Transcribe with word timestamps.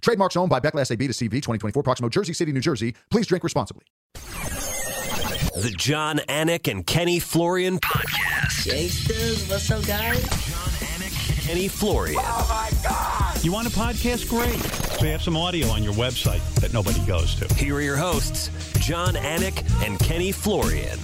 Trademarks 0.00 0.36
owned 0.36 0.50
by 0.50 0.60
Beckless 0.60 0.90
AB 0.90 1.06
to 1.06 1.12
CV 1.12 1.30
2024, 1.30 1.82
Proximo, 1.82 2.08
Jersey 2.08 2.32
City, 2.32 2.52
New 2.52 2.60
Jersey. 2.60 2.94
Please 3.10 3.26
drink 3.26 3.44
responsibly. 3.44 3.84
The 4.14 5.74
Jon 5.76 6.18
Anik 6.28 6.70
and 6.70 6.86
Kenny 6.86 7.18
Florian 7.18 7.78
podcast. 7.80 8.66
Gangsters, 8.66 9.48
what's 9.48 9.70
up, 9.70 9.84
guys? 9.86 10.22
Jon 10.22 10.30
Anik, 10.30 11.30
and 11.30 11.40
Kenny 11.42 11.68
Florian. 11.68 12.20
Oh, 12.20 12.46
my 12.48 12.88
God! 12.88 13.44
You 13.44 13.52
want 13.52 13.66
a 13.66 13.70
podcast? 13.70 14.28
Great. 14.28 15.02
We 15.02 15.08
have 15.08 15.22
some 15.22 15.36
audio 15.36 15.66
on 15.68 15.82
your 15.82 15.94
website 15.94 16.42
that 16.56 16.72
nobody 16.72 17.04
goes 17.06 17.34
to. 17.36 17.52
Here 17.54 17.74
are 17.74 17.80
your 17.80 17.96
hosts, 17.96 18.50
Jon 18.80 19.14
Anik 19.14 19.64
and 19.84 19.98
Kenny 19.98 20.30
Florian. 20.30 20.98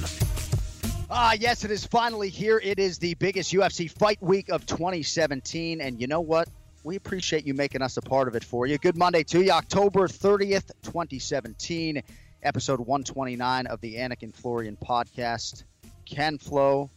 Ah, 1.11 1.35
yes, 1.39 1.65
it 1.65 1.71
is 1.71 1.87
finally 1.87 2.29
here. 2.29 2.61
It 2.63 2.79
is 2.79 2.99
the 2.99 3.15
biggest 3.15 3.53
UFC 3.53 3.91
fight 3.91 4.19
week 4.21 4.49
of 4.49 4.67
2017. 4.67 5.81
And 5.81 6.01
you 6.01 6.07
know 6.07 6.21
what? 6.21 6.49
We 6.87 6.95
appreciate 6.95 7.45
you 7.45 7.53
making 7.53 7.83
us 7.83 7.97
a 7.97 8.01
part 8.01 8.29
of 8.29 8.37
it 8.37 8.45
for 8.45 8.65
you. 8.65 8.79
Good 8.79 8.97
Monday 8.97 9.25
to 9.25 9.43
you, 9.43 9.51
October 9.51 10.07
30th, 10.07 10.71
2017, 10.85 12.01
episode 12.45 12.79
129 12.79 13.67
of 13.67 13.81
the 13.81 13.97
Anik 13.97 14.23
and 14.23 14.33
Florian 14.33 14.77
podcast. 14.77 15.65
Ken 16.05 16.39
Flo, 16.39 16.89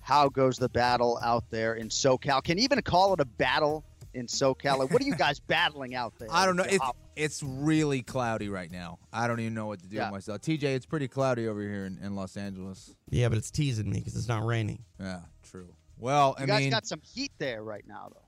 how 0.00 0.28
goes 0.28 0.58
the 0.58 0.68
battle 0.68 1.18
out 1.24 1.42
there 1.50 1.74
in 1.74 1.88
SoCal? 1.88 2.40
Can 2.44 2.56
you 2.56 2.62
even 2.62 2.80
call 2.82 3.12
it 3.12 3.18
a 3.18 3.24
battle 3.24 3.84
in 4.14 4.28
SoCal? 4.28 4.78
Like, 4.78 4.92
what 4.92 5.02
are 5.02 5.06
you 5.06 5.16
guys 5.16 5.40
battling 5.48 5.96
out 5.96 6.12
there? 6.20 6.28
I 6.30 6.46
don't 6.46 6.54
know. 6.54 6.62
It's 6.68 6.84
it's 7.16 7.42
really 7.42 8.02
cloudy 8.02 8.48
right 8.48 8.70
now. 8.70 9.00
I 9.12 9.26
don't 9.26 9.40
even 9.40 9.54
know 9.54 9.66
what 9.66 9.80
to 9.80 9.88
do 9.88 9.96
Yeah. 9.96 10.04
with 10.04 10.12
myself. 10.12 10.40
TJ, 10.42 10.62
it's 10.62 10.86
pretty 10.86 11.08
cloudy 11.08 11.48
over 11.48 11.60
here 11.60 11.84
in, 11.84 11.98
in 12.00 12.14
Los 12.14 12.36
Angeles. 12.36 12.94
Yeah, 13.08 13.28
but 13.28 13.38
it's 13.38 13.50
teasing 13.50 13.90
me 13.90 13.98
because 13.98 14.14
it's 14.14 14.28
not 14.28 14.46
raining. 14.46 14.84
Yeah, 15.00 15.22
true. 15.42 15.74
Well, 15.98 16.36
you 16.38 16.44
I 16.44 16.46
guys 16.46 16.60
mean, 16.60 16.70
got 16.70 16.86
some 16.86 17.00
heat 17.12 17.32
there 17.40 17.64
right 17.64 17.84
now, 17.88 18.10
though. 18.14 18.22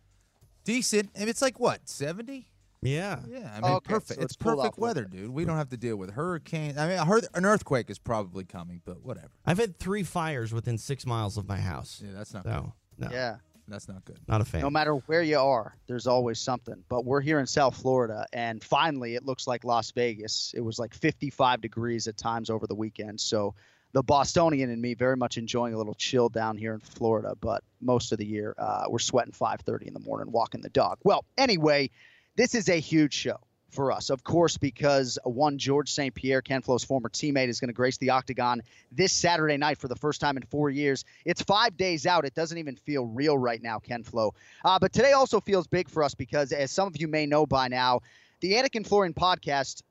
Decent. 0.64 1.10
And 1.14 1.28
it's 1.28 1.42
like 1.42 1.58
what 1.60 1.88
seventy? 1.88 2.48
Yeah. 2.84 3.20
Yeah, 3.28 3.52
I 3.56 3.60
mean, 3.60 3.70
Okay, 3.74 3.88
perfect. 3.92 4.08
so 4.08 4.24
it's 4.24 4.24
it's 4.32 4.36
perfect 4.36 4.74
off 4.74 4.78
weather, 4.78 5.04
dude. 5.04 5.30
We 5.30 5.44
don't 5.44 5.56
have 5.56 5.68
to 5.68 5.76
deal 5.76 5.96
with 5.96 6.10
hurricanes. 6.10 6.76
I 6.76 6.88
mean, 6.88 6.98
I 6.98 7.04
heard 7.04 7.26
an 7.34 7.44
earthquake 7.44 7.88
is 7.90 7.98
probably 8.00 8.42
coming, 8.44 8.80
but 8.84 9.02
whatever. 9.04 9.30
I've 9.46 9.58
had 9.58 9.78
three 9.78 10.02
fires 10.02 10.52
within 10.52 10.78
six 10.78 11.06
miles 11.06 11.36
of 11.36 11.46
my 11.46 11.58
house. 11.58 12.02
Yeah, 12.04 12.10
that's 12.14 12.34
not 12.34 12.42
good. 12.44 12.50
No, 12.98 13.08
Yeah. 13.10 13.36
That's 13.68 13.86
not 13.88 14.04
good. 14.04 14.18
not 14.26 14.40
a 14.40 14.44
fan. 14.44 14.60
No 14.60 14.68
matter 14.70 14.94
where 15.06 15.22
you 15.22 15.38
are, 15.38 15.76
there's 15.86 16.08
always 16.08 16.40
something. 16.40 16.82
But 16.88 17.04
we're 17.04 17.20
here 17.20 17.38
in 17.38 17.46
South 17.46 17.76
Florida, 17.76 18.26
and 18.32 18.62
finally, 18.62 19.14
it 19.14 19.24
looks 19.24 19.46
like 19.46 19.62
Las 19.64 19.92
Vegas. 19.92 20.52
It 20.56 20.60
was 20.60 20.80
like 20.80 20.92
55 20.92 21.60
degrees 21.60 22.08
at 22.08 22.16
times 22.16 22.50
over 22.50 22.66
the 22.66 22.74
weekend. 22.74 23.20
So 23.20 23.54
the 23.92 24.02
Bostonian 24.02 24.70
and 24.70 24.80
me 24.80 24.94
very 24.94 25.16
much 25.16 25.36
enjoying 25.36 25.74
a 25.74 25.78
little 25.78 25.94
chill 25.94 26.28
down 26.28 26.56
here 26.56 26.74
in 26.74 26.80
Florida. 26.80 27.34
But 27.40 27.62
most 27.80 28.12
of 28.12 28.18
the 28.18 28.26
year, 28.26 28.54
uh, 28.58 28.84
we're 28.88 28.98
sweating 28.98 29.32
5:30 29.32 29.86
in 29.86 29.94
the 29.94 30.00
morning, 30.00 30.32
walking 30.32 30.62
the 30.62 30.70
dog. 30.70 30.98
Well, 31.04 31.24
anyway, 31.36 31.90
this 32.36 32.54
is 32.54 32.68
a 32.68 32.80
huge 32.80 33.12
show 33.12 33.38
for 33.72 33.90
us, 33.90 34.10
of 34.10 34.22
course, 34.22 34.58
because 34.58 35.18
one 35.24 35.58
George 35.58 35.90
St. 35.90 36.14
Pierre, 36.14 36.42
Ken 36.42 36.60
Flo's 36.60 36.84
former 36.84 37.08
teammate, 37.08 37.48
is 37.48 37.58
going 37.58 37.68
to 37.68 37.74
grace 37.74 37.96
the 37.96 38.10
octagon 38.10 38.62
this 38.90 39.12
Saturday 39.12 39.56
night 39.56 39.78
for 39.78 39.88
the 39.88 39.96
first 39.96 40.20
time 40.20 40.36
in 40.36 40.42
four 40.44 40.68
years. 40.68 41.04
It's 41.24 41.42
five 41.42 41.76
days 41.76 42.06
out. 42.06 42.24
It 42.24 42.34
doesn't 42.34 42.58
even 42.58 42.76
feel 42.76 43.06
real 43.06 43.36
right 43.36 43.62
now, 43.62 43.78
Ken 43.78 44.02
Flo. 44.04 44.34
Uh, 44.64 44.78
but 44.78 44.92
today 44.92 45.12
also 45.12 45.40
feels 45.40 45.66
big 45.66 45.88
for 45.88 46.02
us 46.02 46.14
because, 46.14 46.52
as 46.52 46.70
some 46.70 46.86
of 46.86 47.00
you 47.00 47.08
may 47.08 47.26
know 47.26 47.46
by 47.46 47.68
now, 47.68 48.00
the 48.40 48.52
Anik 48.54 48.74
and 48.74 48.86
Florian 48.86 49.14
podcast 49.14 49.82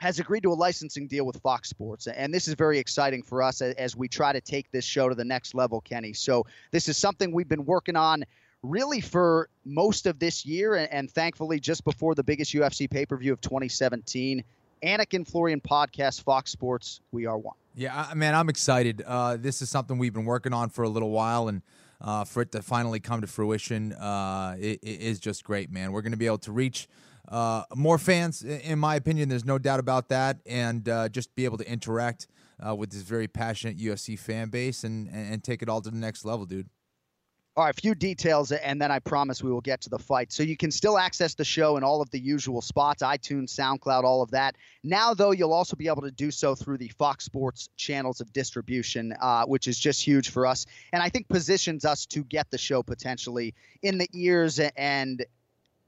has 0.00 0.18
agreed 0.18 0.42
to 0.42 0.52
a 0.52 0.54
licensing 0.54 1.06
deal 1.06 1.24
with 1.24 1.40
Fox 1.40 1.68
Sports. 1.68 2.06
And 2.06 2.32
this 2.34 2.48
is 2.48 2.54
very 2.54 2.78
exciting 2.78 3.22
for 3.22 3.42
us 3.42 3.62
as 3.62 3.96
we 3.96 4.08
try 4.08 4.32
to 4.32 4.40
take 4.40 4.70
this 4.70 4.84
show 4.84 5.08
to 5.08 5.14
the 5.14 5.24
next 5.24 5.54
level, 5.54 5.80
Kenny. 5.80 6.12
So, 6.12 6.46
this 6.70 6.88
is 6.88 6.96
something 6.96 7.32
we've 7.32 7.48
been 7.48 7.64
working 7.64 7.96
on 7.96 8.24
really 8.62 9.00
for 9.00 9.48
most 9.64 10.06
of 10.06 10.18
this 10.18 10.44
year. 10.44 10.74
And, 10.74 10.90
and 10.90 11.10
thankfully, 11.10 11.60
just 11.60 11.84
before 11.84 12.14
the 12.14 12.24
biggest 12.24 12.52
UFC 12.52 12.90
pay 12.90 13.06
per 13.06 13.16
view 13.16 13.32
of 13.32 13.40
2017, 13.40 14.42
Anik 14.82 15.14
and 15.14 15.26
Florian 15.26 15.60
podcast, 15.60 16.22
Fox 16.22 16.50
Sports, 16.50 17.00
we 17.12 17.26
are 17.26 17.38
one. 17.38 17.54
Yeah, 17.74 18.06
I, 18.10 18.14
man, 18.14 18.34
I'm 18.34 18.48
excited. 18.48 19.02
Uh, 19.06 19.36
this 19.36 19.62
is 19.62 19.70
something 19.70 19.98
we've 19.98 20.12
been 20.12 20.24
working 20.26 20.52
on 20.52 20.68
for 20.68 20.84
a 20.84 20.88
little 20.88 21.10
while, 21.10 21.48
and 21.48 21.62
uh, 22.00 22.24
for 22.24 22.42
it 22.42 22.52
to 22.52 22.62
finally 22.62 23.00
come 23.00 23.20
to 23.20 23.26
fruition, 23.26 23.92
uh, 23.94 24.56
it, 24.58 24.80
it 24.82 25.00
is 25.00 25.18
just 25.18 25.44
great, 25.44 25.70
man. 25.70 25.90
We're 25.92 26.02
going 26.02 26.12
to 26.12 26.18
be 26.18 26.26
able 26.26 26.38
to 26.38 26.52
reach 26.52 26.86
uh, 27.28 27.64
more 27.74 27.98
fans, 27.98 28.42
in 28.42 28.78
my 28.78 28.96
opinion. 28.96 29.28
There's 29.28 29.44
no 29.44 29.58
doubt 29.58 29.80
about 29.80 30.08
that, 30.08 30.38
and 30.46 30.88
uh, 30.88 31.08
just 31.08 31.34
be 31.34 31.44
able 31.44 31.58
to 31.58 31.70
interact 31.70 32.26
uh, 32.64 32.74
with 32.74 32.90
this 32.90 33.02
very 33.02 33.28
passionate 33.28 33.78
UFC 33.78 34.18
fan 34.18 34.48
base 34.48 34.84
and, 34.84 35.08
and 35.08 35.42
take 35.42 35.62
it 35.62 35.68
all 35.68 35.80
to 35.80 35.90
the 35.90 35.96
next 35.96 36.24
level, 36.24 36.46
dude. 36.46 36.68
All 37.56 37.64
right, 37.64 37.70
a 37.70 37.80
few 37.80 37.94
details, 37.94 38.50
and 38.50 38.82
then 38.82 38.90
I 38.90 38.98
promise 38.98 39.40
we 39.40 39.52
will 39.52 39.60
get 39.60 39.80
to 39.82 39.88
the 39.88 39.98
fight. 39.98 40.32
So 40.32 40.42
you 40.42 40.56
can 40.56 40.72
still 40.72 40.98
access 40.98 41.34
the 41.34 41.44
show 41.44 41.76
in 41.76 41.84
all 41.84 42.02
of 42.02 42.10
the 42.10 42.18
usual 42.18 42.60
spots 42.60 43.00
iTunes, 43.00 43.54
SoundCloud, 43.54 44.02
all 44.02 44.22
of 44.22 44.32
that. 44.32 44.56
Now, 44.82 45.14
though, 45.14 45.30
you'll 45.30 45.52
also 45.52 45.76
be 45.76 45.86
able 45.86 46.02
to 46.02 46.10
do 46.10 46.32
so 46.32 46.56
through 46.56 46.78
the 46.78 46.88
Fox 46.98 47.24
Sports 47.24 47.68
channels 47.76 48.20
of 48.20 48.32
distribution, 48.32 49.14
uh, 49.20 49.44
which 49.44 49.68
is 49.68 49.78
just 49.78 50.04
huge 50.04 50.30
for 50.30 50.46
us. 50.46 50.66
And 50.92 51.00
I 51.00 51.08
think 51.08 51.28
positions 51.28 51.84
us 51.84 52.06
to 52.06 52.24
get 52.24 52.50
the 52.50 52.58
show 52.58 52.82
potentially 52.82 53.54
in 53.82 53.98
the 53.98 54.08
ears 54.12 54.58
and 54.58 55.24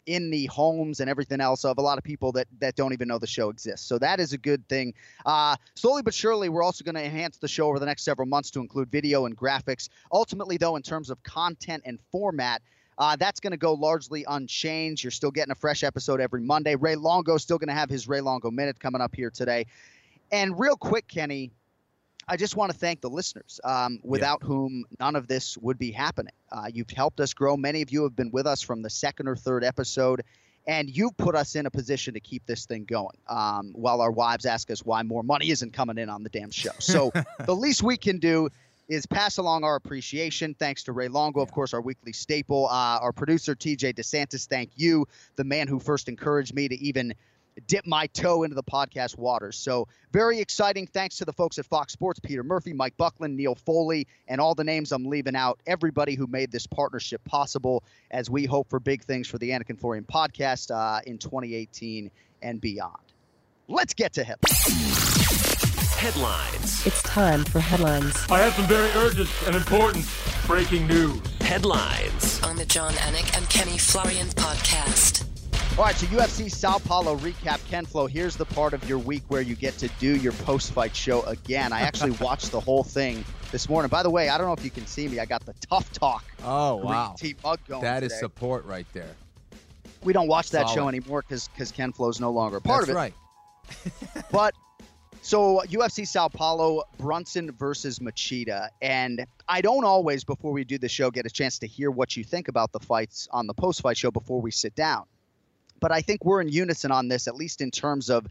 in 0.06 0.30
the 0.30 0.46
homes 0.46 1.00
and 1.00 1.10
everything 1.10 1.40
else 1.40 1.64
of 1.64 1.78
a 1.78 1.82
lot 1.82 1.98
of 1.98 2.04
people 2.04 2.32
that 2.32 2.46
that 2.60 2.76
don't 2.76 2.92
even 2.92 3.08
know 3.08 3.18
the 3.18 3.26
show 3.26 3.50
exists. 3.50 3.86
So 3.86 3.98
that 3.98 4.20
is 4.20 4.32
a 4.32 4.38
good 4.38 4.66
thing. 4.68 4.94
Uh, 5.24 5.56
slowly 5.74 6.02
but 6.02 6.14
surely, 6.14 6.48
we're 6.48 6.62
also 6.62 6.84
going 6.84 6.94
to 6.94 7.04
enhance 7.04 7.36
the 7.38 7.48
show 7.48 7.68
over 7.68 7.78
the 7.78 7.86
next 7.86 8.04
several 8.04 8.26
months 8.26 8.50
to 8.52 8.60
include 8.60 8.90
video 8.90 9.26
and 9.26 9.36
graphics. 9.36 9.88
Ultimately, 10.12 10.56
though, 10.56 10.76
in 10.76 10.82
terms 10.82 11.10
of 11.10 11.22
content 11.22 11.82
and 11.84 11.98
format. 12.10 12.62
Uh, 12.98 13.14
that's 13.14 13.40
going 13.40 13.50
to 13.50 13.58
go 13.58 13.74
largely 13.74 14.24
unchanged. 14.26 15.04
You're 15.04 15.10
still 15.10 15.30
getting 15.30 15.50
a 15.52 15.56
fresh 15.56 15.84
episode 15.84 16.18
every 16.18 16.40
Monday. 16.40 16.76
Ray 16.76 16.96
Longo 16.96 17.36
still 17.36 17.58
going 17.58 17.68
to 17.68 17.74
have 17.74 17.90
his 17.90 18.08
Ray 18.08 18.22
Longo 18.22 18.50
minute 18.50 18.80
coming 18.80 19.02
up 19.02 19.14
here 19.14 19.28
today. 19.28 19.66
And 20.32 20.58
real 20.58 20.76
quick, 20.76 21.06
Kenny, 21.06 21.50
I 22.28 22.36
just 22.36 22.56
want 22.56 22.72
to 22.72 22.78
thank 22.78 23.00
the 23.00 23.10
listeners, 23.10 23.60
um, 23.62 24.00
without 24.02 24.42
whom 24.42 24.84
none 24.98 25.14
of 25.14 25.28
this 25.28 25.56
would 25.58 25.78
be 25.78 25.92
happening. 25.92 26.32
Uh, 26.50 26.66
you've 26.72 26.90
helped 26.90 27.20
us 27.20 27.32
grow. 27.32 27.56
Many 27.56 27.82
of 27.82 27.90
you 27.90 28.02
have 28.02 28.16
been 28.16 28.32
with 28.32 28.46
us 28.46 28.62
from 28.62 28.82
the 28.82 28.90
second 28.90 29.28
or 29.28 29.36
third 29.36 29.62
episode, 29.62 30.22
and 30.66 30.90
you've 30.90 31.16
put 31.16 31.36
us 31.36 31.54
in 31.54 31.66
a 31.66 31.70
position 31.70 32.14
to 32.14 32.20
keep 32.20 32.44
this 32.44 32.66
thing 32.66 32.84
going. 32.84 33.16
Um, 33.28 33.72
while 33.74 34.00
our 34.00 34.10
wives 34.10 34.44
ask 34.44 34.72
us 34.72 34.84
why 34.84 35.04
more 35.04 35.22
money 35.22 35.50
isn't 35.50 35.72
coming 35.72 35.98
in 35.98 36.08
on 36.08 36.24
the 36.24 36.28
damn 36.28 36.50
show. 36.50 36.72
So 36.80 37.12
the 37.44 37.54
least 37.54 37.84
we 37.84 37.96
can 37.96 38.18
do 38.18 38.48
is 38.88 39.06
pass 39.06 39.38
along 39.38 39.62
our 39.62 39.76
appreciation. 39.76 40.54
Thanks 40.54 40.82
to 40.84 40.92
Ray 40.92 41.08
Longo, 41.08 41.40
of 41.40 41.52
course, 41.52 41.74
our 41.74 41.80
weekly 41.80 42.12
staple. 42.12 42.66
Uh, 42.66 42.98
our 43.00 43.12
producer, 43.12 43.54
TJ 43.54 43.94
DeSantis, 43.94 44.46
thank 44.48 44.70
you, 44.74 45.06
the 45.36 45.44
man 45.44 45.68
who 45.68 45.78
first 45.78 46.08
encouraged 46.08 46.54
me 46.54 46.68
to 46.68 46.76
even 46.76 47.14
dip 47.66 47.86
my 47.86 48.06
toe 48.08 48.42
into 48.42 48.54
the 48.54 48.62
podcast 48.62 49.16
waters. 49.18 49.56
So 49.56 49.88
very 50.12 50.40
exciting. 50.40 50.86
Thanks 50.86 51.16
to 51.18 51.24
the 51.24 51.32
folks 51.32 51.58
at 51.58 51.66
Fox 51.66 51.92
Sports, 51.92 52.20
Peter 52.20 52.42
Murphy, 52.42 52.72
Mike 52.72 52.96
Buckland, 52.96 53.36
Neil 53.36 53.54
Foley, 53.54 54.06
and 54.28 54.40
all 54.40 54.54
the 54.54 54.64
names 54.64 54.92
I'm 54.92 55.06
leaving 55.06 55.36
out. 55.36 55.58
Everybody 55.66 56.14
who 56.14 56.26
made 56.26 56.52
this 56.52 56.66
partnership 56.66 57.22
possible 57.24 57.82
as 58.10 58.30
we 58.30 58.44
hope 58.44 58.68
for 58.68 58.80
big 58.80 59.02
things 59.04 59.26
for 59.26 59.38
the 59.38 59.50
Anik 59.50 59.70
and 59.70 59.80
Florian 59.80 60.04
podcast 60.04 60.70
uh, 60.70 61.00
in 61.06 61.18
2018 61.18 62.10
and 62.42 62.60
beyond. 62.60 62.96
Let's 63.68 63.94
get 63.94 64.12
to 64.14 64.24
him. 64.24 64.38
Headlines. 65.96 66.86
It's 66.86 67.02
time 67.02 67.42
for 67.44 67.58
headlines 67.58 68.14
I 68.30 68.38
have 68.40 68.52
some 68.52 68.66
very 68.66 68.90
urgent 68.90 69.28
and 69.46 69.56
important 69.56 70.06
breaking 70.46 70.86
news. 70.86 71.20
Headlines. 71.40 72.40
on 72.42 72.56
the 72.56 72.66
Jon 72.66 72.92
Anik 72.94 73.36
and 73.36 73.48
Kenny 73.48 73.78
Florian 73.78 74.28
podcast. 74.28 75.35
All 75.78 75.84
right, 75.84 75.94
so 75.94 76.06
UFC 76.06 76.50
Sao 76.50 76.78
Paulo 76.78 77.16
recap. 77.18 77.60
Ken 77.68 77.84
Flo, 77.84 78.06
here's 78.06 78.34
the 78.34 78.46
part 78.46 78.72
of 78.72 78.88
your 78.88 78.96
week 78.96 79.22
where 79.28 79.42
you 79.42 79.54
get 79.54 79.76
to 79.76 79.88
do 79.98 80.16
your 80.16 80.32
post-fight 80.32 80.96
show 80.96 81.20
again. 81.24 81.70
I 81.70 81.82
actually 81.82 82.12
watched 82.22 82.50
the 82.50 82.60
whole 82.60 82.82
thing 82.82 83.22
this 83.52 83.68
morning. 83.68 83.90
By 83.90 84.02
the 84.02 84.08
way, 84.08 84.30
I 84.30 84.38
don't 84.38 84.46
know 84.46 84.54
if 84.54 84.64
you 84.64 84.70
can 84.70 84.86
see 84.86 85.06
me. 85.06 85.18
I 85.18 85.26
got 85.26 85.44
the 85.44 85.52
Tough 85.68 85.92
Talk 85.92 86.24
Oh 86.42 86.76
wow, 86.76 87.14
tea 87.18 87.34
mug 87.44 87.60
going. 87.68 87.82
that 87.82 88.02
is 88.02 88.12
today. 88.12 88.20
support 88.20 88.64
right 88.64 88.86
there. 88.94 89.14
we 90.02 90.14
don't 90.14 90.28
watch 90.28 90.48
that 90.52 90.66
show 90.70 90.88
anymore 90.88 91.20
because 91.28 91.48
because 91.48 91.72
Ken 91.72 91.92
Flo's 91.92 92.20
no 92.20 92.30
longer 92.30 92.56
a 92.56 92.60
part 92.62 92.86
That's 92.86 92.90
of 92.90 92.96
it. 92.96 92.98
right. 92.98 93.14
But 94.32 94.54
so 95.20 95.60
UFC 95.66 96.08
Sao 96.08 96.28
Paulo, 96.28 96.84
Brunson 96.96 97.52
versus 97.52 97.98
Machida, 97.98 98.68
and 98.80 99.26
I 99.46 99.60
don't 99.60 99.84
always 99.84 100.24
before 100.24 100.52
we 100.52 100.64
do 100.64 100.78
the 100.78 100.88
show 100.88 101.10
get 101.10 101.26
a 101.26 101.30
chance 101.30 101.58
to 101.58 101.66
hear 101.66 101.90
what 101.90 102.16
you 102.16 102.24
think 102.24 102.48
about 102.48 102.72
the 102.72 102.80
fights 102.80 103.28
on 103.30 103.46
the 103.46 103.52
post-fight 103.52 103.98
show 103.98 104.10
before 104.10 104.40
we 104.40 104.50
sit 104.50 104.74
down. 104.74 105.04
But 105.80 105.92
I 105.92 106.00
think 106.00 106.24
we're 106.24 106.40
in 106.40 106.48
unison 106.48 106.90
on 106.90 107.08
this, 107.08 107.28
at 107.28 107.34
least 107.34 107.60
in 107.60 107.70
terms 107.70 108.10
of 108.10 108.26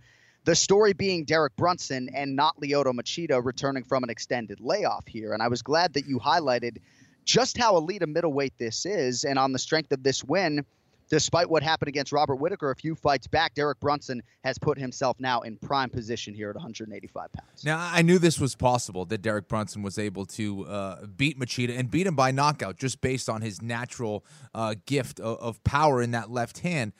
The 0.45 0.55
story 0.55 0.93
being 0.93 1.25
Derek 1.25 1.55
Brunson 1.55 2.09
and 2.13 2.35
not 2.35 2.55
Lyoto 2.61 2.93
Machida 2.93 3.43
returning 3.43 3.83
from 3.83 4.03
an 4.03 4.11
extended 4.11 4.59
layoff 4.59 5.07
here. 5.07 5.33
And 5.33 5.41
I 5.41 5.47
was 5.47 5.63
glad 5.63 5.93
that 5.93 6.05
you 6.07 6.19
highlighted 6.19 6.77
just 7.23 7.57
how 7.57 7.77
elite 7.77 8.03
a 8.03 8.07
middleweight 8.07 8.53
this 8.59 8.85
is. 8.85 9.23
And 9.23 9.39
on 9.39 9.51
the 9.51 9.59
strength 9.59 9.91
of 9.91 10.03
this 10.03 10.23
win, 10.23 10.63
despite 11.09 11.49
what 11.49 11.63
happened 11.63 11.87
against 11.89 12.11
Robert 12.11 12.35
Whitaker 12.35 12.71
a 12.71 12.75
few 12.75 12.95
fights 12.95 13.27
back, 13.27 13.55
Derek 13.55 13.79
Brunson 13.79 14.21
has 14.43 14.57
put 14.57 14.77
himself 14.77 15.19
now 15.19 15.41
in 15.41 15.57
prime 15.57 15.89
position 15.89 16.33
here 16.33 16.49
at 16.49 16.55
185 16.55 17.31
pounds. 17.31 17.65
Now, 17.65 17.77
I 17.79 18.01
knew 18.01 18.19
this 18.19 18.39
was 18.39 18.55
possible 18.55 19.05
that 19.05 19.21
Derek 19.21 19.47
Brunson 19.47 19.81
was 19.81 19.97
able 19.97 20.25
to 20.27 20.65
uh, 20.65 21.05
beat 21.05 21.39
Machida 21.39 21.77
and 21.77 21.89
beat 21.89 22.07
him 22.07 22.15
by 22.15 22.31
knockout 22.31 22.77
just 22.77 23.01
based 23.01 23.29
on 23.29 23.41
his 23.41 23.61
natural 23.61 24.23
uh, 24.53 24.75
gift 24.85 25.19
of, 25.19 25.39
of 25.39 25.63
power 25.63 26.01
in 26.01 26.11
that 26.11 26.29
left 26.29 26.59
hand. 26.59 26.93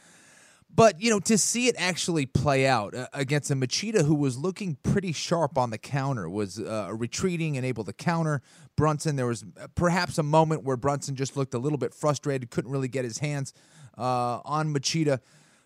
But, 0.76 1.02
you 1.02 1.10
know, 1.10 1.22
to 1.22 1.38
see 1.38 1.68
it 1.68 1.76
actually 1.78 2.26
play 2.26 2.68
out 2.68 2.94
uh, 2.94 3.08
against 3.14 3.50
a 3.50 3.56
Machida 3.56 4.06
who 4.06 4.14
was 4.14 4.38
looking 4.38 4.76
pretty 4.84 5.14
sharp 5.14 5.58
on 5.58 5.70
the 5.70 5.78
counter, 5.78 6.30
was 6.30 6.60
uh, 6.60 6.90
retreating 6.94 7.56
and 7.56 7.66
able 7.66 7.86
to 7.86 7.94
counter 7.94 8.42
Brunson. 8.76 9.16
There 9.16 9.26
was 9.26 9.46
perhaps 9.76 10.18
a 10.18 10.24
moment 10.24 10.64
where 10.64 10.76
Brunson 10.76 11.16
just 11.16 11.38
looked 11.38 11.54
a 11.54 11.60
little 11.60 11.78
bit 11.78 11.94
frustrated, 11.94 12.50
couldn't 12.50 12.72
really 12.72 12.90
get 12.90 13.06
his 13.06 13.20
hands 13.20 13.54
uh, 13.98 14.42
on 14.44 14.74
Machida. 14.74 15.20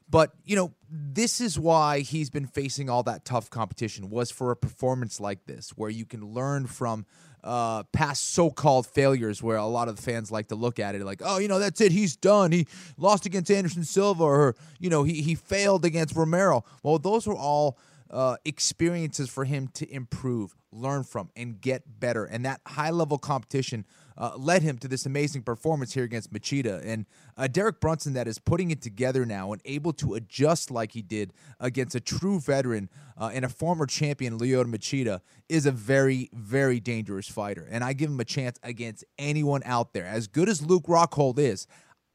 But, 0.07 0.33
you 0.45 0.55
know, 0.55 0.73
this 0.91 1.41
is 1.41 1.57
why 1.57 2.01
he's 2.01 2.29
been 2.29 2.45
facing 2.45 2.87
all 2.87 3.01
that 3.03 3.25
tough 3.25 3.49
competition, 3.49 4.11
was 4.11 4.29
for 4.29 4.51
a 4.51 4.55
performance 4.55 5.19
like 5.19 5.45
this, 5.45 5.71
where 5.75 5.89
you 5.89 6.05
can 6.05 6.33
learn 6.33 6.67
from 6.67 7.07
uh, 7.43 7.83
past 7.91 8.33
so-called 8.33 8.85
failures 8.87 9.41
where 9.41 9.57
a 9.57 9.65
lot 9.65 9.87
of 9.87 9.95
the 9.95 10.01
fans 10.01 10.31
like 10.31 10.47
to 10.49 10.55
look 10.55 10.79
at 10.79 10.95
it 10.95 11.03
like, 11.03 11.21
oh, 11.23 11.37
you 11.37 11.47
know, 11.47 11.59
that's 11.59 11.81
it, 11.81 11.91
he's 11.91 12.15
done. 12.15 12.51
He 12.51 12.67
lost 12.97 13.25
against 13.25 13.49
Anderson 13.49 13.83
Silva, 13.83 14.23
or 14.23 14.55
you 14.79 14.89
know, 14.89 15.03
he 15.03 15.21
he 15.21 15.35
failed 15.35 15.85
against 15.85 16.15
Romero. 16.15 16.63
Well, 16.83 16.99
those 16.99 17.27
were 17.27 17.35
all 17.35 17.77
uh, 18.09 18.37
experiences 18.45 19.29
for 19.29 19.45
him 19.45 19.67
to 19.75 19.89
improve, 19.91 20.55
learn 20.71 21.03
from, 21.03 21.29
and 21.35 21.61
get 21.61 21.83
better. 21.99 22.25
And 22.25 22.45
that 22.45 22.61
high-level 22.65 23.19
competition 23.19 23.85
uh, 24.19 24.33
led 24.35 24.61
him 24.61 24.77
to 24.77 24.87
this 24.87 25.05
amazing 25.05 25.43
performance 25.43 25.93
here 25.93 26.03
against 26.03 26.33
Machida. 26.33 26.85
And 26.85 27.05
uh, 27.37 27.47
Derek 27.47 27.79
Brunson 27.79 28.13
that 28.13 28.27
is 28.27 28.37
putting 28.37 28.69
it 28.69 28.81
together 28.81 29.25
now 29.25 29.53
and 29.53 29.61
able 29.65 29.93
to 29.93 30.13
adjust 30.15 30.69
like 30.69 30.91
he 30.91 31.01
did 31.01 31.33
against 31.59 31.95
a 31.95 31.99
true 31.99 32.39
veteran 32.39 32.89
uh, 33.17 33.31
and 33.33 33.45
a 33.45 33.49
former 33.49 33.85
champion, 33.85 34.37
Lyoto 34.37 34.65
Machida, 34.65 35.21
is 35.47 35.65
a 35.65 35.71
very, 35.71 36.29
very 36.33 36.79
dangerous 36.79 37.27
fighter. 37.27 37.67
And 37.69 37.83
I 37.83 37.93
give 37.93 38.09
him 38.09 38.19
a 38.19 38.25
chance 38.25 38.59
against 38.61 39.05
anyone 39.17 39.61
out 39.65 39.93
there. 39.93 40.05
As 40.05 40.27
good 40.27 40.49
as 40.49 40.61
Luke 40.61 40.85
Rockhold 40.85 41.39
is, 41.39 41.67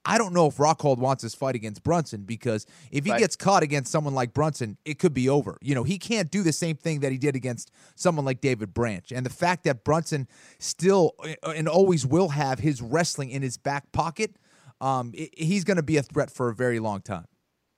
I 0.07 0.19
don't 0.19 0.33
know 0.35 0.47
if 0.47 0.57
Rockhold 0.57 0.99
wants 0.99 1.23
this 1.23 1.35
fight 1.35 1.55
against 1.55 1.83
Brunson 1.83 2.23
because 2.23 2.67
if 2.91 3.05
he 3.05 3.11
Right. 3.13 3.19
gets 3.21 3.37
caught 3.37 3.63
against 3.63 3.91
someone 3.91 4.15
like 4.15 4.35
Brunson, 4.35 4.77
it 4.85 4.99
could 4.99 5.15
be 5.15 5.29
over. 5.29 5.57
You 5.63 5.75
know, 5.75 5.83
he 5.83 5.99
can't 5.99 6.31
do 6.31 6.43
the 6.43 6.53
same 6.53 6.77
thing 6.77 7.01
that 7.01 7.11
he 7.13 7.19
did 7.19 7.35
against 7.37 7.71
someone 7.95 8.25
like 8.25 8.41
David 8.41 8.75
Branch. 8.75 9.11
And 9.13 9.25
the 9.25 9.31
fact 9.31 9.65
that 9.65 9.83
Brunson 9.85 10.29
still 10.59 11.13
uh, 11.43 11.51
and 11.51 11.69
always 11.69 12.07
will 12.07 12.29
have 12.31 12.59
his 12.59 12.83
wrestling 12.83 13.31
in 13.31 13.43
his 13.43 13.57
back 13.57 13.93
pocket, 13.93 14.37
um, 14.81 15.13
i- 15.19 15.31
he's 15.37 15.65
going 15.65 15.77
to 15.79 15.83
be 15.83 15.97
a 15.97 16.03
threat 16.03 16.31
for 16.31 16.49
a 16.51 16.55
very 16.55 16.79
long 16.81 17.01
time. 17.01 17.25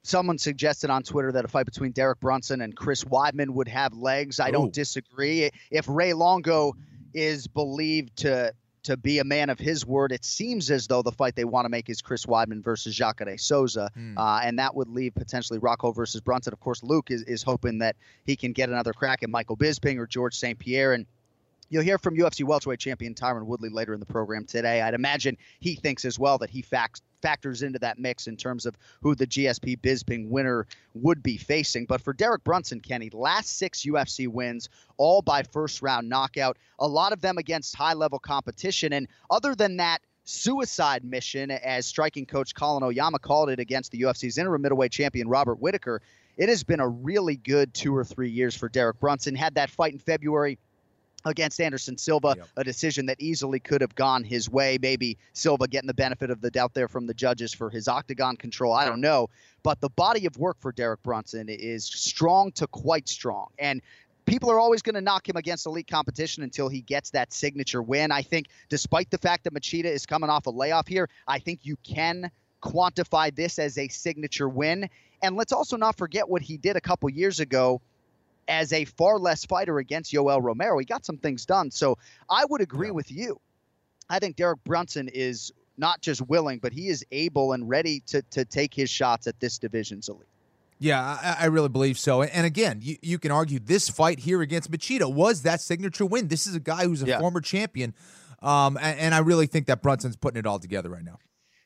Someone 0.03 0.39
suggested 0.39 0.89
on 0.91 1.03
Twitter 1.03 1.33
that 1.33 1.45
a 1.45 1.49
fight 1.49 1.67
between 1.67 1.91
Derek 1.93 2.21
Brunson 2.21 2.61
and 2.61 2.77
Chris 2.77 3.03
Weidman 3.05 3.51
would 3.51 3.67
have 3.69 3.93
legs. 3.93 4.39
I 4.39 4.51
don't 4.53 4.73
disagree. 4.73 5.51
If 5.71 5.89
Ray 5.89 6.13
Longo 6.13 6.75
is 7.13 7.47
believed 7.49 8.17
to 8.19 8.53
to 8.87 8.97
be 8.97 9.21
a 9.21 9.25
man 9.25 9.51
of 9.51 9.59
his 9.59 9.87
word, 9.87 10.11
it 10.11 10.25
seems 10.25 10.71
as 10.71 10.87
though 10.89 11.03
the 11.03 11.13
fight 11.13 11.37
they 11.37 11.45
want 11.45 11.65
to 11.67 11.69
make 11.69 11.89
is 11.89 12.03
Chris 12.03 12.27
Weidman 12.27 12.63
versus 12.65 12.95
Jacare 12.97 13.39
Souza, 13.39 13.91
Hmm. 13.95 14.19
uh, 14.19 14.41
and 14.43 14.59
that 14.59 14.75
would 14.75 14.89
leave 14.89 15.15
potentially 15.15 15.59
Rocco 15.61 15.93
versus 15.93 16.21
Brunson. 16.21 16.53
Of 16.53 16.61
course, 16.61 16.83
Luke 16.83 17.11
is, 17.11 17.23
is 17.23 17.43
hoping 17.43 17.79
that 17.79 17.95
he 18.25 18.35
can 18.37 18.53
get 18.53 18.69
another 18.69 18.93
crack 18.93 19.23
at 19.23 19.31
Michael 19.31 19.57
Bisping 19.57 19.99
or 19.99 20.07
George 20.07 20.35
St. 20.35 20.59
Pierre, 20.59 20.93
and 20.93 21.07
You'll 21.69 21.83
hear 21.83 21.99
from 21.99 22.17
UFC 22.17 22.45
welterweight 22.45 22.79
champion 22.79 23.15
Tyron 23.15 23.43
Woodley 23.47 23.71
later 23.71 23.93
in 23.93 23.99
the 23.99 24.07
program 24.07 24.45
today. 24.45 24.81
I'd 24.83 24.95
imagine 24.95 25.37
he 25.59 25.75
thinks 25.75 26.05
as 26.05 26.17
well 26.17 26.39
that 26.39 26.49
he 26.49 26.63
fact, 26.63 27.03
factors 27.27 27.63
into 27.63 27.81
that 27.81 27.99
mix 27.99 28.29
in 28.29 28.37
terms 28.37 28.67
of 28.67 28.79
who 29.03 29.17
the 29.17 29.27
GSP 29.27 29.81
Bisping 29.81 30.29
winner 30.29 30.65
would 30.95 31.25
be 31.25 31.37
facing. 31.37 31.85
But 31.85 32.01
for 32.01 32.13
Derek 32.13 32.45
Brunson, 32.45 32.79
Kenny, 32.79 33.11
last 33.13 33.59
six 33.59 33.83
UFC 33.83 34.29
wins, 34.29 34.69
all 34.97 35.23
by 35.23 35.43
first 35.43 35.83
round 35.83 36.09
knockout, 36.09 36.57
a 36.79 36.87
lot 36.87 37.13
of 37.13 37.21
them 37.21 37.37
against 37.37 37.75
high 37.75 37.95
level 37.95 38.21
competition. 38.21 38.93
And 38.93 39.09
other 39.29 39.57
than 39.57 39.79
that, 39.79 40.03
suicide 40.23 41.03
mission, 41.03 41.51
as 41.51 41.85
striking 41.85 42.27
coach 42.27 42.55
Colin 42.55 42.85
Oyama 42.85 43.19
called 43.19 43.51
it 43.51 43.59
against 43.59 43.91
the 43.91 44.03
UFC's 44.03 44.39
interim 44.39 44.63
middleweight 44.63 44.93
champion 44.93 45.27
Robert 45.27 45.59
Whitaker, 45.61 46.03
it 46.37 46.49
has 46.49 46.63
been 46.63 46.79
a 46.79 46.89
really 46.89 47.37
good 47.37 47.75
two 47.75 47.97
or 47.97 48.05
three 48.05 48.31
years 48.31 48.55
for 48.55 48.69
Derek 48.69 49.01
Brunson. 49.01 49.35
Had 49.35 49.57
that 49.57 49.71
fight 49.71 49.95
in 49.95 49.99
February 49.99 50.61
against 51.27 51.61
Anderson 51.61 51.99
Silva, 51.99 52.35
Yep. 52.37 52.49
a 52.57 52.65
decision 52.65 53.07
that 53.07 53.21
easily 53.21 53.61
could 53.61 53.81
have 53.81 53.95
gone 53.95 54.25
his 54.25 54.49
way. 54.49 54.79
Maybe 54.81 55.19
Silva 55.35 55.67
getting 55.69 55.89
the 55.89 55.95
benefit 55.95 56.31
of 56.31 56.41
the 56.41 56.51
doubt 56.51 56.73
there 56.73 56.89
from 56.89 57.07
the 57.07 57.15
judges 57.15 57.53
for 57.53 57.69
his 57.69 57.89
octagon 57.89 58.37
control. 58.37 58.73
I 58.73 58.87
don't 58.87 59.01
know. 59.01 59.29
But 59.63 59.81
the 59.81 59.91
body 59.91 60.27
of 60.27 60.39
work 60.39 60.57
for 60.61 60.73
Derek 60.73 61.03
Brunson 61.03 61.49
is 61.49 61.85
strong 61.85 62.53
to 62.53 62.67
quite 62.69 63.09
strong. 63.09 63.49
And 63.59 63.83
people 64.25 64.51
are 64.51 64.61
always 64.61 64.83
going 64.83 64.95
to 64.95 65.01
knock 65.01 65.29
him 65.29 65.37
against 65.37 65.67
elite 65.67 65.89
competition 65.89 66.45
until 66.45 66.69
he 66.69 66.81
gets 66.81 67.11
that 67.11 67.33
signature 67.33 67.83
win. 67.83 68.13
I 68.13 68.23
think, 68.23 68.47
despite 68.69 69.11
the 69.11 69.19
fact 69.19 69.45
that 69.45 69.53
Machida 69.53 69.87
is 69.87 70.07
coming 70.07 70.31
off 70.31 70.47
a 70.47 70.51
layoff 70.51 70.87
here, 70.87 71.09
I 71.27 71.41
think 71.41 71.61
you 71.65 71.77
can 71.83 72.31
quantify 72.63 73.35
this 73.35 73.59
as 73.59 73.79
a 73.79 73.89
signature 73.89 74.49
win. 74.49 74.89
And 75.23 75.35
let's 75.35 75.53
also 75.53 75.77
not 75.77 75.97
forget 75.97 76.29
what 76.29 76.43
he 76.43 76.57
did 76.57 76.77
a 76.77 76.81
couple 76.81 77.09
years 77.11 77.41
ago 77.41 77.81
as 78.49 78.73
a 78.73 78.85
far 78.85 79.19
less 79.19 79.45
fighter 79.45 79.79
against 79.79 80.13
Yoel 80.13 80.43
Romero. 80.43 80.79
He 80.79 80.85
got 80.85 81.05
some 81.05 81.19
things 81.19 81.45
done. 81.47 81.71
So 81.71 81.99
I 82.31 82.45
would 82.45 82.61
agree 82.61 82.89
Yeah. 82.89 82.93
with 82.93 83.11
you. 83.11 83.41
I 84.09 84.19
think 84.19 84.37
Derek 84.37 84.63
Brunson 84.65 85.09
is 85.09 85.53
not 85.79 86.01
just 86.01 86.23
willing, 86.23 86.59
but 86.61 86.73
he 86.73 86.89
is 86.89 87.05
able 87.11 87.53
and 87.53 87.69
ready 87.69 88.01
to 88.07 88.23
to 88.31 88.45
take 88.45 88.73
his 88.73 88.89
shots 88.89 89.27
at 89.27 89.39
this 89.41 89.59
division's 89.59 90.09
elite. 90.09 90.29
Yeah, 90.79 91.01
I, 91.03 91.37
I 91.41 91.45
really 91.47 91.71
believe 91.71 91.99
so. 91.99 92.23
And, 92.23 92.45
again, 92.45 92.81
you, 92.83 92.97
you 93.01 93.19
can 93.19 93.31
argue 93.31 93.59
this 93.59 93.89
fight 93.89 94.19
here 94.21 94.43
against 94.43 94.71
Machida 94.71 95.11
was 95.11 95.41
that 95.43 95.63
signature 95.63 96.05
win. 96.05 96.29
This 96.29 96.47
is 96.47 96.55
a 96.55 96.61
guy 96.61 96.85
who's 96.85 97.03
a 97.03 97.07
Yeah. 97.07 97.19
former 97.19 97.41
champion. 97.41 97.95
Um, 98.43 98.77
and, 98.77 98.99
and 99.01 99.15
I 99.15 99.21
really 99.21 99.47
think 99.47 99.67
that 99.69 99.81
Brunson's 99.81 100.17
putting 100.17 100.39
it 100.39 100.45
all 100.47 100.59
together 100.59 100.91
right 100.91 101.03
now. 101.03 101.17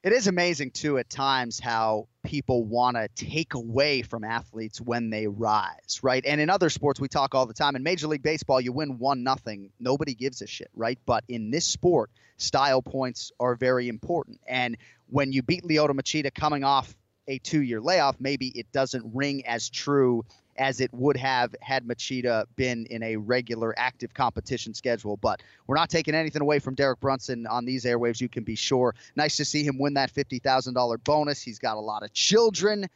It 0.03 0.15
is 0.15 0.29
amazing 0.29 0.71
too 0.71 0.97
at 0.97 1.11
times 1.11 1.61
how 1.61 2.09
people 2.25 2.65
want 2.65 2.97
to 2.97 3.09
take 3.15 3.53
away 3.53 4.01
from 4.01 4.25
athletes 4.25 4.81
when 4.81 5.11
they 5.11 5.27
rise, 5.27 6.01
right? 6.03 6.25
And 6.25 6.41
in 6.41 6.49
other 6.49 6.71
sports 6.71 6.99
we 6.99 7.09
talk 7.09 7.35
all 7.35 7.45
the 7.45 7.53
time. 7.53 7.77
In 7.77 7.83
Major 7.83 8.07
League 8.07 8.23
Baseball, 8.23 8.63
you 8.63 8.73
win 8.73 8.99
one 8.99 9.23
nothing, 9.23 9.73
nobody 9.79 10.15
gives 10.15 10.41
a 10.41 10.47
shit, 10.47 10.71
right? 10.75 10.99
But 11.05 11.25
in 11.29 11.51
this 11.51 11.67
sport, 11.67 12.11
style 12.39 12.81
points 12.81 13.31
are 13.39 13.55
very 13.57 13.89
important. 13.89 14.41
And 14.49 14.79
when 15.11 15.33
you 15.33 15.43
beat 15.43 15.65
Lyoto 15.65 15.91
Machida 15.91 16.33
coming 16.33 16.65
off 16.65 16.97
a 17.29 17.37
two-year 17.37 17.83
layoff, 17.83 18.17
maybe 18.19 18.49
it 18.49 18.73
doesn't 18.73 19.05
ring 19.15 19.47
as 19.47 19.69
true 19.69 20.25
as 20.61 20.81
it 20.81 20.93
would 20.93 21.17
have 21.17 21.55
had 21.63 21.85
Machida 21.87 22.45
been 22.55 22.87
in 22.91 23.03
a 23.03 23.17
regular 23.17 23.75
active 23.79 24.13
competition 24.13 24.75
schedule. 24.75 25.17
But 25.17 25.43
we're 25.67 25.75
not 25.75 25.89
taking 25.89 26.15
anything 26.15 26.43
away 26.43 26.59
from 26.59 26.75
Derek 26.75 27.01
Brunson 27.01 27.47
on 27.47 27.65
these 27.65 27.87
airwaves, 27.87 28.21
you 28.21 28.29
can 28.29 28.45
be 28.45 28.55
sure. 28.55 28.95
Nice 29.17 29.39
to 29.39 29.45
see 29.45 29.65
him 29.65 29.79
win 29.79 29.95
that 29.95 30.13
$50,000 30.13 31.05
bonus. 31.05 31.43
He's 31.43 31.59
got 31.59 31.79
a 31.79 31.81
lot 31.81 32.03
of 32.03 32.13
children. 32.13 32.87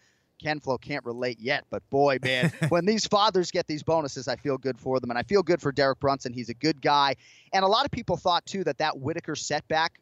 Ken 0.43 0.61
Flo 0.61 0.77
can't 0.77 1.05
relate 1.07 1.41
yet, 1.41 1.65
but 1.71 1.89
boy, 1.89 2.19
man, 2.23 2.53
when 2.69 2.85
these 2.85 3.07
fathers 3.07 3.51
get 3.51 3.67
these 3.67 3.83
bonuses, 3.83 4.29
I 4.29 4.37
feel 4.37 4.59
good 4.59 4.79
for 4.79 5.01
them. 5.01 5.09
And 5.09 5.19
I 5.19 5.23
feel 5.23 5.43
good 5.43 5.63
for 5.63 5.73
Derek 5.73 6.01
Brunson. 6.01 6.35
He's 6.35 6.51
a 6.51 6.55
good 6.55 6.83
guy. 6.83 7.17
And 7.55 7.65
a 7.65 7.69
lot 7.69 7.87
of 7.87 7.91
people 7.91 8.19
thought, 8.19 8.45
too, 8.45 8.63
that 8.65 8.77
that 8.79 8.99
Whitaker 8.99 9.37
setback 9.37 10.01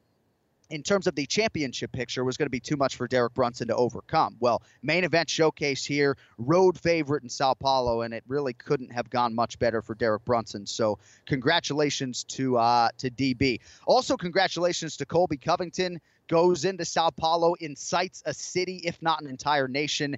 in 0.72 0.82
terms 0.82 1.06
of 1.06 1.14
the 1.14 1.26
championship 1.26 1.92
picture 1.92 2.24
was 2.24 2.38
going 2.38 2.46
to 2.46 2.50
be 2.50 2.58
too 2.58 2.78
much 2.78 2.96
for 2.96 3.06
Derek 3.06 3.34
Brunson 3.34 3.68
to 3.68 3.76
overcome. 3.76 4.36
Well, 4.40 4.62
main 4.82 5.04
event 5.04 5.28
showcase 5.28 5.84
here, 5.84 6.16
road 6.38 6.80
favorite 6.80 7.22
in 7.22 7.28
Sao 7.28 7.52
Paulo, 7.52 8.00
and 8.00 8.14
it 8.14 8.24
really 8.26 8.54
couldn't 8.54 8.90
have 8.90 9.10
gone 9.10 9.34
much 9.34 9.58
better 9.58 9.82
for 9.82 9.94
Derek 9.94 10.24
Brunson. 10.24 10.64
So, 10.64 10.98
congratulations 11.26 12.24
to 12.24 12.56
uh, 12.56 12.88
to 12.98 13.10
DB. 13.10 13.60
Also, 13.84 14.16
congratulations 14.16 14.96
to 14.96 15.04
Colby 15.04 15.36
Covington. 15.36 16.00
Goes 16.26 16.64
into 16.64 16.86
Sao 16.86 17.10
Paulo, 17.10 17.52
incites 17.60 18.22
a 18.24 18.32
city, 18.32 18.80
if 18.84 19.02
not 19.02 19.20
an 19.20 19.28
entire 19.28 19.68
nation. 19.68 20.16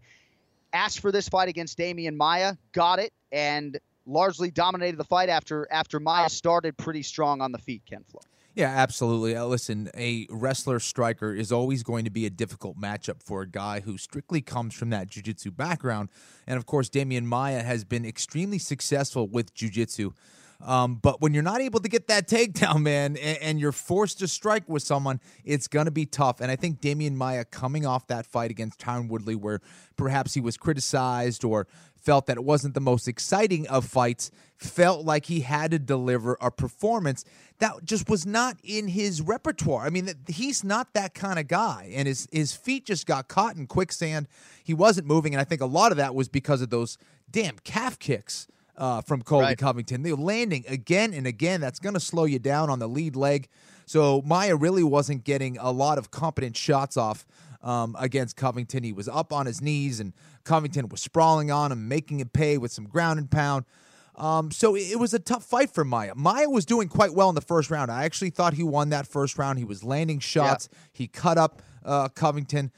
Asked 0.73 1.00
for 1.00 1.11
this 1.11 1.28
fight 1.28 1.49
against 1.49 1.76
Demian 1.78 2.14
Maia, 2.14 2.54
got 2.73 3.00
it, 3.00 3.12
and 3.32 3.80
largely 4.06 4.52
dominated 4.52 4.99
the 4.99 5.04
fight 5.04 5.30
after 5.30 5.66
after 5.68 5.99
Maia 5.99 6.28
started 6.28 6.76
pretty 6.76 7.02
strong 7.02 7.40
on 7.40 7.50
the 7.50 7.58
feet. 7.58 7.82
Ken 7.87 8.04
Flo. 8.08 8.20
Yeah, 8.54 8.68
absolutely. 8.68 9.34
Uh, 9.34 9.46
listen, 9.46 9.90
a 9.96 10.28
wrestler 10.30 10.78
striker 10.78 11.34
is 11.34 11.50
always 11.50 11.82
going 11.82 12.04
to 12.04 12.11
be 12.11 12.25
a 12.25 12.30
difficult 12.30 12.78
matchup 12.78 13.20
for 13.20 13.42
a 13.42 13.49
guy 13.49 13.80
who 13.80 13.99
strictly 13.99 14.40
comes 14.40 14.75
from 14.75 14.90
that 14.90 15.08
jiu-jitsu 15.08 15.50
background. 15.50 16.08
And 16.46 16.56
of 16.56 16.64
course, 16.64 16.88
Demian 16.88 17.25
Maia 17.25 17.64
has 17.64 17.82
been 17.82 18.04
extremely 18.04 18.58
successful 18.58 19.26
with 19.26 19.54
jiu-jitsu. 19.54 20.12
Um, 20.64 21.00
but 21.02 21.20
when 21.20 21.34
you're 21.34 21.42
not 21.42 21.61
able 21.62 21.80
to 21.80 21.88
get 21.88 22.06
that 22.06 22.28
takedown, 22.28 22.82
man, 22.82 23.16
and, 23.16 23.38
and 23.38 23.61
you're 23.61 23.73
forced 23.73 24.20
to 24.20 24.28
strike 24.28 24.68
with 24.68 24.84
someone, 24.84 25.20
it's 25.44 25.66
going 25.66 25.87
to 25.87 25.90
be 25.90 26.06
tough. 26.06 26.40
And 26.40 26.49
I 26.49 26.54
think 26.54 26.80
Demian 26.80 27.14
Maia 27.14 27.44
coming 27.44 27.84
off 27.84 28.06
that 28.06 28.25
fight 28.25 28.52
against 28.52 28.78
Tyron 28.78 29.08
Woodley, 29.08 29.34
where 29.34 29.61
perhaps 29.96 30.32
he 30.32 30.40
was 30.40 30.56
criticized 30.56 31.44
or 31.44 31.66
felt 32.04 32.26
that 32.26 32.37
it 32.37 32.44
wasn't 32.44 32.75
the 32.75 32.80
most 32.80 33.08
exciting 33.08 33.66
of 33.68 33.84
fights, 33.84 34.30
felt 34.56 35.04
like 35.04 35.26
he 35.26 35.40
had 35.40 35.70
to 35.70 35.78
deliver 35.78 36.37
a 36.40 36.50
performance 36.50 37.25
that 37.58 37.84
just 37.84 38.08
was 38.08 38.26
not 38.26 38.56
in 38.62 38.88
his 38.88 39.23
repertoire. 39.23 39.87
I 39.87 39.90
mean, 39.90 40.11
he's 40.28 40.62
not 40.64 40.92
that 40.94 41.14
kind 41.14 41.38
of 41.38 41.49
guy, 41.49 41.90
and 41.94 42.06
his 42.06 42.28
his 42.30 42.52
feet 42.52 42.84
just 42.87 43.06
got 43.06 43.28
caught 43.28 43.56
in 43.56 43.66
quicksand. 43.66 44.28
He 44.62 44.75
wasn't 44.75 45.06
moving, 45.06 45.34
and 45.34 45.40
I 45.40 45.44
think 45.44 45.61
a 45.61 45.66
lot 45.66 45.90
of 45.92 45.96
that 45.99 46.14
was 46.14 46.28
because 46.28 46.61
of 46.61 46.70
those 46.70 46.99
damn 47.30 47.58
calf 47.64 47.99
kicks 47.99 48.46
uh, 48.76 49.00
from 49.00 49.23
Colby 49.23 49.44
Right. 49.44 49.58
Covington. 49.58 50.02
They're 50.02 50.14
landing 50.14 50.64
again 50.68 51.14
and 51.14 51.26
again. 51.26 51.61
That's 51.61 51.78
going 51.78 51.94
to 51.94 52.00
slow 52.00 52.25
you 52.25 52.38
down 52.38 52.70
on 52.70 52.78
the 52.78 52.88
lead 52.88 53.16
leg. 53.16 53.49
So 53.87 54.23
Maia 54.25 54.56
really 54.56 54.82
wasn't 54.82 55.25
getting 55.25 55.58
a 55.58 55.70
lot 55.70 55.99
of 55.99 56.11
competent 56.11 56.56
shots 56.56 56.96
off 56.96 57.26
um, 57.64 57.97
against 57.99 58.37
Covington. 58.37 58.85
He 58.85 58.92
was 58.92 59.09
up 59.09 59.33
on 59.33 59.47
his 59.47 59.61
knees, 59.61 59.99
and 59.99 60.12
Covington 60.44 60.88
was 60.88 61.00
sprawling 61.00 61.50
on 61.50 61.73
him, 61.73 61.88
making 61.88 62.21
him 62.21 62.28
pay 62.28 62.59
with 62.59 62.71
some 62.71 62.85
ground 62.85 63.18
and 63.18 63.28
pound. 63.28 63.64
Um, 64.16 64.52
so 64.52 64.76
it 64.76 65.00
was 65.00 65.12
a 65.12 65.18
tough 65.18 65.44
fight 65.44 65.71
for 65.71 65.85
Maia. 65.85 66.14
Maia 66.14 66.49
was 66.49 66.64
doing 66.64 66.87
quite 66.87 67.14
well 67.14 67.28
in 67.30 67.35
the 67.35 67.40
first 67.40 67.68
round. 67.71 67.90
I 67.90 68.04
actually 68.04 68.30
thought 68.30 68.54
he 68.54 68.62
won 68.62 68.90
that 68.90 69.09
first 69.09 69.38
round. 69.38 69.59
He 69.59 69.64
was 69.64 69.83
landing 69.83 70.21
shots. 70.21 70.68
He 70.92 71.09
cut 71.09 71.37
up 71.37 71.62
uh, 71.85 72.09
Covington. 72.11 72.71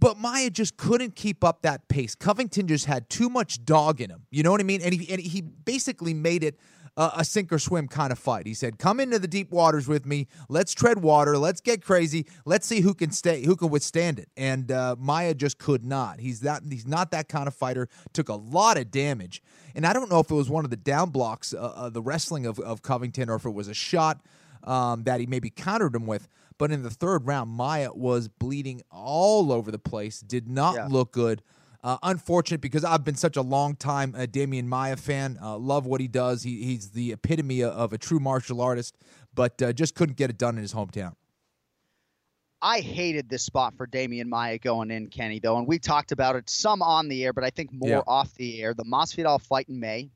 But 0.00 0.18
Maia 0.18 0.50
just 0.50 0.76
couldn't 0.76 1.14
keep 1.14 1.44
up 1.44 1.62
that 1.62 1.86
pace. 1.86 2.16
Covington 2.16 2.66
just 2.66 2.86
had 2.86 3.08
too 3.08 3.28
much 3.28 3.64
dog 3.64 4.00
in 4.00 4.10
him. 4.10 4.26
You 4.32 4.42
know 4.42 4.50
what 4.50 4.60
I 4.60 4.64
mean? 4.64 4.80
And 4.82 4.92
he, 4.92 5.08
and 5.12 5.20
he 5.20 5.42
basically 5.42 6.12
made 6.12 6.42
it 6.42 6.58
a, 6.96 7.10
a 7.18 7.24
sink 7.24 7.52
or 7.52 7.58
swim 7.58 7.88
kind 7.88 8.12
of 8.12 8.18
fight. 8.18 8.46
He 8.46 8.54
said, 8.54 8.78
"Come 8.78 9.00
into 9.00 9.18
the 9.18 9.28
deep 9.28 9.50
waters 9.50 9.88
with 9.88 10.04
me. 10.06 10.26
Let's 10.48 10.72
tread 10.74 11.02
water. 11.02 11.38
Let's 11.38 11.60
get 11.60 11.82
crazy. 11.82 12.26
Let's 12.44 12.66
see 12.66 12.80
who 12.80 12.94
can 12.94 13.10
stay, 13.10 13.44
who 13.44 13.56
can 13.56 13.70
withstand 13.70 14.18
it." 14.18 14.28
And 14.36 14.70
uh, 14.70 14.96
Maia 14.98 15.34
just 15.34 15.58
could 15.58 15.84
not. 15.84 16.20
He's 16.20 16.40
that. 16.40 16.62
He's 16.68 16.86
not 16.86 17.10
that 17.12 17.28
kind 17.28 17.48
of 17.48 17.54
fighter. 17.54 17.88
Took 18.12 18.28
a 18.28 18.34
lot 18.34 18.76
of 18.78 18.90
damage. 18.90 19.42
And 19.74 19.86
I 19.86 19.92
don't 19.94 20.10
know 20.10 20.20
if 20.20 20.30
it 20.30 20.34
was 20.34 20.50
one 20.50 20.64
of 20.64 20.70
the 20.70 20.76
down 20.76 21.10
blocks, 21.10 21.54
uh, 21.54 21.58
uh, 21.60 21.88
the 21.88 22.02
wrestling 22.02 22.44
of, 22.44 22.58
of 22.60 22.82
Covington, 22.82 23.30
or 23.30 23.36
if 23.36 23.46
it 23.46 23.54
was 23.54 23.68
a 23.68 23.74
shot 23.74 24.20
um, 24.64 25.04
that 25.04 25.18
he 25.20 25.26
maybe 25.26 25.48
countered 25.48 25.94
him 25.94 26.06
with. 26.06 26.28
But 26.58 26.70
in 26.70 26.82
the 26.82 26.90
third 26.90 27.26
round, 27.26 27.50
Maia 27.50 27.90
was 27.94 28.28
bleeding 28.28 28.82
all 28.90 29.50
over 29.50 29.70
the 29.70 29.78
place. 29.78 30.20
Did 30.20 30.46
not 30.48 30.74
Yeah. 30.74 30.86
look 30.90 31.10
good. 31.12 31.42
Uh, 31.84 31.98
unfortunate 32.04 32.60
because 32.60 32.84
I've 32.84 33.02
been 33.04 33.16
such 33.16 33.36
a 33.36 33.42
long 33.42 33.74
time 33.74 34.14
uh, 34.16 34.20
Demian 34.20 34.66
Maia 34.66 34.96
fan. 34.96 35.36
Uh, 35.42 35.56
love 35.56 35.84
what 35.84 36.00
he 36.00 36.06
does. 36.06 36.44
He, 36.44 36.62
he's 36.62 36.90
the 36.90 37.12
epitome 37.12 37.62
of 37.64 37.92
a 37.92 37.98
true 37.98 38.20
martial 38.20 38.60
artist, 38.60 38.96
but 39.34 39.60
uh, 39.60 39.72
just 39.72 39.96
couldn't 39.96 40.16
get 40.16 40.30
it 40.30 40.38
done 40.38 40.54
in 40.56 40.62
his 40.62 40.72
hometown. 40.74 41.14
I 42.64 42.78
hated 42.78 43.28
this 43.28 43.42
spot 43.42 43.74
for 43.76 43.88
Demian 43.88 44.26
Maia 44.26 44.58
going 44.58 44.92
in, 44.92 45.08
Kenny, 45.08 45.40
though, 45.40 45.58
and 45.58 45.66
we 45.66 45.80
talked 45.80 46.12
about 46.12 46.36
it 46.36 46.48
some 46.48 46.80
on 46.80 47.08
the 47.08 47.24
air, 47.24 47.32
but 47.32 47.42
I 47.42 47.50
think 47.50 47.72
more 47.72 47.88
Yeah. 47.88 48.02
off 48.06 48.32
the 48.34 48.62
air. 48.62 48.72
The 48.74 48.84
Masvidal 48.84 49.40
fight 49.40 49.68
in 49.68 49.80
May 49.80 50.10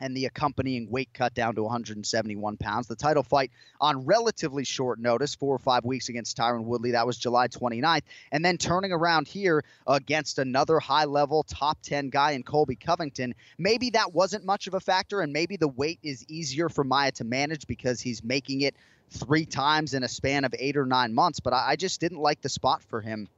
and 0.00 0.16
the 0.16 0.26
accompanying 0.26 0.90
weight 0.90 1.10
cut 1.12 1.34
down 1.34 1.54
to 1.54 1.62
171 1.62 2.56
pounds. 2.56 2.86
The 2.86 2.96
title 2.96 3.22
fight 3.22 3.50
on 3.80 4.06
relatively 4.06 4.64
short 4.64 4.98
notice, 4.98 5.34
four 5.34 5.54
or 5.54 5.58
five 5.58 5.84
weeks 5.84 6.08
against 6.08 6.36
Tyron 6.36 6.64
Woodley. 6.64 6.92
That 6.92 7.06
was 7.06 7.18
July 7.18 7.48
29th. 7.48 8.02
And 8.32 8.44
then 8.44 8.56
turning 8.56 8.92
around 8.92 9.28
here 9.28 9.62
against 9.86 10.38
another 10.38 10.80
high 10.80 11.04
level 11.04 11.42
top 11.42 11.78
10 11.82 12.10
guy 12.10 12.32
in 12.32 12.42
Colby 12.42 12.76
Covington. 12.76 13.34
Maybe 13.58 13.90
that 13.90 14.12
wasn't 14.12 14.44
much 14.44 14.66
of 14.66 14.74
a 14.74 14.80
factor, 14.80 15.20
and 15.20 15.32
maybe 15.32 15.56
the 15.56 15.68
weight 15.68 15.98
is 16.02 16.24
easier 16.28 16.68
for 16.68 16.84
Maia 16.84 17.12
to 17.12 17.24
manage 17.24 17.66
because 17.66 18.00
he's 18.00 18.24
making 18.24 18.62
it 18.62 18.74
three 19.10 19.44
times 19.44 19.94
in 19.94 20.02
a 20.02 20.08
span 20.08 20.44
of 20.44 20.54
eight 20.58 20.76
or 20.76 20.86
nine 20.86 21.14
months. 21.14 21.40
But 21.40 21.52
I, 21.52 21.76
just 21.76 22.00
didn't 22.00 22.18
like 22.18 22.40
the 22.40 22.48
spot 22.48 22.82
for 22.82 23.00
him. 23.00 23.28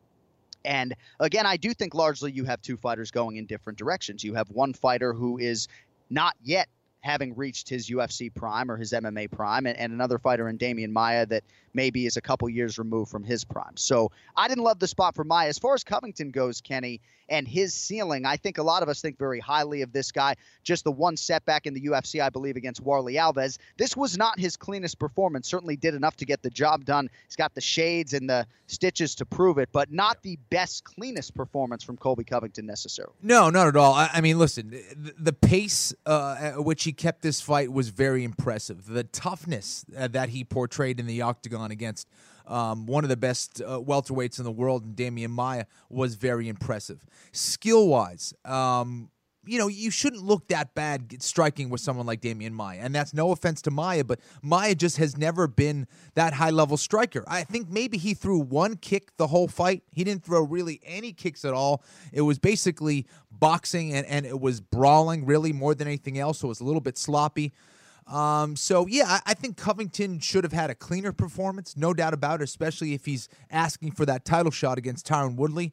And 0.65 0.95
again, 1.19 1.47
I 1.47 1.57
do 1.57 1.75
think 1.75 1.95
largely 1.95 2.31
you 2.31 2.45
have 2.45 2.63
two 2.63 2.77
fighters 2.77 3.11
going 3.11 3.37
in 3.37 3.47
different 3.47 3.79
directions. 3.79 4.23
You 4.23 4.35
have 4.35 4.49
one 4.51 4.75
fighter 4.75 5.13
who 5.13 5.39
is 5.39 5.69
not 6.13 6.35
yet 6.43 6.69
having 7.03 7.35
reached 7.35 7.69
his 7.69 7.91
UFC 7.91 8.33
prime 8.33 8.71
or 8.71 8.77
his 8.77 8.93
MMA 8.93 9.31
prime, 9.31 9.67
and, 9.67 9.77
and 9.77 9.93
another 9.93 10.19
fighter 10.19 10.49
in 10.49 10.57
Demian 10.57 10.93
Maia 10.93 11.27
that 11.27 11.45
maybe 11.75 12.07
is 12.07 12.17
a 12.17 12.21
couple 12.21 12.49
years 12.49 12.79
removed 12.79 13.11
from 13.11 13.25
his 13.25 13.45
prime. 13.45 13.77
So 13.77 14.11
I 14.37 14.49
didn't 14.49 14.65
love 14.65 14.79
the 14.79 14.87
spot 14.87 15.15
for 15.15 15.25
Maia. 15.25 15.49
As 15.49 15.59
far 15.59 15.75
as 15.75 15.85
Covington 15.85 16.31
goes, 16.31 16.61
Kenny, 16.61 17.01
and 17.29 17.49
his 17.49 17.73
ceiling, 17.73 18.27
I 18.27 18.37
think 18.37 18.59
a 18.59 18.63
lot 18.63 18.83
of 18.83 18.89
us 18.89 19.01
think 19.01 19.19
very 19.19 19.41
highly 19.41 19.83
of 19.83 19.93
this 19.93 20.13
guy. 20.13 20.37
Just 20.63 20.85
the 20.85 20.93
one 20.93 21.17
setback 21.17 21.67
in 21.67 21.75
the 21.75 21.81
UFC, 21.81 22.23
I 22.23 22.29
believe, 22.29 22.57
against 22.57 22.81
Warley 22.81 23.15
Alves. 23.15 23.59
This 23.79 23.97
was 23.97 24.19
not 24.19 24.39
his 24.39 24.57
cleanest 24.57 24.99
performance. 24.99 25.49
Certainly 25.49 25.77
did 25.77 25.95
enough 25.95 26.17
to 26.17 26.27
get 26.27 26.43
the 26.43 26.51
job 26.51 26.85
done. 26.85 27.09
He's 27.27 27.37
got 27.37 27.55
the 27.55 27.61
shades 27.61 28.13
and 28.13 28.29
the 28.29 28.47
stitches 28.67 29.15
to 29.17 29.27
prove 29.27 29.59
it, 29.59 29.71
but 29.73 29.91
not 29.91 30.23
the 30.23 30.39
best, 30.51 30.85
cleanest 30.85 31.35
performance 31.35 31.83
from 31.83 31.97
Colby 31.97 32.25
Covington 32.25 32.67
necessarily. 32.67 33.15
No, 33.23 33.51
not 33.51 33.67
at 33.67 33.77
all. 33.77 33.95
I, 33.95 34.11
I 34.13 34.21
mean, 34.21 34.39
listen, 34.39 34.71
the, 34.71 35.15
the 35.19 35.33
pace 35.33 35.95
uh, 36.05 36.37
at 36.39 36.65
which 36.65 36.85
he 36.85 36.92
kept 36.93 37.23
this 37.23 37.41
fight 37.41 37.73
was 37.73 37.89
very 37.91 38.25
impressive. 38.25 38.87
The 38.87 39.05
toughness 39.05 39.85
uh, 39.97 40.09
that 40.09 40.31
he 40.31 40.45
portrayed 40.45 40.99
in 41.01 41.07
the 41.07 41.23
octagon 41.23 41.71
against 41.71 42.09
um, 42.47 42.87
one 42.87 43.05
of 43.05 43.11
the 43.11 43.17
best 43.17 43.61
uh, 43.61 43.79
welterweights 43.79 44.39
in 44.39 44.45
the 44.45 44.53
world, 44.53 44.97
Demian 44.97 45.31
Maia, 45.31 45.67
was 45.89 46.17
very 46.17 46.49
impressive. 46.49 47.05
Skill 47.31 47.87
wise, 47.87 48.35
um, 48.45 49.11
you 49.45 49.59
know, 49.59 49.67
you 49.67 49.91
shouldn't 49.91 50.23
look 50.23 50.49
that 50.49 50.75
bad 50.75 51.21
striking 51.23 51.69
with 51.69 51.81
someone 51.81 52.07
like 52.07 52.21
Demian 52.21 52.53
Maia. 52.53 52.79
And 52.79 52.95
that's 52.95 53.13
no 53.13 53.33
offense 53.33 53.61
to 53.63 53.71
Maia, 53.71 54.05
but 54.05 54.21
Maia 54.41 54.75
just 54.75 54.99
has 54.99 55.17
never 55.17 55.49
been 55.49 55.89
that 56.15 56.35
high 56.35 56.51
level 56.51 56.77
striker. 56.77 57.25
I 57.27 57.43
think 57.43 57.69
maybe 57.69 57.99
he 57.99 58.15
threw 58.15 58.39
one 58.39 58.77
kick 58.77 59.17
the 59.17 59.27
whole 59.27 59.49
fight. 59.49 59.83
He 59.91 60.05
didn't 60.05 60.25
throw 60.25 60.43
really 60.43 60.81
any 60.85 61.13
kicks 61.13 61.45
at 61.45 61.55
all. 61.55 61.83
It 62.13 62.23
was 62.23 62.39
basically 62.39 63.07
boxing 63.31 63.93
and, 63.93 64.07
and 64.07 64.25
it 64.25 64.41
was 64.41 64.61
brawling 64.61 65.27
really 65.27 65.53
more 65.53 65.75
than 65.75 65.89
anything 65.89 66.19
else. 66.19 66.39
So 66.39 66.47
it 66.47 66.51
was 66.51 66.61
a 66.61 66.65
little 66.65 66.81
bit 66.81 66.97
sloppy. 66.97 67.53
Um, 68.07 68.57
so 68.57 68.87
yeah, 68.87 69.07
I, 69.07 69.21
I 69.27 69.35
think 69.35 69.57
Covington 69.57 70.21
should 70.21 70.45
have 70.45 70.53
had 70.53 70.71
a 70.71 70.75
cleaner 70.75 71.13
performance, 71.13 71.77
no 71.77 71.95
doubt 71.95 72.15
about 72.15 72.41
it, 72.41 72.45
especially 72.45 72.95
if 72.95 73.07
he's 73.07 73.29
asking 73.51 73.93
for 73.93 74.07
that 74.07 74.25
title 74.25 74.53
shot 74.53 74.79
against 74.79 75.07
Tyron 75.07 75.37
Woodley. 75.37 75.73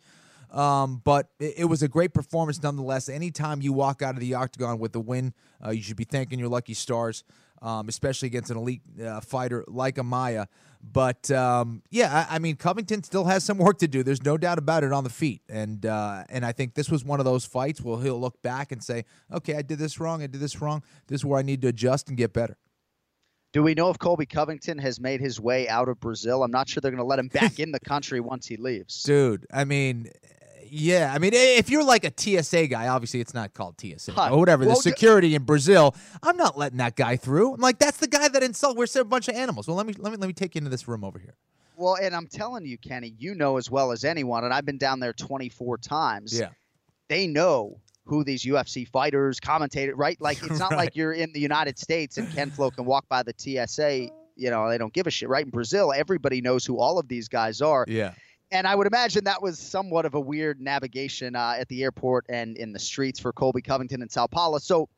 Um, 0.51 1.01
but 1.03 1.29
it, 1.39 1.56
it 1.60 1.65
was 1.65 1.84
a 1.84 1.88
great 1.88 2.13
performance 2.13 2.62
nonetheless. 2.62 3.10
Anytime 3.10 3.62
you 3.62 3.74
walk 3.74 4.01
out 4.01 4.15
of 4.15 4.20
the 4.20 4.34
octagon 4.34 4.79
with 4.79 4.96
a 4.96 5.00
win, 5.00 5.34
uh, 5.63 5.72
you 5.72 5.82
should 5.82 5.98
be 5.98 6.06
thanking 6.06 6.39
your 6.39 6.50
lucky 6.50 6.74
stars, 6.74 7.24
um, 7.62 7.88
especially 7.88 8.27
against 8.27 8.50
an 8.50 8.58
elite 8.58 8.82
uh, 9.03 9.22
fighter 9.22 9.63
like 9.68 9.96
Amaya. 9.96 10.48
But 10.82 11.29
um, 11.32 11.84
yeah, 11.89 12.25
I, 12.29 12.36
I 12.36 12.39
mean, 12.39 12.56
Covington 12.56 13.03
still 13.03 13.25
has 13.25 13.44
some 13.44 13.58
work 13.58 13.79
to 13.79 13.88
do. 13.88 14.01
There's 14.01 14.24
no 14.24 14.38
doubt 14.38 14.58
about 14.58 14.84
it 14.84 14.94
on 14.94 15.03
the 15.03 15.10
feet, 15.10 15.41
and 15.50 15.86
uh, 15.86 16.24
and 16.29 16.46
I 16.46 16.53
think 16.53 16.74
this 16.74 16.89
was 16.89 17.03
one 17.03 17.20
of 17.20 17.25
those 17.25 17.46
fights 17.46 17.82
where 17.82 18.01
he'll 18.01 18.20
look 18.20 18.41
back 18.41 18.72
and 18.72 18.82
say, 18.82 19.03
"Okay, 19.32 19.56
I 19.56 19.62
did 19.62 19.77
this 19.77 20.00
wrong. 20.00 20.24
I 20.24 20.27
did 20.27 20.39
this 20.39 20.62
wrong. 20.62 20.82
This 21.08 21.22
is 21.22 21.25
where 21.25 21.38
I 21.38 21.41
need 21.41 21.62
to 21.63 21.68
adjust 21.68 22.08
and 22.08 22.18
get 22.18 22.32
better." 22.32 22.58
Do 23.51 23.63
we 23.63 23.74
know 23.74 23.89
if 23.89 23.98
Colby 23.98 24.27
Covington 24.27 24.77
has 24.77 25.00
made 25.00 25.22
his 25.22 25.39
way 25.39 25.68
out 25.68 25.89
of 25.89 26.00
Brazil? 26.00 26.44
I'm 26.44 26.51
not 26.51 26.70
sure 26.70 26.82
they're 26.82 26.91
going 26.91 27.00
to 27.00 27.08
let 27.08 27.18
him 27.18 27.29
back 27.29 27.60
in 27.60 27.72
the 27.72 27.79
country 27.79 28.20
once 28.20 28.46
he 28.46 28.58
leaves. 28.58 29.01
Dude, 29.01 29.48
I 29.51 29.65
mean, 29.65 30.12
yeah, 30.72 31.12
I 31.14 31.20
mean, 31.20 31.32
if 31.34 31.70
you're 31.70 31.84
like 31.84 32.04
a 32.06 32.12
TSA 32.16 32.68
guy, 32.68 32.88
obviously 32.88 33.20
it's 33.20 33.34
not 33.34 33.54
called 33.54 33.80
TSA 33.80 34.12
Huh. 34.14 34.30
or 34.32 34.40
whatever. 34.40 34.66
Well, 34.66 34.76
the 34.76 34.82
security 34.82 35.36
in 35.36 35.44
Brazil, 35.44 35.96
I'm 36.24 36.38
not 36.38 36.58
letting 36.58 36.78
that 36.78 36.96
guy 36.96 37.16
through. 37.18 37.54
I'm 37.56 37.62
like, 37.62 37.80
that's 37.80 37.98
the 37.98 38.08
guy 38.08 38.28
that 38.28 38.44
insult. 38.44 38.78
We're 38.78 38.88
a 39.00 39.06
bunch 39.06 39.28
of 39.28 39.36
animals. 39.36 39.68
Well, 39.68 39.78
let 39.78 39.86
me 39.86 39.94
let 39.98 40.12
me 40.12 40.18
let 40.18 40.28
me 40.28 40.34
take 40.34 40.56
you 40.56 40.60
into 40.60 40.70
this 40.70 40.88
room 40.88 41.04
over 41.04 41.20
here. 41.20 41.36
Well, 41.76 41.96
and 42.02 42.14
I'm 42.16 42.28
telling 42.28 42.66
you, 42.66 42.78
Kenny, 42.78 43.14
you 43.18 43.36
know 43.36 43.58
as 43.58 43.72
well 43.72 43.92
as 43.92 44.04
anyone, 44.04 44.44
and 44.44 44.54
I've 44.54 44.66
been 44.66 44.78
down 44.78 45.00
there 45.00 45.14
24 45.14 45.78
times. 45.78 46.38
Yeah. 46.38 46.50
They 47.08 47.26
know 47.26 47.80
who 48.06 48.24
these 48.24 48.44
UFC 48.44 48.88
fighters, 48.88 49.40
commentators, 49.40 49.96
right? 49.96 50.20
Like 50.20 50.42
it's 50.44 50.60
not 50.60 50.72
Right. 50.72 50.78
like 50.78 50.96
you're 50.96 51.14
in 51.14 51.32
the 51.32 51.40
United 51.40 51.80
States 51.80 52.18
and 52.18 52.30
Ken 52.34 52.50
Flo 52.52 52.70
can 52.72 52.84
walk 52.86 53.08
by 53.08 53.24
the 53.24 53.34
TSA. 53.38 54.10
You 54.36 54.50
know, 54.50 54.70
they 54.70 54.78
don't 54.78 54.94
give 54.94 55.06
a 55.08 55.12
shit, 55.12 55.30
right? 55.30 55.44
In 55.46 55.52
Brazil, 55.52 55.94
everybody 55.96 56.42
knows 56.42 56.66
who 56.66 56.80
all 56.80 56.98
of 57.00 57.08
these 57.08 57.28
guys 57.28 57.62
are. 57.62 57.86
Yeah. 57.88 58.14
And 58.51 58.65
I 58.65 58.74
would 58.75 58.88
imagine 58.88 59.25
that 59.25 59.41
was 59.41 59.60
somewhat 59.60 60.06
of 60.06 60.15
a 60.15 60.20
weird 60.20 60.60
navigation 60.60 61.36
uh, 61.36 61.56
at 61.58 61.68
the 61.68 61.84
airport 61.84 62.25
and 62.29 62.58
in 62.58 62.74
the 62.74 62.79
streets 62.79 63.20
for 63.20 63.32
Colby 63.32 63.62
Covington 63.62 64.01
and 64.01 64.12
Sao 64.12 64.27
Paulo. 64.27 64.58
So, 64.58 64.89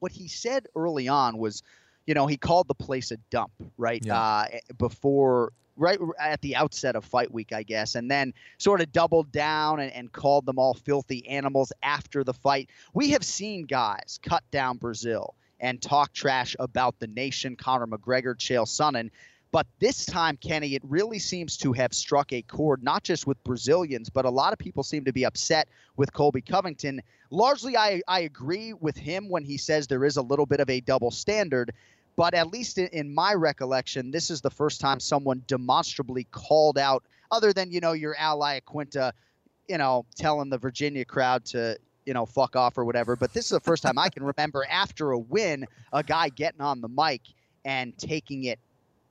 what 0.00 0.12
he 0.12 0.28
said 0.28 0.66
early 0.76 1.08
on 1.08 1.38
was, 1.38 1.62
you 2.06 2.12
know, 2.12 2.26
he 2.26 2.36
called 2.36 2.68
the 2.68 2.74
place 2.74 3.10
a 3.10 3.16
dump, 3.30 3.52
right? 3.78 4.04
Yeah. 4.04 4.20
Uh, 4.20 4.46
before, 4.76 5.52
right 5.76 5.98
at 6.20 6.42
the 6.42 6.56
outset 6.56 6.94
of 6.94 7.06
fight 7.06 7.32
week, 7.32 7.54
I 7.54 7.62
guess, 7.62 7.94
and 7.94 8.10
then 8.10 8.34
sort 8.58 8.82
of 8.82 8.92
doubled 8.92 9.32
down 9.32 9.80
and, 9.80 9.90
and 9.92 10.12
called 10.12 10.44
them 10.44 10.58
all 10.58 10.74
filthy 10.74 11.26
animals 11.26 11.72
after 11.82 12.22
the 12.22 12.34
fight. 12.34 12.68
We 12.92 13.10
have 13.10 13.24
seen 13.24 13.64
guys 13.64 14.18
cut 14.22 14.44
down 14.50 14.76
Brazil 14.76 15.34
and 15.60 15.80
talk 15.80 16.12
trash 16.12 16.54
about 16.58 16.98
the 16.98 17.06
nation, 17.06 17.56
Conor 17.56 17.86
McGregor, 17.86 18.36
Chael 18.36 18.66
Sonnen. 18.66 19.10
But 19.54 19.68
this 19.78 20.04
time, 20.04 20.36
Kenny, 20.38 20.74
it 20.74 20.82
really 20.84 21.20
seems 21.20 21.56
to 21.58 21.72
have 21.74 21.94
struck 21.94 22.32
a 22.32 22.42
chord, 22.42 22.82
not 22.82 23.04
just 23.04 23.24
with 23.24 23.40
Brazilians, 23.44 24.10
but 24.10 24.24
a 24.24 24.30
lot 24.30 24.52
of 24.52 24.58
people 24.58 24.82
seem 24.82 25.04
to 25.04 25.12
be 25.12 25.24
upset 25.24 25.68
with 25.96 26.12
Colby 26.12 26.40
Covington. 26.40 27.00
Largely, 27.30 27.76
I, 27.76 28.02
I 28.08 28.22
agree 28.22 28.72
with 28.72 28.96
him 28.96 29.28
when 29.28 29.44
he 29.44 29.56
says 29.56 29.86
there 29.86 30.04
is 30.04 30.16
a 30.16 30.22
little 30.22 30.44
bit 30.44 30.58
of 30.58 30.68
a 30.68 30.80
double 30.80 31.12
standard. 31.12 31.72
But 32.16 32.34
at 32.34 32.48
least 32.48 32.78
in, 32.78 33.14
my 33.14 33.32
recollection, 33.32 34.10
this 34.10 34.28
is 34.28 34.40
the 34.40 34.50
first 34.50 34.80
time 34.80 34.98
someone 34.98 35.44
demonstrably 35.46 36.24
called 36.32 36.76
out, 36.76 37.04
other 37.30 37.52
than, 37.52 37.70
you 37.70 37.78
know, 37.78 37.92
your 37.92 38.16
ally 38.18 38.58
Quinta, 38.58 39.12
you 39.68 39.78
know, 39.78 40.04
telling 40.16 40.50
the 40.50 40.58
Virginia 40.58 41.04
crowd 41.04 41.44
to 41.44 41.78
you 42.06 42.12
know, 42.12 42.26
fuck 42.26 42.56
off 42.56 42.76
or 42.76 42.84
whatever. 42.84 43.14
But 43.14 43.32
this 43.32 43.44
is 43.44 43.50
the 43.52 43.60
first 43.60 43.84
time 43.84 43.98
I 43.98 44.08
can 44.08 44.24
remember 44.24 44.66
after 44.68 45.12
a 45.12 45.18
win, 45.18 45.64
a 45.92 46.02
guy 46.02 46.28
getting 46.28 46.60
on 46.60 46.80
the 46.80 46.88
mic 46.88 47.22
and 47.64 47.96
taking 47.96 48.44
it 48.44 48.58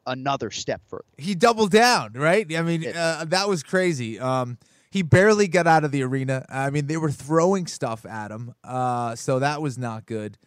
another 0.06 0.52
step 0.52 0.82
further. 0.88 1.06
He 1.18 1.36
doubled 1.36 1.72
down, 1.72 2.14
right? 2.14 2.46
I 2.56 2.62
mean, 2.62 2.88
uh, 2.88 3.26
that 3.28 3.48
was 3.48 3.64
crazy. 3.64 4.20
Um, 4.20 4.58
he 4.92 5.02
barely 5.02 5.48
got 5.48 5.66
out 5.66 5.84
of 5.84 5.92
the 5.92 6.04
arena. 6.04 6.46
I 6.50 6.70
mean, 6.70 6.88
they 6.88 6.98
were 6.98 7.12
throwing 7.12 7.66
stuff 7.66 8.06
at 8.06 8.32
him, 8.32 8.54
uh, 8.64 9.16
so 9.16 9.40
that 9.40 9.62
was 9.62 9.78
not 9.78 10.06
good. 10.06 10.38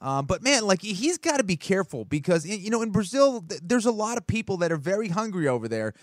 Um, 0.00 0.26
but 0.26 0.42
man, 0.42 0.66
like 0.66 0.82
he's 0.82 1.16
got 1.16 1.38
to 1.38 1.44
be 1.44 1.56
careful 1.56 2.04
because 2.04 2.46
you 2.46 2.68
know 2.68 2.82
in 2.82 2.90
Brazil, 2.90 3.40
th- 3.40 3.62
there's 3.64 3.86
a 3.86 3.90
lot 3.90 4.18
of 4.18 4.26
people 4.26 4.58
that 4.58 4.70
are 4.70 4.76
very 4.76 5.08
hungry 5.08 5.48
over 5.48 5.68
there, 5.68 5.94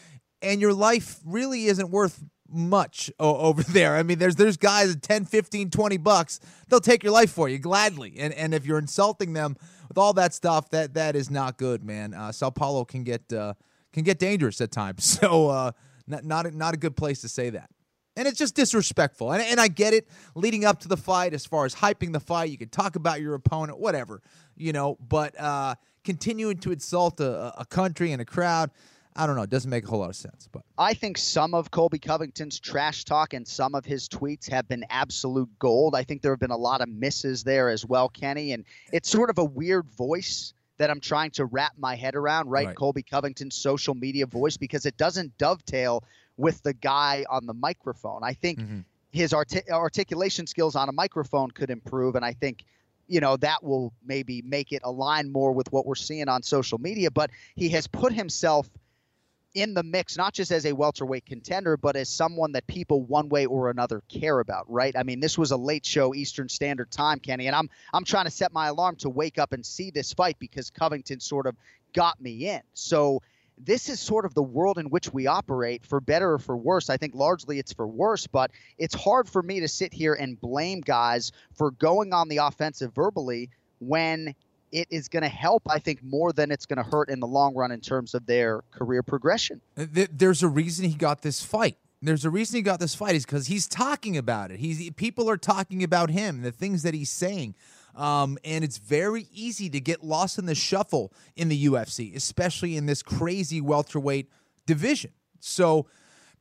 and 0.41 0.59
your 0.59 0.73
life 0.73 1.19
really 1.23 1.65
isn't 1.65 1.91
worth 1.91 2.23
much 2.49 3.11
o- 3.19 3.37
over 3.37 3.63
there. 3.71 3.95
I 3.95 4.03
mean, 4.03 4.19
there's 4.19 4.35
there's 4.35 4.57
guys 4.57 4.95
at 4.95 5.01
10, 5.01 5.25
15, 5.25 5.69
20 5.69 5.97
bucks, 5.97 6.39
they'll 6.67 6.79
take 6.79 7.03
your 7.03 7.13
life 7.13 7.31
for 7.31 7.49
you 7.49 7.57
gladly. 7.59 8.15
And 8.17 8.33
and 8.33 8.53
if 8.53 8.65
you're 8.65 8.79
insulting 8.79 9.33
them 9.33 9.55
with 9.87 9.97
all 9.97 10.13
that 10.13 10.33
stuff, 10.33 10.69
that 10.71 10.93
that 10.95 11.15
is 11.15 11.29
not 11.29 11.57
good, 11.57 11.83
man. 11.83 12.13
Uh, 12.13 12.31
Sao 12.31 12.49
Paulo 12.49 12.85
can 12.85 13.03
get 13.03 13.31
uh, 13.31 13.53
can 13.91 14.03
get 14.03 14.19
dangerous 14.19 14.61
at 14.61 14.71
times. 14.71 15.19
So 15.21 15.49
uh, 15.49 15.71
not 16.07 16.23
not 16.25 16.45
a, 16.45 16.51
not 16.51 16.73
a 16.73 16.77
good 16.77 16.95
place 16.95 17.21
to 17.21 17.29
say 17.29 17.49
that. 17.51 17.69
And 18.15 18.27
it's 18.27 18.37
just 18.37 18.53
disrespectful. 18.53 19.31
And, 19.31 19.41
and 19.41 19.59
I 19.59 19.67
get 19.67 19.93
it 19.93 20.07
leading 20.35 20.65
up 20.65 20.79
to 20.81 20.87
the 20.87 20.97
fight, 20.97 21.33
as 21.33 21.47
far 21.47 21.65
as 21.65 21.73
hyping 21.73 22.13
the 22.13 22.19
fight, 22.19 22.51
you 22.51 22.59
can 22.59 22.69
talk 22.69 22.95
about 22.95 23.21
your 23.21 23.33
opponent, 23.33 23.79
whatever, 23.79 24.21
you 24.55 24.71
know, 24.71 24.97
but 24.99 25.39
uh, 25.39 25.73
continuing 26.03 26.57
to 26.59 26.71
insult 26.71 27.19
a, 27.19 27.59
a 27.59 27.65
country 27.65 28.11
and 28.11 28.21
a 28.21 28.25
crowd, 28.25 28.69
I 29.15 29.27
don't 29.27 29.35
know. 29.35 29.43
It 29.43 29.49
doesn't 29.49 29.69
make 29.69 29.85
a 29.85 29.87
whole 29.87 29.99
lot 29.99 30.09
of 30.09 30.15
sense. 30.15 30.47
But 30.51 30.63
I 30.77 30.93
think 30.93 31.17
some 31.17 31.53
of 31.53 31.71
Colby 31.71 31.99
Covington's 31.99 32.59
trash 32.59 33.05
talk 33.05 33.33
and 33.33 33.47
some 33.47 33.75
of 33.75 33.85
his 33.85 34.07
tweets 34.09 34.49
have 34.49 34.67
been 34.67 34.85
absolute 34.89 35.49
gold. 35.59 35.95
I 35.95 36.03
think 36.03 36.21
there 36.21 36.31
have 36.31 36.39
been 36.39 36.51
a 36.51 36.57
lot 36.57 36.81
of 36.81 36.89
misses 36.89 37.43
there 37.43 37.69
as 37.69 37.85
well, 37.85 38.09
Kenny. 38.09 38.53
And 38.53 38.65
it's 38.91 39.09
sort 39.09 39.29
of 39.29 39.37
a 39.37 39.43
weird 39.43 39.87
voice 39.91 40.53
that 40.77 40.89
I'm 40.89 40.99
trying 40.99 41.31
to 41.31 41.45
wrap 41.45 41.73
my 41.77 41.95
head 41.95 42.15
around, 42.15 42.49
right? 42.49 42.67
Right. 42.67 42.75
Colby 42.75 43.03
Covington's 43.03 43.55
social 43.55 43.93
media 43.93 44.25
voice, 44.25 44.57
because 44.57 44.85
it 44.85 44.97
doesn't 44.97 45.37
dovetail 45.37 46.03
with 46.37 46.63
the 46.63 46.73
guy 46.73 47.25
on 47.29 47.45
the 47.45 47.53
microphone. 47.53 48.23
I 48.23 48.33
think 48.33 48.59
mm-hmm. 48.59 48.79
his 49.11 49.33
arti- 49.33 49.69
articulation 49.71 50.47
skills 50.47 50.75
on 50.75 50.89
a 50.89 50.91
microphone 50.91 51.51
could 51.51 51.69
improve. 51.69 52.15
And 52.15 52.25
I 52.25 52.33
think 52.33 52.65
you 53.07 53.19
know 53.19 53.35
that 53.37 53.61
will 53.63 53.93
maybe 54.05 54.41
make 54.43 54.71
it 54.71 54.81
align 54.83 55.31
more 55.31 55.51
with 55.51 55.71
what 55.71 55.85
we're 55.85 55.93
seeing 55.93 56.29
on 56.29 56.41
social 56.41 56.77
media 56.77 57.11
but 57.11 57.29
he 57.55 57.67
has 57.67 57.85
put 57.85 58.13
himself 58.13 58.69
in 59.53 59.73
the 59.73 59.83
mix 59.83 60.17
not 60.17 60.33
just 60.33 60.51
as 60.51 60.65
a 60.65 60.73
welterweight 60.73 61.25
contender 61.25 61.77
but 61.77 61.95
as 61.95 62.09
someone 62.09 62.51
that 62.53 62.65
people 62.67 63.01
one 63.03 63.29
way 63.29 63.45
or 63.45 63.69
another 63.69 64.01
care 64.09 64.39
about 64.39 64.65
right 64.69 64.95
i 64.97 65.03
mean 65.03 65.19
this 65.19 65.37
was 65.37 65.51
a 65.51 65.57
late 65.57 65.85
show 65.85 66.13
eastern 66.13 66.49
standard 66.49 66.89
time 66.89 67.19
kenny 67.19 67.47
and 67.47 67.55
i'm 67.55 67.69
i'm 67.93 68.03
trying 68.03 68.25
to 68.25 68.31
set 68.31 68.51
my 68.51 68.67
alarm 68.67 68.95
to 68.95 69.09
wake 69.09 69.37
up 69.37 69.53
and 69.53 69.65
see 69.65 69.91
this 69.91 70.13
fight 70.13 70.37
because 70.39 70.69
covington 70.69 71.19
sort 71.19 71.45
of 71.45 71.55
got 71.93 72.19
me 72.19 72.49
in 72.49 72.61
so 72.73 73.21
this 73.57 73.89
is 73.89 73.99
sort 73.99 74.25
of 74.25 74.33
the 74.33 74.43
world 74.43 74.77
in 74.77 74.89
which 74.89 75.13
we 75.13 75.27
operate 75.27 75.85
for 75.85 76.01
better 76.01 76.33
or 76.33 76.39
for 76.39 76.57
worse. 76.57 76.89
I 76.89 76.97
think 76.97 77.13
largely 77.13 77.59
it's 77.59 77.73
for 77.73 77.87
worse, 77.87 78.27
but 78.27 78.51
it's 78.77 78.95
hard 78.95 79.29
for 79.29 79.41
me 79.41 79.59
to 79.59 79.67
sit 79.67 79.93
here 79.93 80.13
and 80.13 80.39
blame 80.39 80.81
guys 80.81 81.31
for 81.53 81.71
going 81.71 82.13
on 82.13 82.29
the 82.29 82.37
offensive 82.37 82.93
verbally 82.93 83.49
when 83.79 84.33
it 84.73 84.87
is 84.89 85.07
going 85.07 85.23
to 85.23 85.29
help, 85.29 85.63
I 85.69 85.79
think, 85.79 86.03
more 86.03 86.33
than 86.33 86.51
it's 86.51 86.65
going 86.65 86.83
to 86.83 86.89
hurt 86.89 87.09
in 87.09 87.19
the 87.19 87.27
long 87.27 87.55
run 87.55 87.71
in 87.71 87.79
terms 87.79 88.15
of 88.15 88.25
their 88.25 88.63
career 88.71 89.03
progression. 89.03 89.61
There's 89.75 90.41
a 90.41 90.47
reason 90.49 90.89
he 90.89 90.95
got 90.95 91.21
this 91.21 91.43
fight. 91.43 91.77
There's 92.01 92.25
a 92.25 92.29
reason 92.29 92.57
he 92.57 92.63
got 92.63 92.81
this 92.81 92.95
fight 92.95 93.15
is 93.15 93.25
because 93.25 93.47
he's 93.47 93.67
talking 93.67 94.17
about 94.17 94.51
it. 94.51 94.59
He's 94.59 94.89
people 94.91 95.29
are 95.29 95.37
talking 95.37 95.83
about 95.83 96.09
him, 96.09 96.41
the 96.41 96.51
things 96.51 96.83
that 96.83 96.93
he's 96.93 97.11
saying. 97.11 97.55
Um, 97.95 98.37
and 98.43 98.63
it's 98.63 98.79
very 98.79 99.27
easy 99.31 99.69
to 99.69 99.79
get 99.79 100.03
lost 100.03 100.37
in 100.37 100.47
the 100.47 100.55
shuffle 100.55 101.13
in 101.35 101.47
the 101.47 101.65
UFC, 101.67 102.13
especially 102.13 102.75
in 102.75 102.87
this 102.87 103.03
crazy 103.03 103.61
welterweight 103.61 104.27
division. 104.65 105.11
So 105.39 105.85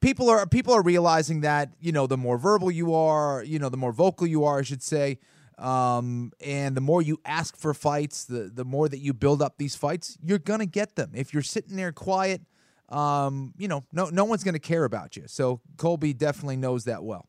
people 0.01 0.31
are 0.31 0.47
people 0.47 0.75
are 0.75 0.83
realizing 0.83 1.43
that 1.43 1.75
you 1.81 1.93
know 1.93 2.07
the 2.07 2.17
more 2.17 2.39
verbal 2.39 2.71
you 2.71 2.95
are, 2.95 3.45
you 3.45 3.59
know 3.59 3.69
the 3.69 3.77
more 3.77 3.93
vocal 3.93 4.27
you 4.27 4.45
are, 4.45 4.59
I 4.59 4.63
should 4.63 4.83
say, 4.83 5.19
um, 5.59 6.33
and 6.45 6.77
the 6.77 6.81
more 6.81 7.03
you 7.03 7.19
ask 7.25 7.57
for 7.57 7.75
fights, 7.75 8.25
the 8.25 8.51
the 8.53 8.65
more 8.65 8.89
that 8.89 8.99
you 8.99 9.13
build 9.13 9.43
up 9.43 9.59
these 9.59 9.77
fights, 9.77 10.17
you're 10.23 10.39
gonna 10.39 10.67
get 10.67 10.97
them. 10.97 11.13
If 11.15 11.33
you're 11.35 11.43
sitting 11.43 11.77
there 11.77 11.93
quiet, 11.93 12.43
um, 12.89 13.53
you 13.59 13.69
know 13.69 13.83
no 13.93 14.07
no 14.11 14.25
one's 14.25 14.45
gonna 14.45 14.59
care 14.59 14.85
about 14.85 15.17
you. 15.17 15.25
So 15.27 15.61
Colby 15.77 16.13
definitely 16.15 16.57
knows 16.57 16.85
that 16.85 17.05
well. 17.05 17.29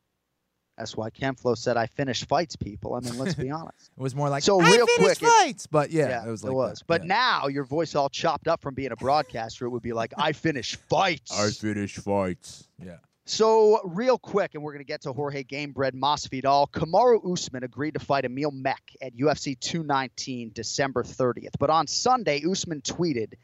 That's 0.78 0.98
why 0.98 1.12
Ken 1.12 1.36
Flo 1.36 1.54
said, 1.54 1.78
"I 1.78 1.86
finish 1.86 2.26
fights, 2.26 2.56
people." 2.56 2.96
I 2.96 3.00
mean, 3.02 3.20
let's 3.20 3.36
be 3.36 3.52
honest. 3.60 3.92
It 3.96 4.02
was 4.02 4.16
more 4.16 4.28
like 4.30 4.42
So 4.42 4.60
I 4.60 4.72
real 4.72 4.88
finished 4.88 5.20
quick, 5.20 5.30
it- 5.30 5.44
fights, 5.44 5.68
but 5.68 5.92
yeah, 5.92 6.26
it 6.26 6.30
was 6.32 6.44
like 6.44 6.52
it 6.52 6.56
was. 6.56 6.80
that. 6.80 6.88
But 6.88 7.02
Yeah. 7.04 7.08
now 7.42 7.48
your 7.48 7.64
voice 7.64 7.94
all 7.94 8.10
chopped 8.10 8.48
up 8.48 8.60
from 8.62 8.74
being 8.74 8.92
a 8.92 8.96
broadcaster. 8.96 9.66
It 9.66 9.70
would 9.70 9.84
be 9.84 9.94
like, 9.94 10.14
"I 10.18 10.32
finish 10.34 10.76
fights." 10.76 11.32
I 11.38 11.52
finish 11.52 11.96
fights. 11.98 12.68
Yeah. 12.84 12.98
So, 13.26 13.80
real 13.86 14.18
quick, 14.18 14.54
and 14.54 14.62
we're 14.62 14.74
going 14.74 14.84
to 14.84 14.88
get 14.88 15.02
to 15.04 15.14
Jorge 15.14 15.46
Gamebred 15.46 15.94
Masvidal. 15.94 16.70
Kamaru 16.72 17.32
Usman 17.32 17.64
agreed 17.64 17.94
to 17.94 18.00
fight 18.02 18.26
Emil 18.26 18.52
Meek 18.52 18.98
at 19.02 19.16
UFC 19.16 19.58
219 19.58 20.52
December 20.54 21.04
30th. 21.04 21.54
But 21.58 21.70
on 21.70 21.88
Sunday, 21.88 22.44
Usman 22.46 22.82
tweeted, 22.82 23.36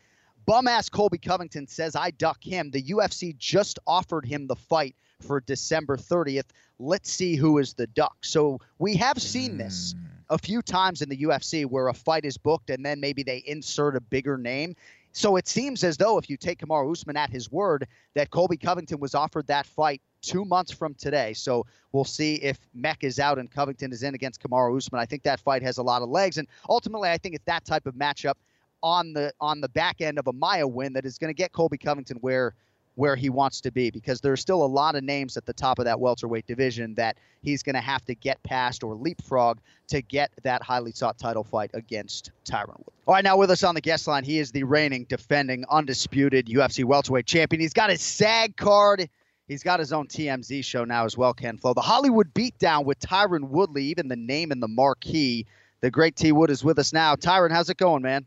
Bum 0.46 0.68
ass 0.68 0.90
Colby 0.90 1.18
Covington 1.18 1.66
says 1.66 1.96
I 1.96 2.12
duck 2.12 2.44
him. 2.44 2.72
The 2.72 2.84
UFC 2.84 3.38
just 3.38 3.80
offered 3.88 4.26
him 4.26 4.48
the 4.48 4.58
fight 4.58 4.98
for 5.22 5.40
December 5.40 5.96
30th. 5.96 6.50
Let's 6.78 7.10
see 7.10 7.38
who 7.38 7.58
is 7.58 7.74
the 7.74 7.88
duck. 7.88 8.18
So, 8.22 8.60
we 8.80 8.98
have 8.98 9.22
seen 9.22 9.58
this 9.58 9.96
hmm. 9.98 10.06
a 10.30 10.38
few 10.38 10.62
times 10.62 11.02
in 11.02 11.08
the 11.08 11.24
UFC 11.24 11.66
where 11.66 11.88
a 11.88 11.94
fight 11.94 12.26
is 12.26 12.38
booked 12.38 12.70
and 12.70 12.86
then 12.86 13.00
maybe 13.00 13.24
they 13.24 13.42
insert 13.46 13.96
a 13.96 14.02
bigger 14.02 14.38
name. 14.38 14.76
So 15.20 15.36
it 15.36 15.50
seems 15.50 15.84
as 15.84 15.98
though 15.98 16.18
if 16.18 16.30
you 16.30 16.38
take 16.38 16.60
Kamaru 16.60 16.94
Usman 16.94 17.18
at 17.18 17.30
his 17.30 17.52
word, 17.52 17.90
that 18.16 18.30
Colby 18.30 18.56
Covington 18.56 19.02
was 19.02 19.14
offered 19.14 19.48
that 19.48 19.66
fight 19.66 20.02
two 20.22 20.46
months 20.46 20.72
from 20.72 20.94
today. 20.94 21.34
So 21.34 21.66
we'll 21.92 22.06
see 22.06 22.36
if 22.36 22.58
Meek 22.74 23.00
is 23.02 23.20
out 23.20 23.38
and 23.38 23.52
Covington 23.52 23.92
is 23.92 24.02
in 24.02 24.16
against 24.16 24.42
Kamaru 24.42 24.78
Usman. 24.78 25.02
I 25.02 25.06
think 25.06 25.24
that 25.24 25.42
fight 25.42 25.62
has 25.62 25.78
a 25.78 25.84
lot 25.84 26.02
of 26.02 26.08
legs, 26.08 26.38
and 26.38 26.48
ultimately, 26.70 27.10
I 27.10 27.18
think 27.18 27.36
it's 27.36 27.44
that 27.48 27.66
type 27.66 27.86
of 27.86 27.96
matchup 27.96 28.36
on 28.82 29.12
the 29.12 29.34
on 29.42 29.60
the 29.60 29.68
back 29.68 30.00
end 30.00 30.20
of 30.20 30.28
a 30.28 30.32
Maia 30.32 30.66
win 30.66 30.94
that 30.94 31.06
is 31.06 31.18
going 31.18 31.30
to 31.30 31.38
get 31.38 31.52
Colby 31.52 31.78
Covington 31.78 32.16
where 32.22 32.54
where 33.00 33.16
he 33.16 33.30
wants 33.30 33.62
to 33.62 33.72
be 33.72 33.90
because 33.90 34.20
there's 34.20 34.42
still 34.42 34.62
a 34.62 34.68
lot 34.68 34.94
of 34.94 35.06
names 35.06 35.38
at 35.38 35.46
the 35.46 35.54
top 35.54 35.80
of 35.80 35.86
that 35.86 35.98
welterweight 35.98 36.46
division 36.46 36.94
that 36.96 37.16
he's 37.42 37.64
going 37.64 37.74
to 37.76 37.80
have 37.80 38.04
to 38.04 38.14
get 38.14 38.44
past 38.44 38.84
or 38.84 38.94
leapfrog 38.94 39.58
to 39.88 40.02
get 40.02 40.30
that 40.44 40.62
highly 40.62 40.92
sought 40.92 41.18
title 41.18 41.46
fight 41.46 41.72
against 41.74 42.32
Tyron 42.44 42.76
Wood. 42.80 42.92
All 43.08 43.14
right, 43.14 43.24
now 43.24 43.38
with 43.38 43.52
us 43.52 43.64
on 43.64 43.74
the 43.74 43.80
guest 43.80 44.06
line, 44.06 44.26
he 44.26 44.38
is 44.38 44.52
the 44.52 44.66
reigning, 44.66 45.06
defending, 45.06 45.64
undisputed 45.70 46.48
UFC 46.48 46.84
welterweight 46.84 47.26
champion. 47.26 47.62
He's 47.62 47.72
got 47.72 47.90
his 47.90 48.02
SAG 48.02 48.58
card. 48.58 49.10
He's 49.48 49.64
got 49.64 49.80
his 49.80 49.94
own 49.94 50.08
TMZ 50.08 50.66
show 50.66 50.84
now 50.84 51.06
as 51.06 51.18
well, 51.18 51.34
Ken 51.34 51.58
Flo. 51.58 51.74
The 51.74 51.80
Hollywood 51.80 52.34
Beatdown 52.34 52.84
with 52.84 53.00
Tyron 53.00 53.48
Woodley, 53.48 53.86
even 53.86 54.10
the 54.10 54.18
name 54.18 54.52
and 54.52 54.62
the 54.62 54.68
marquee. 54.68 55.46
The 55.80 55.90
great 55.90 56.18
T 56.18 56.34
Wood 56.34 56.50
is 56.50 56.66
with 56.66 56.78
us 56.78 56.92
now. 56.92 57.16
Tyron, 57.16 57.50
how's 57.50 57.70
it 57.70 57.78
going, 57.78 58.02
man? 58.02 58.26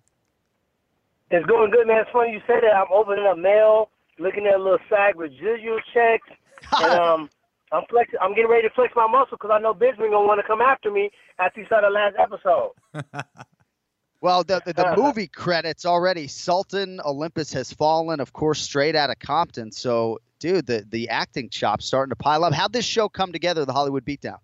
It's 1.31 1.45
going 1.45 1.71
good, 1.71 1.87
man. 1.87 1.99
It's 2.01 2.11
funny 2.11 2.33
you 2.33 2.41
say 2.47 2.59
that. 2.59 2.75
I'm 2.75 2.87
opening 2.91 3.27
up 3.27 3.37
mail, 3.37 3.91
looking 4.19 4.47
at 4.47 4.55
a 4.55 4.63
little 4.63 4.79
SAG 4.89 5.17
residual 5.17 5.81
checks, 5.93 6.29
and 6.81 6.93
um, 7.01 7.31
I'm 7.73 7.85
flex. 7.89 8.13
I'm 8.21 8.35
getting 8.35 8.51
ready 8.51 8.69
to 8.69 8.75
flex 8.75 8.93
my 8.95 9.07
muscle 9.07 9.39
because 9.39 9.51
I 9.53 9.59
know 9.59 9.75
Benjamin 9.75 10.11
gonna 10.11 10.27
want 10.27 10.41
to 10.41 10.47
come 10.47 10.61
after 10.61 10.91
me 10.91 11.11
after 11.39 11.61
he 11.61 11.67
saw 11.69 11.81
the 11.81 11.91
last 11.91 12.17
episode. 12.19 12.73
Well, 14.23 14.45
the, 14.45 14.63
the, 14.65 14.73
the 14.73 14.95
movie 14.97 15.27
credits 15.27 15.85
already. 15.85 16.29
Sultan, 16.29 17.01
Olympus 17.05 17.53
Has 17.55 17.73
Fallen, 17.73 18.21
of 18.21 18.33
course, 18.33 18.63
straight 18.63 18.95
out 18.95 19.11
of 19.11 19.19
Compton. 19.19 19.73
So, 19.73 20.21
dude, 20.39 20.65
the, 20.67 20.87
the 20.89 21.09
acting 21.09 21.49
chops 21.49 21.87
starting 21.87 22.11
to 22.11 22.17
pile 22.17 22.45
up. 22.45 22.53
How'd 22.53 22.73
this 22.73 22.85
show 22.85 23.09
come 23.09 23.33
together, 23.33 23.65
the 23.65 23.73
Hollywood 23.73 24.05
Beatdown? 24.05 24.39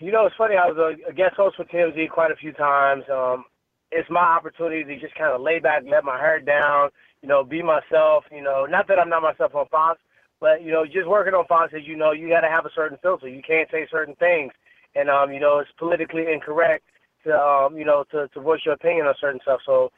You 0.00 0.10
know, 0.10 0.26
it's 0.26 0.34
funny. 0.34 0.56
I 0.56 0.66
was 0.66 0.76
a, 0.76 1.10
a 1.10 1.12
guest 1.12 1.36
host 1.36 1.54
for 1.54 1.64
TMZ 1.66 2.10
quite 2.10 2.32
a 2.32 2.36
few 2.36 2.52
times. 2.52 3.04
Um, 3.08 3.44
it's 3.92 4.10
my 4.10 4.20
opportunity 4.20 4.82
to 4.82 4.98
just 4.98 5.14
kind 5.14 5.32
of 5.32 5.40
lay 5.40 5.60
back, 5.60 5.82
and 5.82 5.90
let 5.90 6.02
my 6.02 6.18
hair 6.18 6.40
down, 6.40 6.90
you 7.22 7.28
know, 7.28 7.44
be 7.44 7.62
myself. 7.62 8.24
You 8.30 8.42
know, 8.42 8.66
not 8.66 8.88
that 8.88 8.98
I'm 8.98 9.08
not 9.08 9.22
myself 9.22 9.54
on 9.54 9.66
Fox, 9.68 10.00
but 10.40 10.62
you 10.62 10.72
know, 10.72 10.84
just 10.84 11.08
working 11.08 11.34
on 11.34 11.46
Fox, 11.46 11.72
as 11.76 11.86
you 11.86 11.96
know, 11.96 12.12
you 12.12 12.28
got 12.28 12.40
to 12.40 12.48
have 12.48 12.66
a 12.66 12.70
certain 12.74 12.98
filter. 13.02 13.28
You 13.28 13.42
can't 13.46 13.70
say 13.70 13.86
certain 13.90 14.14
things, 14.16 14.52
and 14.94 15.08
um, 15.08 15.32
you 15.32 15.40
know, 15.40 15.58
it's 15.58 15.70
politically 15.78 16.32
incorrect 16.32 16.84
to 17.24 17.36
um, 17.36 17.76
you 17.76 17.84
know, 17.84 18.04
to 18.10 18.28
to 18.28 18.40
voice 18.40 18.60
your 18.64 18.74
opinion 18.74 19.06
on 19.06 19.14
certain 19.20 19.40
stuff. 19.42 19.60
So 19.64 19.90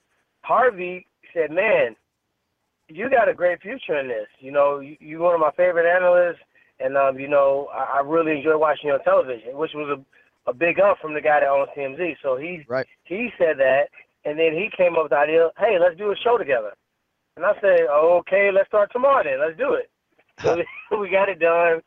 Harvey 0.42 1.06
said, 1.34 1.50
"Man, 1.50 1.96
you 2.88 3.10
got 3.10 3.28
a 3.28 3.34
great 3.34 3.60
future 3.60 3.98
in 3.98 4.08
this. 4.08 4.28
You 4.38 4.52
know, 4.52 4.80
you, 4.80 4.96
you're 5.00 5.20
one 5.20 5.34
of 5.34 5.40
my 5.40 5.52
favorite 5.56 5.90
analysts, 5.90 6.40
and 6.80 6.96
um, 6.96 7.18
you 7.18 7.28
know, 7.28 7.68
I, 7.72 7.98
I 7.98 8.00
really 8.00 8.36
enjoy 8.36 8.56
watching 8.56 8.88
you 8.88 8.94
on 8.94 9.02
television, 9.04 9.56
which 9.56 9.72
was 9.74 9.98
a 9.98 10.04
a 10.48 10.54
big 10.54 10.80
up 10.80 10.98
from 11.00 11.14
the 11.14 11.20
guy 11.20 11.40
that 11.40 11.48
owns 11.48 11.68
TMZ. 11.76 12.16
So 12.22 12.36
he 12.36 12.64
right. 12.68 12.86
he 13.04 13.28
said 13.38 13.58
that, 13.58 13.88
and 14.24 14.38
then 14.38 14.52
he 14.52 14.70
came 14.76 14.96
up 14.96 15.04
with 15.04 15.10
the 15.10 15.18
idea, 15.18 15.50
hey, 15.58 15.78
let's 15.78 15.96
do 15.96 16.10
a 16.10 16.16
show 16.16 16.38
together. 16.38 16.72
And 17.38 17.46
I 17.46 17.54
said, 17.60 17.86
okay, 17.88 18.50
let's 18.52 18.66
start 18.66 18.90
tomorrow 18.92 19.22
then. 19.22 19.38
Let's 19.38 19.56
do 19.56 19.74
it. 19.74 19.88
So 20.42 20.58
we 20.98 21.08
got 21.08 21.28
it 21.28 21.38
done. 21.38 21.80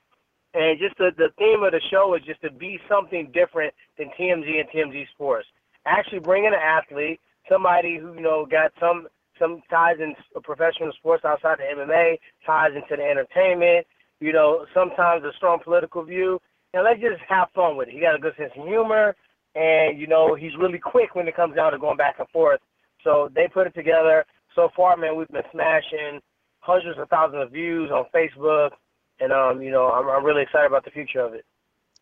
And 0.53 0.79
just 0.79 0.97
the, 0.97 1.11
the 1.17 1.27
theme 1.37 1.63
of 1.63 1.73
the 1.73 1.81
show 1.91 2.15
is 2.15 2.23
just 2.23 2.41
to 2.43 2.51
be 2.51 2.79
something 2.87 3.29
different 3.33 3.73
than 3.97 4.07
TMZ 4.17 4.47
and 4.47 4.69
TMZ 4.69 5.09
Sports. 5.09 5.47
Actually 5.85 6.19
bring 6.19 6.45
in 6.45 6.53
an 6.53 6.59
athlete, 6.59 7.19
somebody 7.49 7.97
who, 7.97 8.13
you 8.13 8.21
know, 8.21 8.47
got 8.49 8.71
some 8.79 9.07
some 9.39 9.61
ties 9.69 9.97
in 9.99 10.15
professional 10.43 10.93
sports 10.93 11.25
outside 11.25 11.57
the 11.57 11.83
MMA, 11.83 12.17
ties 12.45 12.71
into 12.75 12.95
the 12.95 13.03
entertainment, 13.03 13.85
you 14.21 14.31
know, 14.31 14.65
sometimes 14.73 15.23
a 15.25 15.31
strong 15.35 15.59
political 15.61 16.03
view. 16.03 16.39
And 16.73 16.85
let's 16.85 17.01
just 17.01 17.19
have 17.27 17.49
fun 17.53 17.75
with 17.75 17.89
it. 17.89 17.93
He 17.93 17.99
got 17.99 18.15
a 18.15 18.19
good 18.19 18.35
sense 18.37 18.51
of 18.55 18.67
humor, 18.67 19.15
and, 19.55 19.99
you 19.99 20.07
know, 20.07 20.35
he's 20.35 20.55
really 20.57 20.79
quick 20.79 21.15
when 21.15 21.27
it 21.27 21.35
comes 21.35 21.55
down 21.55 21.73
to 21.73 21.79
going 21.79 21.97
back 21.97 22.15
and 22.19 22.29
forth. 22.29 22.61
So 23.03 23.29
they 23.35 23.49
put 23.51 23.67
it 23.67 23.73
together. 23.73 24.25
So 24.55 24.69
far, 24.75 24.97
man, 24.97 25.15
we've 25.15 25.27
been 25.29 25.43
smashing 25.51 26.19
hundreds 26.59 26.99
of 26.99 27.09
thousands 27.09 27.43
of 27.43 27.51
views 27.51 27.89
on 27.91 28.05
Facebook, 28.13 28.71
and 29.19 29.31
um, 29.31 29.61
you 29.61 29.71
know, 29.71 29.89
I'm, 29.89 30.09
I'm 30.09 30.25
really 30.25 30.43
excited 30.43 30.67
about 30.67 30.85
the 30.85 30.91
future 30.91 31.19
of 31.19 31.33
it. 31.33 31.45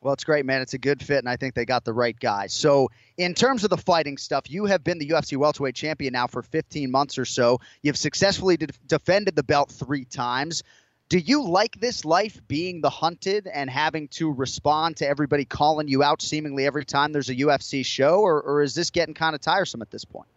Well, 0.01 0.13
it's 0.13 0.23
great, 0.23 0.45
man. 0.45 0.61
It's 0.61 0.73
a 0.73 0.77
good 0.77 1.03
fit, 1.03 1.17
and 1.17 1.27
I 1.27 1.35
think 1.35 1.55
they 1.55 1.65
got 1.65 1.83
the 1.83 1.91
right 1.91 2.17
guy. 2.17 2.47
So, 2.47 2.89
in 3.17 3.33
terms 3.33 3.65
of 3.65 3.69
the 3.69 3.77
fighting 3.77 4.17
stuff, 4.17 4.49
you 4.49 4.65
have 4.65 4.81
been 4.81 4.97
the 4.97 5.09
UFC 5.09 5.35
welterweight 5.35 5.75
champion 5.75 6.13
now 6.13 6.25
for 6.25 6.41
15 6.41 6.89
months 6.89 7.17
or 7.17 7.25
so. 7.25 7.59
You've 7.81 7.97
successfully 7.97 8.55
de- 8.55 8.67
defended 8.87 9.35
the 9.35 9.43
belt 9.43 9.69
three 9.69 10.05
times. 10.05 10.63
Do 11.09 11.17
you 11.17 11.43
like 11.43 11.79
this 11.79 12.05
life 12.05 12.39
being 12.47 12.81
the 12.81 12.89
hunted 12.89 13.47
and 13.47 13.69
having 13.69 14.07
to 14.09 14.31
respond 14.31 14.97
to 14.97 15.07
everybody 15.07 15.43
calling 15.43 15.87
you 15.87 16.01
out 16.01 16.21
seemingly 16.21 16.65
every 16.65 16.85
time 16.85 17.11
there's 17.11 17.29
a 17.29 17.35
UFC 17.35 17.85
show, 17.85 18.21
or, 18.21 18.41
or 18.41 18.61
is 18.61 18.75
this 18.75 18.91
getting 18.91 19.15
kind 19.15 19.35
of 19.35 19.41
tiresome 19.41 19.81
at 19.81 19.91
this 19.91 20.05
point? 20.05 20.29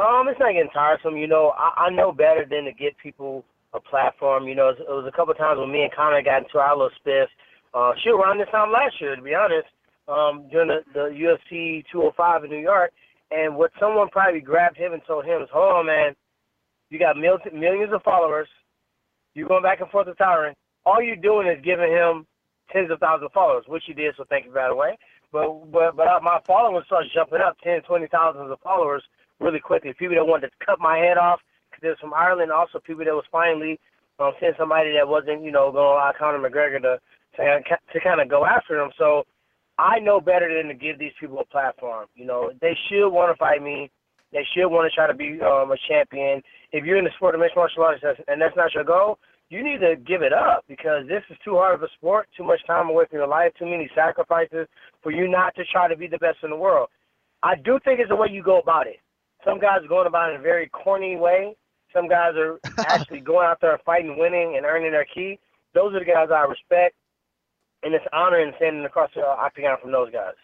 Um, 0.00 0.28
it's 0.28 0.40
not 0.40 0.52
getting 0.52 0.72
tiresome. 0.72 1.16
You 1.16 1.28
know, 1.28 1.52
I, 1.56 1.86
I 1.86 1.90
know 1.90 2.10
better 2.10 2.46
than 2.48 2.64
to 2.64 2.72
get 2.72 2.96
people 2.96 3.44
a 3.74 3.80
platform. 3.80 4.48
You 4.48 4.54
know, 4.54 4.70
it 4.70 4.80
was, 4.80 4.86
it 4.88 4.96
was 5.04 5.06
a 5.12 5.16
couple 5.16 5.32
of 5.32 5.38
times 5.38 5.58
when 5.60 5.70
me 5.70 5.82
and 5.82 5.92
Conor 5.92 6.22
got 6.22 6.42
into 6.42 6.58
our 6.58 6.76
little 6.76 6.96
spiff. 6.98 7.28
Uh, 7.74 7.92
shoot, 8.02 8.16
around 8.16 8.38
this 8.38 8.48
time 8.50 8.72
last 8.72 8.96
year, 9.00 9.14
to 9.14 9.22
be 9.22 9.34
honest, 9.34 9.68
um, 10.08 10.48
during 10.50 10.68
the, 10.68 10.80
the 10.92 11.06
UFC 11.12 11.84
205 11.92 12.44
in 12.44 12.50
New 12.50 12.58
York. 12.58 12.92
And 13.30 13.54
what 13.54 13.70
someone 13.78 14.08
probably 14.08 14.40
grabbed 14.40 14.76
him 14.76 14.92
and 14.92 15.02
told 15.06 15.24
him 15.24 15.42
is, 15.42 15.48
hold 15.52 15.72
on, 15.76 15.86
man, 15.86 16.16
you 16.88 16.98
got 16.98 17.16
millions, 17.16 17.42
millions 17.54 17.92
of 17.92 18.02
followers. 18.02 18.48
You're 19.34 19.46
going 19.46 19.62
back 19.62 19.80
and 19.80 19.90
forth 19.90 20.08
with 20.08 20.18
Tyron. 20.18 20.54
All 20.84 21.00
you're 21.00 21.14
doing 21.14 21.46
is 21.46 21.62
giving 21.62 21.92
him 21.92 22.26
tens 22.72 22.90
of 22.90 22.98
thousands 22.98 23.26
of 23.26 23.32
followers, 23.32 23.64
which 23.68 23.84
you 23.86 23.94
did, 23.94 24.14
so 24.16 24.24
thank 24.28 24.46
you, 24.46 24.52
by 24.52 24.66
the 24.66 24.74
way. 24.74 24.98
But 25.30 25.70
but 25.70 25.94
but 25.94 26.06
my 26.22 26.40
followers 26.44 26.82
started 26.86 27.12
jumping 27.14 27.38
up, 27.38 27.56
ten, 27.62 27.82
twenty 27.82 28.08
thousands 28.08 28.50
of 28.50 28.58
followers 28.60 29.04
really 29.40 29.60
quickly. 29.60 29.92
People 29.98 30.16
that 30.16 30.24
wanted 30.24 30.48
to 30.48 30.64
cut 30.64 30.78
my 30.78 30.98
head 30.98 31.18
off, 31.18 31.40
because 31.70 31.82
they're 31.82 31.96
from 32.00 32.14
Ireland. 32.14 32.52
Also, 32.52 32.78
people 32.78 33.04
that 33.04 33.14
was 33.14 33.24
finally 33.32 33.80
um, 34.18 34.32
seeing 34.38 34.52
somebody 34.58 34.92
that 34.92 35.08
wasn't, 35.08 35.42
you 35.42 35.50
know, 35.50 35.72
going 35.72 35.84
to 35.84 35.94
allow 35.96 36.12
Conor 36.16 36.38
McGregor 36.38 36.80
to 36.82 36.98
to, 37.36 37.60
to 37.92 38.00
kind 38.00 38.20
of 38.20 38.28
go 38.28 38.44
after 38.44 38.76
them. 38.76 38.90
So 38.98 39.24
I 39.78 39.98
know 39.98 40.20
better 40.20 40.54
than 40.54 40.68
to 40.68 40.74
give 40.74 40.98
these 40.98 41.12
people 41.18 41.38
a 41.38 41.44
platform. 41.44 42.06
You 42.14 42.26
know, 42.26 42.50
they 42.60 42.76
should 42.88 43.08
want 43.08 43.32
to 43.32 43.38
fight 43.38 43.62
me. 43.62 43.90
They 44.32 44.46
should 44.54 44.68
want 44.68 44.90
to 44.90 44.94
try 44.94 45.06
to 45.06 45.14
be 45.14 45.40
um, 45.40 45.72
a 45.72 45.76
champion. 45.88 46.42
If 46.72 46.84
you're 46.84 46.98
in 46.98 47.04
the 47.04 47.10
sport 47.16 47.34
of 47.34 47.40
mixed 47.40 47.56
martial 47.56 47.82
arts 47.82 48.02
and 48.28 48.40
that's 48.40 48.56
not 48.56 48.74
your 48.74 48.84
goal, 48.84 49.18
you 49.48 49.64
need 49.64 49.80
to 49.80 49.96
give 49.96 50.22
it 50.22 50.32
up 50.32 50.64
because 50.68 51.08
this 51.08 51.22
is 51.30 51.36
too 51.44 51.54
hard 51.54 51.74
of 51.74 51.82
a 51.82 51.88
sport, 51.96 52.28
too 52.36 52.44
much 52.44 52.60
time 52.66 52.88
away 52.88 53.04
from 53.10 53.18
your 53.18 53.26
life, 53.26 53.52
too 53.58 53.66
many 53.66 53.90
sacrifices 53.94 54.68
for 55.02 55.10
you 55.10 55.26
not 55.28 55.54
to 55.56 55.64
try 55.64 55.88
to 55.88 55.96
be 55.96 56.06
the 56.06 56.18
best 56.18 56.38
in 56.44 56.50
the 56.50 56.56
world. 56.56 56.88
I 57.42 57.56
do 57.56 57.80
think 57.84 57.98
it's 57.98 58.10
the 58.10 58.16
way 58.16 58.28
you 58.30 58.42
go 58.42 58.60
about 58.60 58.86
it. 58.86 59.00
Some 59.44 59.58
guys 59.58 59.78
are 59.84 59.88
going 59.88 60.06
about 60.06 60.30
it 60.30 60.34
in 60.34 60.40
a 60.40 60.42
very 60.42 60.68
corny 60.68 61.16
way. 61.16 61.56
Some 61.94 62.08
guys 62.08 62.34
are 62.36 62.60
actually 62.78 63.20
going 63.20 63.46
out 63.46 63.58
there 63.60 63.78
fighting, 63.84 64.18
winning, 64.18 64.54
and 64.56 64.66
earning 64.66 64.92
their 64.92 65.06
key. 65.06 65.38
Those 65.74 65.94
are 65.94 66.00
the 66.00 66.04
guys 66.04 66.28
I 66.34 66.42
respect, 66.42 66.94
and 67.82 67.94
it's 67.94 68.04
honoring 68.12 68.52
standing 68.56 68.84
across 68.84 69.10
the 69.14 69.22
octagon 69.22 69.76
from 69.80 69.92
those 69.92 70.10
guys. 70.10 70.34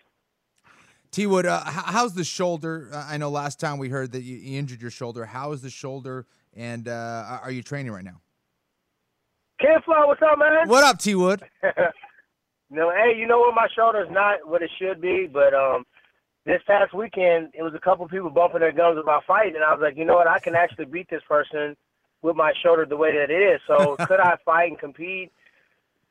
T 1.11 1.27
Wood, 1.27 1.47
uh, 1.47 1.63
how's 1.65 2.15
the 2.15 2.25
shoulder? 2.25 2.91
Uh, 2.93 3.07
I 3.09 3.17
know 3.17 3.31
last 3.31 3.59
time 3.61 3.79
we 3.79 3.89
heard 3.89 4.13
that 4.13 4.23
you, 4.23 4.37
you, 4.37 4.59
injured 4.59 4.83
your 4.83 4.91
shoulder. 4.91 5.25
How 5.25 5.53
is 5.53 5.63
the 5.63 5.71
shoulder, 5.71 6.27
and 6.55 6.89
uh, 6.89 7.39
are 7.43 7.51
you 7.51 7.63
training 7.63 7.93
right 7.93 8.05
now? 8.05 8.21
Ken 9.61 9.81
Flo, 9.85 10.07
what's 10.07 10.21
up, 10.21 10.39
man? 10.39 10.69
What 10.69 10.85
up, 10.85 10.99
T 10.99 11.15
Wood? 11.15 11.43
no, 12.71 12.91
hey, 12.91 13.17
you 13.17 13.27
know 13.27 13.39
what? 13.39 13.55
My 13.55 13.69
shoulder's 13.75 14.09
not 14.11 14.47
what 14.47 14.63
it 14.63 14.71
should 14.79 15.01
be, 15.01 15.29
but 15.33 15.55
um, 15.55 15.87
this 16.47 16.63
past 16.67 16.95
weekend, 16.95 17.51
it 17.53 17.63
was 17.63 17.75
a 17.75 17.81
couple 17.81 18.07
people 18.09 18.31
bumping 18.31 18.61
their 18.61 18.73
gums 18.73 18.99
about 18.99 19.25
fighting, 19.27 19.57
and 19.57 19.65
I 19.65 19.73
was 19.73 19.81
like, 19.83 19.97
you 19.97 20.05
know 20.05 20.15
what? 20.15 20.29
I 20.29 20.39
can 20.39 20.55
actually 20.55 20.87
beat 20.87 21.11
this 21.11 21.23
person 21.29 21.77
with 22.23 22.37
my 22.37 22.53
shoulder 22.63 22.87
the 22.87 22.97
way 22.97 23.13
that 23.13 23.31
it 23.31 23.43
is. 23.43 23.61
So 23.67 23.97
could 24.07 24.21
I 24.21 24.37
fight 24.45 24.71
and 24.71 24.79
compete? 24.79 25.33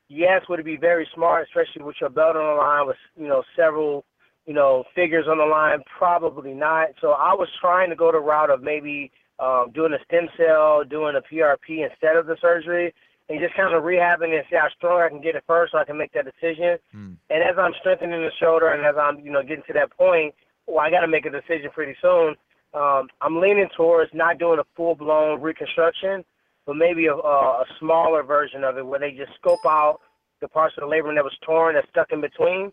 Yes. 0.08 0.44
Would 0.50 0.60
it 0.60 0.66
be 0.66 0.78
very 0.78 1.08
smart, 1.16 1.48
especially 1.48 1.84
with 1.84 1.96
your 2.00 2.12
belt 2.12 2.36
on 2.36 2.56
the 2.56 2.62
line, 2.62 2.86
with 2.86 2.98
you 3.18 3.28
know 3.28 3.44
several 3.56 4.06
you 4.46 4.54
know, 4.54 4.84
figures 4.94 5.26
on 5.28 5.38
the 5.38 5.46
line? 5.46 5.80
Probably 5.98 6.54
not. 6.54 6.90
So 7.02 7.12
I 7.12 7.34
was 7.34 7.50
trying 7.60 7.90
to 7.90 7.96
go 7.96 8.12
the 8.12 8.20
route 8.20 8.50
of 8.50 8.62
maybe 8.62 9.12
um, 9.40 9.72
doing 9.74 9.94
a 9.94 10.04
stem 10.06 10.28
cell, 10.38 10.84
doing 10.84 11.16
a 11.16 11.34
PRP 11.34 11.88
instead 11.90 12.16
of 12.16 12.28
the 12.28 12.38
surgery, 12.40 12.94
and 13.30 13.40
just 13.40 13.56
kind 13.56 13.74
of 13.74 13.84
rehabbing 13.84 14.36
and 14.36 14.44
see 14.50 14.56
how 14.56 14.68
strong 14.78 15.02
I 15.02 15.10
can 15.10 15.22
get 15.22 15.36
it 15.36 15.44
first 15.48 15.72
so 15.72 15.80
I 15.80 15.86
can 15.86 15.98
make 15.98 16.14
that 16.14 16.26
decision. 16.26 16.78
Mm. 16.96 17.18
And 17.30 17.44
as 17.44 17.58
I'm 17.58 17.74
strengthening 17.80 18.22
the 18.22 18.32
shoulder 18.40 18.70
and 18.70 18.86
as 18.86 18.96
I'm, 19.00 19.20
you 19.20 19.32
know, 19.32 19.42
getting 19.42 19.64
to 19.68 19.74
that 19.74 19.92
point, 19.92 20.36
well, 20.68 20.80
I 20.80 20.90
got 20.90 21.02
to 21.02 21.08
make 21.08 21.26
a 21.26 21.32
decision 21.32 21.70
pretty 21.74 21.96
soon. 22.02 22.36
Um, 22.74 23.08
I'm 23.22 23.40
leaning 23.40 23.70
towards 23.76 24.12
not 24.14 24.38
doing 24.38 24.60
a 24.60 24.68
full-blown 24.76 25.42
reconstruction, 25.42 26.24
but 26.66 26.76
maybe 26.76 27.08
a, 27.08 27.16
a, 27.16 27.38
a 27.62 27.66
smaller 27.80 28.22
version 28.24 28.64
of 28.64 28.78
it 28.78 28.86
where 28.86 29.00
they 29.00 29.12
just 29.12 29.34
scope 29.40 29.66
out 29.66 30.00
the 30.42 30.48
parts 30.48 30.76
of 30.78 30.88
the 30.88 30.94
labrum 30.94 31.16
that 31.16 31.24
was 31.24 31.38
torn 31.46 31.76
that's 31.76 31.90
stuck 31.90 32.12
in 32.12 32.22
between 32.22 32.72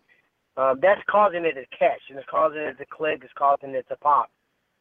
um, 0.56 0.78
that's 0.82 1.00
causing 1.08 1.44
it 1.44 1.54
to 1.54 1.64
catch 1.76 2.00
and 2.10 2.18
it's 2.18 2.28
causing 2.30 2.60
it 2.60 2.76
to 2.78 2.84
click, 2.86 3.20
it's 3.22 3.32
causing 3.36 3.70
it 3.70 3.86
to 3.88 3.96
pop. 3.96 4.30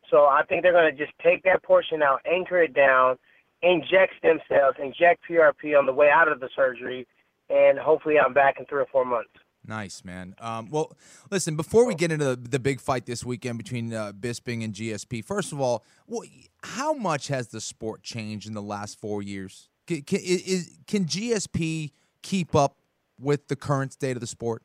So 0.09 0.25
I 0.25 0.43
think 0.47 0.63
they're 0.63 0.73
going 0.73 0.91
to 0.91 1.05
just 1.05 1.17
take 1.23 1.43
that 1.43 1.63
portion 1.63 2.03
out, 2.03 2.19
anchor 2.25 2.61
it 2.61 2.73
down, 2.73 3.17
inject 3.63 4.13
stem 4.17 4.39
cells, 4.47 4.75
inject 4.81 5.23
PRP 5.29 5.77
on 5.77 5.85
the 5.85 5.93
way 5.93 6.09
out 6.09 6.27
of 6.27 6.39
the 6.39 6.49
surgery, 6.55 7.07
and 7.49 7.77
hopefully 7.77 8.15
I'm 8.19 8.33
back 8.33 8.59
in 8.59 8.65
three 8.65 8.81
or 8.81 8.87
four 8.91 9.05
months. 9.05 9.29
Nice, 9.65 10.03
man. 10.03 10.33
Um, 10.39 10.69
well, 10.71 10.95
listen, 11.29 11.55
before 11.55 11.85
we 11.85 11.93
get 11.93 12.11
into 12.11 12.25
the, 12.25 12.35
the 12.35 12.59
big 12.59 12.79
fight 12.79 13.05
this 13.05 13.23
weekend 13.23 13.59
between 13.59 13.93
uh, 13.93 14.11
Bisping 14.11 14.63
and 14.63 14.73
GSP, 14.73 15.23
first 15.23 15.51
of 15.51 15.61
all, 15.61 15.83
well, 16.07 16.23
how 16.63 16.93
much 16.93 17.27
has 17.27 17.49
the 17.49 17.61
sport 17.61 18.01
changed 18.01 18.47
in 18.47 18.53
the 18.53 18.61
last 18.61 18.99
four 18.99 19.21
years? 19.21 19.69
Can, 19.85 20.01
can, 20.01 20.19
is, 20.23 20.79
can 20.87 21.05
GSP 21.05 21.91
keep 22.23 22.55
up 22.55 22.77
with 23.19 23.47
the 23.49 23.55
current 23.55 23.93
state 23.93 24.17
of 24.17 24.21
the 24.21 24.27
sport? 24.27 24.63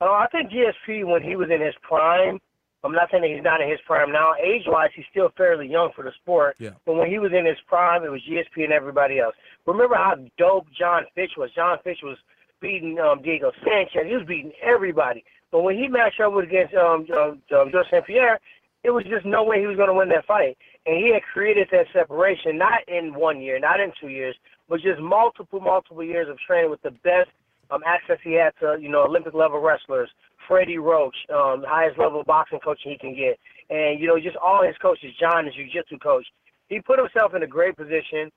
Uh, 0.00 0.04
I 0.04 0.26
think 0.30 0.50
GSP 0.50 1.04
when 1.04 1.22
he 1.22 1.34
was 1.34 1.48
in 1.50 1.60
his 1.60 1.74
prime. 1.82 2.38
I'm 2.84 2.92
not 2.92 3.10
saying 3.10 3.22
that 3.22 3.30
he's 3.30 3.42
not 3.42 3.62
in 3.62 3.70
his 3.70 3.80
prime 3.86 4.12
now. 4.12 4.34
Age-wise, 4.34 4.90
he's 4.94 5.06
still 5.10 5.30
fairly 5.36 5.66
young 5.66 5.90
for 5.96 6.04
the 6.04 6.12
sport. 6.12 6.56
Yeah. 6.58 6.70
But 6.84 6.94
when 6.96 7.10
he 7.10 7.18
was 7.18 7.32
in 7.32 7.46
his 7.46 7.56
prime, 7.66 8.04
it 8.04 8.10
was 8.10 8.20
GSP 8.28 8.64
and 8.64 8.72
everybody 8.72 9.18
else. 9.18 9.34
Remember 9.66 9.96
how 9.96 10.16
dope 10.36 10.66
Jon 10.78 11.04
Fitch 11.14 11.32
was? 11.38 11.50
Jon 11.52 11.78
Fitch 11.82 12.00
was 12.02 12.18
beating 12.60 12.98
um, 12.98 13.22
Diego 13.22 13.52
Sanchez. 13.64 14.06
He 14.06 14.14
was 14.14 14.26
beating 14.26 14.52
everybody. 14.62 15.24
But 15.50 15.62
when 15.62 15.76
he 15.78 15.88
matched 15.88 16.20
up 16.20 16.34
with 16.34 16.44
against 16.46 16.74
um, 16.74 17.06
um, 17.14 17.42
um, 17.56 17.70
George 17.70 17.86
St. 17.90 18.06
Pierre, 18.06 18.38
it 18.82 18.90
was 18.90 19.04
just 19.04 19.24
no 19.24 19.44
way 19.44 19.60
he 19.60 19.66
was 19.66 19.76
going 19.76 19.88
to 19.88 19.94
win 19.94 20.10
that 20.10 20.26
fight. 20.26 20.58
And 20.84 20.96
he 20.96 21.12
had 21.12 21.22
created 21.22 21.68
that 21.72 21.86
separation, 21.92 22.58
not 22.58 22.86
in 22.86 23.14
one 23.14 23.40
year, 23.40 23.58
not 23.58 23.80
in 23.80 23.92
two 23.98 24.08
years, 24.08 24.36
but 24.68 24.80
just 24.80 25.00
multiple, 25.00 25.60
multiple 25.60 26.04
years 26.04 26.28
of 26.28 26.38
training 26.38 26.70
with 26.70 26.82
the 26.82 26.90
best 26.90 27.30
um, 27.70 27.80
access 27.86 28.18
he 28.22 28.34
had 28.34 28.52
to, 28.60 28.76
you 28.80 28.90
know, 28.90 29.04
Olympic 29.04 29.32
level 29.32 29.58
wrestlers, 29.60 30.10
Freddie 30.48 30.78
Roach, 30.78 31.16
um, 31.32 31.64
highest 31.66 31.98
level 31.98 32.22
boxing 32.24 32.60
coaching 32.60 32.92
he 32.92 32.98
can 32.98 33.14
get, 33.14 33.38
and 33.70 34.00
you 34.00 34.06
know, 34.06 34.18
just 34.18 34.36
all 34.36 34.62
his 34.64 34.76
coaches. 34.80 35.12
John, 35.18 35.46
his 35.46 35.54
jiu-jitsu 35.54 35.98
coach, 35.98 36.26
he 36.68 36.80
put 36.80 36.98
himself 36.98 37.34
in 37.34 37.42
a 37.42 37.46
great 37.46 37.76
position, 37.76 38.30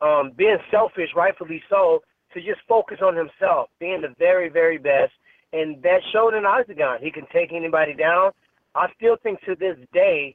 um, 0.00 0.32
being 0.36 0.58
selfish, 0.70 1.10
rightfully 1.16 1.62
so, 1.68 2.02
to 2.32 2.40
just 2.40 2.60
focus 2.68 2.98
on 3.02 3.16
himself, 3.16 3.68
being 3.78 4.00
the 4.00 4.14
very, 4.18 4.48
very 4.48 4.78
best, 4.78 5.12
and 5.52 5.82
that 5.82 6.00
showed 6.12 6.34
in 6.34 6.44
Octagon. 6.44 6.98
He 7.00 7.10
can 7.10 7.26
take 7.32 7.52
anybody 7.52 7.94
down. 7.94 8.32
I 8.74 8.88
still 8.96 9.16
think 9.22 9.40
to 9.42 9.54
this 9.54 9.76
day, 9.92 10.34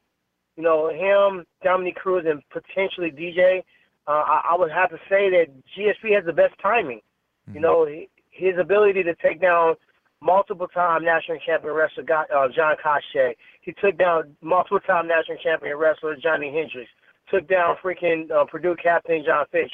you 0.56 0.64
know, 0.64 0.90
him, 0.90 1.46
Dominick 1.64 1.96
Cruz, 1.96 2.26
and 2.28 2.42
potentially 2.50 3.12
DJ. 3.12 3.60
Uh, 4.08 4.12
I, 4.12 4.52
I 4.52 4.58
would 4.58 4.72
have 4.72 4.90
to 4.90 4.98
say 5.10 5.30
that 5.30 5.48
GSP 5.78 6.16
has 6.16 6.26
the 6.26 6.34
best 6.34 6.54
timing. 6.62 7.02
Mm-hmm. 7.48 7.56
You 7.56 7.62
know, 7.62 7.88
his 8.32 8.58
ability 8.60 9.04
to 9.04 9.16
take 9.16 9.42
down 9.42 9.76
multiple-time 10.22 11.04
national 11.04 11.40
champion 11.46 11.74
wrestler 11.74 12.04
uh, 12.04 12.48
John 12.56 12.76
Koscheck. 12.84 13.36
He 13.62 13.74
took 13.74 13.98
down 13.98 14.36
multiple-time 14.42 15.08
national 15.08 15.38
champion 15.38 15.78
wrestler 15.78 16.16
Johnny 16.16 16.48
Hendricks. 16.48 16.92
Took 17.32 17.48
down 17.48 17.76
freaking 17.84 18.32
uh, 18.32 18.46
Purdue 18.46 18.76
captain 18.82 19.24
Jon 19.26 19.46
Fitch. 19.52 19.72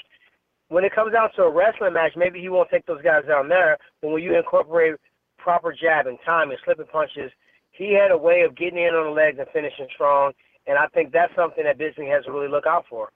When 0.67 0.83
it 0.83 0.93
comes 0.93 1.13
down 1.13 1.29
to 1.35 1.43
a 1.43 1.51
wrestling 1.51 1.93
match, 1.93 2.13
maybe 2.15 2.41
he 2.41 2.49
won't 2.49 2.69
take 2.69 2.85
those 2.85 3.01
guys 3.01 3.23
down 3.27 3.47
there. 3.47 3.77
But 4.01 4.09
when 4.09 4.23
you 4.23 4.35
incorporate 4.35 4.95
proper 5.37 5.73
jabbing, 5.73 6.17
timing, 6.25 6.51
and 6.51 6.59
slipping 6.65 6.91
punches, 6.91 7.31
he 7.71 7.93
had 7.93 8.11
a 8.11 8.17
way 8.17 8.41
of 8.41 8.55
getting 8.55 8.79
in 8.79 8.93
on 8.93 9.05
the 9.05 9.11
legs 9.11 9.37
and 9.39 9.47
finishing 9.53 9.87
strong. 9.93 10.33
And 10.67 10.77
I 10.77 10.87
think 10.87 11.11
that's 11.11 11.33
something 11.35 11.63
that 11.63 11.77
Bisping 11.77 12.11
has 12.13 12.25
to 12.25 12.31
really 12.31 12.49
look 12.49 12.65
out 12.65 12.85
for. 12.89 13.09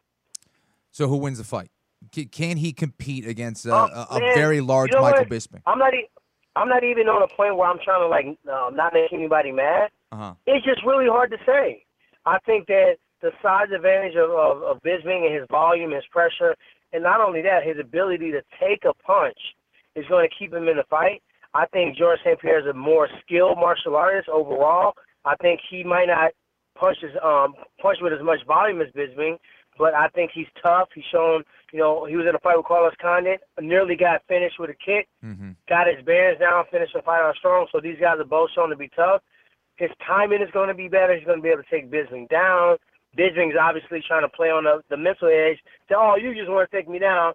So 0.92 1.08
who 1.08 1.18
wins 1.18 1.40
the 1.40 1.44
fight? 1.44 1.70
Can, 2.32 2.58
he 2.58 2.72
compete 2.72 3.28
against 3.28 3.66
a, 3.66 3.74
Oh, 3.74 3.90
a, 3.94 4.08
a 4.12 4.20
man, 4.20 4.34
very 4.34 4.62
large 4.62 4.92
you 4.92 4.96
know 4.96 5.02
Michael 5.02 5.26
what? 5.26 5.30
Bisping? 5.30 5.62
I'm 5.66 5.80
not. 5.80 5.94
E- 5.94 6.08
I'm 6.56 6.68
not 6.68 6.84
even 6.84 7.08
on 7.08 7.22
a 7.22 7.28
point 7.28 7.56
where 7.56 7.70
I'm 7.70 7.80
trying 7.84 8.02
to 8.02 8.08
like 8.08 8.26
uh, 8.52 8.70
not 8.74 8.94
make 8.94 9.14
anybody 9.14 9.52
mad. 9.52 9.90
Uh-huh. 10.12 10.34
It's 10.48 10.66
just 10.66 10.86
really 10.86 11.08
hard 11.08 11.32
to 11.32 11.38
say. 11.46 11.84
I 12.26 12.38
think 12.46 12.68
that 12.68 12.96
the 13.22 13.32
size 13.42 13.68
advantage 13.76 14.16
of, 14.16 14.30
of, 14.32 14.64
of 14.64 14.82
Bisping 14.84 15.26
and 15.26 15.36
his 15.36 15.46
volume, 15.50 15.92
his 15.92 16.04
pressure, 16.12 16.56
and 16.94 17.04
not 17.04 17.22
only 17.22 17.42
that, 17.42 17.64
his 17.64 17.78
ability 17.80 18.32
to 18.32 18.42
take 18.60 18.84
a 18.86 18.94
punch 18.94 19.38
is 19.96 20.06
going 20.10 20.28
to 20.28 20.36
keep 20.36 20.54
him 20.54 20.68
in 20.68 20.78
the 20.78 20.84
fight. 20.90 21.22
I 21.54 21.66
think 21.68 21.98
George 21.98 22.20
St. 22.24 22.40
Pierre 22.40 22.60
is 22.60 22.68
a 22.68 22.74
more 22.74 23.08
skilled 23.22 23.58
martial 23.58 23.96
artist 23.96 24.30
overall. 24.30 24.94
I 25.26 25.36
think 25.36 25.60
he 25.70 25.84
might 25.84 26.06
not 26.06 26.32
punch 26.76 26.98
his 27.02 27.12
um 27.24 27.54
punch 27.82 27.98
with 28.02 28.14
as 28.14 28.24
much 28.24 28.40
volume 28.48 28.82
as 28.82 28.88
Bisping, 28.96 29.38
but 29.80 29.96
I 29.96 30.10
think 30.10 30.32
he's 30.32 30.46
tough. 30.62 30.90
He's 30.94 31.06
shown, 31.12 31.44
you 31.74 31.80
know, 31.80 32.06
he 32.06 32.16
was 32.16 32.28
in 32.28 32.36
a 32.36 32.40
fight 32.40 32.58
with 32.58 32.68
Carlos 32.68 32.94
Condit, 33.02 33.40
nearly 33.60 33.96
got 33.96 34.22
finished 34.28 34.60
with 34.60 34.70
a 34.70 34.76
kick, 34.76 35.08
Mm-hmm. 35.26 35.52
got 35.68 35.88
his 35.88 36.06
bearings 36.06 36.40
down, 36.40 36.66
finished 36.70 36.94
the 36.94 37.02
fight 37.02 37.24
on 37.24 37.34
strong. 37.40 37.66
So 37.72 37.80
these 37.82 37.98
guys 38.00 38.20
are 38.20 38.26
both 38.26 38.52
shown 38.54 38.70
to 38.70 38.76
be 38.76 38.90
tough. 38.96 39.22
His 39.78 39.90
timing 40.06 40.42
is 40.42 40.52
going 40.52 40.68
to 40.68 40.76
be 40.76 40.90
better. 40.90 41.16
He's 41.16 41.26
going 41.26 41.40
to 41.40 41.44
be 41.44 41.50
able 41.50 41.64
to 41.64 41.70
take 41.72 41.90
Bisping 41.90 42.28
down. 42.30 42.78
Bisping's 43.18 43.56
obviously 43.60 44.04
trying 44.06 44.22
to 44.24 44.30
play 44.30 44.50
on 44.52 44.66
the, 44.66 44.84
the 44.90 44.98
mental 44.98 45.30
edge. 45.30 45.58
Say, 45.88 45.96
oh, 45.98 46.16
you 46.22 46.36
just 46.36 46.50
want 46.52 46.70
to 46.70 46.76
take 46.76 46.88
me 46.90 47.00
down. 47.00 47.34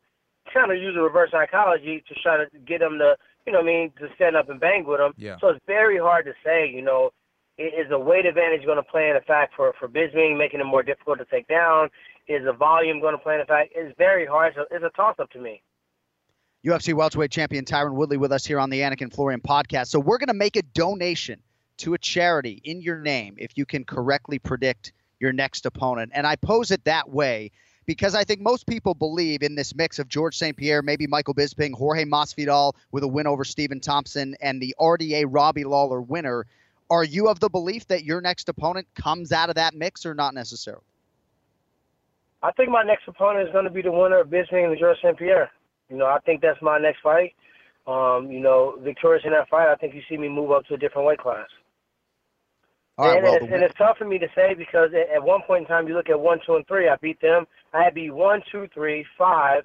Kind 0.53 0.71
of 0.71 0.79
use 0.79 0.95
a 0.97 1.01
reverse 1.01 1.31
psychology 1.33 2.05
to 2.07 2.15
try 2.23 2.37
to 2.37 2.47
get 2.67 2.83
him 2.83 2.99
to, 2.99 3.17
you 3.47 3.53
know 3.53 3.61
what 3.61 3.65
I 3.65 3.73
mean, 3.73 3.93
to 3.99 4.09
stand 4.15 4.37
up 4.37 4.51
and 4.51 4.61
bang 4.61 4.85
with 4.87 5.01
him. 5.01 5.15
Yeah. 5.17 5.37
So 5.41 5.49
it's 5.49 5.65
very 5.67 5.99
hard 5.99 6.27
to 6.27 6.35
say, 6.45 6.69
you 6.69 6.83
know, 6.83 7.11
is 7.57 7.89
the 7.89 7.99
weight 7.99 8.27
advantage 8.27 8.67
going 8.67 8.77
to 8.77 8.83
play 8.83 9.09
in 9.09 9.17
effect 9.17 9.55
for, 9.57 9.73
for 9.79 9.89
Bisping, 9.89 10.37
making 10.37 10.61
it 10.61 10.65
more 10.65 10.83
difficult 10.83 11.19
to 11.19 11.25
take 11.27 11.47
down? 11.49 11.89
Is 12.27 12.45
the 12.45 12.53
volume 12.53 13.01
going 13.01 13.13
to 13.13 13.19
play 13.19 13.35
in 13.35 13.41
effect? 13.41 13.73
It's 13.75 13.95
very 13.99 14.27
hard. 14.27 14.55
It's 14.57 14.71
a, 14.71 14.75
it's 14.75 14.85
a 14.85 14.97
toss-up 14.97 15.31
to 15.33 15.39
me. 15.39 15.63
UFC 16.65 16.95
welterweight 16.95 17.31
champion 17.31 17.67
Tyron 17.67 17.93
Woodley 17.93 18.17
with 18.17 18.33
us 18.33 18.47
here 18.47 18.59
on 18.59 18.71
the 18.71 18.81
Anik 18.81 19.03
and 19.03 19.13
Florian 19.13 19.41
podcast. 19.41 19.89
So 19.89 20.01
we're 20.01 20.17
going 20.17 20.29
to 20.29 20.35
make 20.35 20.57
a 20.57 20.63
donation 20.63 21.41
to 21.79 21.93
a 21.93 21.99
charity 21.99 22.63
in 22.65 22.81
your 22.81 22.99
name 22.99 23.35
if 23.37 23.59
you 23.59 23.67
can 23.67 23.85
correctly 23.85 24.39
predict 24.39 24.93
your 25.21 25.33
next 25.33 25.67
opponent. 25.67 26.13
And 26.15 26.27
I 26.27 26.37
pose 26.37 26.71
it 26.71 26.85
that 26.85 27.11
way 27.11 27.51
because 27.85 28.15
I 28.15 28.25
think 28.25 28.41
most 28.41 28.67
people 28.67 28.95
believe 28.95 29.43
in 29.43 29.55
this 29.55 29.75
mix 29.75 29.99
of 29.99 30.09
George 30.09 30.39
St. 30.39 30.57
Pierre, 30.57 30.81
maybe 30.81 31.07
Michael 31.07 31.35
Bisping, 31.35 31.75
Jorge 31.75 32.07
Masvidal 32.07 32.73
with 32.93 33.05
a 33.05 33.09
win 33.09 33.27
over 33.27 33.45
Stephen 33.45 33.81
Thompson, 33.81 34.35
and 34.41 34.63
the 34.63 34.75
RDA 34.81 35.27
Robbie 35.29 35.65
Lawler 35.65 36.01
winner. 36.01 36.47
Are 36.89 37.05
you 37.05 37.29
of 37.29 37.41
the 37.41 37.51
belief 37.51 37.87
that 37.89 38.05
your 38.05 38.23
next 38.23 38.49
opponent 38.49 38.87
comes 38.95 39.33
out 39.33 39.51
of 39.51 39.57
that 39.57 39.75
mix 39.75 40.07
or 40.07 40.15
not 40.15 40.33
necessarily? 40.33 40.85
I 42.45 42.53
think 42.53 42.69
my 42.69 42.83
next 42.83 43.09
opponent 43.09 43.49
is 43.49 43.53
going 43.53 43.65
to 43.65 43.71
be 43.71 43.81
the 43.81 43.91
winner 43.91 44.21
of 44.21 44.29
Bisping 44.29 44.69
and 44.69 44.79
George 44.79 44.99
St. 45.03 45.17
Pierre. 45.17 45.51
You 45.89 45.97
know, 45.97 46.05
I 46.05 46.19
think 46.27 46.43
that's 46.43 46.61
my 46.61 46.79
next 46.79 47.01
fight. 47.03 47.33
Um, 47.87 48.31
you 48.31 48.41
know, 48.41 48.77
victorious 48.85 49.25
in 49.25 49.33
that 49.33 49.49
fight, 49.49 49.73
I 49.73 49.77
think 49.77 49.95
you 49.95 50.03
see 50.11 50.19
me 50.19 50.29
move 50.29 50.51
up 50.51 50.67
to 50.67 50.75
a 50.75 50.77
different 50.77 51.09
weight 51.09 51.19
class. 51.19 51.49
All 52.99 53.09
right, 53.09 53.17
and, 53.17 53.25
well, 53.25 53.35
it's, 53.35 53.47
the 53.47 53.55
and 53.55 53.63
it's 53.63 53.75
tough 53.77 53.97
for 53.97 54.05
me 54.05 54.19
to 54.19 54.29
say 54.37 54.53
because 54.53 54.91
at, 54.93 55.17
at 55.17 55.23
one 55.25 55.41
point 55.47 55.63
in 55.63 55.69
time, 55.69 55.89
you 55.89 55.95
look 55.95 56.11
at 56.11 56.21
one, 56.21 56.39
two, 56.47 56.57
and 56.57 56.67
three. 56.69 56.87
I 56.89 56.97
beat 57.01 57.21
them. 57.23 57.47
I 57.73 57.83
had 57.83 57.95
beat 57.95 58.13
one, 58.13 58.43
two, 58.53 58.69
three, 58.75 59.07
five, 59.17 59.65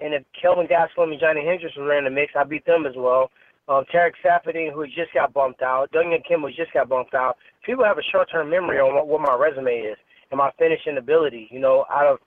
and 0.00 0.12
if 0.12 0.22
Kelvin 0.40 0.68
Gastelum 0.68 1.10
and 1.10 1.20
Johnny 1.20 1.44
Hendricks 1.44 1.76
were 1.76 1.96
in 1.96 2.04
the 2.04 2.10
mix, 2.10 2.32
I 2.38 2.44
beat 2.44 2.66
them 2.66 2.84
as 2.84 2.94
well. 2.94 3.30
Um, 3.68 3.84
Tarec 3.92 4.12
Saffiedine, 4.24 4.72
who 4.72 4.86
just 4.86 5.12
got 5.14 5.32
bumped 5.32 5.62
out, 5.62 5.90
Dong 5.92 6.12
Hyun 6.12 6.24
Kim, 6.26 6.40
who 6.42 6.48
just 6.48 6.72
got 6.72 6.88
bumped 6.88 7.14
out. 7.14 7.36
People 7.64 7.84
have 7.84 7.98
a 7.98 8.10
short-term 8.12 8.48
memory 8.48 8.78
on 8.78 8.94
what, 8.94 9.08
what 9.08 9.20
my 9.20 9.34
resume 9.34 9.72
is 9.72 9.98
and 10.30 10.38
my 10.38 10.50
finishing 10.58 10.98
ability. 10.98 11.48
You 11.50 11.60
know, 11.60 11.84
out 11.90 12.06
of 12.06 12.18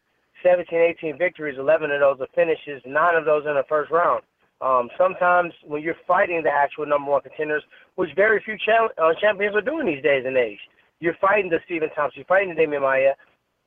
17, 0.43 0.77
18 0.77 1.17
victories, 1.17 1.57
11 1.59 1.91
of 1.91 1.99
those 1.99 2.17
are 2.19 2.27
finishes, 2.35 2.81
nine 2.85 3.15
of 3.15 3.25
those 3.25 3.45
in 3.45 3.53
the 3.53 3.63
first 3.67 3.91
round. 3.91 4.23
Um, 4.61 4.89
sometimes 4.97 5.53
when 5.65 5.81
you're 5.81 5.95
fighting 6.07 6.41
the 6.43 6.51
actual 6.51 6.85
number 6.85 7.11
one 7.11 7.21
contenders, 7.21 7.63
which 7.95 8.09
very 8.15 8.41
few 8.43 8.57
cha- 8.57 8.89
uh, 9.01 9.13
champions 9.19 9.55
are 9.55 9.61
doing 9.61 9.87
these 9.87 10.03
days 10.03 10.23
and 10.25 10.37
age, 10.37 10.59
you're 10.99 11.17
fighting 11.19 11.49
the 11.49 11.59
Stephen 11.65 11.89
Thompson, 11.95 12.19
you're 12.19 12.25
fighting 12.25 12.53
the 12.53 12.61
Demian 12.61 12.81
Maia. 12.81 13.13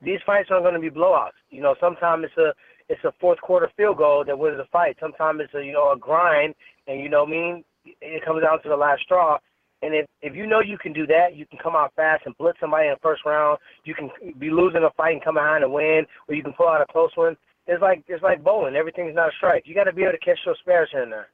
These 0.01 0.19
fights 0.25 0.49
aren't 0.51 0.63
going 0.63 0.75
to 0.75 0.79
be 0.79 0.89
blowouts. 0.89 1.35
You 1.49 1.61
know, 1.61 1.75
sometimes 1.79 2.25
it's 2.25 2.37
a 2.37 2.53
it's 2.87 3.03
a 3.03 3.11
fourth 3.19 3.41
quarter 3.41 3.69
field 3.75 3.97
goal 3.97 4.23
that 4.25 4.37
wins 4.37 4.57
the 4.57 4.65
fight. 4.71 4.95
Sometimes 4.99 5.41
it's 5.43 5.53
a 5.53 5.65
you 5.65 5.73
know 5.73 5.91
a 5.91 5.97
grind, 5.97 6.55
and 6.87 7.01
you 7.01 7.09
know 7.09 7.23
what 7.23 7.29
I 7.29 7.31
mean 7.31 7.63
it 8.01 8.25
comes 8.25 8.41
down 8.41 8.61
to 8.63 8.69
the 8.69 8.75
last 8.75 9.01
straw. 9.03 9.37
And 9.81 9.93
if 9.93 10.05
if 10.21 10.35
you 10.35 10.47
know 10.47 10.61
you 10.61 10.77
can 10.77 10.93
do 10.93 11.05
that, 11.07 11.35
you 11.35 11.45
can 11.45 11.59
come 11.61 11.75
out 11.75 11.93
fast 11.95 12.23
and 12.25 12.37
blitz 12.37 12.59
somebody 12.59 12.87
in 12.87 12.93
the 12.93 12.99
first 13.01 13.21
round. 13.25 13.59
You 13.83 13.93
can 13.93 14.09
be 14.39 14.49
losing 14.49 14.83
a 14.83 14.89
fight 14.97 15.13
and 15.13 15.23
come 15.23 15.35
behind 15.35 15.63
and 15.63 15.73
win, 15.73 16.05
or 16.27 16.35
you 16.35 16.43
can 16.43 16.53
pull 16.53 16.67
out 16.67 16.81
a 16.81 16.91
close 16.91 17.11
one. 17.15 17.35
It's 17.67 17.81
like 17.81 18.03
it's 18.07 18.23
like 18.23 18.43
bowling. 18.43 18.75
Everything's 18.75 19.15
not 19.15 19.29
a 19.29 19.37
strike. 19.37 19.63
You 19.65 19.75
got 19.75 19.85
to 19.85 19.93
be 19.93 20.03
able 20.03 20.13
to 20.13 20.19
catch 20.19 20.39
those 20.45 20.57
spares 20.59 20.89
and 20.93 21.11
there. 21.11 21.27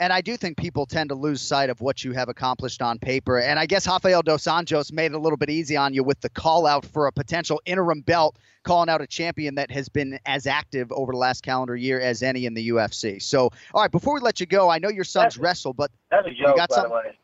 And 0.00 0.12
I 0.12 0.20
do 0.20 0.36
think 0.36 0.56
people 0.56 0.86
tend 0.86 1.10
to 1.10 1.14
lose 1.14 1.40
sight 1.40 1.70
of 1.70 1.80
what 1.80 2.02
you 2.02 2.12
have 2.12 2.28
accomplished 2.28 2.82
on 2.82 2.98
paper. 2.98 3.38
And 3.38 3.60
I 3.60 3.66
guess 3.66 3.86
Rafael 3.86 4.22
Dos 4.22 4.42
Anjos 4.44 4.92
made 4.92 5.12
it 5.12 5.14
a 5.14 5.18
little 5.18 5.36
bit 5.36 5.50
easy 5.50 5.76
on 5.76 5.94
you 5.94 6.02
with 6.02 6.20
the 6.20 6.28
call 6.30 6.66
out 6.66 6.84
for 6.84 7.06
a 7.06 7.12
potential 7.12 7.62
interim 7.64 8.00
belt, 8.00 8.36
calling 8.64 8.88
out 8.88 9.00
a 9.00 9.06
champion 9.06 9.54
that 9.54 9.70
has 9.70 9.88
been 9.88 10.18
as 10.26 10.48
active 10.48 10.90
over 10.90 11.12
the 11.12 11.18
last 11.18 11.44
calendar 11.44 11.76
year 11.76 12.00
as 12.00 12.24
any 12.24 12.44
in 12.44 12.54
the 12.54 12.70
UFC. 12.70 13.22
So, 13.22 13.50
all 13.72 13.82
right, 13.82 13.90
before 13.90 14.14
we 14.14 14.20
let 14.20 14.40
you 14.40 14.46
go, 14.46 14.68
I 14.68 14.78
know 14.78 14.88
your 14.88 15.04
sons 15.04 15.34
That's- 15.34 15.38
wrestle, 15.38 15.72
but 15.72 15.92
That's 16.10 16.26
a 16.26 16.30
joke, 16.30 16.56
got 16.56 16.70
by 16.70 16.74
something? 16.74 16.90
the 16.90 16.96
way. 16.96 17.18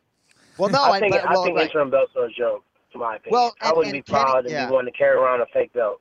well, 0.57 0.69
no, 0.71 0.83
I 0.93 1.01
think 1.01 1.15
I 1.17 1.33
well, 1.33 1.43
think 1.45 1.57
right. 1.57 1.67
interim 1.67 1.91
belts 1.91 2.13
are 2.17 2.27
a 2.27 2.33
joke, 2.33 2.63
to 2.93 2.99
my 2.99 3.17
opinion. 3.17 3.33
Well, 3.33 3.55
I 3.61 3.69
and- 3.71 3.77
wouldn't 3.79 3.97
and 3.97 4.05
be 4.05 4.13
proud 4.13 4.43
to 4.43 4.51
yeah. 4.51 4.67
be 4.69 4.73
one 4.73 4.85
to 4.85 4.93
carry 4.93 5.17
around 5.17 5.41
a 5.41 5.47
fake 5.53 5.73
belt. 5.73 6.01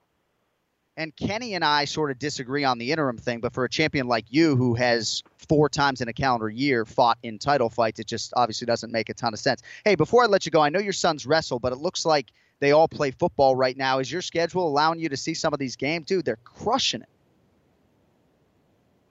And 0.99 1.15
Kenny 1.15 1.53
and 1.55 1.63
I 1.63 1.85
sort 1.85 2.11
of 2.11 2.19
disagree 2.19 2.65
on 2.65 2.77
the 2.77 2.91
interim 2.91 3.17
thing, 3.17 3.39
but 3.39 3.53
for 3.53 3.63
a 3.63 3.69
champion 3.69 4.07
like 4.07 4.25
you 4.27 4.57
who 4.57 4.73
has 4.75 5.23
four 5.37 5.69
times 5.69 6.01
in 6.01 6.09
a 6.09 6.13
calendar 6.13 6.49
year 6.49 6.83
fought 6.83 7.17
in 7.23 7.39
title 7.39 7.69
fights, 7.69 8.01
it 8.01 8.05
just 8.05 8.33
obviously 8.35 8.65
doesn't 8.65 8.91
make 8.91 9.07
a 9.07 9.13
ton 9.13 9.33
of 9.33 9.39
sense. 9.39 9.61
Hey, 9.85 9.95
before 9.95 10.23
I 10.23 10.27
let 10.27 10.45
you 10.45 10.51
go, 10.51 10.59
I 10.59 10.67
know 10.67 10.79
your 10.79 10.91
sons 10.91 11.25
wrestle, 11.25 11.57
but 11.57 11.71
it 11.71 11.77
looks 11.77 12.05
like 12.05 12.33
they 12.59 12.73
all 12.73 12.89
play 12.89 13.11
football 13.11 13.55
right 13.55 13.77
now. 13.77 13.99
Is 13.99 14.11
your 14.11 14.21
schedule 14.21 14.67
allowing 14.67 14.99
you 14.99 15.07
to 15.07 15.15
see 15.15 15.33
some 15.33 15.53
of 15.53 15.59
these 15.59 15.77
games? 15.77 16.05
Dude, 16.05 16.25
they're 16.25 16.37
crushing 16.43 17.01
it. 17.01 17.09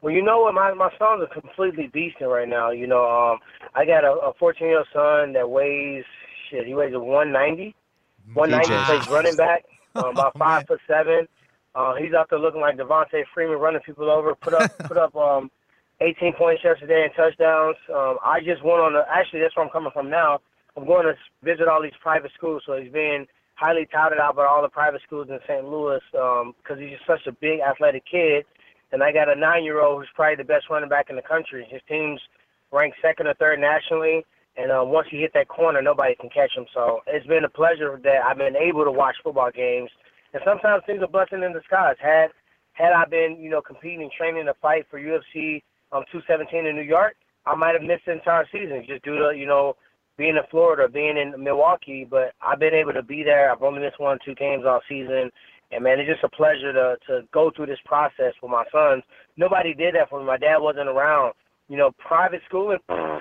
Well, 0.02 0.12
you 0.12 0.22
know 0.22 0.40
what? 0.42 0.52
My 0.54 0.74
my 0.74 0.90
sons 0.98 1.22
are 1.22 1.40
completely 1.40 1.88
beasting 1.88 2.30
right 2.30 2.48
now. 2.48 2.70
You 2.70 2.86
know, 2.86 3.04
um, 3.08 3.38
I 3.74 3.86
got 3.86 4.04
a, 4.04 4.12
a 4.12 4.32
14 4.38 4.66
year 4.68 4.78
old 4.78 4.86
son 4.92 5.32
that 5.32 5.48
weighs 5.48 6.04
shit. 6.50 6.66
He 6.66 6.74
weighs 6.74 6.92
a 6.94 7.00
190. 7.00 7.74
190 8.34 8.68
PJ. 8.74 8.86
plays 8.86 9.08
running 9.08 9.36
back, 9.36 9.64
um, 9.94 10.04
about 10.10 10.32
Oh, 10.36 10.38
five 10.38 10.58
man. 10.58 10.66
foot 10.66 10.80
seven. 10.86 11.26
Uh, 11.78 11.94
he's 11.94 12.12
out 12.12 12.26
there 12.28 12.40
looking 12.40 12.60
like 12.60 12.76
Devonta 12.76 13.22
Freeman, 13.32 13.58
running 13.58 13.80
people 13.82 14.10
over. 14.10 14.34
Put 14.34 14.52
up 14.52 14.76
put 14.88 14.96
up 14.96 15.14
um, 15.14 15.48
18 16.00 16.32
points 16.34 16.64
yesterday 16.64 17.04
and 17.04 17.14
touchdowns. 17.14 17.76
Um, 17.94 18.18
I 18.24 18.40
just 18.40 18.64
went 18.64 18.80
on. 18.80 18.96
A, 18.96 19.04
actually, 19.08 19.40
that's 19.40 19.54
where 19.54 19.64
I'm 19.64 19.70
coming 19.70 19.92
from 19.92 20.10
now. 20.10 20.40
I'm 20.76 20.86
going 20.86 21.06
to 21.06 21.14
visit 21.44 21.68
all 21.68 21.80
these 21.80 21.96
private 22.02 22.32
schools, 22.36 22.62
so 22.66 22.76
he's 22.76 22.92
being 22.92 23.26
highly 23.54 23.86
touted 23.92 24.18
out 24.18 24.34
by 24.34 24.44
all 24.44 24.62
the 24.62 24.68
private 24.68 25.02
schools 25.06 25.28
in 25.30 25.38
St. 25.46 25.64
Louis 25.64 26.00
because 26.10 26.78
he's 26.78 26.98
just 26.98 27.06
such 27.06 27.26
a 27.26 27.32
big 27.32 27.60
athletic 27.60 28.02
kid. 28.10 28.44
And 28.90 29.02
I 29.02 29.12
got 29.12 29.28
a 29.28 29.34
nine-year-old 29.34 30.00
who's 30.00 30.08
probably 30.14 30.36
the 30.36 30.48
best 30.48 30.66
running 30.70 30.88
back 30.88 31.10
in 31.10 31.16
the 31.16 31.22
country. 31.22 31.66
His 31.70 31.82
team's 31.88 32.20
ranked 32.72 32.96
second 33.02 33.26
or 33.26 33.34
third 33.34 33.60
nationally, 33.60 34.24
and 34.56 34.72
uh, 34.72 34.82
once 34.84 35.08
he 35.10 35.18
hit 35.18 35.32
that 35.34 35.48
corner, 35.48 35.82
nobody 35.82 36.14
can 36.14 36.30
catch 36.30 36.56
him. 36.56 36.66
So 36.74 37.00
it's 37.06 37.26
been 37.26 37.44
a 37.44 37.48
pleasure 37.48 38.00
that 38.02 38.22
I've 38.26 38.38
been 38.38 38.56
able 38.56 38.84
to 38.84 38.90
watch 38.92 39.16
football 39.22 39.50
games. 39.54 39.90
And 40.32 40.42
sometimes 40.44 40.82
things 40.86 41.02
are 41.02 41.08
blessing 41.08 41.42
in 41.42 41.52
disguise. 41.52 41.96
Had 42.00 42.30
had 42.72 42.92
I 42.92 43.04
been, 43.06 43.36
you 43.40 43.50
know, 43.50 43.60
competing, 43.60 44.02
and 44.02 44.12
training 44.12 44.46
to 44.46 44.54
fight 44.62 44.86
for 44.90 45.00
UFC 45.00 45.62
um, 45.90 46.04
217 46.12 46.66
in 46.66 46.76
New 46.76 46.82
York, 46.82 47.16
I 47.44 47.54
might 47.56 47.74
have 47.74 47.82
missed 47.82 48.06
the 48.06 48.12
entire 48.12 48.46
season 48.52 48.84
just 48.86 49.04
due 49.04 49.18
to, 49.18 49.36
you 49.36 49.46
know, 49.46 49.74
being 50.16 50.36
in 50.36 50.42
Florida, 50.50 50.88
being 50.88 51.16
in 51.16 51.42
Milwaukee. 51.42 52.06
But 52.08 52.34
I've 52.40 52.60
been 52.60 52.74
able 52.74 52.92
to 52.92 53.02
be 53.02 53.22
there. 53.24 53.50
I've 53.50 53.62
only 53.62 53.80
missed 53.80 53.98
one 53.98 54.16
or 54.16 54.20
two 54.24 54.34
games 54.34 54.64
all 54.66 54.80
season. 54.88 55.30
And 55.70 55.84
man, 55.84 55.98
it's 55.98 56.10
just 56.10 56.24
a 56.24 56.28
pleasure 56.28 56.72
to 56.72 56.96
to 57.06 57.22
go 57.32 57.50
through 57.54 57.66
this 57.66 57.82
process 57.84 58.34
with 58.42 58.50
my 58.50 58.64
sons. 58.72 59.02
Nobody 59.36 59.74
did 59.74 59.94
that 59.94 60.08
for 60.08 60.20
me. 60.20 60.26
My 60.26 60.38
dad 60.38 60.58
wasn't 60.58 60.88
around. 60.88 61.34
You 61.68 61.76
know, 61.76 61.90
private 61.98 62.42
schooling. 62.46 62.78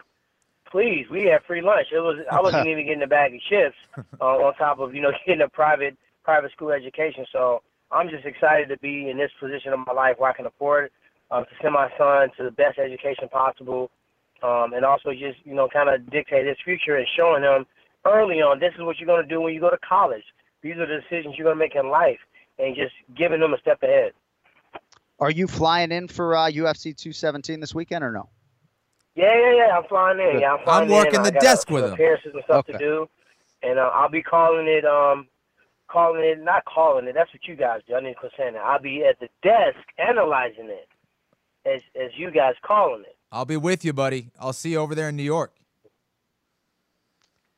Please, 0.72 1.06
we 1.10 1.24
had 1.24 1.44
free 1.48 1.62
lunch. 1.62 1.88
It 1.94 2.00
was 2.00 2.20
I 2.32 2.42
wasn't 2.42 2.68
even 2.72 2.86
getting 2.86 3.04
a 3.04 3.08
bag 3.08 3.34
of 3.34 3.42
chips 3.50 3.76
uh, 4.22 4.24
on 4.24 4.54
top 4.56 4.80
of 4.80 4.94
you 4.94 5.02
know 5.02 5.12
getting 5.26 5.42
a 5.42 5.50
private 5.50 5.98
private 6.28 6.52
school 6.52 6.72
education. 6.72 7.26
So 7.32 7.62
I'm 7.90 8.10
just 8.10 8.26
excited 8.26 8.68
to 8.68 8.78
be 8.80 9.10
in 9.10 9.18
this 9.18 9.32
position 9.40 9.72
of 9.72 9.80
my 9.88 9.94
life 9.94 10.16
where 10.18 10.30
I 10.30 10.36
can 10.36 10.46
afford 10.46 10.92
um, 11.32 11.46
to 11.46 11.52
send 11.62 11.74
my 11.74 11.88
son 11.98 12.28
to 12.38 12.44
the 12.44 12.52
best 12.52 12.78
education 12.78 13.30
possible, 13.32 13.90
um, 14.44 14.74
and 14.76 14.84
also 14.84 15.12
just 15.14 15.40
you 15.46 15.56
know 15.56 15.70
kind 15.72 15.88
of 15.88 16.10
dictate 16.12 16.46
his 16.46 16.58
future 16.66 16.98
and 16.98 17.08
showing 17.16 17.44
him 17.44 17.66
early 18.06 18.42
on 18.42 18.60
this 18.60 18.74
is 18.78 18.84
what 18.84 19.00
you're 19.00 19.08
going 19.08 19.24
to 19.24 19.28
do 19.28 19.40
when 19.40 19.54
you 19.54 19.62
go 19.62 19.70
to 19.70 19.78
college. 19.88 20.24
These 20.62 20.76
are 20.76 20.86
the 20.86 21.00
decisions 21.00 21.36
you're 21.38 21.46
going 21.46 21.56
to 21.56 21.64
make 21.64 21.76
in 21.76 21.90
life, 21.90 22.20
and 22.60 22.76
just 22.76 22.94
giving 23.18 23.40
them 23.40 23.54
a 23.54 23.60
step 23.60 23.82
ahead. 23.82 24.12
Are 25.20 25.32
you 25.32 25.48
flying 25.48 25.94
in 25.94 26.10
for 26.10 26.36
uh, 26.36 26.52
UFC 26.52 26.96
217 26.96 27.62
this 27.62 27.74
weekend 27.74 28.04
or 28.04 28.12
no? 28.12 28.28
Yeah, 29.16 29.34
yeah, 29.34 29.56
yeah. 29.56 29.78
I'm 29.78 29.86
flying 29.88 30.20
in. 30.20 30.34
Good. 30.34 30.42
Yeah, 30.42 30.54
I'm 30.54 30.64
flying 30.66 30.84
I'm 30.84 30.90
working 30.94 31.16
in. 31.16 31.24
the 31.24 31.30
I 31.30 31.32
got 31.32 31.42
desk 31.42 31.70
with 31.70 31.86
him. 31.86 31.94
Appearances 31.94 32.32
and 32.34 32.44
stuff 32.44 32.66
Okay. 32.68 32.74
to 32.74 32.80
do, 32.80 33.10
and 33.64 33.80
uh, 33.80 33.90
I'll 33.94 34.10
be 34.12 34.22
calling 34.22 34.68
it. 34.68 34.84
Um, 34.86 35.28
calling 35.88 36.24
it, 36.24 36.44
not 36.44 36.66
calling 36.66 37.08
it. 37.08 37.14
That's 37.14 37.32
what 37.34 37.48
you 37.48 37.56
guys 37.56 37.82
do. 37.88 37.96
I 37.96 38.02
need 38.02 38.14
to 38.14 38.20
quit 38.20 38.32
saying 38.38 38.54
that. 38.54 38.62
I'll 38.64 38.82
be 38.82 39.04
at 39.04 39.20
the 39.20 39.30
desk 39.42 39.78
analyzing 39.98 40.70
it, 40.70 40.88
as 41.66 41.82
as 42.00 42.12
you 42.16 42.32
guys 42.32 42.56
calling 42.66 43.02
it. 43.02 43.16
I'll 43.32 43.46
be 43.46 43.58
with 43.58 43.84
you, 43.84 43.94
buddy. 43.94 44.30
I'll 44.40 44.54
see 44.54 44.72
you 44.72 44.78
over 44.78 44.96
there 44.96 45.10
in 45.10 45.16
New 45.16 45.24
York. 45.24 45.54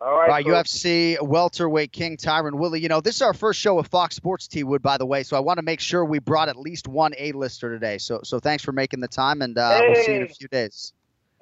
All 0.01 0.17
right. 0.17 0.29
All 0.29 0.35
right. 0.35 0.45
UFC 0.45 1.21
welterweight 1.21 1.91
king 1.91 2.15
Tyron 2.15 2.53
Willie. 2.53 2.79
You 2.79 2.87
know, 2.87 3.01
this 3.01 3.15
is 3.15 3.21
our 3.21 3.33
first 3.33 3.59
show 3.59 3.75
with 3.75 3.87
Fox 3.87 4.15
Sports 4.15 4.47
T 4.47 4.63
Wood, 4.63 4.81
by 4.81 4.97
the 4.97 5.05
way. 5.05 5.23
So 5.23 5.35
I 5.35 5.41
want 5.41 5.57
to 5.57 5.63
make 5.63 5.81
sure 5.81 6.05
we 6.05 6.19
brought 6.19 6.47
at 6.47 6.55
least 6.55 6.87
one 6.87 7.13
A-lister 7.17 7.69
today. 7.69 7.97
So 7.97 8.21
so 8.23 8.39
thanks 8.39 8.63
for 8.63 8.71
making 8.71 9.01
the 9.01 9.09
time, 9.09 9.41
and 9.41 9.57
uh, 9.57 9.81
we'll 9.81 9.95
see 10.03 10.13
you 10.13 10.17
in 10.19 10.23
a 10.23 10.29
few 10.29 10.47
days. 10.47 10.93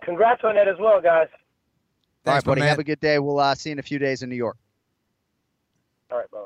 Congrats 0.03 0.43
on 0.43 0.55
that 0.55 0.67
as 0.67 0.77
well, 0.79 1.01
guys. 1.01 1.27
All 1.31 2.33
Thanks, 2.33 2.45
right, 2.45 2.51
buddy. 2.51 2.61
man. 2.61 2.69
Have 2.69 2.79
a 2.79 2.83
good 2.83 2.99
day. 2.99 3.19
We'll 3.19 3.39
uh, 3.39 3.55
see 3.55 3.69
you 3.69 3.73
in 3.73 3.79
a 3.79 3.83
few 3.83 3.99
days 3.99 4.21
in 4.21 4.29
New 4.29 4.35
York. 4.35 4.57
All 6.11 6.17
right, 6.17 6.29
bye. 6.31 6.45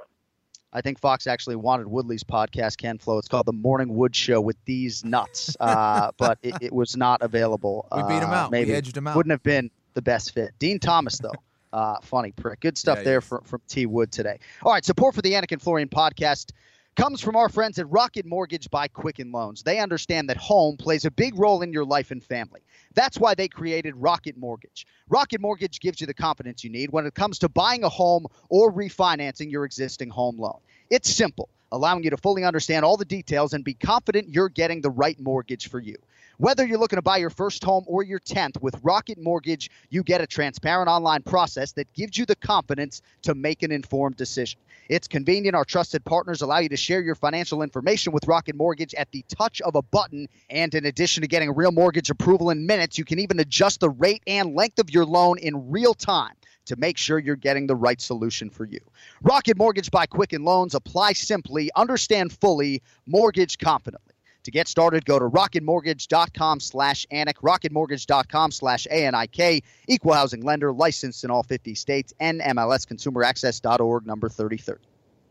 I 0.73 0.81
think 0.81 0.99
Fox 0.99 1.27
actually 1.27 1.57
wanted 1.57 1.87
Woodley's 1.87 2.23
podcast, 2.23 2.77
Ken 2.77 2.97
Flo. 2.97 3.17
It's 3.17 3.27
called 3.27 3.45
The 3.45 3.53
Morning 3.53 3.93
Wood 3.93 4.15
Show 4.15 4.39
with 4.39 4.55
These 4.65 5.03
Nuts, 5.03 5.55
uh, 5.59 6.11
but 6.17 6.39
it, 6.41 6.55
it 6.61 6.73
was 6.73 6.95
not 6.95 7.21
available. 7.21 7.87
We 7.93 8.03
beat 8.03 8.23
him 8.23 8.29
Uh, 8.29 8.33
out. 8.33 8.51
We 8.51 8.59
Maybe 8.59 8.73
edged 8.73 8.95
him 8.95 9.07
out. 9.07 9.15
Wouldn't 9.17 9.31
have 9.31 9.43
been 9.43 9.69
the 9.93 10.01
best 10.01 10.33
fit. 10.33 10.51
Din 10.59 10.79
Thomas, 10.79 11.17
though. 11.17 11.33
Uh, 11.73 11.95
funny 12.01 12.33
prick. 12.33 12.59
Good 12.59 12.77
stuff 12.77 12.97
Yeah, 12.97 13.03
he 13.03 13.05
there 13.05 13.21
from, 13.21 13.45
from 13.45 13.61
T 13.69 13.85
Wood 13.85 14.11
today. 14.11 14.39
All 14.61 14.73
right, 14.73 14.83
support 14.83 15.15
for 15.15 15.21
the 15.21 15.31
Anik 15.31 15.53
and 15.53 15.61
Florian 15.61 15.87
podcast 15.87 16.51
comes 16.97 17.21
from 17.21 17.37
our 17.37 17.47
friends 17.47 17.79
at 17.79 17.89
Rocket 17.89 18.25
Mortgage 18.25 18.69
by 18.69 18.89
Quicken 18.89 19.31
Loans. 19.31 19.63
They 19.63 19.79
understand 19.79 20.29
that 20.29 20.35
home 20.35 20.75
plays 20.75 21.05
a 21.05 21.11
big 21.11 21.39
role 21.39 21.61
in 21.61 21.71
your 21.71 21.85
life 21.85 22.11
and 22.11 22.21
family. 22.21 22.59
That's 22.93 23.17
why 23.17 23.35
they 23.35 23.47
created 23.47 23.95
Rocket 23.95 24.37
Mortgage. 24.37 24.85
Rocket 25.09 25.41
Mortgage 25.41 25.79
gives 25.79 26.01
you 26.01 26.07
the 26.07 26.13
confidence 26.13 26.63
you 26.63 26.69
need 26.69 26.91
when 26.91 27.05
it 27.05 27.13
comes 27.13 27.39
to 27.39 27.49
buying 27.49 27.83
a 27.83 27.89
home 27.89 28.25
or 28.49 28.71
refinancing 28.71 29.51
your 29.51 29.65
existing 29.65 30.09
home 30.09 30.37
loan. 30.37 30.59
It's 30.89 31.09
simple, 31.09 31.49
allowing 31.71 32.03
you 32.03 32.09
to 32.09 32.17
fully 32.17 32.43
understand 32.43 32.83
all 32.83 32.97
the 32.97 33.05
details 33.05 33.53
and 33.53 33.63
be 33.63 33.73
confident 33.73 34.29
you're 34.29 34.49
getting 34.49 34.81
the 34.81 34.89
right 34.89 35.19
mortgage 35.19 35.69
for 35.69 35.79
you. 35.79 35.95
Whether 36.41 36.65
you're 36.65 36.79
looking 36.79 36.97
to 36.97 37.03
buy 37.03 37.17
your 37.17 37.29
first 37.29 37.63
home 37.63 37.83
or 37.85 38.01
your 38.01 38.19
10th, 38.19 38.59
with 38.63 38.73
Rocket 38.81 39.19
Mortgage, 39.21 39.69
you 39.91 40.01
get 40.01 40.21
a 40.21 40.25
transparent 40.25 40.89
online 40.89 41.21
process 41.21 41.73
that 41.73 41.93
gives 41.93 42.17
you 42.17 42.25
the 42.25 42.35
confidence 42.35 43.03
to 43.21 43.35
make 43.35 43.61
an 43.61 43.71
informed 43.71 44.15
decision. 44.15 44.59
It's 44.89 45.07
convenient. 45.07 45.55
Our 45.55 45.65
trusted 45.65 46.03
partners 46.03 46.41
allow 46.41 46.57
you 46.57 46.69
to 46.69 46.77
share 46.77 46.99
your 46.99 47.13
financial 47.13 47.61
information 47.61 48.11
with 48.11 48.27
Rocket 48.27 48.55
Mortgage 48.55 48.95
at 48.95 49.11
the 49.11 49.23
touch 49.27 49.61
of 49.61 49.75
a 49.75 49.83
button. 49.83 50.27
And 50.49 50.73
in 50.73 50.87
addition 50.87 51.21
to 51.21 51.27
getting 51.27 51.47
a 51.47 51.53
real 51.53 51.71
mortgage 51.71 52.09
approval 52.09 52.49
in 52.49 52.65
minutes, 52.65 52.97
you 52.97 53.05
can 53.05 53.19
even 53.19 53.39
adjust 53.39 53.79
the 53.79 53.91
rate 53.91 54.23
and 54.25 54.55
length 54.55 54.79
of 54.79 54.89
your 54.89 55.05
loan 55.05 55.37
in 55.37 55.69
real 55.69 55.93
time 55.93 56.33
to 56.65 56.75
make 56.75 56.97
sure 56.97 57.19
you're 57.19 57.35
getting 57.35 57.67
the 57.67 57.75
right 57.75 58.01
solution 58.01 58.49
for 58.49 58.65
you. 58.65 58.79
Rocket 59.21 59.59
Mortgage 59.59 59.91
by 59.91 60.07
Quicken 60.07 60.43
Loans. 60.43 60.73
Apply 60.73 61.13
simply, 61.13 61.69
understand 61.75 62.33
fully, 62.33 62.81
mortgage 63.05 63.59
confidently. 63.59 64.10
To 64.43 64.51
get 64.51 64.67
started, 64.67 65.05
go 65.05 65.19
to 65.19 65.25
rocketmortgage.com 65.25 66.59
slash 66.61 67.05
ANIK, 67.11 67.35
rocketmortgage.com 67.43 68.51
slash 68.51 68.87
ANIK, 68.89 69.63
equal 69.87 70.13
housing 70.13 70.41
lender, 70.41 70.73
licensed 70.73 71.23
in 71.23 71.29
all 71.29 71.43
50 71.43 71.75
states, 71.75 72.13
NMLSconsumeraccess.org, 72.19 74.07
number 74.07 74.29
3030. 74.29 74.83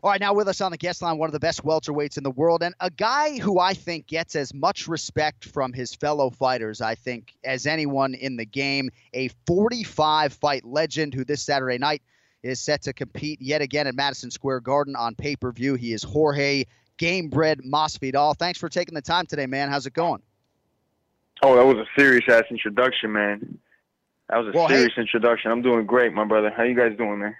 All 0.03 0.09
right, 0.09 0.19
now 0.19 0.33
with 0.33 0.47
us 0.47 0.61
on 0.61 0.71
the 0.71 0.77
guest 0.77 1.01
line, 1.01 1.17
one 1.17 1.27
of 1.27 1.33
the 1.33 1.39
best 1.39 1.63
welterweights 1.63 2.17
in 2.17 2.23
the 2.23 2.31
world, 2.31 2.63
and 2.63 2.73
a 2.79 2.89
guy 2.89 3.37
who 3.37 3.59
I 3.59 3.73
think 3.73 4.07
gets 4.07 4.35
as 4.35 4.51
much 4.53 4.87
respect 4.87 5.45
from 5.45 5.73
his 5.73 5.93
fellow 5.93 6.31
fighters, 6.31 6.81
I 6.81 6.95
think, 6.95 7.33
as 7.43 7.67
anyone 7.67 8.15
in 8.15 8.35
the 8.35 8.45
game. 8.45 8.89
A 9.13 9.29
45 9.45 10.33
fight 10.33 10.65
legend 10.65 11.13
who 11.13 11.23
this 11.23 11.43
Saturday 11.43 11.77
night 11.77 12.01
is 12.41 12.59
set 12.59 12.81
to 12.83 12.93
compete 12.93 13.41
yet 13.41 13.61
again 13.61 13.85
at 13.85 13.93
Madison 13.93 14.31
Square 14.31 14.61
Garden 14.61 14.95
on 14.95 15.13
pay 15.13 15.35
per 15.35 15.51
view. 15.51 15.75
He 15.75 15.93
is 15.93 16.01
Jorge 16.01 16.63
Gamebred 17.01 17.61
Masvidal. 17.65 18.37
Thanks 18.37 18.59
for 18.59 18.69
taking 18.69 18.93
the 18.93 19.01
time 19.01 19.25
today, 19.25 19.47
man. 19.47 19.69
How's 19.69 19.87
it 19.87 19.93
going? 19.93 20.21
Oh, 21.41 21.55
that 21.55 21.65
was 21.65 21.77
a 21.77 21.99
serious 21.99 22.23
ass 22.29 22.43
introduction, 22.51 23.11
man. 23.11 23.57
That 24.29 24.37
was 24.37 24.53
a 24.53 24.57
Well, 24.57 24.67
hey- 24.67 24.75
serious 24.75 24.93
introduction. 24.97 25.49
I'm 25.51 25.63
doing 25.63 25.87
great, 25.87 26.13
my 26.13 26.25
brother. 26.25 26.51
How 26.55 26.61
you 26.61 26.75
guys 26.75 26.95
doing, 26.95 27.17
man? 27.19 27.35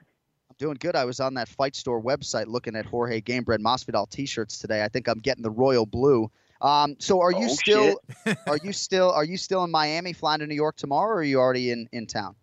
I'm 0.49 0.55
doing 0.57 0.77
good. 0.79 0.95
I 0.95 1.05
was 1.05 1.19
on 1.19 1.35
that 1.35 1.47
Fight 1.47 1.75
Store 1.75 2.01
website 2.01 2.47
looking 2.47 2.75
at 2.75 2.87
Jorge 2.87 3.21
Gamebred 3.21 3.59
Masvidal 3.59 4.09
T-shirts 4.09 4.57
today. 4.57 4.83
I 4.83 4.87
think 4.87 5.07
I'm 5.07 5.19
getting 5.19 5.43
the 5.43 5.51
royal 5.51 5.85
blue. 5.85 6.31
Um, 6.59 6.95
so 6.97 7.21
are 7.21 7.31
you 7.31 7.45
Oh, 7.45 7.53
still 7.53 8.01
are 8.47 8.57
you 8.63 8.73
still 8.73 9.11
are 9.11 9.23
you 9.25 9.37
still 9.37 9.63
in 9.63 9.69
Miami 9.71 10.13
flying 10.13 10.39
to 10.39 10.47
New 10.47 10.55
York 10.55 10.75
tomorrow 10.75 11.11
or 11.11 11.17
are 11.19 11.23
you 11.23 11.39
already 11.39 11.69
in, 11.71 11.87
in 11.91 12.07
town? 12.07 12.35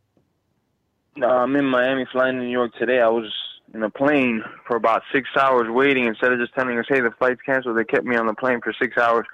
No, 1.17 1.29
I'm 1.29 1.55
in 1.57 1.65
Miami, 1.65 2.07
flying 2.13 2.37
to 2.37 2.43
New 2.45 2.51
York 2.51 2.73
today. 2.79 3.01
I 3.01 3.09
was 3.09 3.33
in 3.75 3.83
a 3.83 3.91
plane 3.91 4.43
for 4.67 4.77
about 4.77 5.03
six 5.13 5.29
hours 5.39 5.69
waiting. 5.69 6.07
Instead 6.07 6.33
of 6.33 6.39
just 6.39 6.55
telling 6.55 6.79
us, 6.79 6.87
"Hey, 6.89 7.01
the 7.01 7.11
flight's 7.19 7.41
canceled," 7.43 7.77
they 7.77 7.85
kept 7.85 8.05
me 8.05 8.17
on 8.17 8.27
the 8.27 8.35
plane 8.35 8.61
for 8.63 8.73
six 8.81 8.97
hours. 8.97 9.27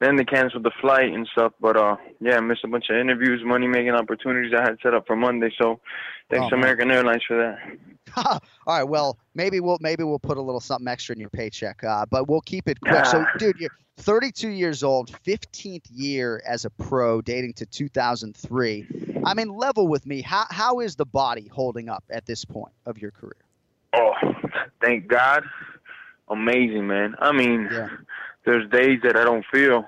Then 0.00 0.16
they 0.16 0.24
canceled 0.24 0.64
the 0.64 0.72
flight 0.80 1.12
and 1.12 1.26
stuff. 1.28 1.52
But 1.60 1.76
uh, 1.76 1.96
yeah, 2.20 2.36
I 2.36 2.40
missed 2.40 2.64
a 2.64 2.68
bunch 2.68 2.86
of 2.90 2.96
interviews, 2.96 3.42
money 3.44 3.68
making 3.68 3.90
opportunities 3.92 4.52
I 4.52 4.62
had 4.62 4.78
set 4.82 4.94
up 4.94 5.06
for 5.06 5.14
Monday. 5.16 5.50
So 5.60 5.80
thanks 6.30 6.48
Oh, 6.52 6.56
man. 6.56 6.64
American 6.64 6.90
Airlines 6.90 7.22
for 7.26 7.36
that. 7.36 7.58
All 8.16 8.40
right. 8.66 8.82
Well, 8.82 9.16
maybe 9.34 9.60
we'll 9.60 9.78
maybe 9.80 10.02
we'll 10.02 10.18
put 10.18 10.38
a 10.38 10.42
little 10.42 10.60
something 10.60 10.88
extra 10.88 11.14
in 11.14 11.20
your 11.20 11.30
paycheck, 11.30 11.82
uh, 11.84 12.04
but 12.10 12.28
we'll 12.28 12.40
keep 12.40 12.68
it 12.68 12.80
quick. 12.80 13.06
So, 13.06 13.20
Ah. 13.26 13.36
dude, 13.38 13.56
you're 13.58 13.70
32 13.98 14.48
years 14.48 14.82
old, 14.82 15.10
15th 15.24 15.86
year 15.90 16.42
as 16.46 16.64
a 16.64 16.70
pro, 16.70 17.20
dating 17.22 17.52
to 17.54 17.66
2003. 17.66 18.86
I 19.24 19.34
mean, 19.34 19.48
level 19.48 19.86
with 19.86 20.04
me. 20.06 20.20
How 20.20 20.44
how 20.50 20.80
is 20.80 20.96
the 20.96 21.06
body 21.06 21.46
holding 21.46 21.88
up 21.88 22.02
at 22.10 22.26
this 22.26 22.44
point 22.44 22.74
of 22.86 22.98
your 22.98 23.12
career? 23.12 23.36
Oh, 23.94 24.12
thank 24.82 25.06
God. 25.06 25.44
Amazing, 26.28 26.86
man. 26.86 27.14
I 27.20 27.32
mean, 27.32 27.68
Yeah. 27.70 27.88
there's 28.44 28.68
days 28.70 29.00
that 29.02 29.16
I 29.16 29.24
don't 29.24 29.44
feel 29.52 29.84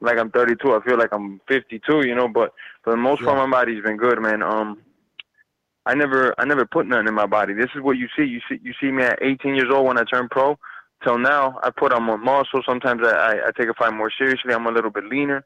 like 0.00 0.18
I'm 0.18 0.30
32. 0.30 0.74
I 0.74 0.80
feel 0.80 0.96
like 0.98 1.12
I'm 1.12 1.40
52, 1.48 2.06
you 2.06 2.14
know, 2.14 2.28
but 2.28 2.52
for 2.82 2.90
the 2.90 2.96
most 2.96 3.22
part, 3.22 3.36
my 3.36 3.50
body's 3.58 3.82
been 3.82 3.96
good, 3.96 4.20
man. 4.20 4.42
Um, 4.42 4.78
I 5.86 5.94
never, 5.94 6.34
I 6.38 6.44
never 6.44 6.66
put 6.66 6.86
nothing 6.86 7.08
in 7.08 7.14
my 7.14 7.26
body. 7.26 7.54
This 7.54 7.70
is 7.74 7.80
what 7.82 7.96
you 7.96 8.08
see. 8.16 8.24
You 8.24 8.40
see, 8.48 8.60
you 8.62 8.72
see 8.80 8.90
me 8.92 9.02
at 9.04 9.18
18 9.22 9.54
years 9.54 9.70
old 9.72 9.86
when 9.86 9.98
I 9.98 10.04
turned 10.04 10.30
pro. 10.30 10.58
Till 11.02 11.18
now, 11.18 11.58
I 11.62 11.70
put 11.70 11.92
on 11.92 12.02
more 12.02 12.18
muscle. 12.18 12.60
Sometimes 12.66 13.02
I, 13.04 13.10
I, 13.10 13.30
I 13.46 13.50
take 13.56 13.68
a 13.68 13.74
fight 13.74 13.94
more 13.94 14.10
seriously. 14.16 14.52
I'm 14.52 14.66
a 14.66 14.70
little 14.72 14.90
bit 14.90 15.04
leaner, 15.04 15.44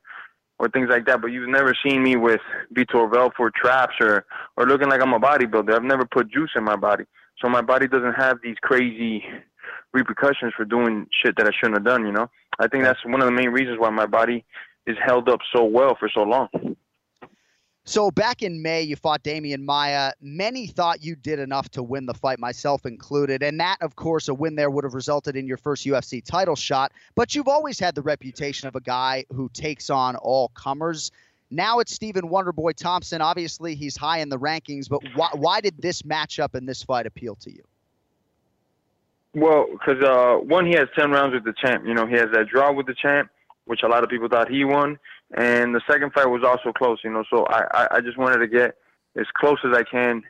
or 0.59 0.69
things 0.69 0.89
like 0.91 1.07
that. 1.07 1.21
But 1.21 1.29
you've 1.29 1.49
never 1.49 1.75
seen 1.87 2.03
me 2.03 2.17
with 2.17 2.41
Vitor 2.75 3.11
Belfort 3.11 3.55
traps 3.55 3.95
or, 4.01 4.25
or 4.57 4.67
looking 4.67 4.89
like 4.89 5.01
I'm 5.03 5.13
a 5.13 5.21
bodybuilder. 5.21 5.75
I've 5.75 5.83
never 5.85 6.07
put 6.07 6.31
juice 6.31 6.51
in 6.57 6.65
my 6.65 6.77
body, 6.77 7.05
so 7.43 7.49
my 7.49 7.61
body 7.61 7.89
doesn't 7.89 8.15
have 8.15 8.39
these 8.43 8.57
crazy 8.63 9.25
repercussions 9.93 10.55
for 10.57 10.65
doing 10.65 11.07
shit 11.11 11.37
that 11.37 11.47
I 11.47 11.51
shouldn't 11.51 11.77
have 11.77 11.85
done. 11.85 12.07
You 12.07 12.13
know, 12.13 12.31
I 12.59 12.69
think 12.69 12.85
that's 12.85 13.05
one 13.05 13.21
of 13.21 13.27
the 13.27 13.33
main 13.33 13.51
reasons 13.51 13.79
why 13.79 13.91
my 13.91 14.07
body 14.07 14.45
is 14.87 14.97
held 15.05 15.29
up 15.29 15.41
so 15.55 15.65
well 15.65 15.97
for 15.99 16.09
so 16.09 16.23
long. 16.23 16.49
So 17.85 18.13
back 18.13 18.43
in 18.43 18.63
May, 18.63 18.83
you 18.83 18.95
fought 18.95 19.25
Demian 19.25 19.65
Maia. 19.65 20.13
Many 20.21 20.69
thought 20.69 21.03
you 21.03 21.17
did 21.17 21.41
enough 21.41 21.69
to 21.71 21.83
win 21.83 22.07
the 22.07 22.15
fight, 22.15 22.39
myself 22.39 22.87
included. 22.87 23.43
And 23.43 23.59
that, 23.59 23.79
of 23.81 23.97
course, 23.97 24.29
a 24.29 24.35
win 24.35 24.55
there 24.55 24.71
would 24.71 24.85
have 24.85 24.95
resulted 24.95 25.35
in 25.35 25.49
your 25.49 25.57
first 25.57 25.85
UFC 25.85 26.25
title 26.25 26.55
shot. 26.55 26.93
But 27.17 27.35
you've 27.35 27.49
always 27.49 27.81
had 27.81 27.97
the 27.97 28.03
reputation 28.03 28.69
of 28.69 28.77
a 28.77 28.81
guy 28.81 29.25
who 29.35 29.49
takes 29.53 29.91
on 29.91 30.15
all 30.15 30.49
comers. 30.55 31.11
Now 31.53 31.81
it's 31.81 31.93
Stephen 31.93 32.29
Wonderboy 32.29 32.75
Thompson. 32.77 33.21
Obviously, 33.21 33.75
he's 33.75 33.97
high 33.97 34.19
in 34.19 34.31
the 34.31 34.39
rankings. 34.39 34.89
But 34.89 35.03
why, 35.15 35.29
why 35.35 35.61
did 35.61 35.77
this 35.79 36.03
matchup 36.03 36.55
and 36.55 36.67
this 36.67 36.83
fight 36.83 37.07
appeal 37.07 37.35
to 37.37 37.53
you? 37.53 37.63
Well, 39.35 39.67
because 39.71 40.03
uh, 40.03 40.37
one, 40.43 40.67
he 40.67 40.73
has 40.73 40.89
ten 40.99 41.11
rounds 41.11 41.35
with 41.35 41.45
the 41.45 41.55
champ. 41.63 41.85
You 41.87 41.95
know, 41.95 42.07
he 42.07 42.15
has 42.15 42.29
that 42.33 42.49
draw 42.49 42.73
with 42.73 42.87
the 42.87 42.95
champ, 42.95 43.31
which 43.67 43.83
a 43.83 43.89
lot 43.89 44.03
of 44.03 44.11
people 44.11 44.29
thought 44.29 44.51
he 44.51 44.65
won, 44.65 44.99
and 45.37 45.75
the 45.75 45.81
second 45.91 46.13
fight 46.13 46.27
was 46.27 46.43
also 46.43 46.73
close. 46.73 46.99
You 47.05 47.11
know, 47.11 47.25
so 47.31 47.45
I, 47.47 47.65
I, 47.73 47.89
I 47.97 48.01
just 48.01 48.19
wanted 48.19 48.39
to 48.39 48.49
get 48.49 48.77
as 49.17 49.27
close 49.35 49.59
as 49.65 49.77
I 49.77 49.83
can 49.83 50.23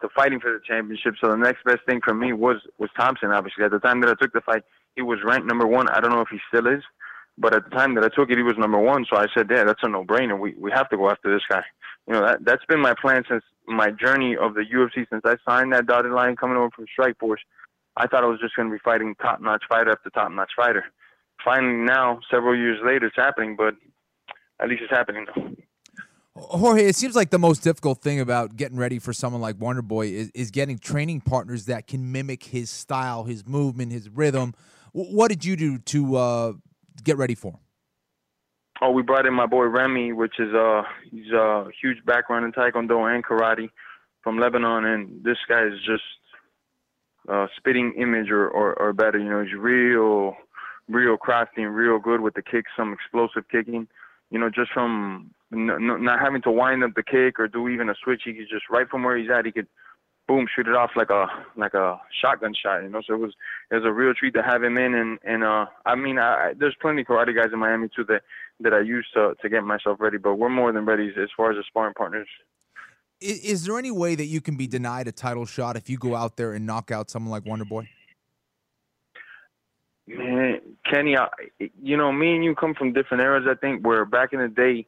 to 0.00 0.08
fighting 0.14 0.40
for 0.40 0.50
the 0.50 0.60
championship. 0.66 1.14
So 1.20 1.30
the 1.30 1.36
next 1.36 1.64
best 1.64 1.80
thing 1.86 2.00
for 2.02 2.14
me 2.14 2.32
was 2.32 2.56
was 2.78 2.90
Thompson. 2.98 3.30
Obviously, 3.30 3.64
at 3.64 3.70
the 3.70 3.80
time 3.80 4.00
that 4.00 4.10
I 4.10 4.14
took 4.14 4.32
the 4.32 4.40
fight, 4.40 4.62
he 4.96 5.02
was 5.02 5.18
ranked 5.24 5.46
number 5.46 5.66
one. 5.66 5.88
I 5.88 6.00
don't 6.00 6.10
know 6.10 6.22
if 6.22 6.28
he 6.28 6.38
still 6.48 6.66
is, 6.66 6.82
but 7.40 7.54
at 7.54 7.64
the 7.64 7.70
time 7.70 7.94
that 7.94 8.04
I 8.04 8.08
took 8.08 8.30
it, 8.30 8.36
he 8.36 8.42
was 8.44 8.58
number 8.58 8.78
one. 8.78 9.06
So 9.10 9.18
I 9.18 9.26
said, 9.34 9.48
yeah, 9.50 9.64
that's 9.64 9.80
a 9.82 9.88
no 9.88 10.04
brainer. 10.04 10.38
We 10.38 10.54
we 10.58 10.70
have 10.70 10.88
to 10.90 10.96
go 10.96 11.10
after 11.10 11.32
this 11.32 11.42
guy. 11.50 11.64
You 12.06 12.14
know, 12.14 12.26
that 12.26 12.44
that's 12.44 12.64
been 12.66 12.80
my 12.80 12.94
plan 13.00 13.24
since 13.28 13.42
my 13.66 13.90
journey 13.90 14.36
of 14.36 14.54
the 14.54 14.62
UFC 14.62 15.06
since 15.08 15.22
I 15.24 15.36
signed 15.48 15.72
that 15.72 15.86
dotted 15.86 16.12
line 16.12 16.36
coming 16.36 16.56
over 16.56 16.70
from 16.70 16.86
Strikeforce. 16.86 17.42
I 17.96 18.06
thought 18.06 18.24
I 18.24 18.26
was 18.26 18.40
just 18.40 18.54
going 18.54 18.68
to 18.68 18.72
be 18.72 18.80
fighting 18.84 19.14
top 19.20 19.40
notch 19.40 19.64
fighter 19.68 19.90
after 19.90 20.10
top 20.10 20.30
notch 20.30 20.52
fighter. 20.56 20.84
Finally, 21.44 21.84
now, 21.86 22.20
several 22.30 22.56
years 22.56 22.78
later, 22.84 23.06
it's 23.06 23.16
happening, 23.16 23.56
but 23.56 23.74
at 24.60 24.68
least 24.68 24.82
it's 24.82 24.90
happening. 24.90 25.26
Jorge, 26.36 26.84
it 26.84 26.96
seems 26.96 27.16
like 27.16 27.30
the 27.30 27.38
most 27.38 27.62
difficult 27.62 28.02
thing 28.02 28.20
about 28.20 28.56
getting 28.56 28.78
ready 28.78 28.98
for 28.98 29.12
someone 29.12 29.42
like 29.42 29.56
Wonder 29.58 29.82
Boy 29.82 30.08
is, 30.08 30.30
is 30.34 30.50
getting 30.50 30.78
training 30.78 31.22
partners 31.22 31.66
that 31.66 31.86
can 31.86 32.12
mimic 32.12 32.44
his 32.44 32.70
style, 32.70 33.24
his 33.24 33.46
movement, 33.46 33.92
his 33.92 34.08
rhythm. 34.08 34.54
What 34.92 35.28
did 35.28 35.44
you 35.44 35.56
do 35.56 35.78
to 35.78 36.16
uh, 36.16 36.52
get 37.00 37.16
ready 37.16 37.34
for? 37.34 37.58
Oh, 38.82 38.90
we 38.90 39.02
brought 39.02 39.26
in 39.26 39.34
my 39.34 39.46
boy 39.46 39.64
Remy, 39.64 40.12
which 40.12 40.38
is 40.38 40.54
uh 40.54 40.82
he's 41.10 41.30
a 41.32 41.66
huge 41.80 42.04
background 42.04 42.44
in 42.44 42.52
Taekwondo 42.52 43.14
and 43.14 43.24
karate 43.24 43.68
from 44.22 44.38
Lebanon, 44.38 44.84
and 44.84 45.24
this 45.24 45.38
guy 45.48 45.66
is 45.66 45.74
just 45.84 46.02
uh, 47.28 47.46
spitting 47.56 47.94
image 47.98 48.30
or, 48.30 48.48
or 48.48 48.74
or 48.74 48.92
better. 48.92 49.18
You 49.18 49.30
know, 49.30 49.42
he's 49.42 49.54
real, 49.54 50.34
real 50.88 51.16
crafty 51.16 51.62
and 51.62 51.74
real 51.74 51.98
good 51.98 52.20
with 52.20 52.34
the 52.34 52.42
kicks, 52.42 52.70
some 52.76 52.92
explosive 52.92 53.48
kicking. 53.50 53.86
You 54.30 54.38
know, 54.38 54.48
just 54.48 54.72
from 54.72 55.30
n- 55.52 55.70
n- 55.70 56.04
not 56.04 56.20
having 56.20 56.42
to 56.42 56.50
wind 56.50 56.84
up 56.84 56.94
the 56.94 57.02
kick 57.02 57.38
or 57.38 57.48
do 57.48 57.68
even 57.68 57.90
a 57.90 57.94
switch, 58.02 58.22
he 58.24 58.32
could 58.32 58.48
just 58.50 58.70
right 58.70 58.88
from 58.88 59.02
where 59.02 59.16
he's 59.16 59.30
at, 59.30 59.46
he 59.46 59.52
could 59.52 59.68
boom 60.30 60.46
shoot 60.54 60.68
it 60.68 60.76
off 60.76 60.90
like 60.94 61.10
a 61.10 61.26
like 61.56 61.74
a 61.74 62.00
shotgun 62.22 62.54
shot. 62.54 62.82
You 62.82 62.88
know, 62.88 63.02
so 63.04 63.14
it 63.14 63.20
was 63.20 63.32
it 63.70 63.74
was 63.74 63.84
a 63.84 63.92
real 63.92 64.14
treat 64.14 64.32
to 64.34 64.42
have 64.42 64.62
him 64.62 64.78
in. 64.78 64.94
And 64.94 65.18
and 65.24 65.42
uh, 65.42 65.66
I 65.84 65.96
mean, 65.96 66.18
I, 66.18 66.50
I, 66.50 66.52
there's 66.56 66.76
plenty 66.80 67.02
of 67.02 67.08
karate 67.08 67.34
guys 67.34 67.52
in 67.52 67.58
Miami 67.58 67.88
too 67.94 68.04
that 68.04 68.22
that 68.60 68.72
I 68.72 68.80
use 68.80 69.06
to 69.14 69.34
to 69.42 69.48
get 69.48 69.64
myself 69.64 69.98
ready. 70.00 70.18
But 70.18 70.36
we're 70.36 70.48
more 70.48 70.72
than 70.72 70.84
ready 70.86 71.12
as 71.20 71.30
far 71.36 71.50
as 71.50 71.56
the 71.56 71.64
sparring 71.66 71.94
partners. 71.94 72.28
Is, 73.20 73.40
is 73.40 73.64
there 73.64 73.76
any 73.78 73.90
way 73.90 74.14
that 74.14 74.26
you 74.26 74.40
can 74.40 74.56
be 74.56 74.68
denied 74.68 75.08
a 75.08 75.12
title 75.12 75.46
shot 75.46 75.76
if 75.76 75.90
you 75.90 75.98
go 75.98 76.14
out 76.14 76.36
there 76.36 76.52
and 76.52 76.64
knock 76.64 76.92
out 76.92 77.10
someone 77.10 77.32
like 77.32 77.44
Wonder 77.44 77.64
Boy? 77.64 77.88
Man, 80.06 80.60
Kenny, 80.90 81.16
I, 81.16 81.28
you 81.82 81.96
know, 81.96 82.10
me 82.12 82.34
and 82.34 82.44
you 82.44 82.54
come 82.54 82.74
from 82.74 82.92
different 82.92 83.22
eras. 83.22 83.46
I 83.48 83.54
think 83.54 83.86
where 83.86 84.04
back 84.04 84.32
in 84.32 84.40
the 84.40 84.48
day, 84.48 84.86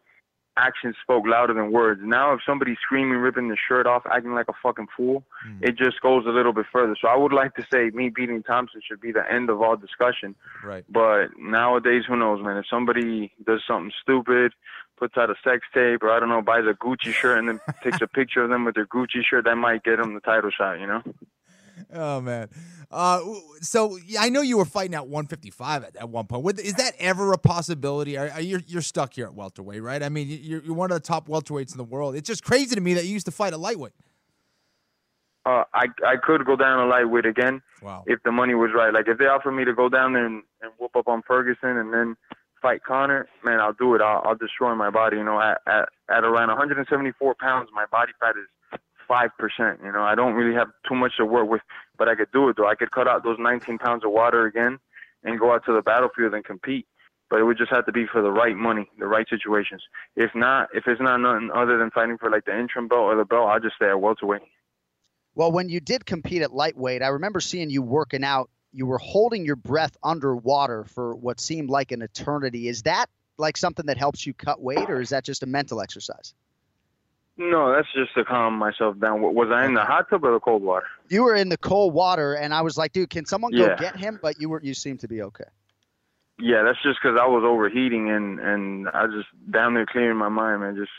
actions 0.57 0.97
spoke 1.03 1.25
louder 1.27 1.55
than 1.55 1.73
words. 1.73 2.01
Now, 2.05 2.35
if 2.35 2.41
somebody's 2.45 2.77
screaming, 2.83 3.19
ripping 3.19 3.49
the 3.49 3.57
shirt 3.69 3.87
off, 3.87 4.03
acting 4.11 4.35
like 4.35 4.49
a 4.49 4.55
fucking 4.63 4.89
fool, 4.97 5.25
hmm. 5.45 5.63
it 5.63 5.77
just 5.77 6.01
goes 6.01 6.25
a 6.27 6.31
little 6.31 6.53
bit 6.53 6.67
further. 6.73 6.97
So 7.01 7.09
I 7.09 7.17
would 7.17 7.33
like 7.33 7.55
to 7.57 7.67
say 7.73 7.91
me 7.91 8.11
beating 8.11 8.43
Thompson 8.43 8.81
should 8.87 9.01
be 9.01 9.13
the 9.13 9.25
end 9.31 9.51
of 9.51 9.61
all 9.63 9.77
discussion. 9.77 10.35
Right. 10.65 10.85
But 10.89 11.29
nowadays, 11.39 12.05
who 12.07 12.17
knows, 12.17 12.43
man? 12.43 12.57
If 12.57 12.67
somebody 12.69 13.33
does 13.47 13.63
something 13.67 13.93
stupid, 14.03 14.53
puts 14.99 15.17
out 15.17 15.31
a 15.31 15.35
sex 15.43 15.67
tape, 15.75 16.03
or 16.03 16.11
I 16.11 16.21
don't 16.21 16.29
know, 16.29 16.43
buys 16.43 16.65
a 16.69 16.75
Gucci 16.75 17.13
shirt 17.13 17.39
and 17.39 17.49
then 17.49 17.61
takes 17.83 18.01
a 18.01 18.07
picture 18.19 18.43
of 18.43 18.51
them 18.51 18.65
with 18.65 18.75
their 18.75 18.87
Gucci 18.87 19.25
shirt, 19.29 19.45
that 19.47 19.57
might 19.57 19.85
get 19.85 19.97
them 19.97 20.15
the 20.15 20.21
title 20.21 20.51
shot. 20.51 20.79
You 20.79 20.87
know. 20.87 21.03
Oh 21.93 22.21
man. 22.21 22.49
Uh, 22.91 23.21
so 23.63 23.99
I 24.21 24.29
know 24.29 24.43
you 24.43 24.59
were 24.59 24.67
fighting 24.67 24.95
at 24.95 25.07
155 25.09 25.85
at, 25.85 25.97
at 25.97 26.09
one 26.11 26.27
point. 26.27 26.61
Is 26.61 26.75
that 26.75 26.93
ever 26.99 27.33
a 27.33 27.39
possibility? 27.39 28.19
Are, 28.19 28.29
are 28.31 28.41
you 28.41 28.61
you're 28.67 28.83
stuck 28.83 29.15
here 29.15 29.25
at 29.27 29.35
welterweight, 29.35 29.83
right? 29.83 30.03
I 30.03 30.09
mean, 30.11 30.29
you're, 30.29 30.63
you're 30.63 30.75
one 30.75 30.91
of 30.91 30.97
the 30.97 31.07
top 31.07 31.27
welterweights 31.27 31.73
in 31.73 31.79
the 31.79 31.85
world. 31.85 32.15
It's 32.17 32.27
just 32.27 32.45
crazy 32.45 32.75
to 32.75 32.81
me 32.81 32.95
that 32.95 33.05
you 33.07 33.13
used 33.13 33.27
to 33.27 33.33
fight 33.33 33.53
a 33.55 33.57
lightweight. 33.57 33.93
uh, 35.47 35.65
I 35.75 35.87
I 36.07 36.17
could 36.23 36.45
go 36.45 36.55
down 36.57 36.79
to 36.79 36.87
lightweight 36.87 37.27
again 37.27 37.63
Wow. 37.83 38.05
if 38.07 38.23
the 38.25 38.31
money 38.33 38.55
was 38.55 38.71
right. 38.75 38.93
Like 38.93 39.09
if 39.09 39.19
they 39.19 39.25
offer 39.27 39.51
me 39.51 39.65
to 39.65 39.73
go 39.75 39.89
down 39.89 40.13
there 40.13 40.27
and, 40.27 40.43
and 40.61 40.71
whoop 40.79 40.95
up 40.95 41.09
on 41.09 41.23
Ferguson 41.27 41.79
and 41.79 41.93
then 41.93 42.17
fight 42.61 42.85
Conor, 42.85 43.27
man, 43.43 43.59
I'll 43.59 43.73
do 43.73 43.95
it. 43.97 44.01
I'll, 44.01 44.23
I'll 44.25 44.37
destroy 44.37 44.75
my 44.77 44.91
body. 44.91 45.17
You 45.17 45.25
know, 45.25 45.41
at, 45.41 45.61
at 45.67 45.89
at 46.15 46.25
around 46.25 46.49
174 46.49 47.35
pounds, 47.41 47.71
my 47.75 47.87
body 47.91 48.13
fat 48.21 48.37
is 48.37 48.47
five 49.13 49.31
percent. 49.39 49.81
You 49.85 49.93
know, 49.93 50.03
I 50.03 50.15
don't 50.15 50.33
really 50.33 50.55
have 50.55 50.69
too 50.89 50.95
much 50.95 51.13
to 51.19 51.27
work 51.27 51.49
with, 51.49 51.61
but 51.99 52.09
I 52.09 52.15
could 52.15 52.33
do 52.33 52.49
it 52.49 52.57
though. 52.57 52.67
I 52.67 52.75
could 52.75 52.91
cut 52.91 53.07
out 53.07 53.23
those 53.23 53.37
19 53.39 53.77
pounds 53.77 54.05
of 54.07 54.11
water 54.11 54.47
again 54.47 54.79
and 55.23 55.39
go 55.39 55.53
out 55.53 55.67
to 55.67 55.73
the 55.75 55.83
battlefield 55.83 56.33
and 56.33 56.43
compete. 56.43 56.87
But 57.29 57.41
it 57.41 57.45
would 57.45 57.59
just 57.59 57.71
have 57.71 57.85
to 57.87 57.93
be 57.93 58.07
for 58.11 58.23
the 58.23 58.31
right 58.31 58.57
money, 58.57 58.89
the 58.99 59.07
right 59.07 59.27
situations. 59.29 59.83
If 60.17 60.31
not, 60.35 60.69
if 60.75 60.85
it's 60.87 61.01
not 61.01 61.19
nothing 61.19 61.51
other 61.55 61.79
than 61.79 61.91
fighting 61.91 62.17
for 62.19 62.31
like 62.31 62.47
the 62.47 62.59
interim 62.59 62.89
belt 62.89 63.03
or 63.03 63.17
the 63.17 63.25
belt, 63.25 63.49
I'll 63.49 63.61
just 63.61 63.77
stay 63.77 63.89
at 63.89 64.01
welterweight. 64.01 64.43
Well, 65.35 65.53
when 65.53 65.69
you 65.69 65.81
did 65.81 66.07
compete 66.07 66.43
at 66.43 66.53
lightweight, 66.53 67.03
I 67.03 67.09
remember 67.09 67.41
seeing 67.41 67.69
you 67.69 67.83
working 67.83 68.25
out. 68.25 68.51
You 68.73 68.87
were 68.87 68.99
holding 68.99 69.45
your 69.45 69.57
breath 69.57 69.97
underwater 70.03 70.85
for 70.85 71.15
what 71.15 71.39
seemed 71.39 71.69
like 71.69 71.93
an 71.93 72.01
eternity. 72.01 72.69
Is 72.69 72.83
that 72.83 73.07
like 73.39 73.59
something 73.59 73.87
that 73.87 73.99
helps 73.99 74.27
you 74.27 74.33
cut 74.33 74.63
weight, 74.63 74.89
or 74.91 75.01
is 75.01 75.11
that 75.11 75.25
just 75.25 75.43
a 75.43 75.47
mental 75.47 75.81
exercise? 75.83 76.35
No, 77.39 77.73
that's 77.73 77.89
just 77.95 78.15
to 78.15 78.25
calm 78.25 78.55
myself 78.59 78.99
down. 79.01 79.23
Was 79.23 79.49
I 79.51 79.65
in 79.67 79.75
the 79.75 79.85
hot 79.85 80.11
tub 80.11 80.25
or 80.25 80.33
the 80.33 80.41
cold 80.41 80.63
water? 80.63 80.87
You 81.09 81.25
were 81.25 81.35
in 81.35 81.49
the 81.49 81.57
cold 81.57 81.95
water, 81.95 82.35
and 82.35 82.53
I 82.53 82.61
was 82.61 82.77
like, 82.77 82.93
dude, 82.93 83.11
can 83.11 83.25
someone 83.25 83.53
go 83.53 83.69
Yeah. 83.69 83.77
get 83.77 83.97
him? 83.97 84.19
But 84.21 84.41
you 84.41 84.51
were 84.51 84.61
you 84.63 84.75
seemed 84.75 85.01
to 85.01 85.09
be 85.09 85.23
okay. 85.23 85.45
Yeah, 86.39 86.63
that's 86.63 86.83
just 86.83 86.99
because 87.03 87.19
I 87.21 87.27
was 87.27 87.43
overheating 87.45 88.11
and 88.11 88.39
and 88.39 88.89
I 88.89 89.07
just 89.07 89.29
down 89.51 89.75
there 89.75 89.87
clearing 89.87 90.19
my 90.19 90.29
mind, 90.29 90.61
man. 90.61 90.77
Just 90.77 90.91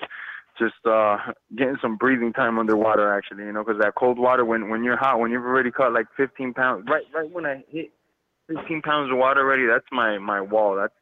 just 0.57 0.85
uh 0.85 1.17
getting 1.55 1.77
some 1.81 1.97
breathing 1.97 2.33
time 2.33 2.57
underwater, 2.57 3.13
actually. 3.13 3.43
You 3.43 3.51
know, 3.51 3.63
because 3.63 3.79
that 3.81 3.93
cold 3.95 4.17
water, 4.17 4.43
when 4.43 4.69
when 4.69 4.83
you're 4.83 4.97
hot, 4.97 5.19
when 5.19 5.31
you've 5.31 5.43
already 5.45 5.71
cut 5.71 5.93
like 5.93 6.07
15 6.17 6.53
pounds, 6.53 6.87
right 6.89 7.03
right 7.13 7.29
when 7.31 7.45
I 7.45 7.63
hit 7.69 7.91
15 8.47 8.81
pounds 8.81 9.11
of 9.11 9.17
water 9.17 9.41
already, 9.41 9.67
that's 9.67 9.85
my 9.91 10.17
my 10.17 10.41
wall. 10.41 10.75
That's 10.75 10.93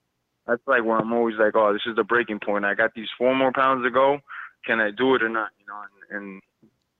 that's 0.47 0.61
like 0.67 0.84
where 0.84 0.97
I'm 0.97 1.13
always 1.13 1.36
like, 1.39 1.55
oh, 1.55 1.71
this 1.71 1.84
is 1.86 1.95
the 1.95 2.03
breaking 2.03 2.39
point. 2.43 2.65
I 2.65 2.73
got 2.73 2.93
these 2.95 3.09
four 3.17 3.36
more 3.36 3.51
pounds 3.53 3.84
to 3.86 3.91
go. 3.91 4.19
Can 4.66 4.80
I 4.80 4.91
do 4.91 5.16
it 5.16 5.24
or 5.24 5.30
not? 5.30 5.49
You 5.59 5.66
know, 5.68 5.82
and, 6.12 6.24
and 6.24 6.41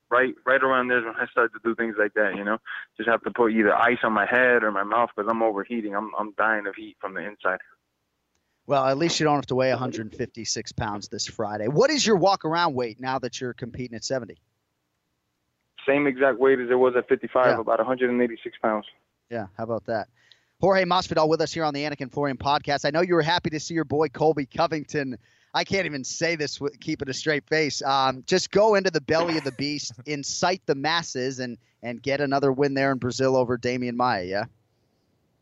right 0.10 0.34
right 0.46 0.62
around 0.62 0.88
there 0.90 1.00
is 1.00 1.06
when 1.06 1.16
I 1.16 1.26
start 1.28 1.52
to 1.54 1.60
do 1.64 1.76
things 1.76 1.96
like 2.00 2.14
that. 2.16 2.36
You 2.36 2.44
know, 2.44 2.58
just 2.98 3.10
have 3.10 3.22
to 3.24 3.32
put 3.32 3.52
either 3.54 3.74
ice 3.76 4.00
on 4.04 4.14
my 4.14 4.26
head 4.26 4.64
or 4.64 4.72
my 4.72 4.84
mouth 4.84 5.10
because 5.16 5.30
I'm 5.30 5.42
overheating. 5.44 5.96
I'm 5.96 6.12
I'm 6.18 6.34
dying 6.38 6.68
of 6.68 6.76
heat 6.76 6.98
from 7.00 7.14
the 7.14 7.22
inside. 7.22 7.60
Well, 8.68 8.86
at 8.86 8.98
least 8.98 9.20
you 9.20 9.26
don't 9.26 9.36
have 9.36 9.48
to 9.48 9.56
weigh 9.56 9.72
156 9.72 10.72
pounds 10.74 11.08
this 11.10 11.26
Friday. 11.28 11.68
What 11.68 11.90
is 11.90 12.06
your 12.06 12.16
walk 12.16 12.46
around 12.46 12.74
weight 12.76 13.00
now 13.00 13.20
that 13.20 13.42
you're 13.42 13.54
competing 13.54 13.96
at 13.96 14.04
70? 14.04 14.38
Same 15.86 16.06
exact 16.06 16.38
weight 16.40 16.60
as 16.60 16.70
it 16.70 16.76
was 16.76 16.94
at 16.96 17.08
55, 17.10 17.46
Yeah. 17.48 17.60
about 17.60 17.80
186 17.80 18.58
pounds. 18.62 18.86
Yeah, 19.30 19.48
how 19.58 19.64
about 19.64 19.86
that? 19.86 20.10
Jorge 20.62 20.86
Masvidal 20.86 21.28
with 21.28 21.42
us 21.42 21.52
here 21.52 21.64
on 21.64 21.74
the 21.74 21.82
Anik 21.84 22.02
and 22.02 22.12
Florian 22.12 22.38
podcast. 22.38 22.86
I 22.86 22.92
know 22.92 23.02
you 23.02 23.16
were 23.16 23.24
happy 23.24 23.50
to 23.50 23.60
see 23.60 23.74
your 23.74 23.84
boy 23.84 24.10
Colby 24.10 24.46
Covington. 24.46 25.18
I 25.54 25.64
can't 25.64 25.86
even 25.86 26.04
say 26.04 26.36
this 26.36 26.62
with 26.62 26.80
keeping 26.80 27.10
a 27.10 27.14
straight 27.14 27.48
face. 27.48 27.82
Um, 27.82 28.24
just 28.26 28.52
go 28.52 28.76
into 28.76 28.90
the 28.90 29.02
belly 29.02 29.38
of 29.38 29.44
the 29.44 29.52
beast, 29.54 29.94
incite 30.06 30.62
the 30.66 30.76
masses, 30.76 31.40
and 31.40 31.58
and 31.84 32.02
get 32.02 32.22
another 32.22 32.52
win 32.52 32.74
there 32.74 32.92
in 32.92 33.00
Brazil 33.00 33.36
over 33.36 33.58
Demian 33.58 33.96
Maia. 33.96 34.24
Yeah. 34.24 34.44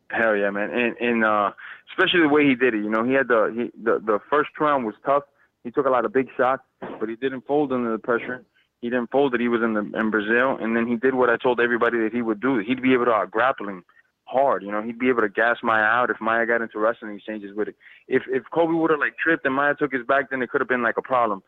Hell 0.10 0.36
yeah, 0.36 0.50
man! 0.50 0.72
And 0.72 0.98
and 0.98 1.24
uh, 1.24 1.52
especially 1.92 2.22
the 2.22 2.30
way 2.30 2.46
he 2.48 2.56
did 2.56 2.74
it. 2.74 2.84
You 2.84 2.90
know, 2.90 3.04
he 3.04 3.14
had 3.14 3.28
the 3.28 3.54
he 3.56 3.84
the 3.84 4.00
the 4.00 4.20
first 4.30 4.50
round 4.60 4.86
was 4.86 4.96
tough. 5.06 5.24
He 5.64 5.72
took 5.72 5.86
a 5.86 5.90
lot 5.90 6.06
of 6.06 6.14
big 6.14 6.30
shots, 6.36 6.64
but 7.00 7.10
he 7.10 7.16
didn't 7.16 7.46
fold 7.46 7.72
under 7.72 7.92
the 7.92 8.00
pressure. 8.00 8.44
He 8.82 8.90
didn't 8.90 9.12
fold 9.12 9.34
that 9.34 9.42
he 9.42 9.50
was 9.50 9.62
in 9.62 9.74
the 9.74 9.82
in 10.00 10.10
Brazil, 10.10 10.58
and 10.60 10.76
then 10.76 10.88
he 10.88 10.96
did 10.96 11.14
what 11.14 11.30
I 11.30 11.38
told 11.38 11.60
everybody 11.60 12.00
that 12.00 12.14
he 12.14 12.22
would 12.24 12.40
do. 12.40 12.58
He'd 12.58 12.82
be 12.82 12.94
able 12.94 13.06
to 13.06 13.12
out 13.12 13.30
grapple 13.30 13.70
him 13.70 13.84
hard. 14.30 14.64
You 14.64 14.72
know, 14.72 14.82
he'd 14.82 15.00
be 15.00 15.10
able 15.10 15.22
to 15.22 15.30
gas 15.30 15.58
Maia 15.64 15.84
out 15.84 16.10
if 16.10 16.22
Maia 16.22 16.46
got 16.46 16.62
into 16.62 16.80
wrestling 16.80 17.16
exchanges 17.16 17.56
with 17.56 17.70
it. 17.70 17.76
If 18.08 18.24
if 18.28 18.44
Colby 18.54 18.74
would 18.74 18.92
have 18.92 19.00
like 19.00 19.18
tripped 19.18 19.46
and 19.46 19.56
Maia 19.56 19.76
took 19.76 19.92
his 19.92 20.06
back, 20.06 20.30
then 20.30 20.42
it 20.42 20.50
could 20.50 20.62
have 20.62 20.68
been 20.68 20.84
like 20.84 20.98
a 20.98 21.02
problem. 21.02 21.42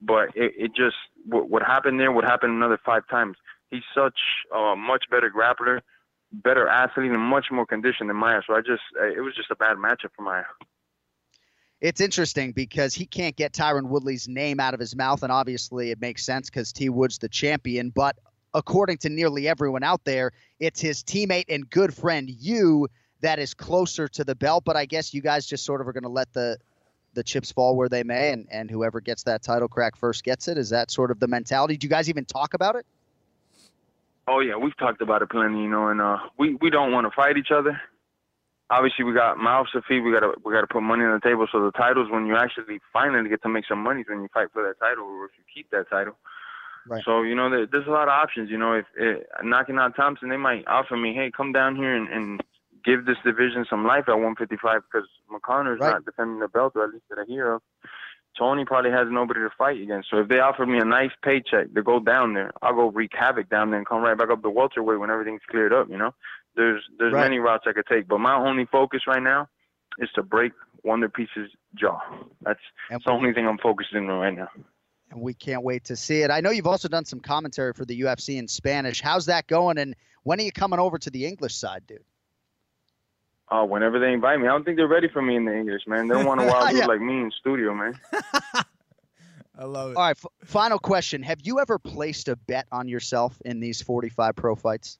But 0.00 0.28
it, 0.34 0.52
it 0.56 0.74
just 0.74 0.96
what, 1.26 1.50
what 1.50 1.62
happened 1.62 1.98
there 1.98 2.12
would 2.12 2.24
happen 2.24 2.50
another 2.50 2.78
five 2.84 3.06
times. 3.08 3.36
He's 3.70 3.82
such 3.94 4.18
a 4.54 4.74
much 4.76 5.04
better 5.10 5.30
grappler, 5.30 5.80
better 6.32 6.68
athlete, 6.68 7.10
and 7.10 7.20
much 7.20 7.46
more 7.50 7.66
conditioned 7.66 8.08
than 8.08 8.16
Maia. 8.16 8.40
So 8.46 8.54
I 8.54 8.60
just 8.60 8.82
it 8.96 9.22
was 9.22 9.34
just 9.34 9.50
a 9.50 9.56
bad 9.56 9.76
matchup 9.76 10.10
for 10.16 10.22
Maia. 10.22 10.44
It's 11.80 12.00
interesting 12.00 12.50
because 12.52 12.92
he 12.92 13.06
can't 13.06 13.36
get 13.36 13.52
Tyron 13.52 13.84
Woodley's 13.84 14.26
name 14.26 14.58
out 14.58 14.74
of 14.74 14.80
his 14.80 14.96
mouth, 14.96 15.22
and 15.22 15.30
obviously 15.30 15.90
it 15.92 16.00
makes 16.00 16.24
sense 16.24 16.50
because 16.50 16.72
T 16.72 16.88
Wood's 16.88 17.18
the 17.18 17.28
champion. 17.28 17.90
But 17.90 18.16
according 18.54 18.98
to 18.98 19.08
nearly 19.08 19.48
everyone 19.48 19.82
out 19.82 20.04
there, 20.04 20.32
it's 20.60 20.80
his 20.80 21.02
teammate 21.02 21.46
and 21.48 21.68
good 21.68 21.94
friend 21.94 22.28
you 22.28 22.88
that 23.20 23.38
is 23.38 23.54
closer 23.54 24.08
to 24.08 24.24
the 24.24 24.34
belt. 24.34 24.64
But 24.64 24.76
I 24.76 24.86
guess 24.86 25.12
you 25.12 25.20
guys 25.20 25.46
just 25.46 25.64
sort 25.64 25.80
of 25.80 25.88
are 25.88 25.92
going 25.92 26.04
to 26.04 26.08
let 26.08 26.32
the 26.32 26.58
the 27.14 27.22
chips 27.22 27.50
fall 27.50 27.74
where 27.76 27.88
they 27.88 28.02
may, 28.02 28.32
and 28.32 28.46
and 28.50 28.70
whoever 28.70 29.00
gets 29.00 29.24
that 29.24 29.42
title 29.42 29.68
crack 29.68 29.96
first 29.96 30.24
gets 30.24 30.48
it. 30.48 30.58
Is 30.58 30.70
that 30.70 30.90
sort 30.90 31.10
of 31.10 31.18
the 31.18 31.26
mentality? 31.26 31.76
Do 31.76 31.86
you 31.86 31.90
guys 31.90 32.08
even 32.08 32.24
talk 32.24 32.54
about 32.54 32.76
it? 32.76 32.86
Oh 34.26 34.40
yeah, 34.40 34.56
we've 34.56 34.76
talked 34.76 35.00
about 35.00 35.22
it 35.22 35.30
plenty, 35.30 35.62
you 35.62 35.70
know, 35.70 35.88
and 35.88 36.00
uh, 36.00 36.18
we 36.38 36.54
we 36.56 36.70
don't 36.70 36.92
want 36.92 37.06
to 37.06 37.10
fight 37.16 37.36
each 37.36 37.50
other. 37.50 37.80
Obviously, 38.70 39.06
we 39.06 39.14
got 39.14 39.38
mouths 39.38 39.70
to 39.72 39.80
feed. 39.88 40.00
We 40.00 40.12
gotta 40.12 40.34
we 40.44 40.52
gotta 40.52 40.66
put 40.66 40.82
money 40.82 41.02
on 41.04 41.14
the 41.14 41.26
table. 41.26 41.46
So 41.50 41.64
the 41.64 41.72
titles, 41.72 42.10
when 42.10 42.26
you 42.26 42.36
actually 42.36 42.80
finally 42.92 43.28
get 43.30 43.42
to 43.42 43.48
make 43.48 43.64
some 43.66 43.82
money, 43.82 44.04
when 44.06 44.20
you 44.20 44.28
fight 44.32 44.48
for 44.52 44.62
that 44.62 44.78
title, 44.78 45.04
or 45.04 45.24
if 45.24 45.32
you 45.38 45.44
keep 45.52 45.70
that 45.70 45.88
title. 45.88 46.14
Right. 46.86 47.02
So 47.04 47.22
you 47.22 47.34
know, 47.34 47.50
there, 47.50 47.66
there's 47.66 47.86
a 47.86 47.90
lot 47.90 48.04
of 48.08 48.12
options. 48.12 48.50
You 48.50 48.58
know, 48.58 48.74
if, 48.74 48.86
if 48.96 49.22
knocking 49.42 49.78
out 49.78 49.96
Thompson, 49.96 50.28
they 50.28 50.36
might 50.36 50.66
offer 50.66 50.96
me, 50.96 51.14
hey, 51.14 51.30
come 51.34 51.52
down 51.52 51.76
here 51.76 51.94
and, 51.94 52.08
and 52.08 52.42
give 52.84 53.04
this 53.06 53.16
division 53.24 53.66
some 53.68 53.84
life 53.86 54.04
at 54.08 54.14
155 54.14 54.82
because 54.90 55.08
McConnor's 55.30 55.80
Right. 55.80 55.90
not 55.92 56.04
defending 56.04 56.38
the 56.38 56.48
belt, 56.48 56.72
or 56.76 56.84
at 56.84 56.92
least 56.92 57.04
that 57.10 57.18
I 57.18 57.24
hear 57.26 57.52
of. 57.54 57.62
Tony 58.38 58.64
probably 58.64 58.90
has 58.92 59.08
nobody 59.10 59.40
to 59.40 59.50
fight 59.58 59.80
against. 59.80 60.10
So 60.10 60.18
if 60.18 60.28
they 60.28 60.38
offer 60.38 60.64
me 60.64 60.78
a 60.78 60.84
nice 60.84 61.10
paycheck 61.24 61.74
to 61.74 61.82
go 61.82 61.98
down 61.98 62.34
there, 62.34 62.52
I'll 62.62 62.74
go 62.74 62.88
wreak 62.90 63.10
havoc 63.12 63.48
down 63.48 63.70
there 63.70 63.78
and 63.78 63.86
come 63.86 64.00
right 64.00 64.16
back 64.16 64.30
up 64.30 64.42
the 64.42 64.50
welterweight 64.50 65.00
when 65.00 65.10
everything's 65.10 65.40
cleared 65.50 65.72
up. 65.72 65.88
You 65.90 65.98
know, 65.98 66.14
there's 66.54 66.84
there's 66.98 67.12
Right. 67.14 67.22
many 67.22 67.38
routes 67.40 67.64
I 67.66 67.72
could 67.72 67.86
take, 67.86 68.06
but 68.06 68.18
my 68.20 68.34
only 68.34 68.64
focus 68.66 69.02
right 69.08 69.22
now 69.22 69.48
is 69.98 70.08
to 70.14 70.22
break 70.22 70.52
Wonder 70.84 71.08
Piece's 71.08 71.50
jaw. 71.74 71.98
That's, 72.42 72.60
that's 72.88 73.04
the 73.04 73.10
only 73.10 73.32
thing 73.32 73.48
I'm 73.48 73.58
focusing 73.58 74.08
on 74.08 74.20
right 74.20 74.36
now. 74.36 74.48
And 75.10 75.20
we 75.20 75.34
can't 75.34 75.62
wait 75.62 75.84
to 75.84 75.96
see 75.96 76.22
it. 76.22 76.30
I 76.30 76.40
know 76.40 76.50
you've 76.50 76.66
also 76.66 76.88
done 76.88 77.04
some 77.04 77.20
commentary 77.20 77.72
for 77.72 77.84
the 77.84 78.00
UFC 78.02 78.36
in 78.38 78.46
Spanish. 78.48 79.00
How's 79.00 79.26
that 79.26 79.46
going? 79.46 79.78
And 79.78 79.94
when 80.22 80.38
are 80.38 80.42
you 80.42 80.52
coming 80.52 80.78
over 80.78 80.98
to 80.98 81.10
the 81.10 81.24
English 81.26 81.54
side, 81.54 81.82
dude? 81.86 82.04
Uh, 83.50 83.64
whenever 83.64 83.98
they 83.98 84.12
invite 84.12 84.38
me, 84.40 84.46
I 84.46 84.50
don't 84.50 84.64
think 84.64 84.76
they're 84.76 84.86
ready 84.86 85.08
for 85.08 85.22
me 85.22 85.34
in 85.36 85.46
the 85.46 85.54
English, 85.56 85.82
man. 85.86 86.06
They 86.06 86.14
don't 86.14 86.26
want 86.26 86.42
a 86.42 86.44
wild 86.46 86.68
dude 86.70 86.80
Yeah. 86.80 86.86
like 86.86 87.00
me 87.00 87.20
in 87.22 87.30
studio, 87.40 87.74
man. 87.74 87.98
I 89.58 89.64
love 89.64 89.92
it. 89.92 89.96
All 89.96 90.02
right, 90.04 90.16
f- 90.16 90.26
final 90.46 90.78
question. 90.78 91.22
Have 91.22 91.40
you 91.42 91.58
ever 91.58 91.78
placed 91.78 92.28
a 92.28 92.36
bet 92.36 92.66
on 92.70 92.86
yourself 92.88 93.40
in 93.44 93.58
these 93.58 93.80
45 93.82 94.36
pro 94.36 94.54
fights? 94.54 94.98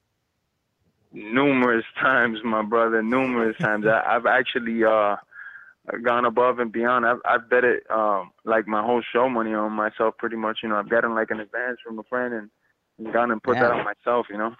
Numerous 1.12 1.84
times, 2.00 2.38
my 2.44 2.62
brother. 2.62 3.02
Numerous 3.02 3.56
times. 3.58 3.86
I, 3.86 4.02
I've 4.16 4.26
actually 4.26 4.82
uh, 4.84 5.16
gone 6.04 6.24
above 6.24 6.58
and 6.58 6.72
beyond. 6.72 7.06
I've, 7.06 7.18
I've 7.24 7.48
bet 7.48 7.64
it 7.64 7.84
um, 7.90 8.30
like 8.44 8.66
my 8.66 8.82
whole 8.82 9.02
show 9.12 9.28
money 9.28 9.54
on 9.54 9.72
myself, 9.72 10.16
pretty 10.18 10.36
much. 10.36 10.60
You 10.62 10.68
know, 10.68 10.76
I've 10.76 10.88
gotten 10.88 11.14
like 11.14 11.30
an 11.30 11.40
advance 11.40 11.78
from 11.84 11.98
a 11.98 12.02
friend 12.04 12.34
and, 12.34 12.50
and 12.98 13.12
gone 13.12 13.30
and 13.30 13.42
put 13.42 13.54
that 13.54 13.70
on 13.70 13.84
myself. 13.84 14.26
You 14.30 14.38
know. 14.38 14.54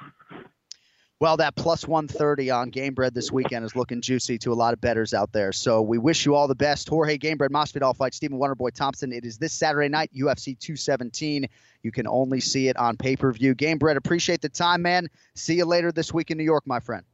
Well, 1.20 1.36
that 1.38 1.56
plus 1.56 1.86
130 1.86 2.50
on 2.50 2.70
Gamebred 2.70 3.12
this 3.12 3.32
weekend 3.32 3.64
is 3.64 3.74
looking 3.74 4.00
juicy 4.00 4.38
to 4.38 4.52
a 4.52 4.54
lot 4.54 4.72
of 4.72 4.80
betters 4.80 5.12
out 5.12 5.32
there. 5.32 5.50
So 5.50 5.82
we 5.82 5.98
wish 5.98 6.24
you 6.24 6.36
all 6.36 6.46
the 6.46 6.54
best. 6.54 6.88
Jorge 6.88 7.18
Gamebred, 7.18 7.48
Masvidal 7.48 7.96
fight 7.96 8.14
Stephen 8.14 8.38
Wonderboy 8.38 8.72
Thompson. 8.72 9.12
It 9.12 9.24
is 9.24 9.36
this 9.36 9.52
Saturday 9.52 9.88
night, 9.88 10.12
UFC 10.14 10.56
217. 10.56 11.48
You 11.82 11.90
can 11.90 12.06
only 12.06 12.38
see 12.38 12.68
it 12.68 12.76
on 12.76 12.96
pay 12.96 13.16
per 13.16 13.32
view. 13.32 13.56
Gamebred, 13.56 13.96
appreciate 13.96 14.42
the 14.42 14.48
time, 14.48 14.82
man. 14.82 15.08
See 15.34 15.54
you 15.54 15.64
later 15.64 15.90
this 15.90 16.14
week 16.14 16.30
in 16.30 16.38
New 16.38 16.44
York, 16.44 16.64
my 16.68 16.78
friend. 16.78 17.04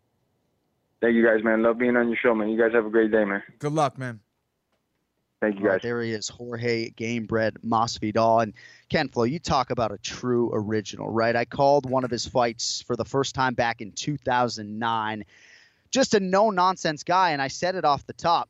Thank 1.01 1.17
you 1.17 1.25
guys, 1.25 1.45
man. 1.45 1.63
Love 1.63 1.79
being 1.79 1.97
on 1.97 2.09
your 2.09 2.17
show, 2.17 2.35
man. 2.35 2.49
You 2.49 2.59
guys 2.59 2.73
have 2.73 2.87
a 2.87 2.91
great 2.91 3.11
day, 3.11 3.25
man. 3.25 3.43
Good 3.59 3.73
luck, 3.73 3.99
man. 3.99 4.21
Thank 5.41 5.57
you, 5.57 5.67
All 5.67 5.73
right, 5.73 5.75
guys. 5.75 5.83
there 5.83 6.01
he 6.01 6.13
is, 6.13 6.29
Jorge 6.29 6.91
Gamebred 6.93 7.59
Masvidal. 7.63 8.43
And 8.45 8.55
Ken 8.89 9.09
Flo, 9.09 9.25
you 9.25 9.39
talk 9.39 9.71
about 9.71 9.93
a 9.93 9.99
true 9.99 10.51
original, 10.55 11.11
right? 11.11 11.37
I 11.37 11.45
called 11.45 11.89
one 11.91 12.05
of 12.05 12.11
his 12.11 12.27
fights 12.27 12.81
for 12.81 12.97
the 12.97 13.05
first 13.05 13.35
time 13.35 13.53
back 13.53 13.83
in 13.83 13.93
2009. 13.93 15.25
Just 15.91 16.15
a 16.15 16.21
no 16.21 16.49
nonsense 16.49 17.03
guy, 17.05 17.31
and 17.31 17.43
I 17.43 17.49
said 17.49 17.75
it 17.75 17.85
off 17.85 18.07
the 18.07 18.15
top. 18.15 18.49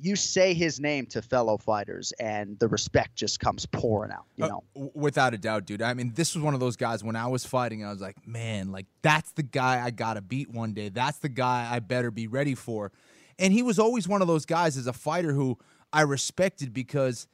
You 0.00 0.16
say 0.16 0.54
his 0.54 0.80
name 0.80 1.06
to 1.06 1.20
fellow 1.22 1.58
fighters, 1.58 2.12
and 2.18 2.58
the 2.58 2.68
respect 2.68 3.16
just 3.16 3.38
comes 3.38 3.66
pouring 3.66 4.10
out. 4.12 4.24
You 4.36 4.46
Uh, 4.46 4.48
know, 4.48 4.90
without 4.94 5.34
a 5.34 5.38
doubt, 5.38 5.66
dude. 5.66 5.82
I 5.82 5.92
mean, 5.94 6.12
this 6.14 6.34
was 6.34 6.42
one 6.42 6.54
of 6.54 6.60
those 6.60 6.76
guys 6.76 7.04
when 7.04 7.16
I 7.16 7.26
was 7.26 7.44
fighting, 7.44 7.84
I 7.84 7.90
was 7.90 8.00
like, 8.00 8.26
man, 8.26 8.72
like 8.72 8.86
that's 9.02 9.32
the 9.32 9.42
guy 9.42 9.84
I 9.84 9.90
gotta 9.90 10.20
beat 10.22 10.50
one 10.50 10.72
day. 10.72 10.88
That's 10.88 11.18
the 11.18 11.28
guy 11.28 11.68
I 11.70 11.80
better 11.80 12.10
be 12.10 12.26
ready 12.26 12.54
for. 12.54 12.92
And 13.38 13.52
he 13.52 13.62
was 13.62 13.78
always 13.78 14.06
one 14.08 14.22
of 14.22 14.28
those 14.28 14.46
guys 14.46 14.76
as 14.76 14.86
a 14.86 14.92
fighter 14.92 15.32
who 15.32 15.58
I 15.92 16.02
respected 16.02 16.72
because, 16.72 17.26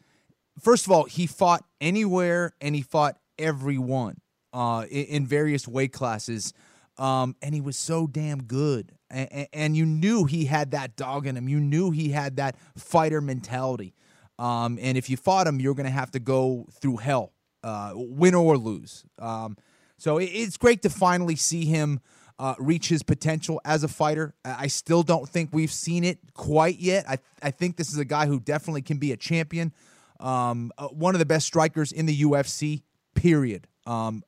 first 0.60 0.86
of 0.86 0.92
all, 0.92 1.04
he 1.04 1.26
fought 1.26 1.64
anywhere 1.80 2.52
and 2.60 2.74
he 2.74 2.82
fought 2.82 3.18
everyone 3.38 4.16
uh, 4.52 4.86
in, 4.90 5.04
in 5.06 5.26
various 5.26 5.68
weight 5.68 5.92
classes. 5.92 6.52
Um, 6.98 7.36
and 7.42 7.54
he 7.54 7.60
was 7.60 7.76
so 7.76 8.06
damn 8.06 8.42
good. 8.44 8.92
And, 9.11 9.48
and 9.52 9.76
you 9.76 9.86
knew 9.86 10.24
he 10.24 10.46
had 10.46 10.72
that 10.72 10.96
dog 10.96 11.26
in 11.26 11.36
him. 11.36 11.48
You 11.48 11.61
knew 11.61 11.90
he 11.90 12.11
had 12.11 12.36
that 12.36 12.57
fighter 12.76 13.20
mentality. 13.20 13.94
Um, 14.38 14.78
and 14.80 14.98
if 14.98 15.09
you 15.09 15.16
fought 15.16 15.46
him, 15.46 15.61
you're 15.61 15.74
going 15.74 15.86
to 15.86 15.92
have 15.92 16.11
to 16.12 16.18
go 16.18 16.66
through 16.80 16.98
hell, 16.98 17.32
uh, 17.62 17.92
win 17.94 18.34
or 18.34 18.57
lose. 18.59 19.04
Um, 19.18 19.57
so 19.96 20.18
it, 20.18 20.26
it's 20.26 20.57
great 20.57 20.82
to 20.82 20.90
finally 20.90 21.36
see 21.36 21.64
him 21.64 22.00
uh, 22.38 22.54
reach 22.59 22.88
his 22.88 23.02
potential 23.02 23.61
as 23.64 23.82
a 23.82 23.88
fighter. 23.88 24.34
I 24.44 24.66
still 24.66 25.02
don't 25.02 25.28
think 25.28 25.50
we've 25.52 25.72
seen 25.72 26.04
it 26.04 26.18
quite 26.34 26.78
yet. 26.78 27.09
I, 27.09 27.18
I 27.42 27.50
think 27.50 27.76
this 27.76 27.90
is 27.92 27.98
a 27.98 28.04
guy 28.04 28.26
who 28.26 28.40
definitely 28.40 28.82
can 28.82 28.98
be 28.98 29.12
a 29.12 29.16
champion. 29.16 29.72
Um, 30.20 30.72
uh, 30.76 30.88
one 30.88 31.14
of 31.14 31.18
the 31.18 31.26
best 31.26 31.46
strikers 31.46 31.92
in 31.92 32.07
the 32.07 32.22
UFC, 32.22 32.82
period. 33.14 33.68
Um, 33.86 34.22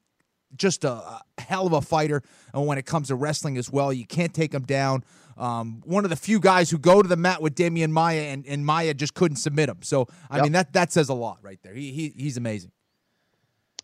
just 0.56 0.84
a, 0.84 1.20
hell 1.38 1.66
of 1.66 1.72
a 1.72 1.80
fighter. 1.80 2.22
And 2.52 2.66
when 2.66 2.78
it 2.78 2.86
comes 2.86 3.08
to 3.08 3.14
wrestling 3.14 3.56
as 3.56 3.70
well, 3.70 3.92
you 3.92 4.06
can't 4.06 4.32
take 4.34 4.52
him 4.52 4.62
down. 4.62 5.04
Um, 5.36 5.82
one 5.84 6.04
of 6.04 6.10
the 6.10 6.16
few 6.16 6.40
guys 6.40 6.68
who 6.70 6.78
go 6.78 7.00
to 7.00 7.08
the 7.08 7.16
mat 7.16 7.40
with 7.40 7.54
Demian 7.54 7.90
Maia, 7.90 8.22
and, 8.22 8.44
and 8.46 8.66
Maia 8.66 8.92
just 8.92 9.14
couldn't 9.14 9.36
submit 9.36 9.68
him. 9.68 9.78
So 9.82 10.08
I 10.30 10.36
Yep. 10.36 10.42
mean 10.42 10.52
that 10.52 10.72
that 10.72 10.92
says 10.92 11.08
a 11.08 11.14
lot 11.14 11.38
right 11.42 11.60
there. 11.62 11.74
He, 11.74 11.92
he 11.92 12.12
he's 12.16 12.36
amazing. 12.36 12.72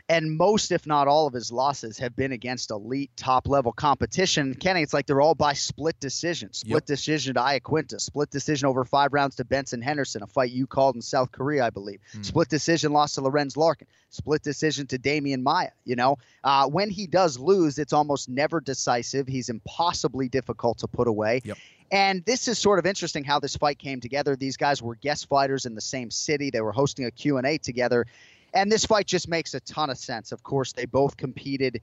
And 0.09 0.37
most, 0.37 0.71
if 0.71 0.87
not 0.87 1.09
all, 1.09 1.27
of 1.27 1.33
his 1.33 1.51
losses 1.51 1.99
have 1.99 2.15
been 2.15 2.33
against 2.33 2.71
elite 2.71 3.11
top 3.17 3.49
level 3.49 3.73
competition. 3.73 4.55
Kenny, 4.55 4.83
it's 4.83 4.93
like 4.93 5.07
they're 5.07 5.23
all 5.23 5.35
by 5.35 5.55
split 5.55 5.99
decision. 5.99 6.53
Split 6.53 6.83
Yep. 6.83 6.85
decision 6.87 7.35
to 7.35 7.41
Iaquinta, 7.41 7.99
split 7.99 8.29
decision 8.31 8.67
over 8.67 8.85
five 8.85 9.15
rounds 9.15 9.37
to 9.37 9.47
Benson 9.47 9.81
Henderson, 9.81 10.23
a 10.23 10.27
fight 10.27 10.51
you 10.51 10.67
called 10.67 10.95
in 10.95 11.01
South 11.01 11.33
Korea, 11.33 11.65
I 11.65 11.71
believe. 11.71 12.01
Split 12.21 12.51
decision 12.51 12.93
loss 12.93 13.15
to 13.15 13.23
Lorenz 13.23 13.57
Larkin. 13.57 13.87
Split 14.11 14.43
decision 14.43 14.87
to 14.89 14.99
Demian 14.99 15.43
Maia. 15.43 15.71
You 15.85 15.97
know, 15.97 16.19
uh, 16.45 16.67
when 16.69 16.91
he 16.91 17.07
does 17.07 17.39
lose, 17.39 17.79
it's 17.79 17.95
almost 17.95 18.29
never 18.29 18.61
decisive. 18.61 19.27
He's 19.27 19.49
impossibly 19.49 20.29
difficult 20.29 20.79
to 20.79 20.87
put 20.87 21.09
away. 21.09 21.41
Yep. 21.45 21.57
And 21.91 22.25
this 22.25 22.49
is 22.49 22.59
sort 22.59 22.79
of 22.79 22.87
interesting 22.87 23.25
how 23.25 23.41
this 23.41 23.57
fight 23.57 23.79
came 23.79 24.01
together. 24.01 24.37
These 24.37 24.57
guys 24.57 24.83
were 24.83 24.97
guest 24.97 25.29
fighters 25.29 25.65
in 25.65 25.75
the 25.75 25.81
same 25.81 26.11
city. 26.11 26.51
They 26.51 26.61
were 26.61 26.73
hosting 26.73 27.05
a 27.05 27.11
Q&A 27.11 27.59
together. 27.59 28.07
And 28.55 28.71
this 28.71 28.87
fight 28.87 29.07
just 29.07 29.29
makes 29.29 29.53
a 29.55 29.61
ton 29.61 29.91
of 29.91 29.99
sense. 29.99 30.33
Of 30.33 30.43
course, 30.43 30.73
they 30.73 30.87
both 30.87 31.17
competed 31.17 31.81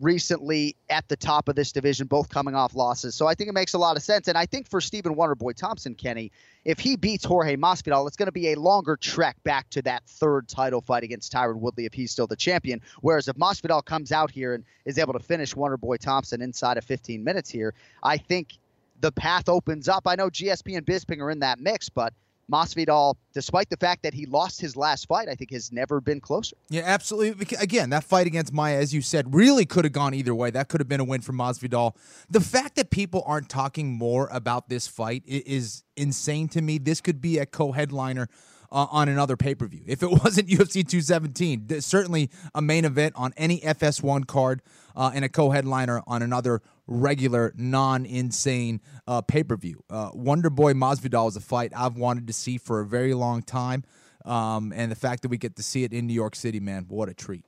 recently 0.00 0.74
at 0.90 1.08
the 1.08 1.16
top 1.16 1.48
of 1.48 1.54
this 1.54 1.72
division, 1.72 2.06
both 2.06 2.28
coming 2.28 2.54
off 2.54 2.74
losses. 2.74 3.14
So 3.14 3.26
I 3.26 3.34
think 3.34 3.48
it 3.48 3.52
makes 3.52 3.74
a 3.74 3.78
lot 3.78 3.96
of 3.96 4.02
sense. 4.02 4.28
And 4.28 4.36
I 4.36 4.46
think 4.46 4.68
for 4.68 4.80
Stephen 4.80 5.14
Wonderboy 5.14 5.54
Thompson, 5.54 5.94
Kenny, 5.94 6.32
if 6.64 6.78
he 6.78 6.96
beats 6.96 7.24
Jorge 7.24 7.56
Masvidal, 7.56 8.06
it's 8.06 8.16
going 8.16 8.26
to 8.26 8.32
be 8.32 8.52
a 8.52 8.56
longer 8.56 8.96
trek 8.96 9.36
back 9.44 9.70
to 9.70 9.82
that 9.82 10.02
third 10.06 10.48
title 10.48 10.80
fight 10.80 11.02
against 11.02 11.32
Tyron 11.32 11.58
Woodley 11.58 11.86
if 11.86 11.94
he's 11.94 12.10
still 12.10 12.26
the 12.26 12.36
champion. 12.36 12.80
Whereas 13.00 13.28
if 13.28 13.36
Masvidal 13.36 13.84
comes 13.84 14.12
out 14.12 14.30
here 14.30 14.54
and 14.54 14.64
is 14.84 14.98
able 14.98 15.12
to 15.12 15.20
finish 15.20 15.54
Wonderboy 15.54 15.98
Thompson 15.98 16.42
inside 16.42 16.78
of 16.78 16.84
15 16.84 17.22
minutes 17.22 17.48
here, 17.48 17.74
I 18.02 18.16
think 18.16 18.58
the 19.00 19.12
path 19.12 19.48
opens 19.48 19.88
up. 19.88 20.06
I 20.06 20.14
know 20.14 20.30
GSP 20.30 20.76
and 20.76 20.86
Bisping 20.86 21.20
are 21.20 21.30
in 21.30 21.40
that 21.40 21.60
mix, 21.60 21.88
but 21.88 22.12
Masvidal, 22.50 23.14
despite 23.32 23.70
the 23.70 23.76
fact 23.76 24.02
that 24.02 24.14
he 24.14 24.26
lost 24.26 24.60
his 24.60 24.76
last 24.76 25.06
fight, 25.06 25.28
I 25.28 25.34
think 25.34 25.52
has 25.52 25.72
never 25.72 26.00
been 26.00 26.20
closer. 26.20 26.56
Yeah, 26.68 26.82
absolutely. 26.84 27.56
Again, 27.58 27.90
that 27.90 28.04
fight 28.04 28.26
against 28.26 28.52
Maia, 28.52 28.78
as 28.78 28.92
you 28.92 29.00
said, 29.00 29.34
really 29.34 29.64
could 29.64 29.84
have 29.84 29.92
gone 29.92 30.14
either 30.14 30.34
way. 30.34 30.50
That 30.50 30.68
could 30.68 30.80
have 30.80 30.88
been 30.88 31.00
a 31.00 31.04
win 31.04 31.20
for 31.20 31.32
Masvidal. 31.32 31.96
The 32.30 32.40
fact 32.40 32.76
that 32.76 32.90
people 32.90 33.22
aren't 33.26 33.48
talking 33.48 33.92
more 33.92 34.28
about 34.32 34.68
this 34.68 34.86
fight 34.86 35.22
is 35.26 35.84
insane 35.96 36.48
to 36.48 36.62
me. 36.62 36.78
This 36.78 37.00
could 37.00 37.20
be 37.20 37.38
a 37.38 37.46
co-headliner 37.46 38.28
uh, 38.72 38.86
on 38.90 39.08
another 39.08 39.36
pay-per-view. 39.36 39.82
If 39.86 40.02
it 40.02 40.10
wasn't 40.24 40.48
UFC 40.48 40.86
217, 40.86 41.80
certainly 41.80 42.30
a 42.54 42.62
main 42.62 42.84
event 42.84 43.14
on 43.16 43.32
any 43.36 43.60
FS1 43.60 44.26
card 44.26 44.62
uh, 44.96 45.12
and 45.14 45.24
a 45.24 45.28
co-headliner 45.28 46.02
on 46.06 46.22
another 46.22 46.62
regular, 46.92 47.52
non-insane 47.56 48.80
uh, 49.06 49.22
pay-per-view. 49.22 49.82
Uh, 49.90 50.10
Wonder 50.14 50.50
Boy 50.50 50.74
Masvidal 50.74 51.28
is 51.28 51.36
a 51.36 51.40
fight 51.40 51.72
I've 51.76 51.96
wanted 51.96 52.26
to 52.26 52.32
see 52.32 52.58
for 52.58 52.80
a 52.80 52.86
very 52.86 53.14
long 53.14 53.42
time. 53.42 53.84
Um, 54.24 54.72
and 54.74 54.90
the 54.90 54.96
fact 54.96 55.22
that 55.22 55.28
we 55.28 55.38
get 55.38 55.56
to 55.56 55.62
see 55.62 55.84
it 55.84 55.92
in 55.92 56.06
New 56.06 56.14
York 56.14 56.36
City, 56.36 56.60
man, 56.60 56.84
what 56.88 57.08
a 57.08 57.14
treat. 57.14 57.44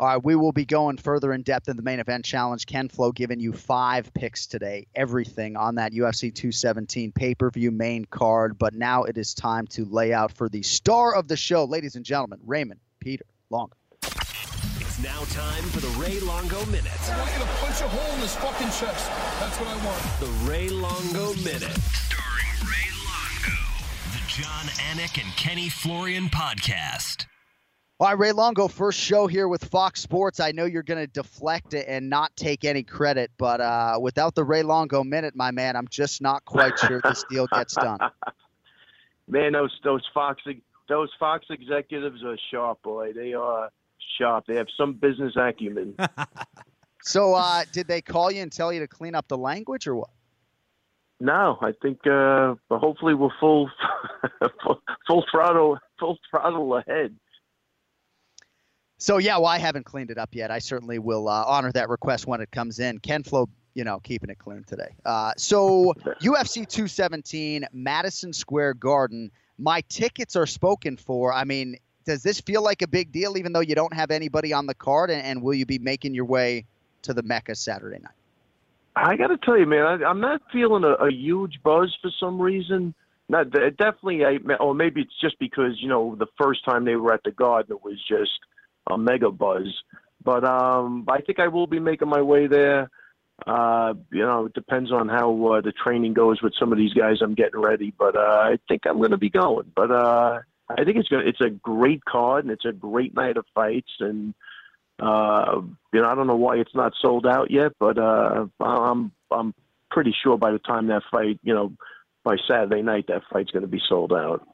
All 0.00 0.06
right, 0.06 0.24
we 0.24 0.36
will 0.36 0.52
be 0.52 0.64
going 0.64 0.96
further 0.96 1.32
in 1.32 1.42
depth 1.42 1.68
in 1.68 1.76
the 1.76 1.82
main 1.82 1.98
event 1.98 2.24
challenge. 2.24 2.66
Ken 2.66 2.88
Flo 2.88 3.10
giving 3.10 3.40
you 3.40 3.52
five 3.52 4.14
picks 4.14 4.46
today, 4.46 4.86
everything 4.94 5.56
on 5.56 5.74
that 5.74 5.92
UFC 5.92 6.32
217 6.32 7.10
pay 7.10 7.34
per 7.34 7.50
view 7.50 7.72
main 7.72 8.04
card. 8.04 8.58
But 8.58 8.74
now 8.74 9.02
it 9.02 9.18
is 9.18 9.34
time 9.34 9.66
to 9.68 9.84
lay 9.84 10.12
out 10.12 10.30
for 10.30 10.48
the 10.48 10.62
star 10.62 11.16
of 11.16 11.26
the 11.26 11.36
show, 11.36 11.64
ladies 11.64 11.96
and 11.96 12.04
gentlemen, 12.04 12.38
Raymond 12.46 12.78
Peter 13.00 13.24
Long. 13.50 13.72
It's 14.98 15.04
now 15.04 15.24
time 15.26 15.62
for 15.70 15.78
the 15.78 16.02
Ray 16.02 16.18
Longo 16.18 16.64
Minute. 16.66 16.90
I 17.10 17.18
want 17.18 17.32
you 17.32 17.38
to 17.38 17.50
punch 17.60 17.80
a 17.82 17.88
hole 17.88 18.14
in 18.16 18.20
his 18.20 18.34
fucking 18.34 18.66
chest. 18.66 19.10
That's 19.38 19.56
what 19.60 19.68
I 19.68 19.76
want. 19.86 20.02
The 20.18 20.50
Ray 20.50 20.68
Longo 20.70 21.34
Minute. 21.34 21.78
Starring 21.92 22.58
Ray 22.64 22.88
Longo. 23.06 23.58
The 24.12 24.22
Jon 24.26 24.66
Anik 24.90 25.22
and 25.22 25.32
Kenny 25.36 25.68
Florian 25.68 26.28
podcast. 26.28 27.26
All 28.00 28.08
right, 28.08 28.18
Ray 28.18 28.32
Longo, 28.32 28.66
first 28.66 28.98
show 28.98 29.28
here 29.28 29.46
with 29.46 29.64
Fox 29.66 30.00
Sports. 30.00 30.40
I 30.40 30.50
know 30.50 30.64
you're 30.64 30.82
going 30.82 31.00
to 31.00 31.06
deflect 31.06 31.74
it 31.74 31.86
and 31.86 32.10
not 32.10 32.34
take 32.34 32.64
any 32.64 32.82
credit, 32.82 33.30
but 33.38 33.60
uh, 33.60 33.98
without 34.00 34.34
the 34.34 34.42
Ray 34.42 34.64
Longo 34.64 35.04
minute, 35.04 35.36
my 35.36 35.52
man, 35.52 35.76
I'm 35.76 35.88
just 35.88 36.20
not 36.20 36.44
quite 36.44 36.76
sure 36.76 37.00
this 37.04 37.24
deal 37.30 37.46
gets 37.52 37.74
done. 37.74 37.98
Man, 39.28 39.52
those 39.52 39.78
those 39.84 40.02
Fox 40.14 40.42
those 40.88 41.10
Fox 41.20 41.44
executives 41.50 42.24
are 42.24 42.38
sharp, 42.50 42.80
boy. 42.82 43.12
They 43.12 43.34
are 43.34 43.68
sharp. 44.18 44.46
They 44.46 44.56
have 44.56 44.68
some 44.76 44.94
business 44.94 45.34
acumen. 45.36 45.96
So, 47.00 47.32
uh, 47.32 47.62
did 47.72 47.86
they 47.86 48.02
call 48.02 48.30
you 48.30 48.42
and 48.42 48.52
tell 48.52 48.70
you 48.70 48.80
to 48.80 48.88
clean 48.88 49.14
up 49.14 49.28
the 49.28 49.38
language 49.38 49.86
or 49.86 49.94
what? 49.94 50.10
no, 51.20 51.58
I 51.60 51.72
think 51.82 52.06
uh, 52.06 52.54
but 52.68 52.78
hopefully 52.78 53.14
we're 53.14 53.30
full, 53.40 53.70
full 54.62 54.80
full 55.06 55.24
throttle 55.30 55.78
full 55.98 56.18
throttle 56.30 56.76
ahead. 56.76 57.14
So 58.98 59.18
yeah, 59.18 59.36
well, 59.36 59.46
I 59.46 59.58
haven't 59.58 59.84
cleaned 59.84 60.10
it 60.10 60.18
up 60.18 60.34
yet. 60.34 60.50
I 60.50 60.58
certainly 60.58 60.98
will 60.98 61.28
uh, 61.28 61.44
honor 61.46 61.72
that 61.72 61.88
request 61.88 62.26
when 62.26 62.40
it 62.40 62.50
comes 62.50 62.78
in. 62.78 62.98
Ken 62.98 63.22
Flo, 63.22 63.48
you 63.74 63.84
know, 63.84 64.00
keeping 64.00 64.30
it 64.30 64.38
clean 64.38 64.64
today. 64.64 64.94
Uh, 65.04 65.32
so 65.36 65.94
UFC 66.22 66.66
217, 66.66 67.66
Madison 67.72 68.32
Square 68.32 68.74
Garden. 68.74 69.30
My 69.56 69.80
tickets 69.88 70.36
are 70.36 70.46
spoken 70.46 70.96
for. 70.96 71.32
I 71.32 71.44
mean, 71.44 71.76
does 72.08 72.22
this 72.22 72.40
feel 72.40 72.62
like 72.62 72.80
a 72.80 72.88
big 72.88 73.12
deal, 73.12 73.36
even 73.36 73.52
though 73.52 73.60
you 73.60 73.74
don't 73.74 73.92
have 73.92 74.10
anybody 74.10 74.50
on 74.54 74.64
the 74.66 74.74
card? 74.74 75.10
And, 75.10 75.22
and 75.22 75.42
will 75.42 75.52
you 75.52 75.66
be 75.66 75.78
making 75.78 76.14
your 76.14 76.24
way 76.24 76.64
to 77.02 77.12
the 77.12 77.22
Mecca 77.22 77.54
Saturday 77.54 77.98
night? 77.98 78.14
I 78.96 79.14
got 79.16 79.26
to 79.26 79.36
tell 79.36 79.58
you, 79.58 79.66
man, 79.66 79.84
I, 79.84 80.08
I'm 80.08 80.20
not 80.20 80.40
feeling 80.50 80.84
a, 80.84 80.94
a 80.94 81.12
huge 81.12 81.60
buzz 81.62 81.94
for 82.00 82.10
some 82.18 82.40
reason. 82.40 82.94
Not 83.28 83.50
de- 83.50 83.72
definitely, 83.72 84.24
I, 84.24 84.38
or 84.54 84.74
maybe 84.74 85.02
it's 85.02 85.20
just 85.20 85.38
because 85.38 85.72
you 85.80 85.88
know 85.88 86.16
the 86.18 86.26
first 86.40 86.64
time 86.64 86.86
they 86.86 86.96
were 86.96 87.12
at 87.12 87.22
the 87.24 87.30
Garden, 87.30 87.76
it 87.76 87.84
was 87.84 88.02
just 88.08 88.40
a 88.90 88.96
mega 88.96 89.30
buzz. 89.30 89.68
but 90.24 90.44
um, 90.46 91.04
I 91.08 91.20
think 91.20 91.38
I 91.38 91.48
will 91.48 91.66
be 91.66 91.78
making 91.78 92.08
my 92.08 92.22
way 92.22 92.46
there. 92.46 92.90
Uh, 93.46 93.92
you 94.10 94.22
know, 94.22 94.46
it 94.46 94.54
depends 94.54 94.90
on 94.90 95.08
how 95.08 95.28
uh, 95.52 95.60
the 95.60 95.72
training 95.72 96.14
goes 96.14 96.40
with 96.40 96.54
some 96.58 96.72
of 96.72 96.78
these 96.78 96.94
guys. 96.94 97.18
I'm 97.20 97.34
getting 97.34 97.60
ready, 97.60 97.92
but 97.98 98.16
uh, 98.16 98.40
I 98.52 98.58
think 98.66 98.82
I'm 98.86 98.96
going 98.96 99.10
to 99.10 99.18
be 99.18 99.30
going. 99.30 99.70
But 99.76 99.90
uh, 99.90 100.40
I 100.70 100.84
think 100.84 100.96
it's 100.98 101.08
going 101.08 101.26
it's 101.26 101.40
a 101.40 101.50
great 101.50 102.04
card 102.04 102.44
and 102.44 102.52
it's 102.52 102.64
a 102.64 102.72
great 102.72 103.14
night 103.14 103.36
of 103.36 103.46
fights. 103.54 103.90
And 104.00 104.34
uh, 105.00 105.62
you 105.92 106.02
know, 106.02 106.08
I 106.08 106.14
don't 106.14 106.26
know 106.26 106.36
why 106.36 106.56
it's 106.56 106.74
not 106.74 106.92
sold 107.00 107.26
out 107.26 107.50
yet, 107.50 107.72
but 107.78 107.98
uh, 107.98 108.46
I'm 108.60 109.12
I'm 109.30 109.54
pretty 109.90 110.14
sure 110.22 110.36
by 110.36 110.52
the 110.52 110.58
time 110.58 110.88
that 110.88 111.02
fight, 111.10 111.38
you 111.42 111.54
know, 111.54 111.72
by 112.24 112.36
Saturday 112.46 112.82
night, 112.82 113.06
that 113.08 113.22
fight's 113.32 113.50
going 113.50 113.62
to 113.62 113.68
be 113.68 113.80
sold 113.88 114.12
out. 114.12 114.46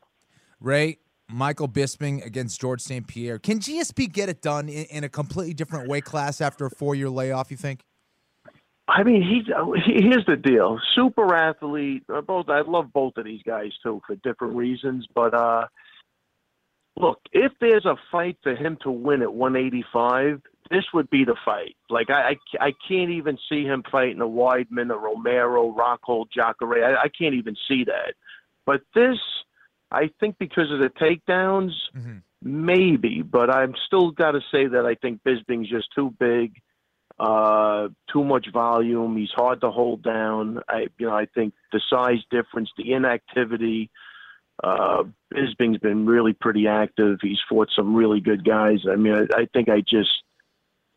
Ray, 0.61 0.99
Michael 1.29 1.69
Bisping 1.69 2.25
against 2.25 2.61
George 2.61 2.81
St. 2.81 3.07
Pierre. 3.07 3.39
Can 3.39 3.59
GSP 3.59 4.13
get 4.13 4.29
it 4.29 4.43
done 4.43 4.69
in, 4.69 4.85
in 4.87 5.05
a 5.05 5.09
completely 5.09 5.55
different 5.55 5.89
weight 5.89 6.05
class 6.05 6.41
after 6.41 6.67
a 6.67 6.71
four 6.71 6.95
year 6.95 7.11
layoff, 7.11 7.51
you 7.51 7.57
think? 7.57 7.81
I 8.87 9.03
mean, 9.03 9.23
he's 9.23 9.47
he, 9.87 10.03
here's 10.03 10.27
the 10.27 10.37
deal. 10.37 10.79
Super 10.95 11.35
athlete. 11.35 12.03
uh, 12.13 12.21
Both 12.21 12.51
I 12.51 12.61
love 12.61 12.93
both 12.93 13.17
of 13.17 13.25
these 13.25 13.43
guys 13.43 13.71
too 13.83 14.03
for 14.07 14.17
different 14.17 14.55
reasons. 14.55 15.07
But 15.15 15.33
uh, 15.33 15.67
look, 16.97 17.21
if 17.33 17.53
there's 17.61 17.87
a 17.87 17.97
fight 18.11 18.39
for 18.43 18.55
him 18.55 18.79
to 18.83 18.91
win 18.91 19.23
at 19.23 19.33
185, 19.33 20.43
this 20.71 20.85
would 20.95 21.11
be 21.11 21.25
the 21.25 21.37
fight. 21.45 21.77
Like 21.91 22.11
I, 22.11 22.37
I, 22.61 22.67
I 22.67 22.73
can't 22.89 23.11
even 23.11 23.39
see 23.49 23.65
him 23.65 23.83
fighting 23.91 24.21
a 24.21 24.27
Weidman, 24.27 24.93
a 24.93 24.99
Romero, 24.99 25.75
Rockhold, 25.75 26.27
Jacare. 26.33 26.85
I, 26.85 27.05
I 27.05 27.09
can't 27.09 27.35
even 27.35 27.57
see 27.69 27.85
that. 27.85 28.15
But 28.67 28.81
this, 28.95 29.19
I 29.91 30.11
think, 30.21 30.39
because 30.39 30.71
of 30.73 30.79
the 30.79 30.89
takedowns, 30.89 31.73
maybe. 32.43 33.23
But 33.23 33.51
I'm 33.51 33.75
still 33.87 34.11
got 34.11 34.33
to 34.33 34.41
say 34.51 34.67
that 34.67 34.87
I 34.87 34.95
think 34.95 35.23
Bisping's 35.23 35.69
just 35.69 35.89
too 35.95 36.15
big 36.19 36.61
uh, 37.19 37.89
too 38.13 38.25
much 38.25 38.47
volume. 38.53 39.17
He's 39.17 39.31
hard 39.31 39.61
to 39.61 39.71
hold 39.71 40.03
down. 40.03 40.61
I, 40.69 40.89
you 40.99 41.07
know, 41.07 41.15
I 41.15 41.27
think 41.27 41.55
the 41.73 41.81
size 41.89 42.19
difference, 42.31 42.71
the 42.77 42.93
inactivity. 42.93 43.91
Uh, 44.63 45.05
Bisping's 45.33 45.79
been 45.79 46.07
really 46.07 46.33
pretty 46.33 46.69
active. 46.69 47.19
He's 47.21 47.41
fought 47.49 47.69
some 47.75 47.95
really 47.95 48.21
good 48.21 48.45
guys. 48.45 48.81
I 48.91 48.97
mean, 48.97 49.15
I, 49.15 49.41
I 49.41 49.49
think 49.53 49.69
I 49.69 49.81
just, 49.81 50.23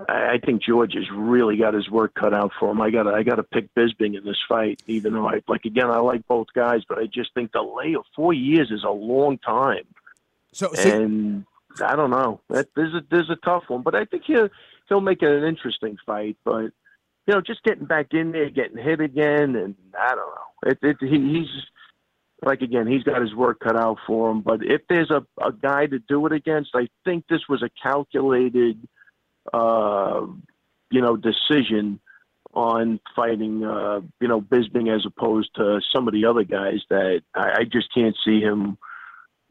I 0.07 0.33
I 0.33 0.37
think 0.37 0.61
George 0.61 0.93
has 0.93 1.09
really 1.11 1.57
got 1.57 1.73
his 1.73 1.89
work 1.89 2.13
cut 2.13 2.33
out 2.33 2.51
for 2.59 2.69
him. 2.69 2.79
I 2.81 2.91
got, 2.91 3.07
I 3.07 3.23
got 3.23 3.35
to 3.35 3.43
pick 3.43 3.73
Bisping 3.73 4.15
in 4.15 4.23
this 4.23 4.37
fight, 4.47 4.81
even 4.85 5.13
though 5.13 5.27
I 5.27 5.41
like 5.47 5.65
again 5.65 5.89
I 5.89 5.97
like 5.97 6.27
both 6.27 6.47
guys, 6.53 6.83
but 6.87 6.99
I 6.99 7.07
just 7.07 7.33
think 7.33 7.51
the 7.51 7.63
lay 7.63 7.95
of 7.95 8.03
four 8.15 8.31
years 8.33 8.69
is 8.69 8.83
a 8.83 8.91
long 8.91 9.39
time. 9.39 9.85
So, 10.53 10.71
and 10.75 11.45
I 11.83 11.95
don't 11.95 12.11
know. 12.11 12.41
That 12.49 12.67
there's 12.75 12.93
a 12.93 13.01
there's 13.09 13.29
a 13.29 13.37
tough 13.37 13.63
one, 13.67 13.81
but 13.81 13.95
I 13.95 14.05
think 14.05 14.23
he'll 14.25 14.49
he'll 14.87 15.01
make 15.01 15.21
it 15.23 15.31
an 15.31 15.43
interesting 15.43 15.97
fight. 16.05 16.37
But 16.45 16.71
you 17.25 17.33
know, 17.33 17.41
just 17.41 17.63
getting 17.63 17.85
back 17.85 18.13
in 18.13 18.31
there, 18.31 18.49
getting 18.49 18.77
hit 18.77 19.01
again, 19.01 19.55
and 19.55 19.75
I 19.99 20.15
don't 20.15 20.17
know. 20.17 20.71
It, 20.71 20.79
it 20.81 20.97
he, 21.01 21.39
he's 21.39 21.49
like 22.43 22.61
again, 22.61 22.87
he's 22.87 23.03
got 23.03 23.21
his 23.21 23.33
work 23.33 23.59
cut 23.59 23.75
out 23.75 23.97
for 24.05 24.31
him. 24.31 24.41
But 24.41 24.63
if 24.63 24.81
there's 24.89 25.11
a 25.11 25.25
a 25.43 25.51
guy 25.51 25.87
to 25.87 25.99
do 25.99 26.25
it 26.25 26.33
against, 26.33 26.71
I 26.75 26.87
think 27.03 27.25
this 27.27 27.41
was 27.49 27.63
a 27.63 27.69
calculated, 27.81 28.87
uh, 29.53 30.25
you 30.91 31.01
know, 31.01 31.17
decision 31.17 31.99
on 32.53 32.99
fighting, 33.15 33.63
uh, 33.63 34.01
you 34.19 34.27
know, 34.27 34.41
Bisping 34.41 34.93
as 34.93 35.05
opposed 35.05 35.53
to 35.55 35.79
some 35.93 36.07
of 36.07 36.13
the 36.13 36.25
other 36.25 36.43
guys 36.43 36.79
that 36.89 37.21
I, 37.35 37.59
I 37.59 37.63
just 37.63 37.93
can't 37.93 38.15
see 38.25 38.39
him 38.39 38.77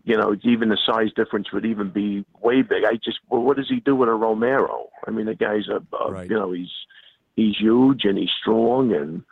you 0.07 0.17
know, 0.17 0.37
even 0.45 0.69
the 0.69 0.79
size 0.87 1.13
difference 1.17 1.53
would 1.53 1.67
even 1.67 1.91
be 1.91 2.25
way 2.41 2.63
big. 2.63 2.85
I 2.85 2.95
just, 2.95 3.19
well, 3.29 3.43
what 3.43 3.57
does 3.57 3.69
he 3.69 3.81
do 3.81 3.97
with 3.97 4.09
a 4.09 4.15
Romero? 4.15 4.89
I 5.05 5.11
mean, 5.11 5.27
the 5.27 5.35
guy's 5.35 5.67
a, 5.67 5.83
a 5.97 6.23
you 6.23 6.35
know, 6.35 6.53
he's 6.53 6.71
he's 7.35 7.57
huge 7.59 8.05
and 8.05 8.17
he's 8.17 8.31
strong 8.41 8.95
and 8.95 9.25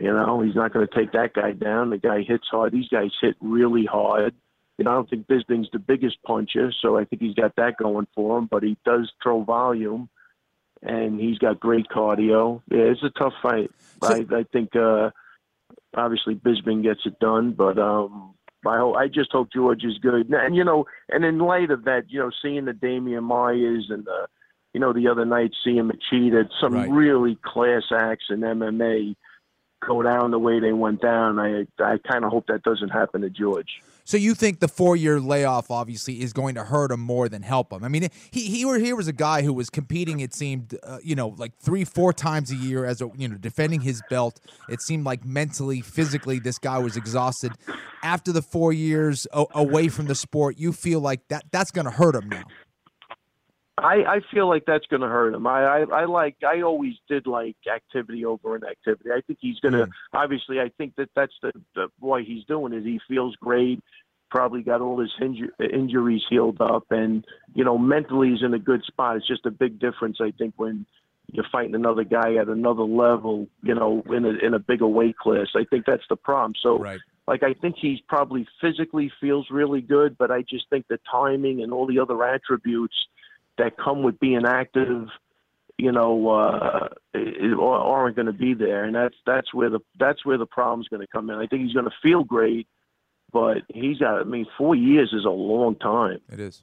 you 0.00 0.12
know 0.12 0.40
he's 0.40 0.54
not 0.54 0.72
going 0.72 0.86
to 0.86 0.94
take 0.94 1.12
that 1.12 1.34
guy 1.34 1.52
down. 1.52 1.90
The 1.90 1.98
guy 1.98 2.22
hits 2.22 2.46
hard. 2.50 2.72
These 2.72 2.88
guys 2.88 3.10
hit 3.20 3.36
really 3.40 3.84
hard. 3.86 4.34
You 4.78 4.84
know, 4.84 4.92
I 4.92 4.94
don't 4.94 5.10
think 5.10 5.26
Bisping's 5.26 5.68
the 5.72 5.78
biggest 5.78 6.16
puncher, 6.26 6.72
so 6.80 6.96
I 6.96 7.04
think 7.04 7.20
he's 7.20 7.34
got 7.34 7.54
that 7.56 7.76
going 7.76 8.06
for 8.14 8.38
him. 8.38 8.48
But 8.50 8.62
he 8.62 8.76
does 8.84 9.12
throw 9.22 9.42
volume, 9.44 10.08
and 10.82 11.20
he's 11.20 11.38
got 11.38 11.60
great 11.60 11.86
cardio. 11.88 12.62
Yeah, 12.70 12.84
it's 12.84 13.02
a 13.02 13.10
tough 13.10 13.34
fight. 13.42 13.70
I, 14.02 14.24
I 14.34 14.44
think 14.50 14.74
uh, 14.74 15.10
obviously 15.94 16.34
Bisping 16.34 16.82
gets 16.82 17.00
it 17.04 17.18
done, 17.18 17.52
but 17.52 17.78
um, 17.78 18.34
I 18.66 18.78
hope, 18.78 18.96
I 18.96 19.08
just 19.08 19.32
hope 19.32 19.52
George 19.52 19.84
is 19.84 19.98
good. 19.98 20.26
And, 20.26 20.34
and 20.34 20.56
you 20.56 20.64
know, 20.64 20.86
and 21.10 21.24
in 21.24 21.38
light 21.38 21.70
of 21.70 21.84
that, 21.84 22.04
you 22.08 22.18
know, 22.18 22.30
seeing 22.42 22.64
the 22.64 22.72
Demian 22.72 23.22
Maias 23.28 23.90
and 23.90 24.04
the, 24.06 24.26
you 24.72 24.80
know, 24.80 24.92
the 24.92 25.08
other 25.08 25.24
night 25.24 25.50
seeing 25.64 25.90
Machida, 25.90 26.48
some 26.60 26.72
Right. 26.74 26.90
really 26.90 27.36
class 27.44 27.82
acts 27.92 28.26
in 28.30 28.40
MMA 28.40 29.16
go 29.80 30.02
down 30.02 30.30
the 30.30 30.38
way 30.38 30.60
they 30.60 30.72
went 30.72 31.00
down. 31.00 31.38
I 31.38 31.66
I 31.78 31.98
kind 31.98 32.24
of 32.24 32.30
hope 32.30 32.46
that 32.48 32.62
doesn't 32.62 32.90
happen 32.90 33.22
to 33.22 33.30
George. 33.30 33.82
So 34.04 34.16
you 34.16 34.34
think 34.34 34.58
the 34.58 34.66
four-year 34.66 35.20
layoff 35.20 35.70
obviously 35.70 36.20
is 36.20 36.32
going 36.32 36.56
to 36.56 36.64
hurt 36.64 36.90
him 36.90 36.98
more 36.98 37.28
than 37.28 37.42
help 37.42 37.72
him? 37.72 37.84
I 37.84 37.88
mean, 37.88 38.08
he 38.30 38.46
he 38.46 38.64
were 38.64 38.78
here 38.78 38.96
was 38.96 39.08
a 39.08 39.12
guy 39.12 39.42
who 39.42 39.52
was 39.52 39.70
competing. 39.70 40.20
It 40.20 40.34
seemed, 40.34 40.76
uh, 40.82 40.98
you 41.02 41.14
know, 41.14 41.34
like 41.36 41.56
three, 41.58 41.84
four 41.84 42.12
times 42.12 42.50
a 42.50 42.56
year 42.56 42.84
as 42.84 43.00
a 43.00 43.10
you 43.16 43.28
know 43.28 43.36
defending 43.36 43.80
his 43.82 44.02
belt. 44.10 44.40
It 44.68 44.80
seemed 44.80 45.04
like 45.04 45.24
mentally, 45.24 45.80
physically, 45.80 46.38
this 46.38 46.58
guy 46.58 46.78
was 46.78 46.96
exhausted. 46.96 47.52
After 48.02 48.32
the 48.32 48.42
four 48.42 48.72
years 48.72 49.26
away 49.32 49.88
from 49.88 50.06
the 50.06 50.14
sport, 50.14 50.58
you 50.58 50.72
feel 50.72 51.00
like 51.00 51.28
that 51.28 51.44
that's 51.52 51.70
going 51.70 51.84
to 51.84 51.90
hurt 51.90 52.14
him 52.14 52.28
now. 52.28 52.44
I, 53.78 54.04
I 54.06 54.20
feel 54.32 54.48
like 54.48 54.64
that's 54.66 54.86
going 54.86 55.02
to 55.02 55.08
hurt 55.08 55.34
him. 55.34 55.46
I, 55.46 55.62
I 55.62 55.80
I 55.80 56.04
like 56.04 56.36
I 56.46 56.62
always 56.62 56.94
did 57.08 57.26
like 57.26 57.56
activity 57.72 58.24
over 58.24 58.56
inactivity. 58.56 59.10
I 59.10 59.20
think 59.26 59.38
he's 59.40 59.58
going 59.60 59.72
to 59.72 59.86
mm. 59.86 59.90
obviously. 60.12 60.60
I 60.60 60.70
think 60.76 60.96
that 60.96 61.08
that's 61.16 61.32
the, 61.42 61.52
the 61.74 61.88
why 61.98 62.22
he's 62.22 62.44
doing 62.44 62.72
it. 62.72 62.84
He 62.84 63.00
feels 63.08 63.34
great. 63.36 63.80
Probably 64.30 64.62
got 64.62 64.80
all 64.80 65.00
his 65.00 65.12
inju- 65.20 65.72
injuries 65.72 66.22
healed 66.28 66.60
up, 66.60 66.84
and 66.90 67.24
you 67.54 67.64
know 67.64 67.78
mentally 67.78 68.30
he's 68.30 68.42
in 68.42 68.54
a 68.54 68.58
good 68.58 68.84
spot. 68.84 69.16
It's 69.16 69.26
just 69.26 69.46
a 69.46 69.50
big 69.50 69.78
difference, 69.78 70.18
I 70.20 70.32
think, 70.32 70.54
when 70.56 70.86
you're 71.32 71.46
fighting 71.50 71.74
another 71.74 72.04
guy 72.04 72.34
at 72.34 72.48
another 72.48 72.82
level. 72.82 73.48
You 73.62 73.74
know, 73.74 74.02
in 74.06 74.24
a 74.24 74.46
in 74.46 74.54
a 74.54 74.58
bigger 74.58 74.86
weight 74.86 75.16
class. 75.16 75.48
I 75.56 75.64
think 75.70 75.86
that's 75.86 76.04
the 76.10 76.16
problem. 76.16 76.54
So 76.62 76.78
right. 76.78 77.00
like 77.26 77.42
I 77.42 77.54
think 77.54 77.76
he's 77.80 78.00
probably 78.08 78.46
physically 78.60 79.10
feels 79.20 79.46
really 79.50 79.80
good, 79.80 80.18
but 80.18 80.30
I 80.30 80.42
just 80.42 80.68
think 80.68 80.86
the 80.88 80.98
timing 81.10 81.62
and 81.62 81.72
all 81.72 81.86
the 81.86 81.98
other 81.98 82.22
attributes 82.22 82.94
that 83.60 83.76
come 83.76 84.02
with 84.02 84.18
being 84.20 84.44
active, 84.46 85.06
you 85.78 85.92
know, 85.92 86.28
uh, 86.28 86.88
aren't 87.60 88.16
going 88.16 88.26
to 88.26 88.32
be 88.32 88.54
there, 88.54 88.84
and 88.84 88.94
that's 88.94 89.14
that's 89.26 89.54
where 89.54 89.70
the 89.70 89.80
that's 89.98 90.24
where 90.26 90.36
the 90.38 90.46
problem's 90.46 90.88
going 90.88 91.00
to 91.00 91.06
come 91.06 91.30
in. 91.30 91.36
I 91.36 91.46
think 91.46 91.62
he's 91.62 91.72
going 91.72 91.86
to 91.86 91.94
feel 92.02 92.24
great, 92.24 92.66
but 93.32 93.58
he's 93.68 93.98
got. 93.98 94.20
I 94.20 94.24
mean, 94.24 94.46
four 94.58 94.74
years 94.74 95.12
is 95.12 95.24
a 95.24 95.30
long 95.30 95.76
time. 95.76 96.18
It 96.30 96.40
is. 96.40 96.62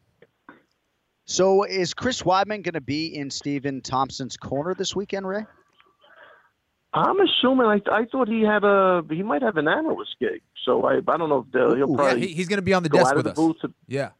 So 1.25 1.63
is 1.63 1.93
Chris 1.93 2.21
Weidman 2.23 2.63
going 2.63 2.73
to 2.73 2.81
be 2.81 3.07
in 3.15 3.29
Stephen 3.29 3.81
Thompson's 3.81 4.37
corner 4.37 4.73
this 4.73 4.95
weekend, 4.95 5.27
Ray? 5.27 5.45
I'm 6.93 7.19
assuming. 7.19 7.65
I 7.67 7.81
I 7.91 8.05
thought 8.11 8.27
he 8.29 8.41
had 8.41 8.63
a 8.63 9.03
he 9.09 9.23
might 9.23 9.41
have 9.41 9.57
an 9.57 9.67
analyst 9.67 10.15
gig, 10.19 10.41
so 10.63 10.85
I 10.85 10.97
I 11.07 11.17
don't 11.17 11.29
know 11.29 11.45
if 11.45 11.51
they'll- 11.51 11.75
he'll 11.75 11.89
Yeah, 11.91 11.95
probably 11.95 12.27
he- 12.27 12.33
he's 12.33 12.47
going 12.47 12.57
to 12.59 12.63
be 12.63 12.73
on 12.73 12.83
the 12.83 12.89
desk 12.89 13.13
with 13.15 13.25
of 13.25 13.31
us. 13.31 13.35
the 13.35 13.41
booth. 13.41 13.59
to- 13.61 13.73
Yeah. 13.87 14.11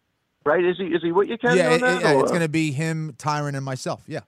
Right? 0.48 0.64
Is 0.64 0.78
he 0.78 0.86
is 0.86 1.02
he 1.04 1.12
with 1.12 1.28
you, 1.30 1.38
Kenny? 1.38 1.58
yeah, 1.58 1.68
on 1.68 1.74
it- 1.74 1.82
that, 1.82 2.02
yeah, 2.02 2.20
it's 2.20 2.32
going 2.32 2.42
to 2.42 2.50
be 2.50 2.72
him, 2.72 3.14
Tyron, 3.18 3.56
and 3.56 3.64
myself. 3.66 4.04
Yeah. 4.08 4.22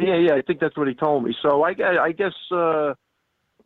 Yeah, 0.00 0.16
yeah, 0.16 0.34
I 0.34 0.42
think 0.42 0.58
that's 0.58 0.76
what 0.76 0.88
he 0.88 0.94
told 0.94 1.22
me. 1.22 1.36
So 1.40 1.62
I, 1.62 1.70
I 2.02 2.10
guess 2.10 2.32
uh, 2.50 2.94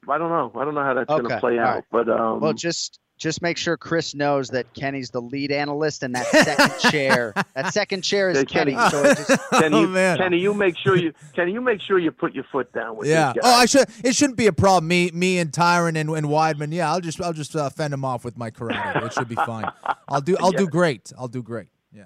I 0.08 0.18
don't 0.18 0.28
know. 0.28 0.52
I 0.54 0.64
don't 0.64 0.74
know 0.74 0.82
how 0.84 0.92
that's 0.92 1.08
going 1.08 1.26
to 1.26 1.40
play 1.40 1.58
all 1.58 1.64
out. 1.64 1.74
right. 1.76 1.84
But 1.90 2.08
um, 2.10 2.40
well, 2.40 2.52
just 2.52 3.00
just 3.18 3.42
make 3.42 3.56
sure 3.58 3.76
Chris 3.76 4.14
knows 4.14 4.48
that 4.50 4.72
Kenny's 4.74 5.10
the 5.10 5.20
lead 5.20 5.50
analyst, 5.52 6.02
and 6.02 6.14
that 6.14 6.26
second 6.26 6.78
chair, 6.90 7.34
that 7.54 7.74
second 7.74 8.02
chair 8.02 8.30
is 8.30 8.38
Yeah, 8.38 8.44
Kenny. 8.44 8.72
Kenny. 8.74 8.90
So 8.90 9.02
just, 9.14 9.50
Kenny, 9.52 9.76
Oh, 9.76 9.80
you, 9.82 9.88
man. 9.88 10.16
Kenny, 10.18 10.38
you 10.38 10.54
make 10.54 10.76
sure 10.78 10.96
you 10.96 11.12
Kenny, 11.34 11.52
you 11.52 11.60
make 11.60 11.80
sure 11.80 11.98
you 11.98 12.10
put 12.12 12.32
your 12.34 12.44
foot 12.44 12.72
down 12.72 12.96
with 12.96 13.08
Yeah. 13.08 13.32
this 13.34 13.42
Oh. 13.44 13.54
I 13.54 13.66
should. 13.66 13.86
It 14.04 14.14
shouldn't 14.14 14.38
be 14.38 14.46
a 14.46 14.52
problem. 14.52 14.88
Me, 14.88 15.10
me, 15.12 15.38
and 15.38 15.50
Tyron 15.50 15.96
and, 15.96 16.08
and 16.10 16.26
Weidman. 16.28 16.72
Yeah, 16.72 16.90
I'll 16.92 17.00
just, 17.00 17.20
I'll 17.20 17.32
just 17.32 17.54
uh, 17.56 17.68
fend 17.70 17.92
him 17.92 18.04
off 18.04 18.24
with 18.24 18.38
my 18.38 18.50
karate. 18.50 19.04
It 19.04 19.12
should 19.12 19.28
be 19.28 19.34
fine. 19.46 19.66
I'll 20.08 20.20
do, 20.20 20.36
I'll 20.40 20.52
do 20.52 20.66
great. 20.68 21.12
I'll 21.18 21.28
do 21.28 21.42
great. 21.42 21.68
Yeah. 21.92 22.04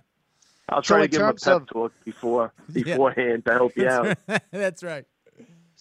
I'll 0.68 0.82
So 0.82 0.94
try 0.94 1.02
to 1.02 1.08
give 1.08 1.20
him 1.20 1.28
a 1.28 1.34
pep 1.34 1.62
of- 1.62 1.68
talk 1.68 1.92
before 2.04 2.52
Yeah. 2.72 2.82
beforehand 2.84 3.44
to 3.44 3.52
help 3.52 3.76
you 3.76 3.88
out. 3.88 4.16
That's 4.50 4.82
right. 4.82 5.04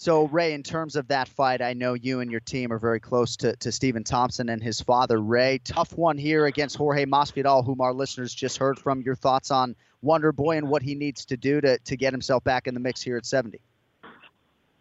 So 0.01 0.23
Ray, 0.29 0.53
in 0.53 0.63
terms 0.63 0.95
of 0.95 1.09
that 1.09 1.27
fight, 1.27 1.61
I 1.61 1.73
know 1.73 1.93
you 1.93 2.21
and 2.21 2.31
your 2.31 2.39
team 2.39 2.73
are 2.73 2.79
very 2.79 2.99
close 2.99 3.35
to, 3.35 3.55
to 3.57 3.71
Stephen 3.71 4.03
Thompson 4.03 4.49
and 4.49 4.59
his 4.59 4.81
father 4.81 5.21
Ray. 5.21 5.59
Tough 5.63 5.95
one 5.95 6.17
here 6.17 6.47
against 6.47 6.75
Jorge 6.75 7.05
Masvidal, 7.05 7.63
whom 7.63 7.81
our 7.81 7.93
listeners 7.93 8.33
just 8.33 8.57
heard 8.57 8.79
from. 8.79 9.03
Your 9.03 9.13
thoughts 9.13 9.51
on 9.51 9.75
Wonder 10.01 10.31
Boy 10.31 10.57
and 10.57 10.69
what 10.69 10.81
he 10.81 10.95
needs 10.95 11.25
to 11.25 11.37
do 11.37 11.61
to 11.61 11.77
to 11.77 11.95
get 11.95 12.13
himself 12.13 12.43
back 12.43 12.65
in 12.65 12.73
the 12.73 12.79
mix 12.79 13.03
here 13.03 13.15
at 13.15 13.27
70? 13.27 13.61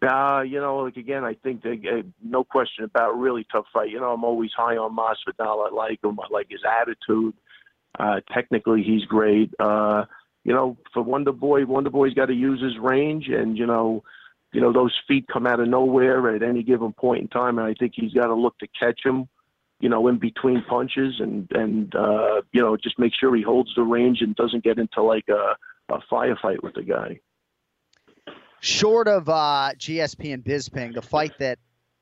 Uh, 0.01 0.41
you 0.41 0.59
know, 0.59 0.77
like 0.77 0.97
again, 0.97 1.23
I 1.23 1.35
think 1.35 1.61
that, 1.61 1.85
uh, 1.85 2.01
no 2.23 2.43
question 2.43 2.83
about 2.83 3.11
really 3.11 3.45
tough 3.51 3.65
fight. 3.71 3.91
You 3.91 3.99
know, 3.99 4.13
I'm 4.13 4.23
always 4.23 4.49
high 4.57 4.77
on 4.77 4.97
Masvidal. 4.97 5.67
I 5.67 5.71
like 5.71 6.03
him. 6.03 6.19
I 6.19 6.25
like 6.31 6.47
his 6.49 6.61
attitude. 6.67 7.35
Uh, 7.99 8.21
technically, 8.33 8.81
he's 8.81 9.05
great. 9.05 9.53
Uh, 9.59 10.05
you 10.43 10.51
know, 10.51 10.77
for 10.95 11.03
Wonder 11.03 11.31
Boy, 11.31 11.63
Wonder 11.67 11.91
Boy's 11.91 12.15
got 12.15 12.25
to 12.25 12.33
use 12.33 12.59
his 12.59 12.79
range, 12.79 13.27
and 13.27 13.55
you 13.55 13.67
know, 13.67 14.03
you 14.51 14.61
know 14.61 14.73
those 14.73 14.93
feet 15.07 15.27
come 15.31 15.47
out 15.47 15.59
of 15.59 15.67
nowhere 15.67 16.35
at 16.35 16.43
any 16.43 16.63
given 16.63 16.93
point 16.93 17.21
in 17.21 17.27
time, 17.27 17.57
and 17.57 17.67
I 17.67 17.73
think 17.73 17.93
he's 17.95 18.13
got 18.13 18.27
to 18.27 18.33
look 18.33 18.57
to 18.59 18.67
catch 18.67 19.01
him, 19.03 19.27
you 19.79 19.89
know, 19.89 20.07
in 20.07 20.17
between 20.17 20.63
punches, 20.67 21.15
and 21.19 21.49
and 21.51 21.95
uh, 21.95 22.41
you 22.51 22.61
know 22.61 22.75
just 22.77 22.99
make 22.99 23.13
sure 23.17 23.35
he 23.35 23.41
holds 23.41 23.73
the 23.75 23.83
range 23.83 24.21
and 24.21 24.35
doesn't 24.35 24.63
get 24.63 24.77
into 24.77 25.01
like 25.01 25.25
a, 25.29 25.55
a 25.93 25.99
firefight 26.11 26.61
with 26.63 26.73
the 26.73 26.83
guy. 26.83 27.19
Short 28.59 29.07
of 29.07 29.27
uh, 29.27 29.71
GSP 29.77 30.33
and 30.33 30.43
Bisping, 30.43 30.93
the 30.93 31.01
fight 31.01 31.33
that 31.39 31.57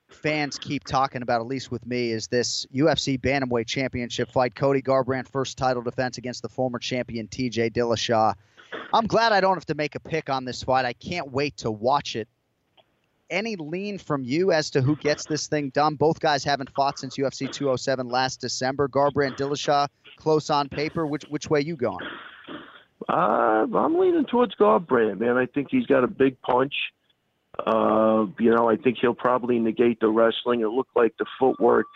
fans 0.10 0.58
keep 0.58 0.84
talking 0.84 1.22
about, 1.22 1.39
at 1.39 1.47
least 1.47 1.72
with 1.72 1.86
me, 1.86 2.12
is 2.12 2.28
this 2.28 2.66
UFC 2.76 3.18
Bantamweight 3.18 3.68
Championship 3.68 4.30
fight. 4.32 4.56
Cody 4.56 4.82
Garbrandt 4.82 5.28
first 5.30 5.58
title 5.58 5.82
defense 5.82 6.18
against 6.18 6.41
the 6.41 6.50
former 6.50 6.80
champion 6.80 7.28
TJ 7.28 7.72
Dillashaw. 7.72 8.34
I'm 8.91 9.08
glad 9.08 9.32
I 9.32 9.39
don't 9.39 9.56
have 9.56 9.68
to 9.68 9.76
make 9.76 9.95
a 9.95 10.00
pick 10.00 10.30
on 10.30 10.45
this 10.45 10.64
fight. 10.64 10.86
I 10.86 10.93
can't 10.93 11.32
wait 11.32 11.58
to 11.58 11.72
watch 11.72 12.16
it. 12.16 12.28
Any 13.30 13.55
lean 13.55 13.97
from 13.97 14.23
you 14.23 14.51
as 14.51 14.69
to 14.71 14.82
who 14.82 14.95
gets 14.95 15.25
this 15.25 15.47
thing 15.47 15.69
done? 15.69 15.95
Both 15.95 16.19
guys 16.19 16.43
haven't 16.43 16.71
fought 16.71 16.97
since 16.97 17.17
UFC 17.17 17.51
207 17.51 18.07
last 18.07 18.41
December. 18.41 18.88
Garbrandt 18.88 19.38
Dillashaw 19.38 19.88
close 20.17 20.49
on 20.49 20.67
paper. 20.69 21.05
Which 21.05 21.23
which 21.30 21.49
way 21.49 21.61
you 21.61 21.75
going? 21.75 22.05
Uh, 23.07 23.65
I'm 23.75 23.99
leaning 23.99 24.25
towards 24.25 24.55
Garbrandt, 24.55 25.19
man. 25.19 25.38
I 25.38 25.45
think 25.45 25.67
he's 25.69 25.86
got 25.86 26.03
a 26.03 26.07
big 26.07 26.41
punch. 26.41 26.73
Uh, 27.65 28.25
you 28.39 28.53
know, 28.55 28.69
I 28.69 28.77
think 28.77 28.97
he'll 29.01 29.13
probably 29.13 29.59
negate 29.59 29.99
the 29.99 30.09
wrestling. 30.09 30.61
It 30.61 30.67
looked 30.67 30.95
like 30.95 31.13
the 31.17 31.25
footwork 31.39 31.88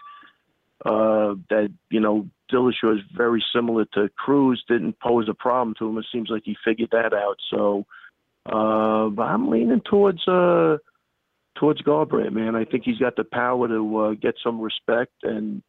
uh, 0.86 1.36
that 1.50 1.70
you 1.90 2.00
know 2.00 2.28
Dillashaw 2.52 2.96
is 2.96 3.02
very 3.16 3.44
similar 3.54 3.86
to 3.94 4.10
Cruz 4.18 4.64
didn't 4.68 5.00
pose 5.00 5.28
a 5.30 5.34
problem 5.34 5.76
to 5.80 5.88
him. 5.88 5.98
It 5.98 6.06
seems 6.12 6.30
like 6.30 6.44
he 6.46 6.56
figured 6.64 6.90
that 6.92 7.14
out. 7.14 7.38
So 7.50 7.86
uh, 8.52 9.10
I'm 9.22 9.50
leaning 9.50 9.82
towards 9.82 10.28
uh, 10.28 10.78
towards 11.56 11.82
Garbrandt, 11.82 12.34
man. 12.34 12.56
I 12.56 12.66
think 12.66 12.84
he's 12.84 12.98
got 12.98 13.16
the 13.16 13.24
power 13.24 13.68
to 13.68 13.98
uh, 14.00 14.14
get 14.14 14.36
some 14.44 14.60
respect 14.60 15.14
and 15.24 15.62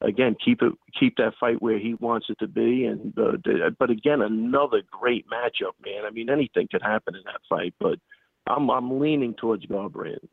again 0.00 0.34
keep 0.44 0.62
it 0.62 0.72
keep 0.98 1.16
that 1.16 1.32
fight 1.38 1.62
where 1.62 1.78
he 1.78 1.94
wants 1.94 2.26
it 2.28 2.38
to 2.40 2.48
be. 2.48 2.84
And 2.84 3.16
uh, 3.18 3.70
but 3.78 3.90
again, 3.90 4.22
another 4.22 4.82
great 4.90 5.26
matchup, 5.28 5.72
man. 5.84 6.04
I 6.06 6.10
mean, 6.10 6.30
anything 6.30 6.68
could 6.70 6.82
happen 6.82 7.14
in 7.14 7.22
that 7.24 7.40
fight, 7.48 7.74
but 7.80 7.98
I'm 8.46 8.70
I'm 8.70 9.00
leaning 9.00 9.34
towards 9.34 9.66
Garbrandt. 9.66 10.28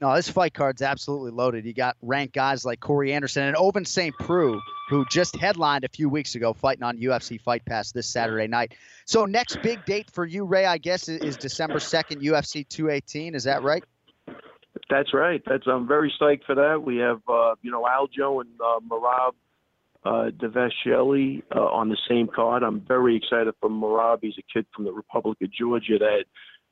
No, 0.00 0.14
this 0.14 0.30
fight 0.30 0.54
card's 0.54 0.80
absolutely 0.80 1.32
loaded. 1.32 1.64
You 1.64 1.74
got 1.74 1.96
ranked 2.02 2.32
guys 2.32 2.64
like 2.64 2.78
Corey 2.78 3.12
Anderson 3.12 3.42
and 3.42 3.56
Ovince 3.56 3.88
St. 3.88 4.14
Preux, 4.16 4.60
who 4.88 5.04
just 5.06 5.34
headlined 5.34 5.82
a 5.82 5.88
few 5.88 6.08
weeks 6.08 6.36
ago, 6.36 6.52
fighting 6.52 6.84
on 6.84 6.98
UFC 6.98 7.40
Fight 7.40 7.64
Pass 7.64 7.90
this 7.90 8.06
Saturday 8.06 8.46
night. 8.46 8.74
So 9.06 9.24
next 9.24 9.60
big 9.60 9.84
date 9.86 10.08
for 10.12 10.24
you, 10.24 10.44
Ray, 10.44 10.66
I 10.66 10.78
guess, 10.78 11.08
is 11.08 11.36
December 11.36 11.80
second, 11.80 12.22
UFC 12.22 12.68
218. 12.68 13.34
Is 13.34 13.42
that 13.42 13.64
right? 13.64 13.82
That's 14.90 15.12
right. 15.12 15.42
That's 15.46 15.64
I'm 15.66 15.86
very 15.86 16.12
psyched 16.20 16.44
for 16.44 16.54
that. 16.54 16.82
We 16.82 16.96
have 16.98 17.20
uh, 17.28 17.54
you 17.62 17.70
know 17.70 17.82
Aljo 17.82 18.40
and 18.40 18.50
uh, 18.60 18.80
Merab 18.80 19.32
uh, 20.04 20.30
Dvalishvili 20.30 21.42
uh, 21.54 21.60
on 21.60 21.88
the 21.88 21.98
same 22.08 22.28
card. 22.28 22.62
I'm 22.62 22.80
very 22.80 23.16
excited 23.16 23.54
for 23.60 23.68
Merab. 23.68 24.18
He's 24.22 24.38
a 24.38 24.52
kid 24.52 24.66
from 24.74 24.84
the 24.84 24.92
Republic 24.92 25.38
of 25.42 25.52
Georgia 25.52 25.98
that 25.98 26.24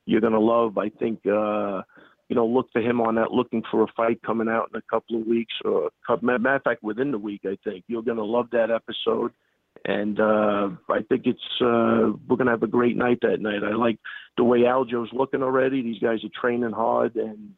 you're 0.07 0.21
going 0.21 0.33
to 0.33 0.41
love. 0.41 0.79
I 0.79 0.89
think, 0.89 1.21
uh, 1.27 1.83
you 2.29 2.37
know, 2.37 2.47
look 2.47 2.69
for 2.73 2.81
him 2.81 3.01
on 3.01 3.17
that, 3.17 3.33
looking 3.33 3.63
for 3.71 3.83
a 3.83 3.93
fight 3.97 4.21
coming 4.23 4.49
out 4.49 4.71
in 4.73 4.79
a 4.79 4.83
couple 4.91 5.21
of 5.21 5.27
weeks, 5.27 5.55
or 5.65 5.91
matter 6.23 6.57
of 6.57 6.63
fact, 6.63 6.83
within 6.83 7.11
the 7.11 7.19
week. 7.19 7.43
I 7.45 7.59
think 7.65 7.85
you're 7.89 8.03
going 8.03 8.17
to 8.17 8.25
love 8.25 8.47
that 8.53 8.71
episode, 8.71 9.33
and 9.85 10.19
uh, 10.19 10.71
I 10.89 11.03
think 11.09 11.27
it's 11.27 11.41
uh, 11.61 12.15
we're 12.29 12.37
going 12.37 12.47
to 12.47 12.53
have 12.53 12.63
a 12.63 12.69
great 12.69 12.97
night 12.97 13.19
that 13.23 13.41
night. 13.41 13.63
I 13.65 13.75
like 13.75 13.99
the 14.37 14.45
way 14.45 14.61
Aljo's 14.61 15.13
looking 15.13 15.43
already. 15.43 15.83
These 15.83 16.01
guys 16.01 16.25
are 16.25 16.41
training 16.41 16.73
hard, 16.73 17.17
and 17.17 17.55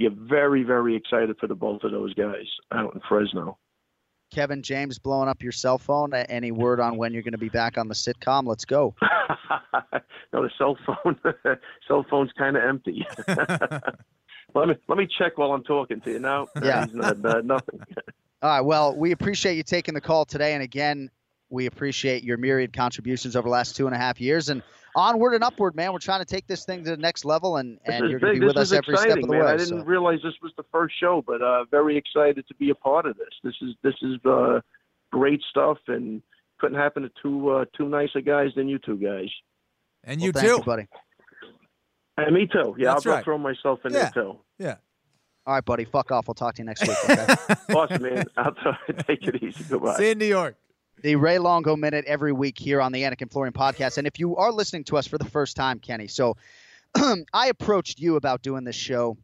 you're 0.00 0.10
very, 0.16 0.62
very 0.62 0.96
excited 0.96 1.36
for 1.38 1.46
the 1.46 1.54
both 1.54 1.84
of 1.84 1.92
those 1.92 2.14
guys 2.14 2.46
out 2.72 2.94
in 2.94 3.00
Fresno. 3.06 3.58
Kevin 4.32 4.62
James 4.62 4.98
blowing 4.98 5.28
up 5.28 5.42
your 5.42 5.52
cell 5.52 5.76
phone. 5.76 6.14
Any 6.14 6.52
word 6.52 6.80
on 6.80 6.96
when 6.96 7.12
you're 7.12 7.22
going 7.22 7.32
to 7.32 7.38
be 7.38 7.50
back 7.50 7.76
on 7.76 7.86
the 7.86 7.94
sitcom? 7.94 8.46
Let's 8.46 8.64
go. 8.64 8.94
no, 10.32 10.42
the 10.42 10.50
cell 10.56 10.78
phone. 10.86 11.18
cell 11.88 12.06
phone's 12.08 12.30
kind 12.38 12.56
of 12.56 12.62
empty. 12.62 13.06
let 13.28 14.68
me 14.68 14.74
let 14.88 14.96
me 14.96 15.06
check 15.18 15.36
while 15.36 15.52
I'm 15.52 15.64
talking 15.64 16.00
to 16.02 16.12
you 16.12 16.18
now. 16.18 16.46
Yeah, 16.62 16.86
uh, 17.02 17.12
nothing. 17.44 17.80
All 18.42 18.50
right. 18.50 18.60
Well, 18.60 18.96
we 18.96 19.10
appreciate 19.10 19.56
you 19.56 19.64
taking 19.64 19.92
the 19.92 20.00
call 20.00 20.24
today, 20.24 20.54
and 20.54 20.62
again, 20.62 21.10
we 21.50 21.66
appreciate 21.66 22.22
your 22.24 22.36
myriad 22.36 22.72
contributions 22.72 23.36
over 23.36 23.46
the 23.48 23.52
last 23.52 23.76
two 23.76 23.86
and 23.86 23.94
a 23.94 23.98
half 23.98 24.20
years. 24.20 24.48
And 24.48 24.62
onward 24.96 25.34
and 25.34 25.44
upward, 25.44 25.74
man. 25.74 25.92
We're 25.92 25.98
trying 25.98 26.20
to 26.20 26.24
take 26.24 26.46
this 26.46 26.64
thing 26.64 26.84
to 26.84 26.90
the 26.90 26.96
next 26.96 27.24
level, 27.24 27.56
and, 27.58 27.78
and 27.84 28.08
you're 28.08 28.18
going 28.20 28.34
to 28.34 28.40
be 28.40 28.46
with 28.46 28.56
us 28.56 28.72
every 28.72 28.94
exciting, 28.94 29.12
step 29.12 29.22
of 29.24 29.28
the 29.28 29.34
man. 29.36 29.44
way. 29.44 29.52
I 29.52 29.56
didn't 29.56 29.80
so. 29.80 29.84
realize 29.84 30.18
this 30.22 30.34
was 30.42 30.52
the 30.56 30.64
first 30.72 30.94
show, 30.98 31.22
but 31.26 31.42
uh, 31.42 31.64
very 31.70 31.96
excited 31.96 32.46
to 32.48 32.54
be 32.54 32.70
a 32.70 32.74
part 32.74 33.06
of 33.06 33.16
this. 33.16 33.28
This 33.44 33.54
is 33.62 33.74
this 33.82 33.94
is 34.02 34.18
uh, 34.24 34.60
great 35.12 35.40
stuff, 35.50 35.78
and 35.88 36.22
couldn't 36.58 36.78
happen 36.78 37.02
to 37.02 37.10
two 37.22 37.50
uh, 37.50 37.64
two 37.76 37.88
nicer 37.88 38.20
guys 38.20 38.50
than 38.56 38.68
you 38.68 38.78
two 38.78 38.96
guys. 38.96 39.28
And 40.04 40.20
Well, 40.20 40.26
you 40.26 40.32
thank 40.32 40.46
too, 40.46 40.56
you, 40.56 40.62
buddy. 40.62 40.86
And 42.16 42.34
me 42.34 42.46
too. 42.46 42.74
Yeah, 42.78 42.92
That's 42.94 43.06
I'll 43.06 43.14
right. 43.14 43.24
throw 43.24 43.38
myself 43.38 43.80
in 43.84 43.92
Yeah. 43.92 44.10
there 44.14 44.24
too. 44.24 44.38
Yeah. 44.58 44.74
All 45.46 45.54
right, 45.54 45.64
buddy. 45.64 45.84
Fuck 45.84 46.10
off. 46.12 46.28
We'll 46.28 46.34
talk 46.34 46.54
to 46.56 46.62
you 46.62 46.66
next 46.66 46.86
week. 46.86 46.96
Okay? 47.10 47.34
Awesome, 47.74 48.02
man. 48.02 48.24
I'll 48.36 48.54
take 49.06 49.26
it 49.26 49.42
easy. 49.42 49.64
Goodbye. 49.68 49.96
See 49.96 50.06
you 50.06 50.12
in 50.12 50.18
New 50.18 50.26
York. 50.26 50.56
The 51.02 51.16
Ray 51.16 51.38
Longo 51.38 51.76
Minute 51.76 52.04
every 52.06 52.32
week 52.32 52.58
here 52.58 52.80
on 52.80 52.92
the 52.92 53.02
Anik 53.02 53.22
and 53.22 53.30
Florian 53.30 53.54
podcast. 53.54 53.96
And 53.98 54.06
if 54.06 54.18
you 54.18 54.36
are 54.36 54.52
listening 54.52 54.84
to 54.84 54.96
us 54.96 55.06
for 55.06 55.18
the 55.18 55.24
first 55.24 55.56
time, 55.56 55.78
Kenny, 55.78 56.08
so 56.08 56.36
I 57.32 57.48
approached 57.48 57.98
you 57.98 58.16
about 58.16 58.42
doing 58.42 58.64
this 58.64 58.76
show 58.76 59.16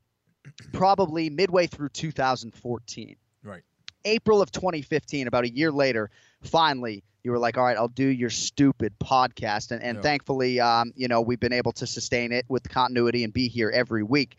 probably 0.73 1.29
midway 1.29 1.67
through 1.67 1.91
2014. 1.91 3.17
Right. 3.43 3.63
April 4.05 4.41
of 4.41 4.51
2015, 4.53 5.27
about 5.27 5.45
a 5.45 5.51
year 5.51 5.71
later, 5.73 6.11
finally, 6.43 7.03
you 7.25 7.33
were 7.33 7.39
like, 7.39 7.59
all 7.59 7.65
right, 7.65 7.77
I'll 7.77 7.89
do 7.89 8.07
your 8.07 8.31
stupid 8.31 8.95
podcast. 8.99 9.73
And, 9.73 9.83
and 9.83 9.97
Yeah. 9.97 10.03
thankfully, 10.03 10.61
um, 10.61 10.93
you 10.95 11.09
know, 11.09 11.21
we've 11.21 11.41
been 11.41 11.53
able 11.53 11.73
to 11.73 11.87
sustain 11.87 12.33
it 12.33 12.47
with 12.49 12.69
continuity 12.69 13.25
and 13.25 13.33
be 13.33 13.49
here 13.49 13.69
every 13.69 14.05
week. 14.05 14.37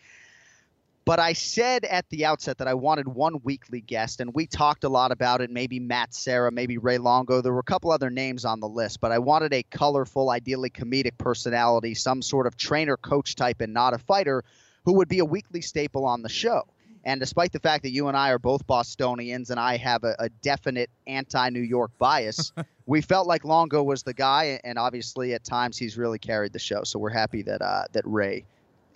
But 1.08 1.22
I 1.22 1.32
said 1.32 1.86
at 1.86 2.10
the 2.10 2.26
outset 2.26 2.58
that 2.58 2.68
I 2.68 2.74
wanted 2.74 3.08
one 3.08 3.40
weekly 3.42 3.80
guest, 3.80 4.20
and 4.20 4.34
we 4.34 4.46
talked 4.46 4.84
a 4.84 4.90
lot 4.90 5.14
about 5.14 5.40
it. 5.40 5.50
Maybe 5.50 5.80
Matt 5.80 6.14
Serra, 6.14 6.52
maybe 6.52 6.78
Ray 6.78 6.98
Longo. 6.98 7.40
There 7.40 7.54
were 7.54 7.62
a 7.62 7.64
couple 7.64 7.92
other 7.92 8.10
names 8.10 8.44
on 8.44 8.60
the 8.60 8.68
list, 8.68 9.00
but 9.00 9.14
I 9.14 9.18
wanted 9.18 9.54
a 9.54 9.64
colorful, 9.64 10.32
ideally 10.32 10.70
comedic 10.70 11.18
personality, 11.18 11.94
some 11.94 12.22
sort 12.22 12.46
of 12.46 12.58
trainer 12.58 12.98
coach 12.98 13.36
type 13.36 13.62
and 13.62 13.74
not 13.74 13.94
a 13.94 13.98
fighter 14.00 14.44
who 14.84 14.96
would 14.96 15.08
be 15.08 15.20
a 15.20 15.26
weekly 15.26 15.62
staple 15.62 16.04
on 16.04 16.24
the 16.24 16.30
show. 16.30 16.68
And 17.06 17.22
despite 17.22 17.54
the 17.54 17.60
fact 17.60 17.84
that 17.84 17.92
you 17.92 18.10
and 18.10 18.18
I 18.18 18.32
are 18.32 18.40
both 18.40 18.68
Bostonians 18.68 19.50
and 19.50 19.62
I 19.62 19.78
have 19.78 20.04
a, 20.04 20.14
a 20.20 20.28
definite 20.28 20.90
anti 21.08 21.50
New 21.52 21.62
York 21.62 21.92
bias, 22.00 22.52
we 22.86 23.00
felt 23.00 23.28
like 23.28 23.46
Longo 23.46 23.82
was 23.82 24.04
the 24.04 24.14
guy. 24.14 24.60
And 24.66 24.78
obviously, 24.78 25.34
at 25.36 25.46
times, 25.46 25.78
he's 25.78 25.98
really 25.98 26.20
carried 26.20 26.52
the 26.52 26.60
show. 26.60 26.84
So 26.84 27.00
we're 27.00 27.12
happy 27.12 27.44
that, 27.44 27.62
uh, 27.62 27.86
that 27.94 28.04
Ray 28.06 28.44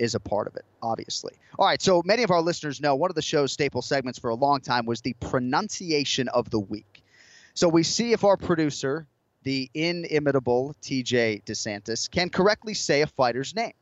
is 0.02 0.16
a 0.16 0.20
part 0.20 0.48
of 0.48 0.56
it, 0.56 0.66
obviously. 0.82 1.34
All 1.60 1.68
right, 1.68 1.80
so 1.80 2.02
many 2.04 2.24
of 2.24 2.32
our 2.32 2.42
listeners 2.42 2.82
know 2.82 2.96
one 2.96 3.12
of 3.12 3.16
the 3.16 3.22
show's 3.22 3.54
staple 3.54 3.84
segments 3.84 4.18
for 4.18 4.32
a 4.32 4.36
long 4.36 4.60
time 4.60 4.88
was 4.88 5.02
the 5.02 5.14
pronunciation 5.20 6.28
of 6.30 6.50
the 6.50 6.60
week. 6.60 7.04
So 7.54 7.70
we 7.70 7.84
see 7.84 8.12
if 8.12 8.24
our 8.24 8.36
producer, 8.36 9.06
the 9.44 9.70
inimitable 9.76 10.76
TJ 10.82 11.44
DeSantis, 11.44 12.10
can 12.10 12.30
correctly 12.30 12.74
say 12.74 13.02
a 13.02 13.08
fighter's 13.08 13.54
name. 13.54 13.74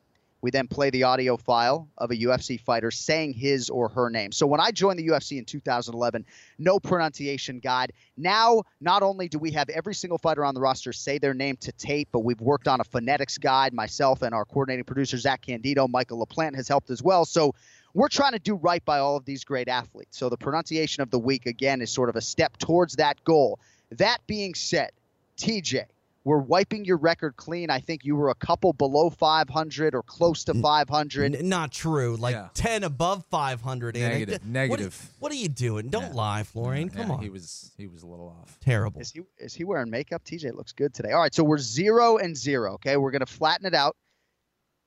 We 0.41 0.51
then 0.51 0.67
play 0.67 0.89
the 0.89 1.03
audio 1.03 1.37
file 1.37 1.89
of 1.97 2.11
a 2.11 2.15
UFC 2.15 2.59
fighter 2.59 2.91
saying 2.91 3.33
his 3.33 3.69
or 3.69 3.89
her 3.89 4.09
name. 4.09 4.31
So 4.31 4.47
when 4.47 4.59
I 4.59 4.71
joined 4.71 4.99
the 4.99 5.07
UFC 5.07 5.37
in 5.37 5.45
2011, 5.45 6.25
no 6.57 6.79
pronunciation 6.79 7.59
guide. 7.59 7.93
Now, 8.15 8.63
not 8.79 9.03
only 9.03 9.27
do 9.27 9.37
we 9.37 9.51
have 9.51 9.69
every 9.69 9.93
single 9.93 10.17
fighter 10.17 10.45
on 10.45 10.53
the 10.53 10.61
roster 10.61 10.93
say 10.93 11.17
their 11.17 11.33
name 11.33 11.57
to 11.57 11.71
tape, 11.73 12.09
but 12.11 12.19
we've 12.19 12.41
worked 12.41 12.67
on 12.67 12.79
a 12.79 12.83
phonetics 12.83 13.37
guide. 13.37 13.73
Myself 13.73 14.21
and 14.21 14.33
our 14.33 14.45
coordinating 14.45 14.85
producer, 14.85 15.17
Zach 15.17 15.41
Candido, 15.41 15.87
Michael 15.87 16.25
LaPlante, 16.25 16.55
has 16.55 16.67
helped 16.67 16.89
as 16.89 17.03
well. 17.03 17.25
So 17.25 17.53
we're 17.93 18.07
trying 18.07 18.33
to 18.33 18.39
do 18.39 18.55
right 18.55 18.83
by 18.85 18.99
all 18.99 19.17
of 19.17 19.25
these 19.25 19.43
great 19.43 19.67
athletes. 19.67 20.17
So 20.17 20.29
the 20.29 20.37
pronunciation 20.37 21.03
of 21.03 21.09
the 21.09 21.19
week, 21.19 21.45
again, 21.47 21.81
is 21.81 21.91
sort 21.91 22.09
of 22.09 22.15
a 22.15 22.21
step 22.21 22.57
towards 22.57 22.95
that 22.95 23.23
goal. 23.23 23.59
That 23.91 24.19
being 24.27 24.53
said, 24.53 24.91
TJ, 25.37 25.85
we're 26.29 26.37
wiping 26.37 26.85
your 26.85 26.97
record 26.97 27.35
clean. 27.37 27.71
I 27.71 27.79
think 27.79 28.05
you 28.05 28.15
were 28.15 28.29
a 28.29 28.35
couple 28.35 28.71
below 28.71 29.09
500 29.09 29.95
or 29.95 30.03
close 30.03 30.43
to 30.43 30.53
500. 30.53 31.35
N- 31.35 31.49
not 31.49 31.71
true. 31.71 32.15
Like 32.17 32.35
Yeah. 32.35 32.49
10 32.53 32.83
above 32.83 33.25
500. 33.31 33.97
Anna. 33.97 34.09
Negative, 34.09 34.33
What- 34.41 34.45
negative. 34.45 35.13
What, 35.17 35.31
are 35.31 35.35
you 35.35 35.49
doing? 35.49 35.89
Don't 35.89 36.13
lie, 36.13 36.43
Florian. 36.43 36.89
Come 36.89 37.07
Yeah, 37.07 37.13
on. 37.15 37.21
He 37.23 37.29
was 37.29 37.71
he 37.77 37.87
was 37.87 38.03
a 38.03 38.07
little 38.07 38.27
off. 38.29 38.59
Terrible. 38.59 39.01
Is 39.01 39.11
he 39.11 39.21
is 39.39 39.55
he 39.55 39.63
wearing 39.63 39.89
makeup? 39.89 40.23
TJ 40.23 40.51
looks 40.55 40.71
good 40.71 40.93
today. 40.93 41.13
All 41.13 41.19
right, 41.21 41.33
so 41.33 41.43
we're 41.43 41.57
zero 41.57 42.17
and 42.17 42.37
zero. 42.37 42.73
Okay, 42.75 42.95
we're 42.95 43.11
gonna 43.11 43.25
flatten 43.25 43.65
it 43.65 43.73
out. 43.73 43.95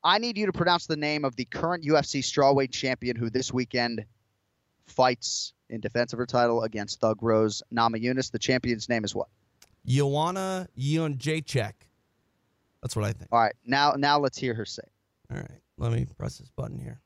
I 0.04 0.18
need 0.18 0.38
you 0.38 0.46
to 0.46 0.52
pronounce 0.52 0.86
the 0.86 0.96
name 0.96 1.24
of 1.24 1.34
the 1.34 1.44
current 1.44 1.82
UFC 1.84 2.20
strawweight 2.22 2.70
champion 2.70 3.16
who 3.16 3.30
this 3.30 3.52
weekend 3.52 4.04
fights 4.86 5.54
in 5.70 5.80
defense 5.80 6.12
of 6.12 6.18
her 6.20 6.26
title 6.26 6.62
against 6.62 7.00
Thug 7.00 7.18
Rose 7.20 7.62
Namajunas. 7.74 8.30
The 8.30 8.38
champion's 8.38 8.88
name 8.88 9.04
is 9.04 9.12
what? 9.14 9.28
Joanna 9.86 10.68
Jacek. 10.78 11.72
That's 12.82 12.96
what 12.96 13.04
I 13.04 13.12
think. 13.12 13.28
All 13.32 13.40
right, 13.40 13.54
now 13.64 13.92
now 13.96 14.18
let's 14.18 14.38
hear 14.38 14.54
her 14.54 14.64
say. 14.64 14.82
All 15.30 15.38
right, 15.38 15.60
let 15.78 15.92
me 15.92 16.06
press 16.18 16.38
this 16.38 16.50
button 16.50 16.78
here. 16.78 17.00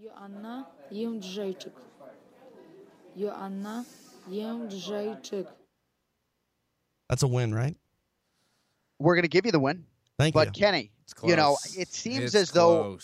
Joanna 0.00 0.66
Jędrzejczyk. 0.92 1.72
Joanna 3.16 3.84
Jędrzejczyk. 4.30 5.46
That's 7.08 7.22
a 7.22 7.28
win, 7.28 7.54
right? 7.54 7.76
We're 8.98 9.14
going 9.14 9.22
to 9.22 9.28
give 9.28 9.46
you 9.46 9.52
the 9.52 9.60
win. 9.60 9.84
Thank 10.18 10.34
but 10.34 10.46
you. 10.46 10.52
But 10.52 10.58
Kenny, 10.58 10.90
you 11.24 11.36
know, 11.36 11.56
it 11.76 11.88
seems 11.88 12.24
It's 12.24 12.34
as 12.34 12.50
though 12.50 12.98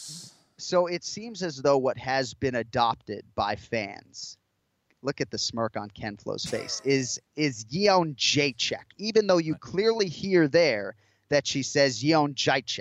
so 0.62 0.86
it 0.86 1.04
seems 1.04 1.42
as 1.42 1.56
though 1.56 1.78
what 1.78 1.98
has 1.98 2.34
been 2.34 2.54
adopted 2.54 3.24
by 3.34 3.56
fans. 3.56 4.38
Look 5.02 5.20
at 5.20 5.30
the 5.30 5.38
smirk 5.38 5.76
on 5.76 5.90
Ken 5.90 6.16
Flo's 6.16 6.44
face. 6.44 6.80
Is 6.84 7.20
is 7.36 7.64
Yeon 7.66 8.14
Jacek, 8.16 8.84
even 8.98 9.26
though 9.26 9.38
you 9.38 9.54
clearly 9.56 10.08
hear 10.08 10.48
there 10.48 10.94
that 11.28 11.46
she 11.46 11.62
says 11.62 12.02
Yeon 12.02 12.34
Jacek. 12.34 12.80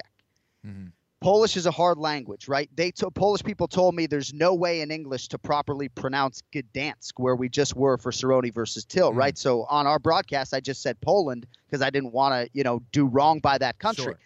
Mm-hmm. 0.66 0.88
Polish 1.22 1.56
is 1.56 1.68
a 1.68 1.72
hard 1.72 2.00
language, 2.00 2.48
right? 2.48 2.68
They 2.76 2.90
to, 2.92 3.12
Polish 3.12 3.44
people 3.44 3.68
told 3.68 3.94
me 3.94 4.08
there's 4.08 4.34
no 4.34 4.56
way 4.56 4.82
in 4.82 4.90
English 4.90 5.28
to 5.30 5.38
properly 5.38 5.88
pronounce 5.88 6.42
Gdansk, 6.52 7.14
where 7.18 7.36
we 7.36 7.48
just 7.48 7.76
were 7.76 7.98
for 7.98 8.12
Cerrone 8.12 8.52
versus 8.52 8.86
Till, 8.86 9.14
right? 9.14 9.38
So 9.38 9.66
on 9.70 9.86
our 9.86 10.00
broadcast, 10.00 10.52
I 10.52 10.60
just 10.60 10.82
said 10.82 11.00
Poland 11.00 11.46
because 11.68 11.84
I 11.84 11.92
didn't 11.92 12.12
want 12.12 12.34
to, 12.34 12.50
you 12.54 12.64
know, 12.64 12.82
do 12.92 13.06
wrong 13.06 13.40
by 13.40 13.60
that 13.60 13.78
country. 13.78 14.06
Sure. 14.06 14.20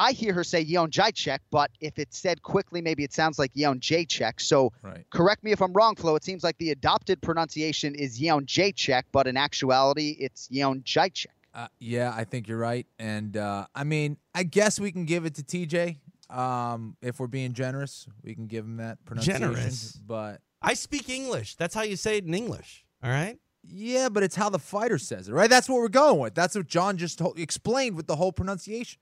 But 0.00 0.06
I 0.06 0.12
hear 0.12 0.32
her 0.32 0.44
say 0.44 0.64
Yeon 0.64 0.88
Jacek, 0.90 1.40
but 1.50 1.70
if 1.80 1.98
it's 1.98 2.16
said 2.18 2.42
quickly, 2.42 2.80
maybe 2.80 3.04
it 3.04 3.12
sounds 3.12 3.38
like 3.38 3.52
Yeon 3.52 3.80
Jacek. 3.80 4.40
So 4.40 4.72
Right. 4.82 5.04
correct 5.10 5.44
me 5.44 5.52
if 5.52 5.60
I'm 5.60 5.72
wrong, 5.74 5.94
Flo. 5.94 6.16
It 6.16 6.24
seems 6.24 6.42
like 6.42 6.56
the 6.58 6.70
adopted 6.70 7.20
pronunciation 7.20 7.94
is 7.94 8.18
Yeon 8.18 8.46
Jacek, 8.46 9.02
but 9.12 9.26
in 9.26 9.36
actuality, 9.36 10.16
it's 10.18 10.48
Yeon 10.48 10.82
Jacek. 10.84 11.26
Uh, 11.52 11.66
yeah, 11.80 12.14
I 12.16 12.24
think 12.24 12.48
you're 12.48 12.58
right. 12.58 12.86
And 12.98 13.36
uh, 13.36 13.66
I 13.74 13.84
mean, 13.84 14.16
I 14.34 14.44
guess 14.44 14.80
we 14.80 14.90
can 14.90 15.04
give 15.04 15.26
it 15.26 15.34
to 15.34 15.42
TJ. 15.42 15.98
Um, 16.34 16.96
if 17.02 17.18
we're 17.20 17.26
being 17.26 17.52
generous, 17.52 18.06
we 18.22 18.34
can 18.34 18.46
give 18.46 18.64
him 18.64 18.76
that 18.78 19.04
pronunciation. 19.04 19.42
Generous. 19.42 19.92
But 20.06 20.40
I 20.62 20.74
speak 20.74 21.08
English. 21.10 21.56
That's 21.56 21.74
how 21.74 21.82
you 21.82 21.96
say 21.96 22.16
it 22.18 22.24
in 22.24 22.32
English. 22.34 22.84
All 23.02 23.10
right. 23.10 23.36
yeah, 23.64 24.08
but 24.08 24.22
it's 24.22 24.36
how 24.36 24.48
the 24.48 24.58
fighter 24.58 24.96
says 24.98 25.28
it, 25.28 25.32
right? 25.32 25.50
That's 25.50 25.68
what 25.68 25.76
we're 25.80 25.88
going 25.88 26.20
with. 26.20 26.34
That's 26.34 26.54
what 26.54 26.66
John 26.68 26.96
just 26.96 27.18
told, 27.18 27.38
explained 27.38 27.96
with 27.96 28.06
the 28.06 28.16
whole 28.16 28.30
pronunciation, 28.32 29.00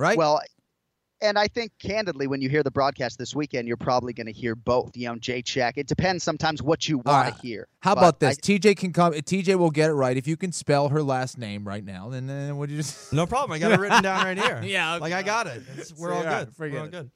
right? 0.00 0.16
Well, 0.16 0.40
and 1.22 1.38
I 1.38 1.48
think 1.48 1.72
candidly, 1.78 2.26
when 2.26 2.40
you 2.40 2.48
hear 2.48 2.62
the 2.62 2.70
broadcast 2.70 3.18
this 3.18 3.34
weekend, 3.34 3.68
you're 3.68 3.76
probably 3.76 4.14
going 4.14 4.26
to 4.26 4.32
hear 4.32 4.54
both 4.56 4.92
Yeon 4.94 5.20
Check. 5.44 5.76
It 5.76 5.86
depends 5.86 6.24
sometimes 6.24 6.62
what 6.62 6.88
you 6.88 7.02
All 7.04 7.12
want 7.12 7.28
to 7.28 7.34
uh, 7.34 7.42
hear. 7.42 7.68
How 7.80 7.92
about 7.92 8.20
this? 8.20 8.38
I- 8.38 8.40
TJ 8.40 8.78
can 8.78 8.92
come. 8.94 9.12
TJ 9.12 9.56
will 9.56 9.70
get 9.70 9.90
it 9.90 9.94
right 9.94 10.16
if 10.16 10.26
you 10.26 10.38
can 10.38 10.50
spell 10.50 10.88
her 10.88 11.02
last 11.02 11.36
name 11.36 11.68
right 11.68 11.84
now. 11.84 12.08
Then, 12.08 12.26
then 12.26 12.56
would 12.56 12.70
you 12.70 12.78
just? 12.78 13.12
No 13.12 13.26
problem. 13.26 13.52
I 13.52 13.58
got 13.58 13.72
it 13.72 13.78
written 13.78 14.02
down 14.02 14.24
right 14.24 14.38
here. 14.38 14.62
Yeah, 14.70 14.96
Like 14.96 15.12
I 15.12 15.22
got 15.22 15.46
it. 15.46 15.62
It's- 15.72 15.92
we're 15.98 16.08
See, 16.08 16.14
all 16.14 16.18
all 16.20 16.24
right, 16.24 16.46
good. 16.46 16.72
We're 16.72 16.78
all 16.78 16.84
it. 16.86 16.90
good. 16.90 17.10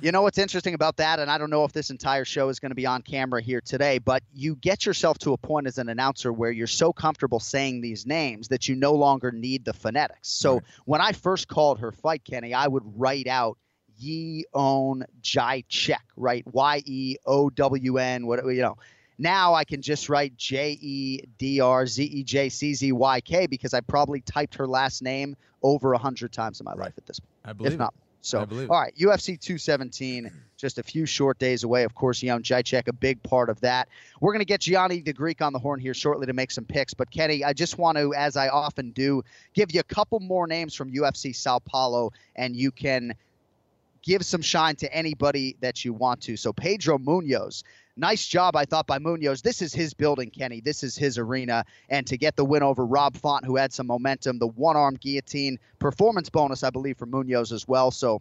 You 0.00 0.12
know 0.12 0.22
what's 0.22 0.38
interesting 0.38 0.74
about 0.74 0.98
that, 0.98 1.18
and 1.18 1.30
I 1.30 1.38
don't 1.38 1.50
know 1.50 1.64
if 1.64 1.72
this 1.72 1.90
entire 1.90 2.24
show 2.24 2.50
is 2.50 2.60
going 2.60 2.70
to 2.70 2.76
be 2.76 2.84
on 2.84 3.00
camera 3.02 3.40
here 3.40 3.60
today, 3.60 3.98
but 3.98 4.22
you 4.34 4.54
get 4.56 4.84
yourself 4.84 5.18
to 5.20 5.32
a 5.32 5.38
point 5.38 5.66
as 5.66 5.78
an 5.78 5.88
announcer 5.88 6.32
where 6.32 6.50
you're 6.50 6.66
so 6.66 6.92
comfortable 6.92 7.40
saying 7.40 7.80
these 7.80 8.04
names 8.06 8.48
that 8.48 8.68
you 8.68 8.76
no 8.76 8.92
longer 8.92 9.32
need 9.32 9.64
the 9.64 9.72
phonetics. 9.72 10.28
So 10.28 10.62
when 10.84 11.00
I 11.00 11.12
first 11.12 11.48
called 11.48 11.80
her 11.80 11.90
fight, 11.90 12.22
Kenny, 12.24 12.52
I 12.52 12.66
would 12.66 12.82
write 12.96 13.26
out 13.26 13.56
Yeon 14.02 15.04
Jacek, 15.22 15.96
right? 16.16 16.44
Y 16.52 16.82
E 16.84 17.16
O 17.24 17.48
W 17.50 17.98
N, 17.98 18.26
what 18.26 18.44
you 18.44 18.62
know. 18.62 18.76
Now 19.16 19.54
I 19.54 19.64
can 19.64 19.80
just 19.80 20.08
write 20.08 20.36
J 20.36 20.76
E 20.80 21.20
D 21.38 21.60
R 21.60 21.86
Z 21.86 22.02
E 22.02 22.24
J 22.24 22.48
C 22.48 22.74
Z 22.74 22.92
Y 22.92 23.20
K 23.20 23.46
because 23.46 23.72
I 23.72 23.80
probably 23.80 24.20
typed 24.20 24.56
her 24.56 24.66
last 24.66 25.02
name 25.02 25.36
over 25.62 25.92
a 25.92 25.98
hundred 25.98 26.32
times 26.32 26.60
in 26.60 26.64
my 26.64 26.74
life 26.74 26.94
at 26.98 27.06
this 27.06 27.20
point. 27.20 27.30
I 27.44 27.52
believe 27.52 27.72
if 27.74 27.78
not. 27.78 27.94
So, 28.24 28.40
I 28.40 28.46
believe 28.46 28.64
it. 28.64 28.70
all 28.70 28.80
right, 28.80 28.94
UFC 28.96 29.38
217, 29.38 30.32
just 30.56 30.78
a 30.78 30.82
few 30.82 31.04
short 31.04 31.38
days 31.38 31.62
away. 31.62 31.84
Of 31.84 31.94
course, 31.94 32.20
Yeon 32.20 32.40
Jacek, 32.40 32.88
a 32.88 32.92
big 32.94 33.22
part 33.22 33.50
of 33.50 33.60
that. 33.60 33.90
We're 34.18 34.32
going 34.32 34.40
to 34.40 34.46
get 34.46 34.60
Gianni 34.60 35.02
the 35.02 35.12
Greek 35.12 35.42
on 35.42 35.52
the 35.52 35.58
horn 35.58 35.78
here 35.78 35.92
shortly 35.92 36.26
to 36.26 36.32
make 36.32 36.50
some 36.50 36.64
picks. 36.64 36.94
But, 36.94 37.10
Kenny, 37.10 37.44
I 37.44 37.52
just 37.52 37.76
want 37.76 37.98
to, 37.98 38.14
as 38.14 38.38
I 38.38 38.48
often 38.48 38.92
do, 38.92 39.22
give 39.52 39.74
you 39.74 39.80
a 39.80 39.84
couple 39.94 40.20
more 40.20 40.46
names 40.46 40.74
from 40.74 40.90
UFC 40.90 41.36
Sao 41.36 41.58
Paulo, 41.58 42.12
and 42.34 42.56
you 42.56 42.70
can 42.70 43.14
give 44.02 44.24
some 44.24 44.40
shine 44.40 44.76
to 44.76 44.90
anybody 44.90 45.56
that 45.60 45.84
you 45.84 45.92
want 45.92 46.22
to. 46.22 46.38
So, 46.38 46.54
Pedro 46.54 46.96
Munhoz. 46.96 47.62
Nice 47.96 48.26
job, 48.26 48.56
I 48.56 48.64
thought, 48.64 48.88
by 48.88 48.98
Munhoz. 48.98 49.42
This 49.42 49.62
is 49.62 49.72
his 49.72 49.94
building, 49.94 50.30
Kenny. 50.30 50.60
This 50.60 50.82
is 50.82 50.96
his 50.96 51.16
arena. 51.16 51.64
And 51.88 52.04
to 52.08 52.16
get 52.16 52.34
the 52.34 52.44
win 52.44 52.64
over 52.64 52.84
Rob 52.84 53.16
Font, 53.16 53.44
who 53.44 53.56
had 53.56 53.72
some 53.72 53.86
momentum, 53.86 54.38
the 54.38 54.48
one 54.48 54.76
arm 54.76 54.96
guillotine 54.96 55.58
performance 55.78 56.28
bonus, 56.28 56.64
I 56.64 56.70
believe, 56.70 56.98
for 56.98 57.06
Munhoz 57.06 57.52
as 57.52 57.68
well. 57.68 57.92
So, 57.92 58.20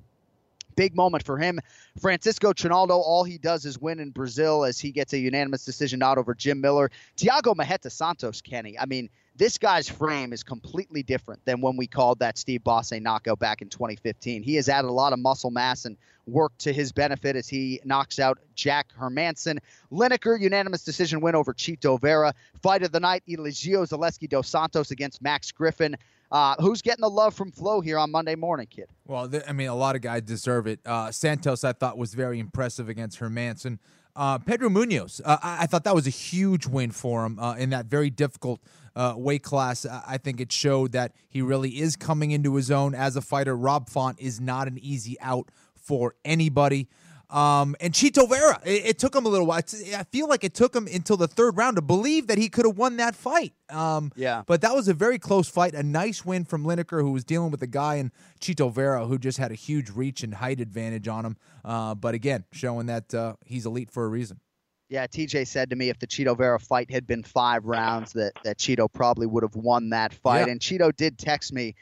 big 0.76 0.96
moment 0.96 1.24
for 1.24 1.40
him. 1.40 1.60
Francisco 2.00 2.54
Trinaldo, 2.54 2.98
all 2.98 3.24
he 3.24 3.40
does 3.40 3.66
is 3.66 3.80
win 3.80 4.00
in 4.00 4.12
Brazil 4.12 4.64
as 4.64 4.80
he 4.80 4.92
gets 4.92 5.14
a 5.14 5.18
unanimous 5.18 5.66
decision 5.66 6.04
out 6.04 6.20
over 6.20 6.36
Jim 6.36 6.62
Miller. 6.62 6.92
Thiago 7.18 7.56
Marreta 7.56 7.92
Santos, 7.92 8.42
Kenny. 8.42 8.78
I 8.78 8.86
mean, 8.86 9.10
this 9.36 9.58
guy's 9.58 9.90
frame 9.90 10.34
is 10.34 10.44
completely 10.44 11.04
different 11.04 11.44
than 11.46 11.62
when 11.62 11.76
we 11.76 11.88
called 11.88 12.20
that 12.20 12.38
Steve 12.38 12.64
Bosse 12.64 12.94
knockout 12.94 13.40
back 13.40 13.62
in 13.62 13.70
2015. 13.70 14.44
He 14.44 14.56
has 14.56 14.70
added 14.70 14.88
a 14.88 14.92
lot 14.92 15.14
of 15.14 15.20
muscle 15.20 15.52
mass 15.52 15.86
and 15.86 15.98
worked 16.26 16.60
to 16.60 16.72
his 16.72 16.92
benefit 16.92 17.36
as 17.36 17.48
he 17.50 17.80
knocks 17.84 18.20
out 18.20 18.38
Jack 18.56 18.88
Hermansson. 18.98 19.58
Lineker, 19.92 20.40
unanimous 20.40 20.84
decision 20.84 21.20
win 21.20 21.36
over 21.36 21.54
Chito 21.54 22.00
Vera. 22.00 22.34
Fight 22.62 22.84
of 22.84 22.92
the 22.92 23.00
night, 23.00 23.24
Elizeu 23.28 23.88
Zaleski 23.88 24.30
dos 24.30 24.48
Santos 24.48 24.92
against 24.92 25.22
Max 25.22 25.52
Griffin. 25.52 25.96
Uh, 26.32 26.56
who's 26.60 26.82
getting 26.82 27.02
the 27.02 27.10
love 27.10 27.36
from 27.36 27.52
Flo 27.52 27.80
here 27.80 28.00
on 28.00 28.10
Monday 28.10 28.36
morning, 28.36 28.66
kid? 28.68 28.88
Well, 29.06 29.30
I 29.48 29.52
mean, 29.52 29.68
a 29.68 29.76
lot 29.76 29.96
of 29.96 30.02
guys 30.02 30.24
deserve 30.24 30.66
it. 30.66 30.80
Uh, 30.84 31.12
Santos, 31.12 31.64
I 31.64 31.74
thought, 31.74 31.96
was 31.98 32.16
very 32.16 32.40
impressive 32.40 32.90
against 32.90 33.20
Hermansson. 33.20 33.78
Uh, 34.16 34.38
Pedro 34.38 34.70
Munhoz, 34.70 35.22
uh, 35.26 35.38
I-, 35.42 35.64
I 35.64 35.66
thought 35.66 35.84
that 35.86 35.96
was 35.96 36.08
a 36.08 36.12
huge 36.12 36.68
win 36.68 36.92
for 36.92 37.26
him 37.26 37.40
uh, 37.40 37.56
in 37.56 37.72
that 37.72 37.88
very 37.88 38.10
difficult 38.10 38.62
uh, 38.96 39.16
weight 39.18 39.44
class. 39.44 39.86
I-, 39.86 40.04
I 40.08 40.18
think 40.18 40.40
it 40.40 40.52
showed 40.52 40.92
that 40.92 41.14
he 41.30 41.42
really 41.42 41.80
is 41.80 41.96
coming 41.96 42.32
into 42.32 42.56
his 42.56 42.70
own 42.70 42.94
as 42.94 43.16
a 43.16 43.22
fighter. 43.22 43.56
Rob 43.56 43.90
Font 43.90 44.20
is 44.20 44.40
not 44.40 44.68
an 44.68 44.78
easy 44.80 45.20
out 45.20 45.50
for 45.76 46.16
anybody. 46.24 46.88
Um, 47.34 47.76
and 47.82 47.94
Chito 47.94 48.30
Vera, 48.30 48.62
it, 48.64 48.86
it 48.86 49.00
took 49.00 49.16
him 49.16 49.26
a 49.26 49.30
little 49.30 49.48
while. 49.48 49.58
It's- 49.60 49.94
I 49.96 50.04
feel 50.04 50.28
like 50.30 50.44
it 50.44 50.54
took 50.54 50.76
him 50.76 50.88
until 50.88 51.18
the 51.18 51.28
third 51.28 51.58
round 51.58 51.78
to 51.78 51.82
believe 51.82 52.28
that 52.28 52.38
he 52.38 52.48
could 52.48 52.66
have 52.66 52.78
won 52.78 52.98
that 52.98 53.16
fight. 53.16 53.54
Um, 53.70 54.12
Yeah. 54.16 54.44
but 54.46 54.62
that 54.62 54.76
was 54.76 54.88
a 54.88 54.94
very 54.94 55.18
close 55.18 55.50
fight. 55.50 55.74
A 55.74 55.82
nice 55.82 56.24
win 56.24 56.46
from 56.46 56.64
Lineker, 56.64 57.02
who 57.02 57.12
was 57.12 57.24
dealing 57.24 57.50
with 57.50 57.64
a 57.64 57.68
guy 57.68 57.96
in 57.96 58.12
Chito 58.40 58.72
Vera 58.72 59.08
who 59.08 59.18
just 59.18 59.40
had 59.40 59.52
a 59.52 59.56
huge 59.56 59.90
reach 59.90 60.22
and 60.24 60.36
height 60.36 60.60
advantage 60.60 61.08
on 61.08 61.26
him. 61.26 61.38
Uh, 61.66 61.96
but 61.96 62.14
again, 62.14 62.44
showing 62.52 62.86
that 62.86 63.12
uh, 63.16 63.34
he's 63.46 63.66
elite 63.66 63.90
for 63.90 64.06
a 64.06 64.10
reason. 64.10 64.40
Yeah, 64.90 65.08
TJ 65.08 65.48
said 65.48 65.72
to 65.72 65.76
me 65.76 65.90
if 65.90 65.98
the 65.98 66.06
Chito 66.06 66.38
Vera 66.38 66.60
fight 66.60 66.92
had 66.92 67.08
been 67.08 67.24
five 67.24 67.66
rounds, 67.66 68.14
that 68.14 68.34
that 68.44 68.60
Chito 68.60 68.92
probably 68.92 69.26
would 69.26 69.42
have 69.42 69.56
won 69.56 69.90
that 69.90 70.14
fight. 70.14 70.46
Yeah. 70.46 70.52
And 70.52 70.60
Chito 70.60 70.96
did 70.96 71.18
text 71.18 71.52
me. 71.52 71.74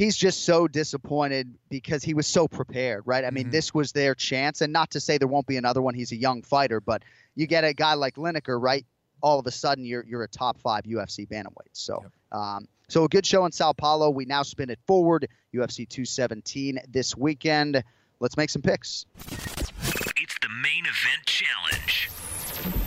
He's 0.00 0.16
just 0.16 0.46
so 0.46 0.66
disappointed 0.66 1.52
because 1.68 2.02
he 2.02 2.14
was 2.14 2.26
so 2.26 2.48
prepared, 2.48 3.02
right? 3.04 3.22
I 3.22 3.28
mean, 3.30 3.48
Mhm. 3.48 3.50
this 3.50 3.74
was 3.74 3.92
their 3.92 4.14
chance, 4.14 4.62
and 4.62 4.72
not 4.72 4.92
to 4.92 5.00
say 5.00 5.18
there 5.18 5.28
won't 5.28 5.46
be 5.46 5.58
another 5.58 5.82
one. 5.82 5.92
He's 5.92 6.10
a 6.10 6.16
young 6.16 6.40
fighter, 6.40 6.80
but 6.80 7.02
you 7.34 7.46
get 7.46 7.64
a 7.64 7.74
guy 7.74 7.92
like 7.92 8.14
Lineker, 8.14 8.58
right? 8.58 8.86
All 9.22 9.38
of 9.38 9.46
a 9.46 9.50
sudden, 9.50 9.84
you're 9.84 10.02
you're 10.06 10.22
a 10.22 10.28
top 10.28 10.58
five 10.58 10.86
UFC 10.86 11.26
bantamweight. 11.26 11.74
So, 11.74 12.02
um, 12.32 12.66
so 12.88 13.04
a 13.04 13.08
good 13.08 13.26
show 13.26 13.44
in 13.44 13.52
Sao 13.52 13.74
Paulo. 13.74 14.08
We 14.08 14.24
now 14.24 14.42
spin 14.42 14.70
it 14.70 14.78
forward. 14.86 15.28
UFC 15.52 15.84
217 15.84 16.80
this 16.88 17.14
weekend. 17.14 17.84
Let's 18.20 18.38
make 18.38 18.48
some 18.48 18.62
picks. 18.62 19.04
It's 19.26 20.38
the 20.40 20.48
main 20.62 20.86
event 20.86 21.26
challenge. 21.26 22.08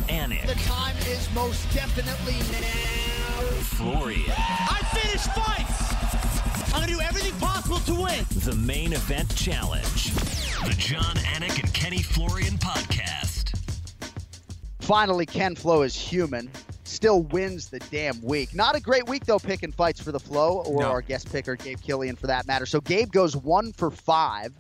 Anik, 0.08 0.48
The 0.48 0.56
time 0.64 0.98
is 1.06 1.32
most 1.36 1.62
definitely 1.76 2.40
now. 2.52 3.42
Florian, 3.78 4.24
I 4.36 4.80
finished 4.96 5.32
fights. 5.36 5.73
I'm 6.84 6.90
gonna 6.90 7.00
do 7.02 7.08
everything 7.08 7.40
possible 7.40 7.78
to 7.80 7.94
win. 7.96 8.26
the 8.44 8.56
main 8.58 8.92
event 8.92 9.34
challenge. 9.38 10.14
The 10.66 10.76
Jon 10.78 11.16
Anik 11.16 11.64
and 11.64 11.74
Kenny 11.74 12.02
Florian 12.04 12.58
podcast. 12.58 13.58
Finally, 14.82 15.26
Ken 15.26 15.56
Flo 15.56 15.84
is 15.84 15.96
human. 15.96 16.52
Still 16.84 17.24
wins 17.24 17.70
the 17.70 17.80
damn 17.90 18.22
week. 18.22 18.54
Not 18.54 18.76
a 18.76 18.82
great 18.82 19.08
week 19.08 19.24
though, 19.26 19.40
picking 19.40 19.72
fights 19.72 20.02
for 20.02 20.12
the 20.12 20.20
Flow 20.20 20.58
or 20.64 20.82
No. 20.82 20.88
our 20.90 21.02
guest 21.02 21.32
picker 21.32 21.56
Gabe 21.56 21.80
Killian 21.80 22.18
for 22.18 22.28
that 22.28 22.48
matter. 22.48 22.66
So 22.66 22.82
Gabe 22.82 23.12
goes 23.14 23.34
one 23.34 23.72
for 23.72 23.90
five. 23.90 24.52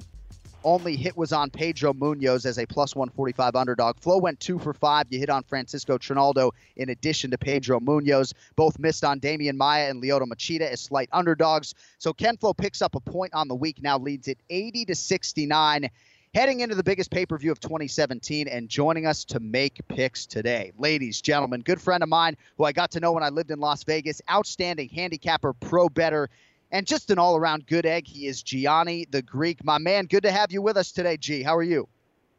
Only 0.64 0.95
hit 0.95 1.18
was 1.18 1.34
on 1.34 1.49
Pedro 1.49 1.93
Munhoz 1.93 2.45
as 2.45 2.57
a 2.57 2.66
plus 2.66 2.95
145 2.95 3.55
underdog. 3.55 3.99
Flo 3.99 4.18
went 4.18 4.39
two 4.39 4.59
for 4.59 4.74
five. 4.74 5.07
You 5.09 5.20
hit 5.20 5.30
on 5.30 5.43
Francisco 5.43 5.97
Trinaldo 5.97 6.51
in 6.76 6.89
addition 6.89 7.32
to 7.32 7.38
Pedro 7.38 7.80
Munhoz. 7.80 8.34
Both 8.55 8.80
missed 8.80 9.03
on 9.03 9.20
Demian 9.20 9.57
Maia 9.57 9.89
and 9.89 10.01
Lyoto 10.01 10.26
Machida 10.26 10.70
as 10.70 10.82
slight 10.82 11.09
underdogs. 11.11 11.74
So 11.97 12.14
Ken 12.14 12.38
Flo 12.38 12.53
picks 12.53 12.82
up 12.82 12.95
a 12.95 12.99
point 12.99 13.34
on 13.34 13.47
the 13.47 13.55
week, 13.55 13.82
now 13.82 13.97
leads 13.97 14.28
it 14.28 14.38
80 14.49 14.86
to 14.86 14.95
69 14.95 15.89
heading 16.34 16.61
into 16.61 16.74
the 16.74 16.84
biggest 16.84 17.11
pay 17.11 17.26
per 17.26 17.38
view 17.38 17.51
of 17.51 17.59
2017 17.59 18.47
and 18.47 18.68
joining 18.68 19.05
us 19.05 19.24
to 19.26 19.39
make 19.39 19.80
picks 19.88 20.26
today. 20.26 20.72
Ladies, 20.78 21.22
gentlemen, 21.22 21.61
good 21.61 21.80
friend 21.80 22.01
of 22.01 22.09
mine 22.09 22.36
who 22.57 22.64
I 22.64 22.72
got 22.72 22.91
to 22.91 22.99
know 22.99 23.11
when 23.11 23.24
I 23.24 23.30
lived 23.30 23.51
in 23.51 23.59
Las 23.59 23.84
Vegas, 23.84 24.22
outstanding 24.30 24.89
handicapper, 24.89 25.53
pro 25.53 25.89
better, 25.89 26.30
and 26.74 26.88
just 26.88 27.12
an 27.12 27.20
all 27.20 27.38
around 27.38 27.68
good 27.68 27.86
egg. 27.86 28.08
He 28.08 28.28
is 28.28 28.44
Gianni 28.44 29.06
the 29.10 29.22
Greek. 29.22 29.64
My 29.64 29.78
man, 29.78 30.06
good 30.06 30.24
to 30.24 30.32
have 30.32 30.52
you 30.52 30.62
with 30.62 30.76
us 30.76 30.92
today, 30.92 31.16
G. 31.16 31.44
How 31.44 31.56
are 31.56 31.64
you? 31.64 31.88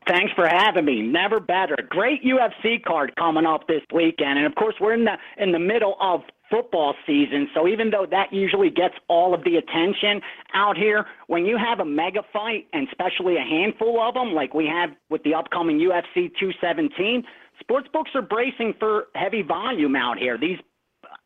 Thanks 0.07 0.33
for 0.35 0.47
having 0.47 0.85
me. 0.85 1.01
Never 1.01 1.41
better. 1.41 1.77
Great 1.89 2.23
UFC 2.23 2.83
card 2.85 3.15
coming 3.17 3.47
up 3.47 3.67
this 3.69 3.81
weekend, 3.95 4.37
and 4.37 4.47
of 4.47 4.55
course 4.55 4.75
we're 4.79 4.93
in 4.93 5.05
the 5.05 5.17
in 5.39 5.53
the 5.53 5.59
middle 5.59 5.97
of 5.99 6.21
football 6.51 6.95
season. 7.07 7.49
So 7.55 7.67
even 7.67 7.89
though 7.89 8.07
that 8.11 8.31
usually 8.31 8.69
gets 8.69 8.95
all 9.09 9.33
of 9.33 9.45
the 9.45 9.57
attention 9.57 10.21
out 10.53 10.77
here, 10.77 11.07
when 11.29 11.47
you 11.47 11.57
have 11.57 11.81
a 11.81 11.87
mega 11.87 12.21
fight, 12.35 12.67
and 12.75 12.87
especially 12.89 13.37
a 13.37 13.41
handful 13.41 13.99
of 14.03 14.13
them, 14.13 14.35
like 14.35 14.53
we 14.53 14.67
have 14.67 14.91
with 15.09 15.23
the 15.23 15.33
upcoming 15.33 15.79
UFC 15.79 16.31
217, 16.39 17.25
sports 17.61 17.89
books 17.91 18.11
are 18.15 18.21
bracing 18.21 18.75
for 18.79 19.07
heavy 19.15 19.41
volume 19.41 19.97
out 19.97 20.19
here. 20.19 20.37
These 20.37 20.59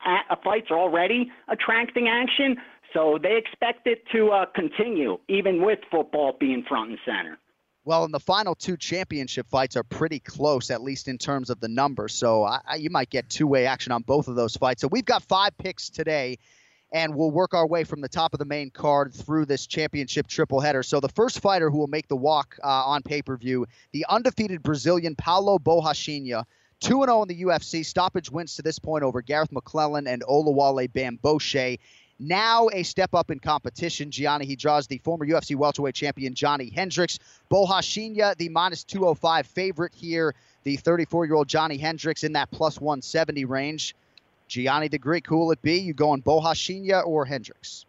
uh, 0.06 0.36
fights 0.44 0.68
are 0.70 0.78
already 0.78 1.30
attracting 1.48 2.08
action, 2.08 2.56
so 2.92 3.18
they 3.22 3.36
expect 3.36 3.86
it 3.86 4.02
to 4.12 4.30
uh, 4.30 4.46
continue, 4.54 5.18
even 5.28 5.64
with 5.64 5.78
football 5.90 6.36
being 6.38 6.64
front 6.68 6.90
and 6.90 6.98
center. 7.04 7.38
Well, 7.84 8.04
and 8.04 8.12
the 8.12 8.20
final 8.20 8.54
two 8.54 8.76
championship 8.76 9.48
fights 9.48 9.74
are 9.74 9.82
pretty 9.82 10.20
close, 10.20 10.70
at 10.70 10.82
least 10.82 11.08
in 11.08 11.16
terms 11.16 11.48
of 11.48 11.58
the 11.58 11.68
numbers. 11.68 12.14
So 12.14 12.44
I, 12.44 12.60
I, 12.66 12.74
you 12.76 12.90
might 12.90 13.08
get 13.08 13.30
two 13.30 13.46
way 13.46 13.66
action 13.66 13.92
on 13.92 14.02
both 14.02 14.28
of 14.28 14.36
those 14.36 14.56
fights. 14.56 14.82
So 14.82 14.88
we've 14.88 15.06
got 15.06 15.22
five 15.22 15.56
picks 15.56 15.88
today, 15.88 16.38
and 16.92 17.14
we'll 17.14 17.30
work 17.30 17.54
our 17.54 17.66
way 17.66 17.84
from 17.84 18.02
the 18.02 18.08
top 18.08 18.34
of 18.34 18.40
the 18.40 18.44
main 18.44 18.70
card 18.70 19.14
through 19.14 19.46
this 19.46 19.66
championship 19.66 20.26
triple 20.26 20.60
header. 20.60 20.82
So 20.82 21.00
the 21.00 21.08
first 21.08 21.40
fighter 21.40 21.70
who 21.70 21.78
will 21.78 21.86
make 21.86 22.08
the 22.08 22.16
walk 22.16 22.58
uh, 22.62 22.66
on 22.66 23.02
pay 23.02 23.22
per 23.22 23.38
view, 23.38 23.66
the 23.92 24.04
undefeated 24.08 24.62
Brazilian 24.62 25.16
Paulo 25.16 25.58
Borrachinha. 25.58 26.44
2 26.80 27.04
0 27.06 27.22
in 27.22 27.28
the 27.28 27.42
UFC, 27.42 27.84
stoppage 27.84 28.30
wins 28.30 28.54
to 28.54 28.62
this 28.62 28.78
point 28.78 29.02
over 29.02 29.20
Gareth 29.20 29.50
McLellan 29.50 30.06
and 30.06 30.22
Oluwale 30.22 30.88
Bamgbose. 30.88 31.78
Now 32.18 32.68
a 32.72 32.82
step 32.82 33.14
up 33.14 33.30
in 33.30 33.38
competition. 33.38 34.10
Gianni, 34.10 34.44
he 34.44 34.56
draws 34.56 34.88
the 34.88 34.98
former 34.98 35.24
UFC 35.24 35.54
welterweight 35.54 35.94
champion 35.94 36.34
Johnny 36.34 36.68
Hendricks. 36.68 37.18
Borrachinha, 37.50 38.36
the 38.36 38.48
minus 38.48 38.82
205 38.84 39.46
favorite 39.46 39.94
here. 39.94 40.34
The 40.64 40.76
34 40.76 41.26
year 41.26 41.34
old 41.36 41.48
Johnny 41.48 41.78
Hendricks 41.78 42.24
in 42.24 42.32
that 42.32 42.50
plus 42.50 42.80
170 42.80 43.44
range. 43.44 43.94
Gianni 44.48 44.88
the 44.88 44.98
Greek, 44.98 45.26
who 45.26 45.38
will 45.38 45.52
it 45.52 45.62
be? 45.62 45.78
You 45.78 45.94
going 45.94 46.22
Borrachinha 46.22 47.06
or 47.06 47.24
Hendricks? 47.24 47.84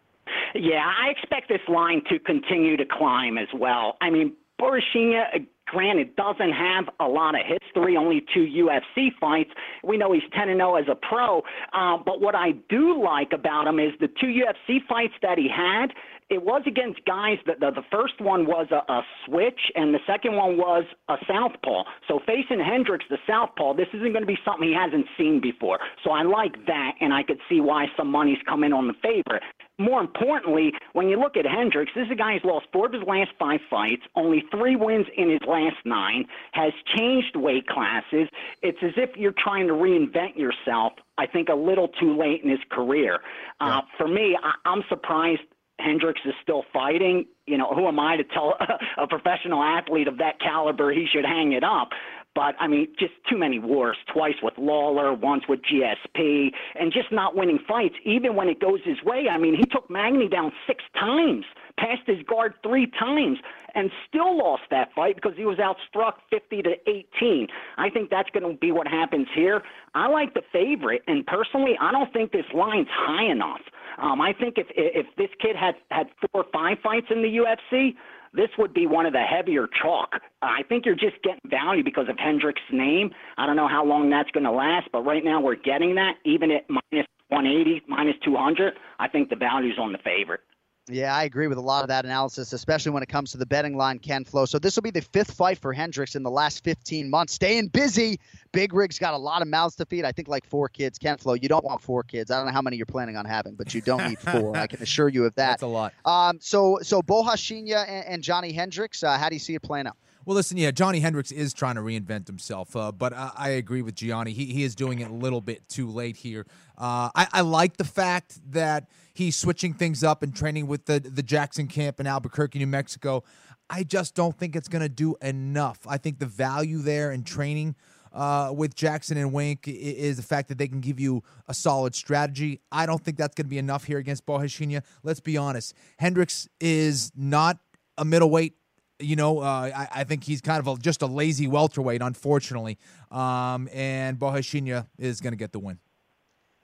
Yeah, 0.54 0.84
I 0.86 1.10
expect 1.10 1.48
this 1.48 1.60
line 1.68 2.02
to 2.10 2.18
continue 2.18 2.76
to 2.76 2.84
climb 2.84 3.38
as 3.38 3.48
well. 3.54 3.96
I 4.00 4.10
mean, 4.10 4.34
Borrachinha, 4.60 5.46
granted, 5.70 6.14
doesn't 6.16 6.52
have 6.52 6.84
a 6.98 7.06
lot 7.06 7.34
of 7.34 7.42
history, 7.46 7.96
only 7.96 8.24
two 8.34 8.46
UFC 8.46 9.08
fights. 9.20 9.50
We 9.84 9.96
know 9.96 10.12
he's 10.12 10.22
10 10.34 10.48
0 10.48 10.74
as 10.74 10.86
a 10.90 10.96
pro. 10.96 11.42
Uh, 11.72 11.96
but 12.04 12.20
what 12.20 12.34
I 12.34 12.52
do 12.68 13.02
like 13.02 13.32
about 13.32 13.66
him 13.66 13.78
is 13.78 13.92
the 14.00 14.08
two 14.08 14.26
UFC 14.26 14.78
fights 14.88 15.14
that 15.22 15.38
he 15.38 15.48
had, 15.48 15.92
it 16.30 16.44
was 16.44 16.62
against 16.64 17.04
guys 17.04 17.38
that 17.46 17.58
the, 17.58 17.72
the 17.72 17.82
first 17.90 18.20
one 18.20 18.46
was 18.46 18.68
a, 18.70 18.90
a 18.90 19.02
switch 19.26 19.60
and 19.74 19.92
the 19.92 19.98
second 20.06 20.36
one 20.36 20.56
was 20.56 20.84
a 21.08 21.16
southpaw. 21.26 21.82
So 22.06 22.20
facing 22.24 22.60
Hendricks, 22.60 23.04
the 23.10 23.18
southpaw, 23.26 23.74
this 23.74 23.88
isn't 23.92 24.12
going 24.12 24.22
to 24.22 24.26
be 24.26 24.38
something 24.44 24.68
he 24.68 24.74
hasn't 24.74 25.06
seen 25.18 25.40
before. 25.40 25.80
So 26.04 26.10
I 26.10 26.22
like 26.22 26.54
that, 26.66 26.92
and 27.00 27.12
I 27.12 27.24
could 27.24 27.40
see 27.48 27.60
why 27.60 27.86
some 27.96 28.10
money's 28.10 28.38
come 28.46 28.62
in 28.62 28.72
on 28.72 28.86
the 28.86 28.94
favorite. 29.02 29.42
More 29.80 30.02
importantly, 30.02 30.72
when 30.92 31.08
you 31.08 31.18
look 31.18 31.38
at 31.38 31.46
Hendricks, 31.46 31.92
this 31.96 32.04
is 32.04 32.12
a 32.12 32.14
guy 32.14 32.34
who's 32.34 32.44
lost 32.44 32.66
four 32.70 32.84
of 32.84 32.92
his 32.92 33.02
last 33.06 33.30
five 33.38 33.60
fights, 33.70 34.02
only 34.14 34.44
three 34.50 34.76
wins 34.76 35.06
in 35.16 35.30
his 35.30 35.40
last 35.48 35.76
nine, 35.86 36.26
has 36.52 36.74
changed 36.94 37.34
weight 37.34 37.66
classes. 37.66 38.28
It's 38.62 38.78
as 38.82 38.92
if 38.98 39.16
you're 39.16 39.34
trying 39.38 39.66
to 39.68 39.72
reinvent 39.72 40.36
yourself. 40.36 40.92
I 41.16 41.26
think 41.26 41.48
a 41.48 41.54
little 41.54 41.88
too 41.88 42.14
late 42.14 42.44
in 42.44 42.50
his 42.50 42.60
career. 42.70 43.20
Uh, 43.58 43.80
for 43.96 44.06
me, 44.06 44.36
I, 44.42 44.52
I'm 44.68 44.82
surprised 44.90 45.40
Hendricks 45.78 46.20
is 46.26 46.34
still 46.42 46.64
fighting. 46.74 47.24
You 47.46 47.56
know, 47.56 47.72
who 47.74 47.88
am 47.88 47.98
I 47.98 48.16
to 48.16 48.24
tell 48.24 48.56
a 48.98 49.06
professional 49.06 49.62
athlete 49.62 50.08
of 50.08 50.18
that 50.18 50.40
caliber 50.40 50.92
he 50.92 51.06
should 51.10 51.24
hang 51.24 51.52
it 51.52 51.64
up? 51.64 51.88
But 52.34 52.54
I 52.60 52.68
mean, 52.68 52.88
just 52.98 53.12
too 53.28 53.36
many 53.36 53.58
wars. 53.58 53.96
Twice 54.12 54.36
with 54.42 54.54
Lawler, 54.56 55.12
once 55.12 55.44
with 55.48 55.60
GSP, 55.62 56.50
and 56.78 56.92
just 56.92 57.10
not 57.10 57.34
winning 57.34 57.58
fights. 57.66 57.96
Even 58.04 58.36
when 58.36 58.48
it 58.48 58.60
goes 58.60 58.80
his 58.84 59.02
way, 59.02 59.26
I 59.28 59.36
mean, 59.36 59.54
he 59.56 59.64
took 59.64 59.90
Magny 59.90 60.28
down 60.28 60.52
six 60.66 60.84
times, 60.98 61.44
passed 61.76 62.06
his 62.06 62.22
guard 62.22 62.54
three 62.62 62.86
times, 62.86 63.38
and 63.74 63.90
still 64.08 64.38
lost 64.38 64.62
that 64.70 64.92
fight 64.94 65.16
because 65.16 65.36
he 65.36 65.44
was 65.44 65.58
outstruck 65.58 66.14
50 66.30 66.62
to 66.62 66.74
18. 66.88 67.48
I 67.78 67.90
think 67.90 68.10
that's 68.10 68.30
going 68.30 68.48
to 68.48 68.58
be 68.58 68.70
what 68.70 68.86
happens 68.86 69.26
here. 69.34 69.62
I 69.94 70.08
like 70.08 70.34
the 70.34 70.42
favorite, 70.52 71.02
and 71.08 71.26
personally, 71.26 71.76
I 71.80 71.90
don't 71.90 72.12
think 72.12 72.30
this 72.30 72.46
line's 72.54 72.88
high 72.90 73.24
enough. 73.24 73.60
Um, 73.98 74.20
I 74.20 74.32
think 74.32 74.56
if 74.56 74.68
if 74.70 75.06
this 75.16 75.30
kid 75.40 75.56
had 75.56 75.74
had 75.90 76.06
four 76.20 76.44
or 76.44 76.46
five 76.52 76.78
fights 76.82 77.08
in 77.10 77.22
the 77.22 77.28
UFC, 77.28 77.96
this 78.32 78.48
would 78.58 78.72
be 78.72 78.86
one 78.86 79.06
of 79.06 79.12
the 79.12 79.20
heavier 79.20 79.66
chalk. 79.82 80.10
Uh, 80.14 80.46
I 80.46 80.62
think 80.68 80.86
you're 80.86 80.94
just 80.94 81.22
getting 81.22 81.40
value 81.46 81.82
because 81.82 82.08
of 82.08 82.18
Hendricks' 82.18 82.60
name. 82.72 83.10
I 83.36 83.46
don't 83.46 83.56
know 83.56 83.68
how 83.68 83.84
long 83.84 84.10
that's 84.10 84.30
going 84.30 84.44
to 84.44 84.52
last, 84.52 84.88
but 84.92 85.04
right 85.04 85.24
now 85.24 85.40
we're 85.40 85.56
getting 85.56 85.94
that 85.96 86.14
even 86.24 86.50
at 86.50 86.68
minus 86.68 87.06
180, 87.28 87.82
minus 87.88 88.16
200. 88.24 88.74
I 88.98 89.08
think 89.08 89.30
the 89.30 89.36
value's 89.36 89.78
on 89.78 89.92
the 89.92 89.98
favorite. 89.98 90.40
Yeah, 90.88 91.14
I 91.14 91.24
agree 91.24 91.46
with 91.46 91.58
a 91.58 91.62
lot 91.62 91.82
of 91.82 91.88
that 91.88 92.04
analysis, 92.04 92.52
especially 92.52 92.90
when 92.92 93.02
it 93.02 93.08
comes 93.08 93.30
to 93.32 93.38
the 93.38 93.46
betting 93.46 93.76
line, 93.76 93.98
Ken 93.98 94.24
Flo. 94.24 94.44
So 94.44 94.58
this 94.58 94.76
will 94.76 94.82
be 94.82 94.90
the 94.90 95.02
fifth 95.02 95.32
fight 95.32 95.58
for 95.58 95.72
Hendricks 95.72 96.16
in 96.16 96.22
the 96.22 96.30
last 96.30 96.64
15 96.64 97.08
months. 97.08 97.34
Staying 97.34 97.68
busy. 97.68 98.18
Big 98.52 98.74
Rig's 98.74 98.98
got 98.98 99.14
a 99.14 99.18
lot 99.18 99.40
of 99.42 99.48
mouths 99.48 99.76
to 99.76 99.86
feed. 99.86 100.04
I 100.04 100.10
think 100.10 100.26
like 100.26 100.44
four 100.44 100.68
kids. 100.68 100.98
Ken 100.98 101.16
Flo, 101.16 101.34
you 101.34 101.48
don't 101.48 101.64
want 101.64 101.80
four 101.80 102.02
kids. 102.02 102.30
I 102.30 102.36
don't 102.36 102.46
know 102.46 102.52
how 102.52 102.62
many 102.62 102.76
you're 102.76 102.86
planning 102.86 103.16
on 103.16 103.24
having, 103.24 103.54
but 103.54 103.72
you 103.72 103.80
don't 103.80 104.08
need 104.08 104.18
four. 104.32 104.56
I 104.56 104.66
can 104.66 104.82
assure 104.82 105.08
you 105.08 105.24
of 105.26 105.34
that. 105.36 105.60
That's 105.60 105.62
a 105.62 105.66
lot. 105.66 105.92
Um, 106.04 106.38
so 106.40 106.78
so 106.82 107.02
Borrachinha 107.02 107.86
and, 107.86 108.06
and 108.06 108.22
Johnny 108.22 108.52
Hendricks, 108.52 109.02
uh, 109.02 109.16
how 109.16 109.28
do 109.28 109.36
you 109.36 109.40
see 109.40 109.54
it 109.54 109.62
playing 109.62 109.86
out? 109.86 109.96
Well, 110.26 110.34
listen, 110.34 110.58
yeah, 110.58 110.70
Johnny 110.70 111.00
Hendricks 111.00 111.32
is 111.32 111.54
trying 111.54 111.76
to 111.76 111.80
reinvent 111.80 112.26
himself, 112.26 112.76
uh, 112.76 112.92
but 112.92 113.14
I, 113.14 113.30
I, 113.34 113.48
agree 113.50 113.80
with 113.80 113.94
Gianni. 113.94 114.32
He, 114.32 114.46
he 114.46 114.64
is 114.64 114.74
doing 114.74 115.00
it 115.00 115.10
a 115.10 115.14
little 115.14 115.40
bit 115.40 115.66
too 115.66 115.88
late 115.88 116.16
here. 116.16 116.46
Uh, 116.76 117.08
I, 117.14 117.26
I, 117.32 117.40
like 117.40 117.78
the 117.78 117.84
fact 117.84 118.38
that 118.52 118.90
he's 119.14 119.34
switching 119.34 119.72
things 119.72 120.04
up 120.04 120.22
and 120.22 120.36
training 120.36 120.66
with 120.66 120.84
the, 120.84 121.00
the 121.00 121.22
Jackson 121.22 121.68
camp 121.68 122.00
in 122.00 122.06
Albuquerque, 122.06 122.58
New 122.58 122.66
Mexico. 122.66 123.24
I 123.70 123.82
just 123.82 124.14
don't 124.14 124.36
think 124.36 124.56
it's 124.56 124.68
going 124.68 124.82
to 124.82 124.90
do 124.90 125.16
enough. 125.22 125.78
I 125.88 125.96
think 125.96 126.18
the 126.18 126.26
value 126.26 126.78
there 126.78 127.12
in 127.12 127.24
training 127.24 127.74
uh, 128.12 128.52
with 128.54 128.74
Jackson 128.74 129.16
and 129.16 129.32
Wink 129.32 129.66
is 129.66 130.18
the 130.18 130.22
fact 130.22 130.48
that 130.48 130.58
they 130.58 130.68
can 130.68 130.80
give 130.80 131.00
you 131.00 131.22
a 131.48 131.54
solid 131.54 131.94
strategy. 131.94 132.60
I 132.70 132.84
don't 132.84 133.02
think 133.02 133.16
that's 133.16 133.34
going 133.34 133.46
to 133.46 133.50
be 133.50 133.58
enough 133.58 133.84
here 133.84 133.98
against 133.98 134.26
Borrachinha. 134.26 134.82
Let's 135.02 135.20
be 135.20 135.38
honest. 135.38 135.74
Hendricks 135.98 136.46
is 136.60 137.10
not 137.16 137.58
a 137.96 138.04
middleweight 138.04 138.54
you 139.00 139.16
know, 139.16 139.40
uh, 139.40 139.70
I, 139.74 139.88
I, 139.92 140.04
think 140.04 140.24
he's 140.24 140.40
kind 140.40 140.58
of 140.58 140.66
a, 140.68 140.80
just 140.80 141.02
a 141.02 141.06
lazy 141.06 141.46
welterweight, 141.46 142.02
unfortunately. 142.02 142.78
Um, 143.10 143.68
and 143.72 144.18
Borrachinha 144.18 144.86
is 144.98 145.20
going 145.20 145.32
to 145.32 145.36
get 145.36 145.52
the 145.52 145.58
win. 145.58 145.78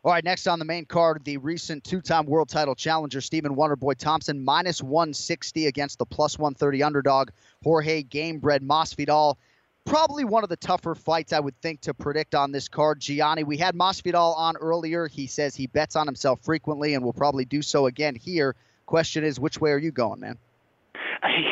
All 0.07 0.13
right, 0.13 0.23
next 0.23 0.47
on 0.47 0.61
the 0.61 0.65
main 0.65 0.85
card, 0.85 1.25
the 1.25 1.37
recent 1.39 1.83
two-time 1.83 2.27
world 2.27 2.49
title 2.49 2.77
challenger 2.77 3.21
Stephen 3.21 3.57
Wonderboy 3.57 3.97
Thompson 3.97 4.45
minus 4.45 4.81
160 4.81 5.67
against 5.67 5.99
the 5.99 6.07
plus 6.07 6.39
130 6.39 6.83
underdog 6.85 7.31
Jorge 7.65 8.05
Gamebred 8.05 8.61
Masvidal. 8.61 9.35
Probably 9.85 10.25
one 10.25 10.45
of 10.45 10.49
the 10.49 10.57
tougher 10.57 10.95
fights 10.95 11.33
I 11.33 11.41
would 11.41 11.61
think 11.61 11.81
to 11.81 11.95
predict 11.95 12.37
on 12.37 12.53
this 12.53 12.69
card. 12.69 13.01
Gianni, 13.01 13.43
we 13.43 13.57
had 13.57 13.75
Masvidal 13.75 14.37
on 14.37 14.57
earlier. 14.57 15.09
He 15.09 15.27
says 15.27 15.57
he 15.57 15.67
bets 15.67 15.97
on 15.97 16.07
himself 16.07 16.41
frequently 16.41 16.95
and 16.95 17.05
will 17.05 17.13
probably 17.13 17.45
do 17.45 17.61
so 17.61 17.87
again 17.87 18.15
here. 18.15 18.55
Question 18.87 19.25
is, 19.25 19.41
which 19.41 19.61
way 19.61 19.73
are 19.73 19.79
you 19.79 19.91
going, 19.91 20.21
man? 20.21 20.39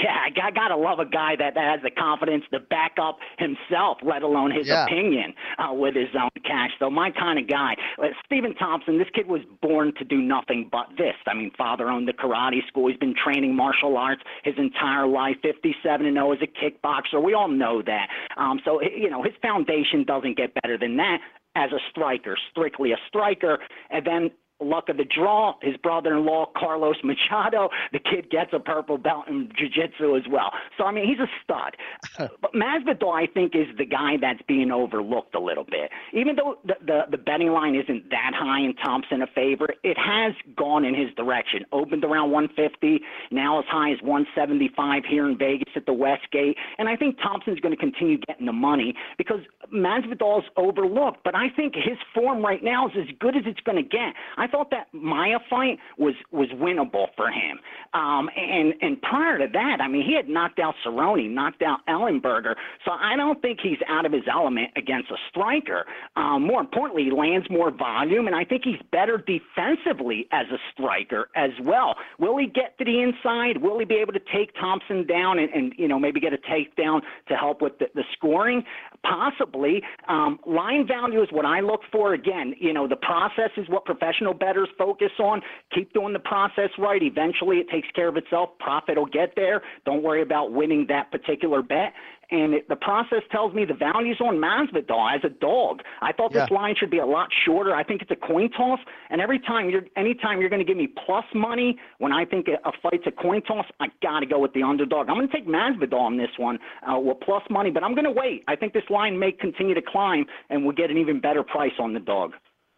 Yeah, 0.04 0.13
I 0.42 0.50
gotta 0.50 0.76
love 0.76 0.98
a 0.98 1.04
guy 1.04 1.36
that, 1.38 1.54
that 1.54 1.64
has 1.64 1.80
the 1.82 1.90
confidence 1.90 2.44
to 2.52 2.60
back 2.60 2.96
up 3.00 3.18
himself, 3.38 3.98
let 4.02 4.22
alone 4.22 4.50
his 4.50 4.68
yeah. 4.68 4.84
opinion 4.84 5.34
uh, 5.58 5.72
with 5.72 5.94
his 5.94 6.08
own 6.14 6.30
cash. 6.44 6.70
So 6.78 6.90
my 6.90 7.10
kind 7.10 7.38
of 7.38 7.48
guy, 7.48 7.74
uh, 7.98 8.08
Stephen 8.24 8.54
Thompson. 8.54 8.98
This 8.98 9.08
kid 9.14 9.26
was 9.26 9.42
born 9.60 9.92
to 9.98 10.04
do 10.04 10.20
nothing 10.20 10.68
but 10.70 10.86
this. 10.96 11.14
I 11.26 11.34
mean, 11.34 11.50
father 11.56 11.90
owned 11.90 12.08
the 12.08 12.12
karate 12.12 12.66
school. 12.68 12.88
He's 12.88 12.98
been 12.98 13.14
training 13.14 13.54
martial 13.54 13.96
arts 13.96 14.22
his 14.42 14.54
entire 14.58 15.06
life. 15.06 15.36
57 15.42 16.06
and 16.06 16.16
0 16.16 16.32
as 16.32 16.38
a 16.42 16.46
kickboxer. 16.46 17.22
We 17.22 17.34
all 17.34 17.48
know 17.48 17.82
that. 17.82 18.08
Um, 18.36 18.60
so 18.64 18.80
you 18.82 19.10
know 19.10 19.22
his 19.22 19.34
foundation 19.42 20.04
doesn't 20.04 20.36
get 20.36 20.54
better 20.62 20.78
than 20.78 20.96
that 20.96 21.18
as 21.56 21.70
a 21.72 21.78
striker, 21.90 22.36
strictly 22.50 22.92
a 22.92 22.96
striker. 23.08 23.58
And 23.90 24.06
then 24.06 24.30
luck 24.60 24.88
of 24.88 24.96
the 24.96 25.04
draw, 25.04 25.54
his 25.62 25.76
brother-in-law 25.76 26.46
Carlos 26.56 26.96
Machado, 27.02 27.68
the 27.92 27.98
kid 27.98 28.30
gets 28.30 28.52
a 28.52 28.60
purple 28.60 28.98
belt 28.98 29.28
in 29.28 29.50
jiu-jitsu 29.56 30.16
as 30.16 30.22
well. 30.30 30.52
So 30.78 30.84
I 30.84 30.92
mean, 30.92 31.06
he's 31.06 31.18
a 31.18 31.28
stud. 31.42 31.76
but 32.40 32.52
Masvidal, 32.52 33.12
I 33.12 33.26
think, 33.26 33.54
is 33.54 33.66
the 33.76 33.84
guy 33.84 34.16
that's 34.20 34.42
being 34.46 34.70
overlooked 34.70 35.34
a 35.34 35.40
little 35.40 35.64
bit. 35.64 35.90
Even 36.12 36.36
though 36.36 36.58
the, 36.64 36.74
the 36.84 37.00
the 37.10 37.18
betting 37.18 37.50
line 37.50 37.74
isn't 37.74 38.10
that 38.10 38.32
high 38.34 38.60
in 38.60 38.74
Thompson 38.74 39.22
a 39.22 39.26
favorite, 39.26 39.78
it 39.82 39.96
has 39.98 40.34
gone 40.56 40.84
in 40.84 40.94
his 40.94 41.12
direction. 41.14 41.64
Opened 41.72 42.04
around 42.04 42.30
150, 42.30 43.00
now 43.30 43.58
as 43.58 43.64
high 43.68 43.92
as 43.92 43.98
175 44.02 45.04
here 45.08 45.28
in 45.28 45.36
Vegas 45.36 45.72
at 45.76 45.86
the 45.86 45.92
Westgate, 45.92 46.56
and 46.78 46.88
I 46.88 46.96
think 46.96 47.18
Thompson's 47.20 47.60
going 47.60 47.74
to 47.74 47.80
continue 47.80 48.18
getting 48.18 48.46
the 48.46 48.52
money 48.52 48.94
because 49.18 49.40
Masvidal's 49.72 50.46
overlooked, 50.56 51.20
but 51.24 51.34
I 51.34 51.48
think 51.48 51.74
his 51.74 51.98
form 52.14 52.44
right 52.44 52.62
now 52.62 52.88
is 52.88 52.92
as 52.96 53.16
good 53.18 53.36
as 53.36 53.42
it's 53.46 53.60
going 53.60 53.76
to 53.76 53.88
get. 53.88 54.14
I 54.36 54.43
thought 54.46 54.70
that 54.70 54.88
Maia 54.92 55.38
fight 55.48 55.78
was 55.98 56.14
was 56.30 56.48
winnable 56.50 57.08
for 57.16 57.30
him, 57.30 57.58
um, 57.92 58.28
and 58.36 58.74
and 58.80 59.00
prior 59.02 59.38
to 59.38 59.46
that, 59.52 59.78
I 59.80 59.88
mean, 59.88 60.04
he 60.06 60.14
had 60.14 60.28
knocked 60.28 60.58
out 60.58 60.74
Cerrone, 60.84 61.30
knocked 61.30 61.62
out 61.62 61.80
Ellenberger, 61.88 62.54
so 62.84 62.92
I 62.92 63.16
don't 63.16 63.40
think 63.42 63.60
he's 63.62 63.78
out 63.88 64.06
of 64.06 64.12
his 64.12 64.24
element 64.30 64.70
against 64.76 65.10
a 65.10 65.16
striker. 65.30 65.84
Um, 66.16 66.42
more 66.46 66.60
importantly, 66.60 67.04
he 67.04 67.10
lands 67.10 67.48
more 67.50 67.70
volume, 67.70 68.26
and 68.26 68.36
I 68.36 68.44
think 68.44 68.62
he's 68.64 68.80
better 68.92 69.18
defensively 69.18 70.26
as 70.32 70.46
a 70.52 70.58
striker 70.72 71.28
as 71.36 71.50
well. 71.62 71.96
Will 72.18 72.36
he 72.36 72.46
get 72.46 72.76
to 72.78 72.84
the 72.84 73.00
inside? 73.00 73.62
Will 73.62 73.78
he 73.78 73.84
be 73.84 73.96
able 73.96 74.12
to 74.12 74.20
take 74.32 74.54
Thompson 74.54 75.06
down 75.06 75.38
and, 75.38 75.50
and 75.50 75.72
you 75.76 75.88
know 75.88 75.98
maybe 75.98 76.20
get 76.20 76.32
a 76.32 76.38
takedown 76.38 77.00
to 77.28 77.34
help 77.34 77.62
with 77.62 77.78
the, 77.78 77.86
the 77.94 78.04
scoring? 78.16 78.64
Possibly. 79.02 79.82
Um, 80.08 80.38
line 80.46 80.86
value 80.86 81.22
is 81.22 81.28
what 81.30 81.44
I 81.44 81.60
look 81.60 81.80
for. 81.92 82.14
Again, 82.14 82.54
you 82.58 82.72
know 82.72 82.88
the 82.88 82.96
process 82.96 83.50
is 83.56 83.68
what 83.68 83.84
professional 83.84 84.33
bettors 84.34 84.68
focus 84.76 85.12
on. 85.18 85.40
Keep 85.74 85.92
doing 85.92 86.12
the 86.12 86.18
process 86.18 86.70
right. 86.78 87.02
Eventually, 87.02 87.58
it 87.58 87.68
takes 87.70 87.88
care 87.94 88.08
of 88.08 88.16
itself. 88.16 88.50
Profit 88.58 88.98
will 88.98 89.06
get 89.06 89.32
there. 89.36 89.62
Don't 89.86 90.02
worry 90.02 90.22
about 90.22 90.52
winning 90.52 90.86
that 90.88 91.10
particular 91.10 91.62
bet 91.62 91.92
and 92.30 92.54
it, 92.54 92.68
the 92.68 92.76
process 92.76 93.22
tells 93.30 93.54
me 93.54 93.64
the 93.64 93.74
value's 93.74 94.20
on 94.20 94.36
Masvidal 94.36 95.14
as 95.14 95.20
a 95.24 95.28
dog. 95.28 95.82
I 96.00 96.12
thought 96.12 96.32
this 96.32 96.48
Yeah. 96.50 96.56
line 96.56 96.74
should 96.76 96.90
be 96.90 96.98
a 96.98 97.06
lot 97.06 97.28
shorter. 97.44 97.74
I 97.74 97.82
think 97.82 98.02
it's 98.02 98.10
a 98.10 98.16
coin 98.16 98.50
toss, 98.50 98.80
and 99.10 99.20
every 99.20 99.38
time 99.38 99.70
you're, 99.70 99.84
anytime 99.96 100.40
you're 100.40 100.50
going 100.50 100.64
to 100.64 100.66
give 100.66 100.76
me 100.76 100.86
plus 100.86 101.24
money 101.34 101.78
when 101.98 102.12
I 102.12 102.24
think 102.24 102.48
a, 102.48 102.58
a 102.68 102.72
fight's 102.82 103.06
a 103.06 103.12
coin 103.12 103.42
toss, 103.42 103.66
I 103.80 103.86
got 104.02 104.20
to 104.20 104.26
go 104.26 104.38
with 104.38 104.52
the 104.52 104.62
underdog. 104.62 105.08
I'm 105.08 105.16
going 105.16 105.28
to 105.28 105.32
take 105.32 105.46
Masvidal 105.46 106.00
on 106.00 106.16
this 106.16 106.30
one 106.36 106.58
uh, 106.90 106.98
with 106.98 107.20
plus 107.20 107.42
money, 107.50 107.70
but 107.70 107.82
I'm 107.84 107.94
going 107.94 108.04
to 108.04 108.10
wait. 108.10 108.44
I 108.48 108.56
think 108.56 108.72
this 108.72 108.88
line 108.90 109.18
may 109.18 109.32
continue 109.32 109.74
to 109.74 109.82
climb, 109.82 110.26
and 110.50 110.64
we'll 110.64 110.76
get 110.76 110.90
an 110.90 110.98
even 110.98 111.20
better 111.20 111.42
price 111.42 111.72
on 111.78 111.92
the 111.94 112.00
dog. 112.00 112.32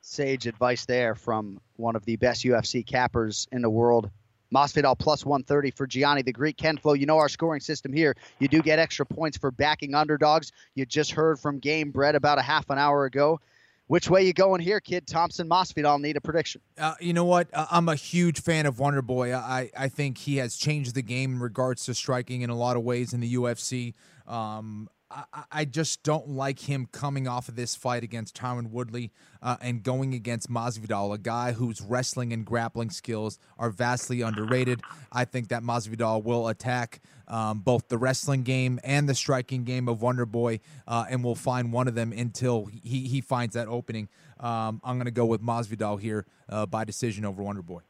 Sage 0.07 0.47
advice 0.47 0.85
there 0.85 1.17
from 1.17 1.61
one 1.77 1.97
of 1.97 2.05
the 2.05 2.15
best 2.15 2.45
UFC 2.45 2.87
cappers 2.87 3.49
in 3.51 3.61
the 3.61 3.69
world. 3.69 4.09
Masvidal 4.55 4.97
plus 4.97 5.27
130 5.27 5.73
for 5.73 5.85
Gianni 5.85 6.23
the 6.23 6.33
Greek. 6.33 6.57
Ken 6.57 6.77
Flo, 6.77 6.93
you 6.93 7.07
know 7.07 7.19
our 7.19 7.29
scoring 7.29 7.61
system 7.61 7.93
here. 7.93 8.15
You 8.39 8.47
do 8.47 8.63
get 8.63 8.79
extra 8.79 9.05
points 9.05 9.37
for 9.37 9.51
backing 9.51 9.97
underdogs. 9.97 10.53
You 10.77 10.87
just 10.87 11.11
heard 11.11 11.41
from 11.41 11.61
Gamebred 11.61 12.15
about 12.15 12.39
a 12.39 12.43
half 12.43 12.71
an 12.71 12.79
hour 12.79 13.05
ago. 13.05 13.41
Which 13.89 14.09
way 14.09 14.25
you 14.25 14.33
going 14.33 14.61
here, 14.61 14.79
kid? 14.79 15.09
Thompson 15.09 15.49
Masvidal 15.49 16.01
need 16.01 16.17
a 16.17 16.21
prediction. 16.21 16.61
Uh, 16.79 16.95
you 17.01 17.13
know 17.13 17.25
what? 17.25 17.49
Uh, 17.53 17.67
I'm 17.71 17.89
a 17.89 17.97
huge 17.97 18.41
fan 18.41 18.67
of 18.67 18.79
Wonder 18.79 19.03
Boy. 19.03 19.35
I, 19.35 19.71
I 19.77 19.89
think 19.89 20.19
he 20.19 20.37
has 20.37 20.57
changed 20.57 20.95
the 20.95 21.03
game 21.03 21.35
in 21.35 21.41
regards 21.41 21.85
to 21.87 21.95
striking 21.95 22.43
in 22.43 22.51
a 22.51 22.57
lot 22.57 22.77
of 22.77 22.85
ways 22.85 23.13
in 23.13 23.19
the 23.19 23.35
UFC. 23.35 23.95
Um, 24.29 24.89
I, 25.11 25.45
I 25.53 25.65
just 25.65 26.03
don't 26.03 26.31
like 26.31 26.61
him 26.61 26.89
coming 26.91 27.29
off 27.29 27.49
of 27.49 27.57
this 27.57 27.77
fight 27.77 28.03
against 28.03 28.37
Tyron 28.37 28.71
Woodley 28.71 29.13
uh, 29.41 29.57
and 29.61 29.83
going 29.83 30.15
against 30.15 30.51
Masvidal, 30.51 31.15
a 31.15 31.19
guy 31.19 31.53
whose 31.53 31.81
wrestling 31.81 32.33
and 32.33 32.45
grappling 32.45 32.91
skills 32.91 33.39
are 33.59 33.71
vastly 33.71 34.23
underrated. 34.23 34.81
I 35.13 35.25
think 35.25 35.49
that 35.49 35.63
Masvidal 35.63 36.25
will 36.25 36.49
attack 36.49 37.01
um, 37.29 37.61
both 37.61 37.89
the 37.89 37.99
wrestling 37.99 38.43
game 38.43 38.81
and 38.85 39.09
the 39.09 39.15
striking 39.15 39.65
game 39.65 39.89
of 39.89 40.03
Wonder 40.03 40.27
Boy, 40.27 40.61
uh, 40.87 41.07
and 41.09 41.23
will 41.25 41.35
find 41.35 41.73
one 41.73 41.89
of 41.89 41.95
them 41.95 42.13
until 42.13 42.67
he, 42.67 43.09
he 43.09 43.21
finds 43.21 43.55
that 43.55 43.69
opening. 43.69 44.09
Um, 44.39 44.81
I'm 44.85 44.97
going 44.97 45.07
to 45.07 45.11
go 45.11 45.27
with 45.27 45.43
Masvidal 45.43 46.01
here 46.01 46.27
uh, 46.49 46.67
by 46.67 46.85
decision 46.85 47.25
over 47.25 47.43
Wonder 47.43 47.63
Boy. 47.63 47.81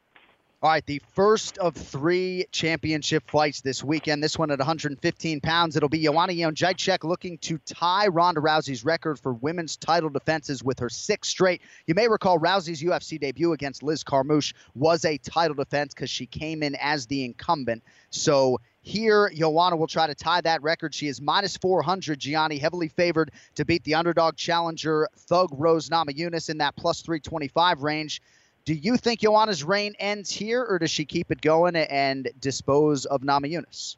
All 0.62 0.70
right, 0.70 0.86
the 0.86 1.02
first 1.12 1.59
of 1.59 1.74
three 1.74 2.46
championship 2.50 3.30
fights 3.30 3.61
this 3.61 3.84
weekend. 3.84 4.24
This 4.24 4.38
one 4.38 4.50
at 4.50 4.59
115 4.59 5.42
pounds. 5.42 5.76
It'll 5.76 5.90
be 5.90 6.02
Joanna 6.02 6.32
Jędrzejczyk 6.32 7.04
looking 7.04 7.36
to 7.38 7.59
tie 7.66 8.07
Ronda 8.07 8.40
Rousey's 8.40 8.82
record 8.82 9.18
for 9.18 9.34
women's 9.34 9.76
title 9.76 10.09
defenses 10.09 10.64
with 10.64 10.78
her 10.78 10.88
sixth 10.88 11.30
straight. 11.30 11.61
You 11.86 11.94
may 11.94 12.09
recall 12.09 12.38
Rousey's 12.38 12.82
UFC 12.82 13.20
debut 13.20 13.52
against 13.52 13.82
Liz 13.82 14.02
Carmouche 14.02 14.54
was 14.74 15.04
a 15.04 15.18
title 15.18 15.57
defense 15.57 15.92
because 15.92 16.09
she 16.09 16.24
came 16.24 16.62
in 16.62 16.74
as 16.76 17.07
the 17.07 17.26
incumbent. 17.26 17.82
So 18.09 18.59
here, 18.80 19.30
Joanna 19.34 19.76
will 19.76 19.88
try 19.88 20.07
to 20.07 20.14
tie 20.14 20.40
that 20.40 20.62
record. 20.62 20.94
She 20.94 21.09
is 21.09 21.20
minus 21.20 21.59
400, 21.59 22.18
Gianni, 22.18 22.57
heavily 22.57 22.88
favored 22.88 23.30
to 23.57 23.66
beat 23.66 23.84
the 23.84 23.96
underdog 23.96 24.36
challenger 24.36 25.07
Thug 25.18 25.50
Rose 25.52 25.90
Namajunas 25.90 26.48
in 26.48 26.59
that 26.59 26.76
plus 26.76 27.02
325 27.02 27.82
range. 27.82 28.22
Do 28.66 28.74
you 28.74 28.96
think 28.96 29.20
Joanna's 29.20 29.62
reign 29.62 29.94
ends 30.00 30.28
here, 30.28 30.64
or 30.64 30.80
does 30.80 30.90
she 30.90 31.04
keep 31.04 31.30
it 31.30 31.40
going 31.40 31.76
and 31.76 32.28
dispose 32.40 33.04
of 33.06 33.22
Namajunas? 33.22 33.96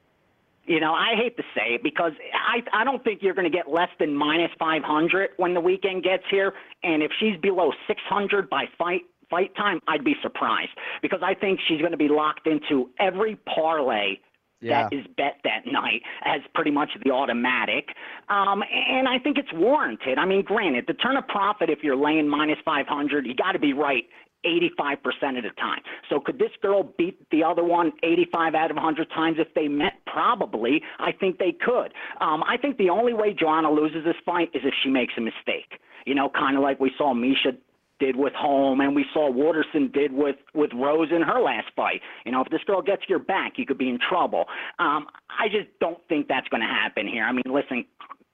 You 0.66 0.78
know, 0.78 0.92
I 0.92 1.14
hate 1.16 1.38
to 1.38 1.42
say 1.54 1.74
it 1.76 1.82
because 1.82 2.12
I 2.34 2.62
I 2.74 2.84
don't 2.84 3.02
think 3.02 3.22
you're 3.22 3.32
going 3.32 3.50
to 3.50 3.56
get 3.56 3.70
less 3.70 3.88
than 3.98 4.14
minus 4.14 4.50
500 4.58 5.30
when 5.38 5.54
the 5.54 5.60
weekend 5.60 6.02
gets 6.02 6.24
here, 6.30 6.52
and 6.82 7.02
if 7.02 7.10
she's 7.18 7.38
below 7.40 7.72
600 7.86 8.50
by 8.50 8.66
fight 8.76 9.00
fight 9.30 9.56
time, 9.56 9.80
I'd 9.88 10.04
be 10.04 10.14
surprised 10.20 10.72
because 11.00 11.20
I 11.22 11.32
think 11.32 11.60
she's 11.66 11.80
going 11.80 11.92
to 11.92 11.98
be 11.98 12.08
locked 12.08 12.46
into 12.46 12.90
every 13.00 13.36
parlay 13.36 14.18
that 14.62 14.92
is 14.92 15.06
bet 15.16 15.36
that 15.44 15.70
night 15.70 16.02
as 16.24 16.40
pretty 16.54 16.72
much 16.72 16.90
the 17.04 17.10
automatic. 17.10 17.90
Um, 18.28 18.62
and 18.90 19.08
I 19.08 19.18
think 19.18 19.38
it's 19.38 19.52
warranted. 19.52 20.18
I 20.18 20.26
mean, 20.26 20.42
granted, 20.42 20.86
the 20.88 20.94
turn 20.94 21.16
of 21.16 21.26
profit, 21.28 21.70
if 21.70 21.78
you're 21.82 21.96
laying 21.96 22.28
minus 22.28 22.58
500, 22.64 23.26
you 23.26 23.34
got 23.34 23.52
to 23.52 23.58
be 23.58 23.72
right 23.72 24.04
85% 24.44 25.38
of 25.38 25.44
the 25.44 25.50
time. 25.58 25.80
So 26.08 26.20
could 26.20 26.38
this 26.38 26.50
girl 26.62 26.92
beat 26.96 27.18
the 27.30 27.42
other 27.42 27.64
one 27.64 27.92
85 28.02 28.54
out 28.54 28.70
of 28.70 28.76
100 28.76 29.10
times 29.10 29.36
if 29.38 29.52
they 29.54 29.68
met? 29.68 29.94
Probably. 30.06 30.82
I 30.98 31.12
think 31.12 31.38
they 31.38 31.52
could. 31.52 31.92
Um, 32.20 32.42
I 32.44 32.56
think 32.56 32.76
the 32.78 32.90
only 32.90 33.14
way 33.14 33.34
Joanna 33.34 33.70
loses 33.70 34.04
this 34.04 34.16
fight 34.24 34.50
is 34.54 34.62
if 34.64 34.74
she 34.82 34.90
makes 34.90 35.14
a 35.16 35.20
mistake. 35.20 35.80
You 36.06 36.14
know, 36.14 36.30
kind 36.30 36.56
of 36.56 36.62
like 36.62 36.80
we 36.80 36.92
saw 36.96 37.12
Miesha 37.14 37.56
did 37.98 38.16
with 38.16 38.32
Holm, 38.32 38.80
and 38.80 38.94
we 38.94 39.04
saw 39.12 39.30
Waterson 39.30 39.90
did 39.92 40.12
with 40.12 40.36
with 40.54 40.70
Rose 40.72 41.08
in 41.14 41.22
her 41.22 41.40
last 41.40 41.66
fight. 41.74 42.00
You 42.24 42.32
know, 42.32 42.42
if 42.42 42.48
this 42.50 42.62
girl 42.64 42.80
gets 42.80 43.02
your 43.08 43.18
back, 43.18 43.54
you 43.56 43.66
could 43.66 43.78
be 43.78 43.88
in 43.88 43.98
trouble. 44.08 44.44
Um, 44.78 45.06
I 45.28 45.48
just 45.48 45.68
don't 45.80 45.98
think 46.08 46.28
that's 46.28 46.48
going 46.48 46.60
to 46.60 46.66
happen 46.68 47.08
here. 47.08 47.24
I 47.24 47.32
mean, 47.32 47.42
listen, 47.46 47.84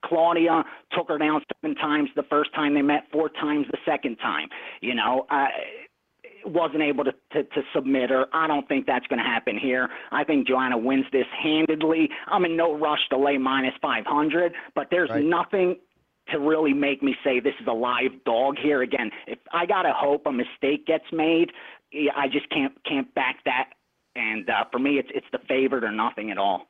Claudia 0.03 0.63
took 0.91 1.09
her 1.09 1.17
down 1.17 1.41
seven 1.61 1.75
times 1.75 2.09
the 2.15 2.23
first 2.29 2.53
time 2.53 2.73
they 2.73 2.81
met, 2.81 3.05
four 3.11 3.29
times 3.29 3.65
the 3.71 3.77
second 3.85 4.17
time. 4.17 4.47
You 4.81 4.95
know, 4.95 5.25
uh, 5.29 5.47
wasn't 6.45 6.81
able 6.83 7.03
to, 7.03 7.11
to, 7.33 7.43
to 7.43 7.61
submit 7.73 8.09
her. 8.09 8.25
I 8.33 8.47
don't 8.47 8.67
think 8.67 8.85
that's 8.85 9.05
going 9.07 9.19
to 9.19 9.25
happen 9.25 9.57
here. 9.57 9.89
I 10.11 10.23
think 10.23 10.47
Joanna 10.47 10.77
wins 10.77 11.05
this 11.11 11.25
handedly. 11.41 12.09
I'm 12.27 12.45
in 12.45 12.55
no 12.55 12.77
rush 12.77 12.99
to 13.09 13.17
lay 13.17 13.37
minus 13.37 13.73
500, 13.81 14.53
but 14.75 14.87
there's 14.91 15.09
Right. 15.09 15.23
nothing 15.23 15.77
to 16.29 16.39
really 16.39 16.73
make 16.73 17.03
me 17.03 17.15
say 17.23 17.39
this 17.39 17.53
is 17.61 17.67
a 17.67 17.73
live 17.73 18.11
dog 18.25 18.57
here. 18.57 18.81
Again, 18.81 19.11
if 19.27 19.37
I 19.53 19.65
gotta 19.65 19.93
hope 19.93 20.25
a 20.25 20.31
mistake 20.31 20.85
gets 20.87 21.05
made, 21.11 21.51
I 22.15 22.27
just 22.27 22.49
can't 22.49 22.73
can't 22.83 23.13
back 23.13 23.37
that. 23.45 23.69
And 24.15 24.49
uh, 24.49 24.65
for 24.71 24.79
me, 24.79 24.97
it's 24.97 25.09
it's 25.13 25.27
the 25.31 25.39
favorite 25.47 25.83
or 25.83 25.91
nothing 25.91 26.31
at 26.31 26.37
all. 26.37 26.67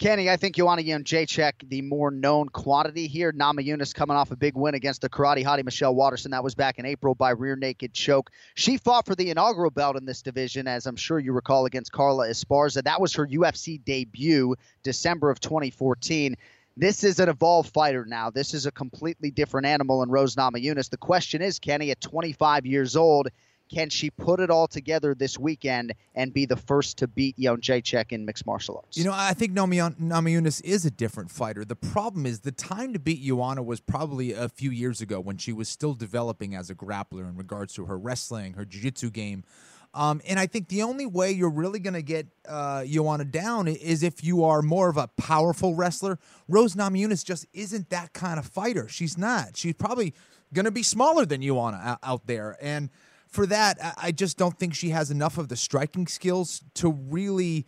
Kenny, 0.00 0.30
I 0.30 0.38
think 0.38 0.56
Joanna 0.56 0.80
Jędrzejczyk, 0.80 1.68
the 1.68 1.82
more 1.82 2.10
known 2.10 2.48
quantity 2.48 3.06
here. 3.06 3.34
Namajunas 3.34 3.94
coming 3.94 4.16
off 4.16 4.30
a 4.30 4.36
big 4.36 4.56
win 4.56 4.74
against 4.74 5.02
the 5.02 5.10
karate 5.10 5.44
hottie 5.44 5.62
Michelle 5.62 5.94
Waterson. 5.94 6.30
That 6.30 6.42
was 6.42 6.54
back 6.54 6.78
in 6.78 6.86
April 6.86 7.14
by 7.14 7.32
rear 7.32 7.54
naked 7.54 7.92
choke. 7.92 8.30
She 8.54 8.78
fought 8.78 9.04
for 9.04 9.14
the 9.14 9.30
inaugural 9.30 9.70
belt 9.70 9.96
in 9.96 10.06
this 10.06 10.22
division, 10.22 10.66
as 10.66 10.86
I'm 10.86 10.96
sure 10.96 11.18
you 11.18 11.34
recall, 11.34 11.66
against 11.66 11.92
Carla 11.92 12.28
Esparza. 12.28 12.82
That 12.82 12.98
was 12.98 13.12
her 13.16 13.26
UFC 13.26 13.84
debut, 13.84 14.54
December 14.82 15.28
of 15.28 15.38
2014. 15.38 16.34
This 16.78 17.04
is 17.04 17.20
an 17.20 17.28
evolved 17.28 17.70
fighter 17.70 18.06
now. 18.06 18.30
This 18.30 18.54
is 18.54 18.64
a 18.64 18.72
completely 18.72 19.30
different 19.30 19.66
animal 19.66 20.02
in 20.02 20.08
Rose 20.08 20.34
Nama 20.34 20.58
Namajunas. 20.58 20.88
The 20.88 20.96
question 20.96 21.42
is, 21.42 21.58
Kenny, 21.58 21.90
at 21.90 22.00
25 22.00 22.64
years 22.64 22.96
old, 22.96 23.28
can 23.72 23.88
she 23.88 24.10
put 24.10 24.40
it 24.40 24.50
all 24.50 24.66
together 24.66 25.14
this 25.14 25.38
weekend 25.38 25.94
and 26.14 26.32
be 26.32 26.44
the 26.44 26.56
first 26.56 26.98
to 26.98 27.06
beat 27.06 27.36
Jędrzejczyk 27.38 28.12
in 28.12 28.24
mixed 28.24 28.46
martial 28.46 28.76
arts? 28.76 28.96
You 28.96 29.04
know, 29.04 29.12
I 29.14 29.32
think 29.32 29.52
Nami- 29.52 29.78
Namajunas 29.78 30.62
is 30.64 30.84
a 30.84 30.90
different 30.90 31.30
fighter. 31.30 31.64
The 31.64 31.76
problem 31.76 32.26
is 32.26 32.40
the 32.40 32.52
time 32.52 32.92
to 32.92 32.98
beat 32.98 33.22
Joanna 33.22 33.62
was 33.62 33.80
probably 33.80 34.32
a 34.32 34.48
few 34.48 34.70
years 34.70 35.00
ago 35.00 35.20
when 35.20 35.36
she 35.36 35.52
was 35.52 35.68
still 35.68 35.94
developing 35.94 36.54
as 36.54 36.70
a 36.70 36.74
grappler 36.74 37.28
in 37.28 37.36
regards 37.36 37.72
to 37.74 37.84
her 37.86 37.98
wrestling, 37.98 38.54
her 38.54 38.64
jiu-jitsu 38.64 39.10
game. 39.10 39.44
Um, 39.92 40.20
and 40.26 40.38
I 40.38 40.46
think 40.46 40.68
the 40.68 40.82
only 40.82 41.06
way 41.06 41.32
you're 41.32 41.50
really 41.50 41.80
going 41.80 41.94
to 41.94 42.02
get 42.02 42.28
uh, 42.48 42.84
Joanna 42.84 43.24
down 43.24 43.66
is 43.66 44.02
if 44.02 44.22
you 44.22 44.44
are 44.44 44.62
more 44.62 44.88
of 44.88 44.96
a 44.96 45.08
powerful 45.08 45.74
wrestler. 45.74 46.18
Rose 46.48 46.74
Namajunas 46.76 47.24
just 47.24 47.46
isn't 47.52 47.90
that 47.90 48.12
kind 48.12 48.38
of 48.38 48.46
fighter. 48.46 48.88
She's 48.88 49.18
not. 49.18 49.56
She's 49.56 49.74
probably 49.74 50.14
going 50.52 50.64
to 50.64 50.70
be 50.70 50.84
smaller 50.84 51.26
than 51.26 51.42
Joanna 51.42 51.98
out 52.02 52.26
there. 52.26 52.56
And 52.60 52.90
for 53.30 53.46
that, 53.46 53.78
I- 53.96 54.12
just 54.12 54.36
don't 54.36 54.58
think 54.58 54.74
she 54.74 54.90
has 54.90 55.10
enough 55.10 55.38
of 55.38 55.48
the 55.48 55.56
striking 55.56 56.06
skills 56.06 56.62
to 56.74 56.90
really 56.90 57.66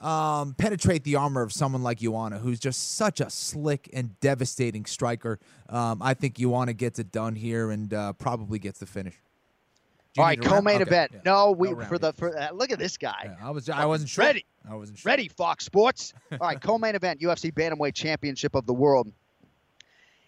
um, 0.00 0.54
penetrate 0.54 1.04
the 1.04 1.16
armor 1.16 1.40
of 1.42 1.52
someone 1.52 1.82
like 1.82 1.98
Joanna, 1.98 2.38
who's 2.38 2.58
just 2.58 2.96
such 2.96 3.20
a 3.20 3.30
slick 3.30 3.88
and 3.92 4.18
devastating 4.20 4.84
striker. 4.86 5.38
Um, 5.68 6.02
I 6.02 6.14
think 6.14 6.34
Joanna 6.36 6.72
gets 6.74 6.98
it 6.98 7.10
done 7.12 7.36
here 7.36 7.70
and 7.70 7.92
uh, 7.94 8.12
probably 8.14 8.58
gets 8.58 8.80
the 8.80 8.86
finish. 8.86 9.14
All 10.18 10.24
right, 10.24 10.36
you 10.36 10.42
All 10.42 10.48
a 10.48 10.50
round? 10.52 10.64
co-main 10.64 10.74
Okay, 10.82 10.90
event. 10.90 11.10
yeah. 11.14 11.20
No, 11.24 11.52
we 11.52 11.68
round 11.72 11.88
for 11.88 11.98
the 11.98 12.12
for 12.12 12.36
uh, 12.38 12.50
look 12.52 12.70
at 12.70 12.78
this 12.78 12.96
guy. 12.98 13.36
I 13.42 13.50
was 13.50 13.68
I 13.70 13.84
wasn't 13.86 14.10
sure. 14.10 14.24
ready. 14.24 14.44
I 14.68 14.74
wasn't 14.74 14.98
sure. 14.98 15.08
Ready, 15.10 15.28
Fox 15.28 15.64
Sports. 15.64 16.12
All 16.32 16.38
right, 16.38 16.60
co-main 16.60 16.94
event, 16.96 17.20
UFC 17.20 17.52
Bantamweight 17.52 17.94
Championship 17.94 18.54
of 18.54 18.66
the 18.66 18.74
World. 18.74 19.10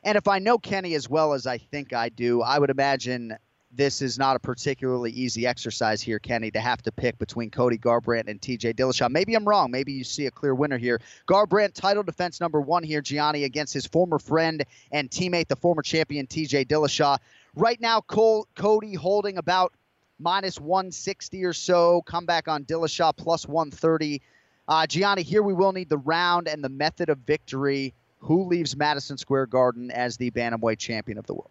And 0.05 0.17
if 0.17 0.27
I 0.29 0.39
know 0.39 0.59
Kenny 0.59 0.95
as 0.95 1.09
well 1.11 1.33
as 1.35 1.47
I 1.47 1.59
think 1.59 1.93
I 1.93 2.09
do, 2.09 2.41
I 2.43 2.59
would 2.59 2.71
imagine 2.71 3.37
this 3.77 4.01
is 4.01 4.19
not 4.19 4.37
a 4.37 4.39
particularly 4.39 5.11
easy 5.11 5.47
exercise 5.47 6.01
here, 6.01 6.19
Kenny, 6.19 6.51
to 6.51 6.61
have 6.61 6.83
to 6.83 6.93
pick 6.93 7.19
between 7.19 7.51
Cody 7.51 7.77
Garbrandt 7.77 8.29
and 8.29 8.41
TJ 8.41 8.75
Dillashaw. 8.75 9.11
Maybe 9.11 9.35
I'm 9.35 9.47
wrong. 9.47 9.71
Maybe 9.71 9.93
you 9.93 10.05
see 10.05 10.27
a 10.27 10.31
clear 10.31 10.55
winner 10.55 10.79
here. 10.79 11.01
Garbrandt, 11.29 11.75
title 11.75 12.03
defense 12.03 12.41
number 12.41 12.61
one 12.61 12.83
here, 12.83 13.01
Gianni, 13.03 13.45
against 13.45 13.75
his 13.75 13.87
former 13.87 14.19
friend 14.19 14.65
and 14.93 15.11
teammate, 15.11 15.49
the 15.49 15.57
former 15.57 15.83
champion 15.83 16.27
TJ 16.27 16.67
Dillashaw. 16.67 17.19
Right 17.55 17.81
now, 17.81 18.01
Cole, 18.01 18.49
Cody 18.55 18.95
holding 18.95 19.37
about 19.37 19.75
minus 20.19 20.59
160 20.59 21.45
or 21.45 21.53
so. 21.53 22.03
Comeback 22.03 22.49
on 22.49 22.65
Dillashaw 22.65 23.17
plus 23.17 23.47
130. 23.47 24.23
Uh, 24.69 24.87
Gianni, 24.87 25.23
here 25.23 25.43
we 25.43 25.53
will 25.53 25.73
need 25.73 25.89
the 25.89 25.99
round 25.99 26.49
and 26.49 26.65
the 26.65 26.69
method 26.69 27.09
of 27.09 27.19
victory. 27.19 27.95
Who 28.21 28.47
leaves 28.47 28.77
Madison 28.77 29.19
Square 29.19 29.47
Garden 29.47 29.91
as 29.91 30.17
the 30.17 30.31
bantamweight 30.31 30.79
champion 30.79 31.19
of 31.19 31.27
the 31.27 31.35
world? 31.35 31.51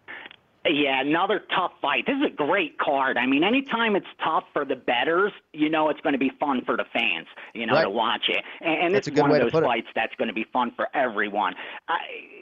Yeah, 0.68 1.02
another 1.02 1.42
tough 1.56 1.74
fight. 1.82 2.06
This 2.08 2.16
is 2.18 2.24
a 2.34 2.36
great 2.36 2.78
card. 2.80 3.18
I 3.18 3.26
mean, 3.28 3.44
anytime 3.44 3.96
it's 3.96 4.08
tough 4.24 4.46
for 4.52 4.66
the 4.66 4.76
betters, 4.76 5.32
you 5.54 5.70
know 5.70 5.90
it's 5.90 6.02
going 6.02 6.14
to 6.14 6.20
be 6.20 6.32
fun 6.40 6.64
for 6.66 6.76
the 6.76 6.86
fans, 6.92 7.28
you 7.54 7.66
know, 7.68 7.74
Right. 7.74 7.84
to 7.84 7.90
watch 7.90 8.26
it. 8.30 8.44
And, 8.62 8.96
and 8.96 8.96
is 8.96 9.12
one 9.12 9.32
of 9.32 9.40
those 9.42 9.52
put 9.52 9.64
it. 9.64 9.68
fights 9.68 9.88
that's 9.96 10.16
going 10.16 10.28
to 10.28 10.34
be 10.34 10.46
fun 10.52 10.72
for 10.76 10.88
everyone. 10.96 11.54
I, 11.88 11.98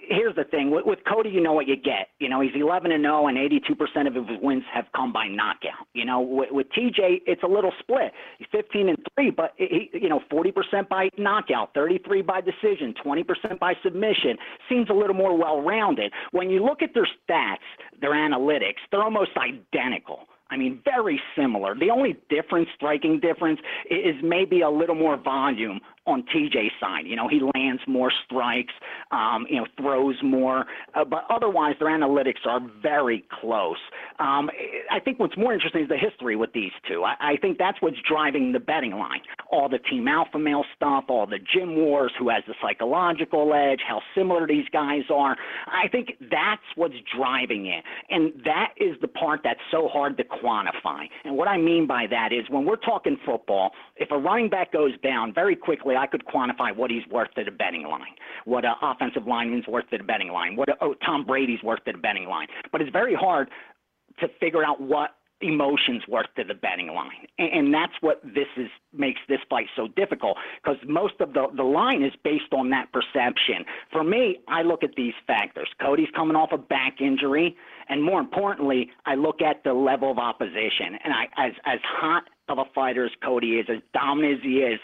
here's 0.07 0.35
the 0.35 0.43
thing 0.43 0.71
with, 0.71 0.85
with 0.85 0.99
Cody, 1.11 1.29
you 1.29 1.41
know 1.41 1.53
what 1.53 1.67
you 1.67 1.75
get. 1.75 2.09
You 2.19 2.29
know, 2.29 2.41
he's 2.41 2.51
11 2.55 2.91
and 2.91 3.03
0, 3.03 3.27
and 3.27 3.37
82% 3.37 4.07
of 4.07 4.15
his 4.15 4.37
wins 4.41 4.63
have 4.73 4.85
come 4.95 5.13
by 5.13 5.27
knockout. 5.27 5.87
You 5.93 6.05
know, 6.05 6.21
with, 6.21 6.49
with 6.51 6.67
TJ, 6.77 7.21
it's 7.25 7.43
a 7.43 7.47
little 7.47 7.71
split. 7.79 8.11
He's 8.37 8.47
15 8.51 8.89
and 8.89 8.97
3, 9.15 9.31
but 9.31 9.53
he, 9.57 9.89
you 9.93 10.09
know, 10.09 10.21
40% 10.31 10.89
by 10.89 11.09
knockout, 11.17 11.73
33 11.73 12.21
by 12.21 12.41
decision, 12.41 12.93
20% 13.05 13.59
by 13.59 13.73
submission. 13.83 14.37
Seems 14.69 14.89
a 14.89 14.93
little 14.93 15.15
more 15.15 15.37
well-rounded. 15.37 16.11
When 16.31 16.49
you 16.49 16.63
look 16.63 16.81
at 16.81 16.93
their 16.93 17.07
stats, 17.07 17.57
their 18.01 18.11
analytics, 18.13 18.81
they're 18.91 19.03
almost 19.03 19.31
identical. 19.37 20.27
I 20.49 20.57
mean, 20.57 20.81
very 20.85 21.19
similar. 21.35 21.73
The 21.73 21.89
only 21.89 22.15
difference, 22.29 22.69
striking 22.75 23.19
difference, 23.19 23.59
is 23.89 24.15
maybe 24.21 24.61
a 24.61 24.69
little 24.69 24.93
more 24.93 25.17
volume 25.17 25.79
on 26.05 26.23
TJ's 26.35 26.71
side. 26.79 27.05
You 27.05 27.15
know, 27.15 27.27
he 27.27 27.39
lands 27.55 27.81
more 27.87 28.11
strikes, 28.25 28.73
um, 29.11 29.45
you 29.49 29.57
know, 29.57 29.67
throws 29.77 30.15
more, 30.23 30.65
uh, 30.95 31.05
but 31.05 31.25
otherwise 31.29 31.75
their 31.79 31.89
analytics 31.89 32.45
are 32.45 32.59
very 32.81 33.23
close. 33.39 33.77
Um, 34.19 34.49
I 34.91 34.99
think 34.99 35.19
what's 35.19 35.37
more 35.37 35.53
interesting 35.53 35.83
is 35.83 35.89
the 35.89 35.97
history 35.97 36.35
with 36.35 36.51
these 36.53 36.71
two. 36.87 37.03
I, 37.03 37.33
I 37.33 37.37
think 37.37 37.57
that's 37.57 37.81
what's 37.81 37.97
driving 38.07 38.51
the 38.51 38.59
betting 38.59 38.91
line. 38.91 39.21
All 39.51 39.69
the 39.69 39.79
team 39.79 40.07
alpha 40.07 40.37
male 40.37 40.65
stuff, 40.75 41.05
all 41.07 41.25
the 41.25 41.39
gym 41.53 41.75
wars, 41.75 42.11
who 42.19 42.29
has 42.29 42.43
the 42.47 42.53
psychological 42.61 43.53
edge, 43.53 43.79
how 43.87 44.01
similar 44.15 44.45
these 44.45 44.67
guys 44.73 45.03
are. 45.13 45.37
I 45.67 45.87
think 45.87 46.13
that's 46.29 46.61
what's 46.75 46.95
driving 47.15 47.67
it. 47.67 47.83
And 48.09 48.33
that 48.43 48.73
is 48.77 48.95
the 49.01 49.07
part 49.07 49.41
that's 49.43 49.59
so 49.71 49.87
hard 49.87 50.17
to 50.17 50.23
quantify. 50.23 51.05
And 51.23 51.37
what 51.37 51.47
I 51.47 51.57
mean 51.57 51.87
by 51.87 52.07
that 52.09 52.33
is 52.33 52.49
when 52.49 52.65
we're 52.65 52.75
talking 52.75 53.17
football, 53.25 53.71
if 53.95 54.11
a 54.11 54.17
running 54.17 54.49
back 54.49 54.73
goes 54.73 54.91
down 55.01 55.33
very 55.33 55.55
quickly, 55.55 55.92
I 55.95 56.07
could 56.07 56.25
quantify 56.25 56.75
what 56.75 56.91
he's 56.91 57.05
worth 57.09 57.33
to 57.35 57.43
the 57.43 57.51
betting 57.51 57.83
line, 57.83 58.15
what 58.45 58.65
an 58.65 58.73
offensive 58.81 59.27
lineman's 59.27 59.67
worth 59.67 59.89
to 59.89 59.97
the 59.97 60.03
betting 60.03 60.31
line, 60.31 60.55
what 60.55 60.69
a, 60.69 60.73
oh, 60.81 60.93
Tom 61.05 61.25
Brady's 61.25 61.63
worth 61.63 61.83
to 61.85 61.91
the 61.91 61.97
betting 61.97 62.27
line. 62.27 62.47
But 62.71 62.81
it's 62.81 62.91
very 62.91 63.15
hard 63.15 63.49
to 64.19 64.27
figure 64.39 64.63
out 64.63 64.81
what 64.81 65.15
emotions 65.43 66.03
worth 66.07 66.27
to 66.37 66.43
the 66.43 66.53
betting 66.53 66.87
line. 66.87 67.27
And, 67.37 67.51
and 67.51 67.73
that's 67.73 67.93
what 68.01 68.21
this 68.23 68.47
is 68.57 68.69
makes 68.93 69.19
this 69.27 69.39
fight 69.49 69.67
so 69.75 69.87
difficult 69.95 70.37
because 70.63 70.77
most 70.87 71.15
of 71.19 71.33
the 71.33 71.47
the 71.55 71.63
line 71.63 72.03
is 72.03 72.13
based 72.23 72.53
on 72.53 72.69
that 72.69 72.91
perception. 72.91 73.65
For 73.91 74.03
me 74.03 74.39
i 74.47 74.61
look 74.61 74.83
at 74.83 74.91
these 74.95 75.13
factors. 75.27 75.67
Cody's 75.81 76.09
coming 76.15 76.35
off 76.35 76.49
a 76.51 76.57
back 76.57 77.01
injury 77.01 77.55
and 77.89 78.01
more 78.01 78.19
importantly 78.19 78.89
i 79.05 79.15
look 79.15 79.41
at 79.41 79.63
the 79.63 79.73
level 79.73 80.09
of 80.09 80.17
opposition. 80.17 80.97
And 81.03 81.13
i 81.13 81.25
as 81.37 81.53
as 81.65 81.79
hot 81.83 82.23
of 82.49 82.57
a 82.57 82.65
fighter 82.73 83.05
as 83.05 83.11
cody 83.23 83.53
is 83.59 83.67
as 83.69 83.81
dominant 83.93 84.39
as 84.39 84.43
he 84.43 84.57
is 84.59 84.79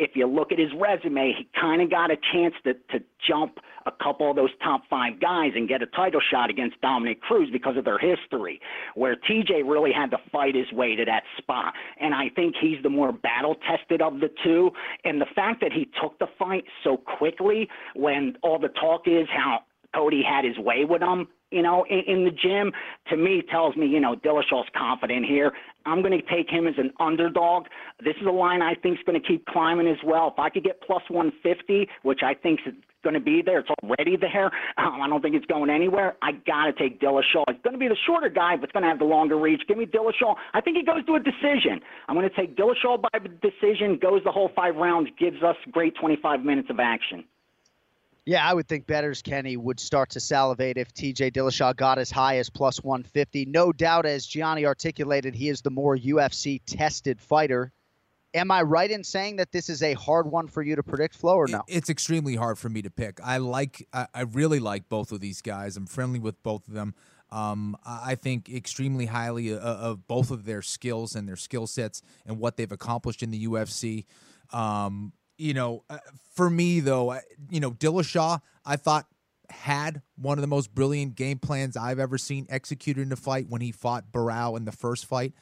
if 0.00 0.12
you 0.14 0.26
look 0.26 0.50
at 0.50 0.58
his 0.58 0.70
resume, 0.80 1.34
he 1.36 1.46
kind 1.60 1.82
of 1.82 1.90
got 1.90 2.10
a 2.10 2.16
chance 2.32 2.54
to, 2.64 2.72
to 2.72 3.04
jump 3.28 3.58
a 3.84 3.92
couple 4.02 4.30
of 4.30 4.36
those 4.36 4.50
top 4.62 4.82
five 4.88 5.20
guys 5.20 5.52
and 5.54 5.68
get 5.68 5.82
a 5.82 5.86
title 5.86 6.20
shot 6.30 6.48
against 6.48 6.80
Dominick 6.80 7.20
Cruz 7.20 7.50
because 7.52 7.76
of 7.76 7.84
their 7.84 7.98
history, 7.98 8.60
where 8.94 9.14
TJ 9.14 9.62
really 9.66 9.92
had 9.92 10.10
to 10.10 10.18
fight 10.32 10.54
his 10.54 10.70
way 10.72 10.96
to 10.96 11.04
that 11.04 11.22
spot. 11.36 11.74
And 12.00 12.14
I 12.14 12.30
think 12.34 12.54
he's 12.58 12.82
the 12.82 12.88
more 12.88 13.12
battle 13.12 13.56
tested 13.68 14.00
of 14.00 14.20
the 14.20 14.30
two. 14.42 14.70
And 15.04 15.20
the 15.20 15.26
fact 15.34 15.60
that 15.60 15.72
he 15.72 15.88
took 16.00 16.18
the 16.18 16.28
fight 16.38 16.64
so 16.82 16.96
quickly 16.96 17.68
when 17.94 18.36
all 18.42 18.58
the 18.58 18.68
talk 18.68 19.02
is 19.06 19.26
how 19.30 19.60
Cody 19.94 20.22
had 20.22 20.44
his 20.44 20.58
way 20.58 20.84
with 20.88 21.02
him, 21.02 21.28
you 21.50 21.62
know, 21.62 21.84
in, 21.88 22.00
in 22.06 22.24
the 22.24 22.30
gym, 22.30 22.72
to 23.08 23.16
me 23.16 23.42
tells 23.50 23.76
me, 23.76 23.86
you 23.86 24.00
know, 24.00 24.14
Dillashaw's 24.16 24.68
confident 24.76 25.26
here. 25.26 25.52
I'm 25.86 26.02
going 26.02 26.12
to 26.12 26.22
take 26.22 26.50
him 26.50 26.66
as 26.66 26.74
an 26.78 26.92
underdog. 27.00 27.66
This 28.04 28.14
is 28.20 28.26
a 28.26 28.30
line 28.30 28.62
I 28.62 28.74
think 28.74 28.98
is 28.98 29.04
going 29.04 29.20
to 29.20 29.26
keep 29.26 29.46
climbing 29.46 29.88
as 29.88 29.98
well. 30.04 30.28
If 30.32 30.38
I 30.38 30.50
could 30.50 30.64
get 30.64 30.80
plus 30.82 31.02
150, 31.08 31.88
which 32.02 32.20
I 32.22 32.34
think 32.34 32.60
is 32.66 32.74
going 33.02 33.14
to 33.14 33.20
be 33.20 33.42
there, 33.44 33.60
it's 33.60 33.70
already 33.82 34.16
there. 34.16 34.50
Um, 34.76 35.00
I 35.00 35.08
don't 35.08 35.22
think 35.22 35.34
it's 35.34 35.46
going 35.46 35.70
anywhere. 35.70 36.16
I 36.22 36.32
got 36.32 36.66
to 36.66 36.72
take 36.72 37.00
Dillashaw. 37.00 37.44
It's 37.48 37.62
going 37.62 37.72
to 37.72 37.78
be 37.78 37.88
the 37.88 37.96
shorter 38.06 38.28
guy, 38.28 38.56
but 38.56 38.64
it's 38.64 38.72
going 38.72 38.82
to 38.82 38.88
have 38.88 38.98
the 38.98 39.06
longer 39.06 39.38
reach. 39.38 39.62
Give 39.66 39.78
me 39.78 39.86
Dillashaw. 39.86 40.34
I 40.52 40.60
think 40.60 40.76
he 40.76 40.84
goes 40.84 41.04
to 41.06 41.14
a 41.14 41.20
decision. 41.20 41.80
I'm 42.08 42.14
going 42.14 42.28
to 42.28 42.36
take 42.36 42.56
Dillashaw 42.56 43.02
by 43.02 43.18
decision, 43.18 43.98
goes 44.00 44.22
the 44.24 44.32
whole 44.32 44.50
five 44.54 44.76
rounds, 44.76 45.08
gives 45.18 45.42
us 45.42 45.56
great 45.72 45.94
25 46.00 46.44
minutes 46.44 46.68
of 46.70 46.78
action. 46.78 47.24
Yeah, 48.26 48.46
I 48.46 48.52
would 48.52 48.68
think 48.68 48.86
betters, 48.86 49.22
Kenny, 49.22 49.56
would 49.56 49.80
start 49.80 50.10
to 50.10 50.20
salivate 50.20 50.76
if 50.76 50.92
TJ 50.92 51.32
Dillashaw 51.32 51.74
got 51.74 51.98
as 51.98 52.10
high 52.10 52.36
as 52.36 52.50
plus 52.50 52.82
150. 52.82 53.46
No 53.46 53.72
doubt, 53.72 54.06
as 54.06 54.26
Gianni 54.26 54.66
articulated, 54.66 55.34
he 55.34 55.48
is 55.48 55.62
the 55.62 55.70
more 55.70 55.96
UFC 55.96 56.60
tested 56.66 57.20
fighter. 57.20 57.72
Am 58.32 58.50
I 58.50 58.62
right 58.62 58.90
in 58.90 59.02
saying 59.02 59.36
that 59.36 59.50
this 59.50 59.68
is 59.68 59.82
a 59.82 59.94
hard 59.94 60.30
one 60.30 60.46
for 60.46 60.62
you 60.62 60.76
to 60.76 60.82
predict, 60.82 61.16
Flo, 61.16 61.34
or 61.34 61.48
no? 61.48 61.62
It's 61.66 61.90
extremely 61.90 62.36
hard 62.36 62.58
for 62.58 62.68
me 62.68 62.82
to 62.82 62.90
pick. 62.90 63.18
I 63.24 63.38
like, 63.38 63.88
I, 63.92 64.22
really 64.22 64.60
like 64.60 64.88
both 64.88 65.10
of 65.10 65.20
these 65.20 65.42
guys. 65.42 65.76
I'm 65.76 65.86
friendly 65.86 66.20
with 66.20 66.40
both 66.42 66.68
of 66.68 66.74
them. 66.74 66.94
Um, 67.32 67.76
I 67.84 68.16
think 68.16 68.48
extremely 68.48 69.06
highly 69.06 69.50
of, 69.50 69.60
of 69.60 70.06
both 70.06 70.30
of 70.30 70.44
their 70.44 70.62
skills 70.62 71.16
and 71.16 71.26
their 71.26 71.36
skill 71.36 71.66
sets 71.66 72.02
and 72.26 72.38
what 72.38 72.56
they've 72.56 72.70
accomplished 72.70 73.22
in 73.22 73.30
the 73.30 73.46
UFC. 73.46 74.04
Um, 74.52 75.12
you 75.40 75.54
know, 75.54 75.84
uh, 75.88 75.98
for 76.34 76.50
me 76.50 76.80
though, 76.80 77.10
I, 77.10 77.22
you 77.48 77.60
know, 77.60 77.72
Dillashaw, 77.72 78.40
I 78.64 78.76
thought 78.76 79.06
had 79.50 80.02
one 80.16 80.38
of 80.38 80.42
the 80.42 80.48
most 80.48 80.74
brilliant 80.74 81.16
game 81.16 81.38
plans 81.38 81.76
I've 81.76 81.98
ever 81.98 82.18
seen 82.18 82.46
executed 82.50 83.02
in 83.02 83.12
a 83.12 83.16
fight 83.16 83.46
when 83.48 83.60
he 83.60 83.72
fought 83.72 84.12
Barao 84.12 84.56
in 84.56 84.64
the 84.64 84.72
first 84.72 85.06
fight. 85.06 85.32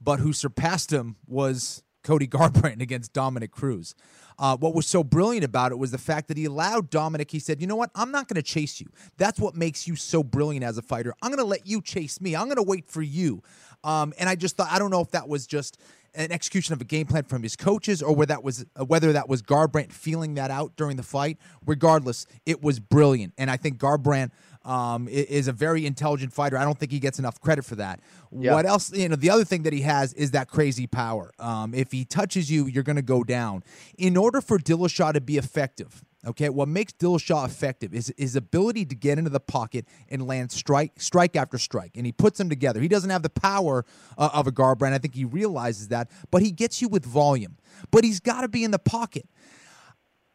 But 0.00 0.18
who 0.18 0.32
surpassed 0.32 0.92
him 0.92 1.16
was 1.26 1.82
Cody 2.02 2.26
Garbrandt 2.28 2.80
against 2.80 3.12
Dominick 3.12 3.52
Cruz. 3.52 3.94
Uh, 4.38 4.56
what 4.56 4.74
was 4.74 4.86
so 4.86 5.04
brilliant 5.04 5.44
about 5.44 5.70
it 5.70 5.78
was 5.78 5.90
the 5.90 5.98
fact 5.98 6.28
that 6.28 6.36
he 6.36 6.46
allowed 6.46 6.90
Dominick, 6.90 7.30
he 7.30 7.38
said, 7.38 7.60
you 7.60 7.66
know 7.66 7.76
what? 7.76 7.90
I'm 7.94 8.10
not 8.10 8.26
going 8.26 8.36
to 8.36 8.42
chase 8.42 8.80
you. 8.80 8.88
That's 9.18 9.38
what 9.38 9.54
makes 9.54 9.86
you 9.86 9.94
so 9.94 10.22
brilliant 10.24 10.64
as 10.64 10.78
a 10.78 10.82
fighter. 10.82 11.14
I'm 11.22 11.30
going 11.30 11.38
to 11.38 11.44
let 11.44 11.66
you 11.66 11.80
chase 11.82 12.20
me. 12.20 12.34
I'm 12.34 12.46
going 12.46 12.56
to 12.56 12.62
wait 12.62 12.88
for 12.88 13.02
you. 13.02 13.42
Um, 13.84 14.14
and 14.18 14.28
I 14.28 14.34
just 14.34 14.56
thought, 14.56 14.68
I 14.70 14.78
don't 14.78 14.90
know 14.90 15.00
if 15.00 15.10
that 15.12 15.28
was 15.28 15.46
just 15.46 15.78
an 16.14 16.32
execution 16.32 16.72
of 16.72 16.80
a 16.80 16.84
game 16.84 17.06
plan 17.06 17.24
from 17.24 17.42
his 17.42 17.56
coaches 17.56 18.02
or 18.02 18.14
whether 18.14 18.28
that 18.28 18.44
was 18.44 18.64
uh, 18.78 18.84
whether 18.84 19.12
that 19.12 19.28
was 19.28 19.42
Garbrandt 19.42 19.92
feeling 19.92 20.34
that 20.34 20.50
out 20.50 20.76
during 20.76 20.96
the 20.96 21.02
fight. 21.02 21.38
Regardless, 21.66 22.26
it 22.46 22.62
was 22.62 22.80
brilliant, 22.80 23.32
and 23.38 23.50
I 23.50 23.56
think 23.56 23.78
Garbrandt 23.78 24.30
um, 24.64 25.08
is 25.08 25.48
a 25.48 25.52
very 25.52 25.86
intelligent 25.86 26.32
fighter. 26.32 26.56
I 26.56 26.64
don't 26.64 26.78
think 26.78 26.92
he 26.92 27.00
gets 27.00 27.18
enough 27.18 27.40
credit 27.40 27.64
for 27.64 27.76
that. 27.76 28.00
Yeah. 28.30 28.54
What 28.54 28.66
else? 28.66 28.92
You 28.92 29.08
know, 29.08 29.16
the 29.16 29.30
other 29.30 29.44
thing 29.44 29.62
that 29.62 29.72
he 29.72 29.82
has 29.82 30.12
is 30.14 30.32
that 30.32 30.48
crazy 30.48 30.86
power. 30.86 31.32
Um, 31.38 31.74
if 31.74 31.92
he 31.92 32.04
touches 32.04 32.50
you, 32.50 32.66
you're 32.66 32.82
going 32.82 32.96
to 32.96 33.02
go 33.02 33.24
down. 33.24 33.62
In 33.98 34.16
order 34.16 34.40
for 34.40 34.58
Dillashaw 34.58 35.12
to 35.14 35.20
be 35.20 35.36
effective, 35.36 36.04
Okay, 36.24 36.48
what 36.50 36.68
makes 36.68 36.92
Dillashaw 36.92 37.44
effective 37.44 37.92
is 37.92 38.14
his 38.16 38.36
ability 38.36 38.84
to 38.84 38.94
get 38.94 39.18
into 39.18 39.30
the 39.30 39.40
pocket 39.40 39.88
and 40.08 40.24
land 40.24 40.52
strike, 40.52 40.92
strike 41.00 41.34
after 41.34 41.58
strike, 41.58 41.96
and 41.96 42.06
he 42.06 42.12
puts 42.12 42.38
them 42.38 42.48
together. 42.48 42.80
He 42.80 42.86
doesn't 42.86 43.10
have 43.10 43.24
the 43.24 43.30
power 43.30 43.84
uh, 44.16 44.30
of 44.32 44.46
a 44.46 44.52
Garbrandt. 44.52 44.92
I 44.92 44.98
think 44.98 45.16
he 45.16 45.24
realizes 45.24 45.88
that, 45.88 46.10
but 46.30 46.40
he 46.42 46.52
gets 46.52 46.80
you 46.80 46.88
with 46.88 47.04
volume. 47.04 47.56
But 47.90 48.04
he's 48.04 48.20
got 48.20 48.42
to 48.42 48.48
be 48.48 48.62
in 48.62 48.70
the 48.70 48.78
pocket. 48.78 49.26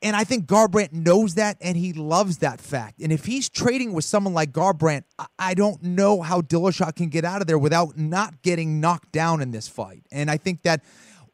And 0.01 0.15
I 0.15 0.25
think 0.25 0.45
Garbrandt 0.45 0.93
knows 0.93 1.35
that 1.35 1.57
and 1.59 1.75
he 1.75 1.91
loves 1.91 2.37
that 2.39 2.61
fact. 2.61 3.01
And 3.01 3.11
if 3.11 3.25
he's 3.25 3.49
trading 3.49 3.93
with 3.93 4.05
someone 4.05 4.33
like 4.33 4.51
Garbrandt, 4.51 5.03
I- 5.39 5.55
don't 5.55 5.81
know 5.81 6.21
how 6.21 6.41
Dillashaw 6.41 6.95
can 6.95 7.09
get 7.09 7.25
out 7.25 7.41
of 7.41 7.47
there 7.47 7.57
without 7.57 7.97
not 7.97 8.43
getting 8.43 8.79
knocked 8.79 9.11
down 9.11 9.41
in 9.41 9.49
this 9.49 9.67
fight. 9.67 10.03
And 10.11 10.29
I 10.29 10.37
think 10.37 10.61
that 10.63 10.83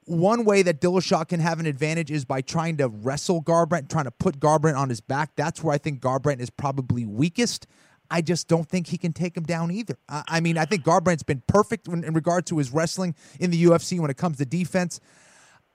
one 0.05 0.45
way 0.45 0.61
that 0.63 0.81
Dillashaw 0.81 1.27
can 1.27 1.39
have 1.39 1.59
an 1.59 1.65
advantage 1.65 2.11
is 2.11 2.25
by 2.25 2.41
trying 2.41 2.77
to 2.77 2.87
wrestle 2.87 3.41
Garbrandt, 3.41 3.89
trying 3.89 4.05
to 4.05 4.11
put 4.11 4.39
Garbrandt 4.39 4.77
on 4.77 4.89
his 4.89 5.01
back. 5.01 5.31
That's 5.35 5.63
where 5.63 5.73
I 5.73 5.77
think 5.77 6.01
Garbrandt 6.01 6.39
is 6.39 6.49
probably 6.49 7.05
weakest. 7.05 7.67
I 8.11 8.21
just 8.21 8.47
don't 8.47 8.67
think 8.67 8.87
he 8.87 8.97
can 8.97 9.13
take 9.13 9.35
him 9.35 9.43
down 9.43 9.71
either. 9.71 9.97
I, 10.07 10.23
I 10.27 10.39
mean, 10.39 10.57
I 10.57 10.65
think 10.65 10.83
Garbrandt's 10.83 11.23
been 11.23 11.41
perfect 11.47 11.87
in, 11.87 12.03
in 12.03 12.13
regard 12.13 12.45
to 12.47 12.57
his 12.57 12.71
wrestling 12.71 13.15
in 13.39 13.49
the 13.49 13.63
UFC 13.63 13.99
when 13.99 14.11
it 14.11 14.17
comes 14.17 14.37
to 14.37 14.45
defense. 14.45 14.99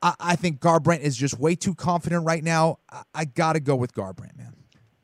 I, 0.03 0.15
I 0.21 0.37
think 0.37 0.61
Garbrandt 0.61 1.01
is 1.01 1.17
just 1.17 1.39
way 1.39 1.55
too 1.55 1.75
confident 1.75 2.25
right 2.25 2.45
now. 2.45 2.79
I, 2.91 3.03
I 3.15 3.25
got 3.25 3.55
to 3.55 3.61
go 3.61 3.77
with 3.77 3.95
Garbrandt, 3.95 4.37
man. 4.37 4.55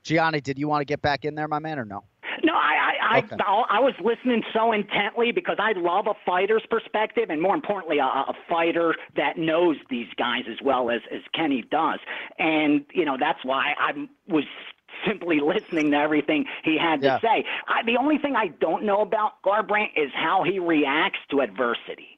Gianni, 0.05 0.43
did 0.43 0.59
you 0.59 0.69
want 0.69 0.83
to 0.83 0.85
get 0.85 1.01
back 1.01 1.25
in 1.25 1.35
there, 1.35 1.49
my 1.49 1.59
man, 1.59 1.79
or 1.79 1.85
no? 1.85 2.05
No, 2.43 2.55
I 2.55 2.95
I, 3.03 3.19
Okay. 3.19 3.37
I 3.39 3.65
I 3.71 3.81
was 3.81 3.95
listening 4.03 4.43
so 4.53 4.73
intently 4.73 5.33
because 5.33 5.57
I 5.59 5.73
love 5.73 6.07
a 6.07 6.15
fighter's 6.27 6.65
perspective, 6.69 7.31
and 7.31 7.41
more 7.41 7.55
importantly, 7.55 7.99
a, 7.99 8.05
a 8.05 8.35
fighter 8.49 8.95
that 9.17 9.39
knows 9.39 9.77
these 9.91 10.09
guys 10.17 10.45
as 10.51 10.61
well 10.63 10.91
as 10.91 11.01
as 11.13 11.21
Kenny 11.35 11.63
does. 11.71 12.01
And 12.39 12.85
you 12.93 13.05
know 13.05 13.17
that's 13.19 13.45
why 13.45 13.75
I 13.79 13.93
was 14.29 14.45
simply 15.07 15.41
listening 15.45 15.91
to 15.93 15.97
everything 15.97 16.47
he 16.65 16.79
had 16.79 17.01
to 17.03 17.21
say. 17.23 17.45
I, 17.69 17.83
the 17.85 17.97
only 17.97 18.19
thing 18.19 18.37
I 18.37 18.49
don't 18.49 18.85
know 18.85 19.01
about 19.01 19.43
Garbrandt 19.45 19.91
is 19.97 20.11
how 20.15 20.43
he 20.45 20.59
reacts 20.59 21.21
to 21.31 21.41
adversity. 21.41 22.14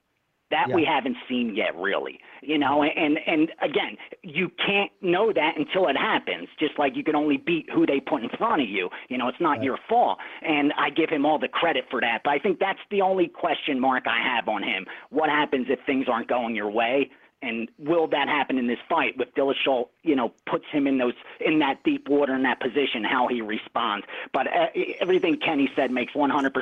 That 0.50 0.70
we 0.72 0.84
haven't 0.84 1.16
seen 1.28 1.56
yet, 1.56 1.74
really. 1.76 2.20
You 2.40 2.56
know, 2.58 2.84
and 2.84 3.18
and 3.26 3.50
again, 3.60 3.96
you 4.22 4.50
can't 4.64 4.92
know 5.00 5.32
that 5.32 5.54
until 5.56 5.88
it 5.88 5.96
happens. 5.96 6.48
Just 6.58 6.78
like 6.78 6.94
you 6.94 7.02
can 7.02 7.16
only 7.16 7.36
beat 7.36 7.68
who 7.74 7.84
they 7.84 7.98
put 7.98 8.22
in 8.22 8.28
front 8.38 8.62
of 8.62 8.68
you. 8.68 8.88
You 9.08 9.18
know, 9.18 9.26
it's 9.26 9.40
not 9.40 9.62
your 9.62 9.78
fault, 9.88 10.18
and 10.42 10.72
I 10.78 10.90
give 10.90 11.10
him 11.10 11.26
all 11.26 11.38
the 11.38 11.48
credit 11.48 11.86
for 11.90 12.00
that. 12.00 12.20
But 12.22 12.30
I 12.30 12.38
think 12.38 12.60
that's 12.60 12.78
the 12.92 13.00
only 13.00 13.26
question 13.26 13.80
mark 13.80 14.04
I 14.06 14.22
have 14.22 14.48
on 14.48 14.62
him. 14.62 14.86
What 15.10 15.30
happens 15.30 15.66
if 15.68 15.80
things 15.84 16.06
aren't 16.08 16.28
going 16.28 16.54
your 16.54 16.70
way? 16.70 17.10
And 17.42 17.68
will 17.78 18.08
that 18.08 18.28
happen 18.28 18.56
in 18.56 18.66
this 18.66 18.78
fight 18.88 19.16
with 19.18 19.34
Dillashaw? 19.34 19.88
You 20.02 20.16
know, 20.16 20.32
puts 20.48 20.64
him 20.72 20.86
in 20.86 20.98
those 20.98 21.12
in 21.40 21.58
that 21.58 21.82
deep 21.84 22.08
water 22.08 22.34
in 22.34 22.42
that 22.44 22.60
position. 22.60 23.04
How 23.04 23.28
he 23.28 23.42
responds. 23.42 24.06
But 24.32 24.46
uh, 24.46 24.66
everything 25.00 25.38
Kenny 25.44 25.68
said 25.76 25.90
makes 25.90 26.14
100% 26.14 26.52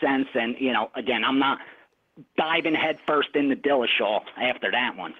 sense. 0.00 0.28
And 0.34 0.56
you 0.58 0.72
know, 0.72 0.90
again, 0.96 1.22
I'm 1.24 1.38
not 1.38 1.58
diving 2.36 2.74
headfirst 2.74 3.30
into 3.34 3.56
Dillashaw 3.56 4.20
after 4.40 4.70
that 4.70 4.96
one. 4.96 5.14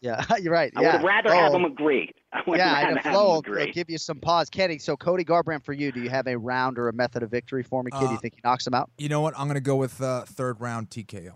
Yeah, 0.00 0.24
you're 0.40 0.52
right. 0.52 0.72
I 0.76 0.82
yeah. 0.82 0.96
would 0.96 1.06
rather 1.06 1.32
have 1.34 1.52
them 1.52 1.64
him 1.64 1.72
agree. 1.72 2.10
I 2.32 2.40
would 2.46 2.58
Yeah, 2.58 2.72
rather 2.72 2.88
and 2.88 2.98
have 3.00 3.12
Flo 3.12 3.32
him 3.34 3.38
agree. 3.38 3.72
give 3.74 3.90
you 3.90 3.98
some 3.98 4.18
pause. 4.18 4.48
Kenny, 4.48 4.78
so 4.78 4.96
Cody 4.96 5.24
Garbrandt 5.24 5.64
for 5.64 5.72
you, 5.72 5.92
do 5.92 6.00
you 6.00 6.08
have 6.08 6.26
a 6.26 6.36
round 6.38 6.78
or 6.78 6.88
a 6.88 6.92
method 6.92 7.22
of 7.22 7.30
victory 7.30 7.62
for 7.62 7.82
me, 7.82 7.90
kid? 7.90 8.06
Uh, 8.06 8.12
you 8.12 8.18
think 8.18 8.34
he 8.34 8.40
knocks 8.42 8.66
him 8.66 8.74
out? 8.74 8.90
You 8.98 9.08
know 9.10 9.20
what? 9.20 9.34
I'm 9.38 9.46
going 9.46 9.56
to 9.56 9.60
go 9.60 9.76
with 9.76 10.00
uh, 10.00 10.22
third 10.22 10.60
round 10.60 10.88
TKO. 10.90 11.32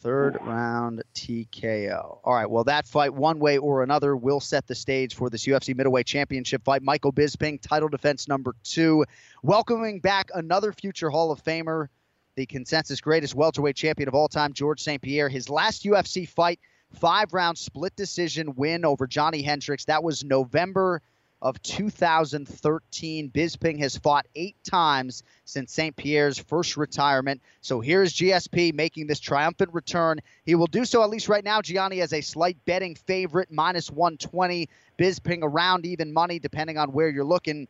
Third 0.00 0.38
round 0.42 1.02
TKO. 1.16 2.20
All 2.22 2.32
right. 2.34 2.48
Well, 2.48 2.64
that 2.64 2.86
fight, 2.86 3.12
one 3.12 3.40
way 3.40 3.58
or 3.58 3.82
another, 3.82 4.16
will 4.16 4.38
set 4.38 4.66
the 4.68 4.74
stage 4.74 5.14
for 5.16 5.28
this 5.28 5.44
UFC 5.44 5.76
middleweight 5.76 6.06
championship 6.06 6.64
fight. 6.64 6.82
Michael 6.82 7.12
Bisping, 7.12 7.60
title 7.60 7.88
defense 7.88 8.28
number 8.28 8.54
two, 8.62 9.04
welcoming 9.42 9.98
back 9.98 10.30
another 10.34 10.72
future 10.72 11.10
Hall 11.10 11.32
of 11.32 11.42
Famer, 11.42 11.88
the 12.38 12.46
consensus 12.46 13.00
greatest 13.00 13.34
welterweight 13.34 13.74
champion 13.74 14.08
of 14.08 14.14
all 14.14 14.28
time, 14.28 14.52
George 14.52 14.80
St. 14.80 15.02
Pierre. 15.02 15.28
His 15.28 15.50
last 15.50 15.82
UFC 15.82 16.26
fight, 16.26 16.60
five 16.94 17.32
round 17.32 17.58
split 17.58 17.96
decision 17.96 18.54
win 18.54 18.84
over 18.84 19.08
Johnny 19.08 19.42
Hendricks. 19.42 19.86
That 19.86 20.04
was 20.04 20.22
November 20.22 21.02
of 21.42 21.60
2013. 21.62 23.30
Bisping 23.30 23.80
has 23.80 23.96
fought 23.96 24.26
eight 24.36 24.54
times 24.62 25.24
since 25.46 25.72
St. 25.72 25.96
Pierre's 25.96 26.38
first 26.38 26.76
retirement. 26.76 27.42
So 27.60 27.80
here's 27.80 28.14
GSP 28.14 28.72
making 28.72 29.08
this 29.08 29.18
triumphant 29.18 29.74
return. 29.74 30.20
He 30.44 30.54
will 30.54 30.68
do 30.68 30.84
so 30.84 31.02
at 31.02 31.10
least 31.10 31.28
right 31.28 31.44
now. 31.44 31.60
Gianni 31.60 32.02
as 32.02 32.12
a 32.12 32.20
slight 32.20 32.56
betting 32.66 32.94
favorite, 32.94 33.50
minus 33.50 33.90
120. 33.90 34.68
Bisping 34.96 35.42
around 35.42 35.86
even 35.86 36.12
money, 36.12 36.38
depending 36.38 36.78
on 36.78 36.92
where 36.92 37.08
you're 37.08 37.24
looking. 37.24 37.66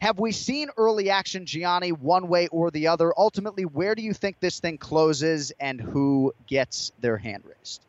Have 0.00 0.18
we 0.18 0.32
seen 0.32 0.68
early 0.76 1.10
action, 1.10 1.46
Gianni, 1.46 1.92
one 1.92 2.28
way 2.28 2.48
or 2.48 2.70
the 2.70 2.86
other? 2.88 3.12
Ultimately, 3.16 3.64
where 3.64 3.94
do 3.94 4.02
you 4.02 4.12
think 4.12 4.40
this 4.40 4.60
thing 4.60 4.78
closes 4.78 5.52
and 5.58 5.80
who 5.80 6.34
gets 6.46 6.92
their 7.00 7.16
hand 7.16 7.44
raised? 7.46 7.82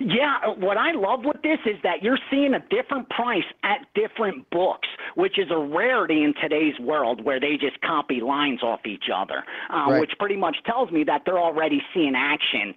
Yeah, 0.00 0.54
what 0.56 0.78
I 0.78 0.92
love 0.92 1.26
with 1.26 1.42
this 1.42 1.58
is 1.66 1.76
that 1.82 2.02
you're 2.02 2.18
seeing 2.30 2.54
a 2.54 2.60
different 2.70 3.10
price 3.10 3.44
at 3.62 3.86
different 3.94 4.48
books, 4.48 4.88
which 5.14 5.38
is 5.38 5.50
a 5.50 5.58
rarity 5.58 6.24
in 6.24 6.32
today's 6.40 6.78
world 6.80 7.22
where 7.22 7.38
they 7.38 7.58
just 7.60 7.78
copy 7.82 8.20
lines 8.22 8.62
off 8.62 8.80
each 8.86 9.10
other, 9.14 9.44
uh, 9.68 9.86
Right. 9.90 10.00
which 10.00 10.12
pretty 10.18 10.36
much 10.36 10.56
tells 10.64 10.90
me 10.90 11.04
that 11.04 11.26
they're 11.26 11.38
already 11.38 11.82
seeing 11.92 12.14
action 12.16 12.74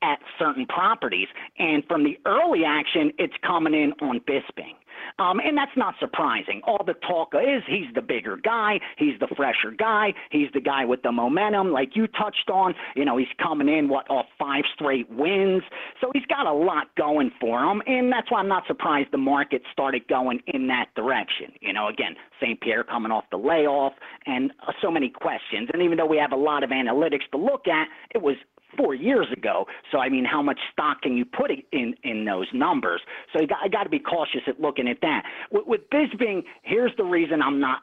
at 0.00 0.18
certain 0.38 0.64
properties. 0.66 1.28
And 1.58 1.84
from 1.86 2.04
the 2.04 2.18
early 2.24 2.64
action, 2.64 3.12
it's 3.18 3.36
coming 3.46 3.74
in 3.74 3.92
on 4.00 4.20
Bisping. 4.20 4.74
Um, 5.18 5.40
and 5.40 5.56
that's 5.56 5.76
not 5.76 5.94
surprising. 6.00 6.60
All 6.64 6.82
the 6.84 6.94
talk 6.94 7.32
is 7.34 7.62
he's 7.66 7.92
the 7.94 8.02
bigger 8.02 8.36
guy, 8.36 8.80
he's 8.96 9.18
the 9.20 9.28
fresher 9.36 9.70
guy, 9.76 10.14
he's 10.30 10.48
the 10.54 10.60
guy 10.60 10.84
with 10.84 11.02
the 11.02 11.12
momentum, 11.12 11.72
like 11.72 11.94
you 11.94 12.06
touched 12.06 12.50
on. 12.50 12.74
You 12.96 13.04
know, 13.04 13.16
he's 13.16 13.28
coming 13.40 13.68
in 13.68 13.88
what 13.88 14.08
off 14.10 14.26
five 14.38 14.64
straight 14.74 15.10
wins, 15.10 15.62
so 16.00 16.10
he's 16.14 16.26
got 16.26 16.46
a 16.46 16.52
lot 16.52 16.94
going 16.96 17.30
for 17.40 17.62
him, 17.62 17.82
and 17.86 18.12
that's 18.12 18.30
why 18.30 18.40
I'm 18.40 18.48
not 18.48 18.66
surprised 18.66 19.08
the 19.12 19.18
market 19.18 19.62
started 19.72 20.06
going 20.08 20.40
in 20.46 20.66
that 20.68 20.86
direction. 20.94 21.52
You 21.60 21.72
know, 21.72 21.88
again, 21.88 22.14
St. 22.40 22.60
Pierre 22.60 22.84
coming 22.84 23.12
off 23.12 23.24
the 23.30 23.36
layoff, 23.36 23.92
and 24.26 24.52
uh, 24.66 24.72
so 24.80 24.90
many 24.90 25.08
questions. 25.08 25.68
And 25.72 25.82
even 25.82 25.98
though 25.98 26.06
we 26.06 26.18
have 26.18 26.32
a 26.32 26.36
lot 26.36 26.62
of 26.62 26.70
analytics 26.70 27.28
to 27.32 27.38
look 27.38 27.66
at, 27.68 27.88
it 28.14 28.22
was 28.22 28.36
four 28.76 28.94
years 28.94 29.26
ago. 29.32 29.66
So 29.90 29.98
I 29.98 30.08
mean, 30.08 30.24
how 30.24 30.42
much 30.42 30.58
stock 30.72 31.02
can 31.02 31.16
you 31.16 31.24
put 31.24 31.50
in 31.72 31.94
in 32.02 32.24
those 32.24 32.46
numbers? 32.52 33.00
So 33.32 33.40
you 33.40 33.46
got, 33.46 33.58
I 33.62 33.68
got 33.68 33.84
to 33.84 33.90
be 33.90 33.98
cautious 33.98 34.42
at 34.46 34.60
looking 34.60 34.88
at 34.88 34.98
that. 35.02 35.24
With, 35.50 35.66
with 35.66 35.80
Bisping, 35.90 36.42
here's 36.62 36.92
the 36.96 37.04
reason 37.04 37.42
I'm 37.42 37.60
not, 37.60 37.80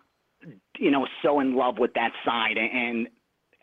you 0.77 0.91
know, 0.91 1.07
so 1.23 1.39
in 1.39 1.55
love 1.55 1.77
with 1.77 1.93
that 1.93 2.11
side, 2.25 2.57
and 2.57 3.07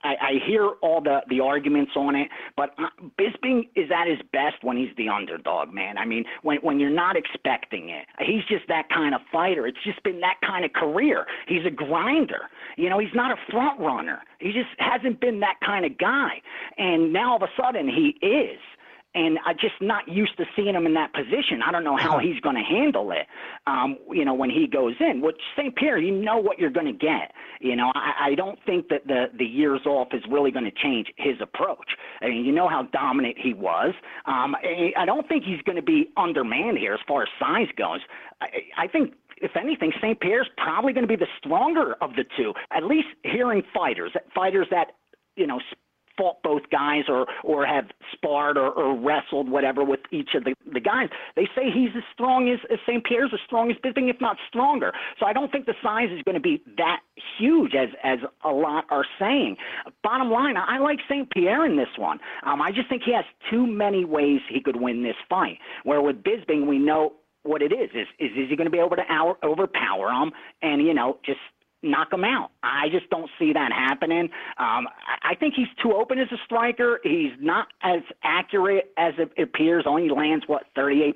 I, 0.06 0.14
I 0.20 0.32
hear 0.46 0.70
all 0.82 1.00
the 1.00 1.20
the 1.28 1.40
arguments 1.40 1.92
on 1.96 2.14
it, 2.14 2.28
but 2.56 2.70
uh, 2.78 2.88
Bisping 3.18 3.68
is 3.74 3.90
at 3.90 4.08
his 4.08 4.20
best 4.32 4.62
when 4.62 4.76
he's 4.76 4.94
the 4.96 5.08
underdog, 5.08 5.72
man. 5.72 5.98
I 5.98 6.04
mean, 6.04 6.24
when 6.42 6.58
when 6.58 6.80
you're 6.80 6.90
not 6.90 7.16
expecting 7.16 7.90
it, 7.90 8.06
he's 8.20 8.44
just 8.48 8.68
that 8.68 8.88
kind 8.88 9.14
of 9.14 9.20
fighter. 9.32 9.66
It's 9.66 9.82
just 9.84 10.02
been 10.02 10.20
that 10.20 10.36
kind 10.44 10.64
of 10.64 10.72
career. 10.72 11.26
He's 11.48 11.66
a 11.66 11.70
grinder. 11.70 12.48
You 12.76 12.88
know, 12.88 12.98
he's 12.98 13.14
not 13.14 13.32
a 13.32 13.36
front 13.50 13.80
runner. 13.80 14.20
He 14.38 14.52
just 14.52 14.68
hasn't 14.78 15.20
been 15.20 15.40
that 15.40 15.56
kind 15.64 15.84
of 15.84 15.98
guy, 15.98 16.40
and 16.78 17.12
now 17.12 17.32
all 17.32 17.36
of 17.36 17.42
a 17.42 17.60
sudden 17.60 17.88
he 17.88 18.16
is. 18.24 18.58
And 19.16 19.38
I'm 19.47 19.56
just 19.59 19.80
not 19.80 20.06
used 20.06 20.36
to 20.36 20.44
seeing 20.55 20.74
him 20.74 20.84
in 20.84 20.93
that 20.94 21.14
position. 21.14 21.62
I 21.66 21.72
don't 21.72 21.84
know 21.84 21.97
how 21.97 22.18
he's 22.18 22.38
going 22.40 22.55
to 22.56 22.62
handle 22.62 23.10
it. 23.12 23.26
Um, 23.66 23.97
you 24.12 24.26
know, 24.26 24.34
when 24.34 24.51
he 24.51 24.66
goes 24.66 24.94
in, 25.01 25.22
with 25.22 25.36
St. 25.56 25.74
Pierre, 25.74 25.97
you 25.97 26.12
know 26.12 26.36
what 26.36 26.59
you're 26.59 26.70
going 26.70 26.86
to 26.86 26.93
get. 26.93 27.32
You 27.60 27.76
know, 27.76 27.90
I, 27.94 28.28
I 28.32 28.34
don't 28.34 28.59
think 28.66 28.88
that 28.90 29.06
the 29.06 29.26
the 29.38 29.47
years 29.47 29.80
off 29.86 30.09
is 30.12 30.22
really 30.30 30.51
going 30.51 30.66
to 30.66 30.70
change 30.70 31.09
his 31.16 31.36
approach. 31.40 31.88
I 32.20 32.28
mean, 32.28 32.44
you 32.44 32.52
know 32.52 32.68
how 32.68 32.82
dominant 32.93 33.36
he 33.43 33.55
was. 33.55 33.94
Um, 34.26 34.55
I, 34.55 34.93
I 34.98 35.06
don't 35.06 35.26
think 35.26 35.44
he's 35.44 35.62
going 35.62 35.76
to 35.76 35.82
be 35.82 36.10
undermanned 36.18 36.76
here 36.76 36.93
as 36.93 37.01
far 37.09 37.22
as 37.22 37.28
size 37.40 37.68
goes. 37.78 38.01
I, 38.43 38.47
I 38.76 38.86
think 38.86 39.14
if 39.38 39.56
anything, 39.56 39.93
St. 39.98 40.20
Pierre's 40.20 40.48
probably 40.59 40.93
going 40.93 41.06
to 41.06 41.09
be 41.09 41.16
the 41.16 41.28
stronger 41.38 41.94
of 42.02 42.16
the 42.16 42.24
two. 42.36 42.52
At 42.70 42.84
least 42.84 43.09
hearing 43.22 43.62
fighters, 43.74 44.12
fighters 44.34 44.66
that 44.70 44.93
you 45.36 45.47
know 45.47 45.59
fought 46.16 46.43
both 46.43 46.62
guys 46.70 47.05
or 47.09 47.26
or 47.44 47.66
have 47.66 47.86
sparred 48.12 48.56
or, 48.56 48.70
or 48.70 48.98
wrestled 48.98 49.48
whatever 49.48 49.84
with 49.84 50.01
each 50.10 50.30
of 50.34 50.44
the, 50.44 50.55
the 50.72 50.80
guys. 50.80 51.09
They 51.34 51.47
say 51.55 51.70
he's 51.72 51.90
as 51.97 52.02
strong 52.12 52.48
as, 52.48 52.59
as 52.70 52.78
St. 52.86 53.05
Pierre's 53.05 53.30
as 53.32 53.40
strong 53.47 53.70
as 53.70 53.76
Bisping, 53.78 54.10
if 54.10 54.20
not 54.20 54.36
stronger. 54.48 54.93
So 55.18 55.26
I 55.26 55.32
don't 55.32 55.51
think 55.51 55.66
the 55.66 55.74
size 55.82 56.09
is 56.10 56.22
going 56.22 56.34
to 56.34 56.40
be 56.40 56.62
that 56.76 57.01
huge 57.38 57.74
as 57.74 57.88
as 58.02 58.18
a 58.44 58.51
lot 58.51 58.84
are 58.90 59.05
saying. 59.18 59.56
Bottom 60.02 60.30
line, 60.30 60.56
I 60.56 60.78
like 60.78 60.98
St. 61.09 61.30
Pierre 61.30 61.66
in 61.66 61.76
this 61.76 61.88
one. 61.97 62.18
Um, 62.44 62.60
I 62.60 62.70
just 62.70 62.88
think 62.88 63.02
he 63.05 63.12
has 63.12 63.24
too 63.51 63.66
many 63.66 64.05
ways 64.05 64.40
he 64.48 64.60
could 64.60 64.76
win 64.76 65.02
this 65.02 65.16
fight. 65.28 65.59
Where 65.84 66.01
with 66.01 66.22
Bisping, 66.22 66.66
we 66.66 66.78
know 66.78 67.14
what 67.43 67.62
it 67.62 67.72
is. 67.72 67.90
Is 67.94 68.06
is, 68.18 68.30
is 68.36 68.51
he 68.51 68.56
going 68.56 68.66
to 68.66 68.70
be 68.70 68.78
able 68.78 68.97
to 68.97 69.05
out, 69.09 69.38
overpower 69.43 70.10
him 70.10 70.32
and 70.62 70.82
you 70.82 70.94
know 70.94 71.18
just 71.24 71.40
knock 71.82 72.12
him 72.12 72.24
out. 72.24 72.51
I 72.62 72.89
just 72.90 73.09
don't 73.11 73.31
see 73.39 73.53
that 73.53 73.73
happening. 73.73 74.28
Um, 74.59 74.89
I 75.23 75.35
think 75.39 75.55
he's 75.55 75.69
too 75.82 75.93
open 75.93 76.19
as 76.19 76.28
a 76.32 76.39
striker. 76.44 77.01
He's 77.03 77.32
not 77.40 77.69
as 77.82 78.01
accurate 78.24 78.93
as 78.97 79.15
it 79.19 79.32
appears. 79.40 79.85
Only 79.86 80.09
lands 80.09 80.44
what 80.47 80.65
38%. 80.77 81.12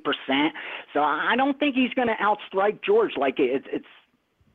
So 0.92 1.00
I 1.00 1.34
don't 1.36 1.58
think 1.58 1.74
he's 1.74 1.92
going 1.94 2.08
to 2.08 2.14
outstrike 2.14 2.82
George 2.84 3.12
like 3.16 3.34
it's 3.38 3.66
it's 3.72 3.86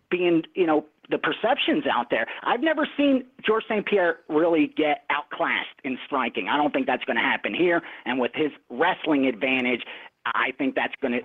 being 0.10 0.44
you 0.54 0.66
know 0.66 0.86
the 1.10 1.18
perceptions 1.18 1.86
out 1.92 2.10
there. 2.10 2.26
I've 2.44 2.62
never 2.62 2.88
seen 2.98 3.26
George 3.46 3.64
St. 3.70 3.86
Pierre 3.86 4.18
really 4.30 4.74
get 4.76 5.04
outclassed 5.10 5.80
in 5.84 5.98
striking. 6.06 6.48
I 6.48 6.58
don't 6.58 6.74
think 6.74 6.88
that's 6.88 7.04
going 7.06 7.18
to 7.18 7.24
happen 7.24 7.54
here. 7.54 7.82
And 8.06 8.20
with 8.20 8.32
his 8.34 8.52
wrestling 8.70 9.28
advantage, 9.28 9.82
I 10.26 10.52
think 10.58 10.74
that's 10.74 10.96
going 11.02 11.14
to 11.14 11.20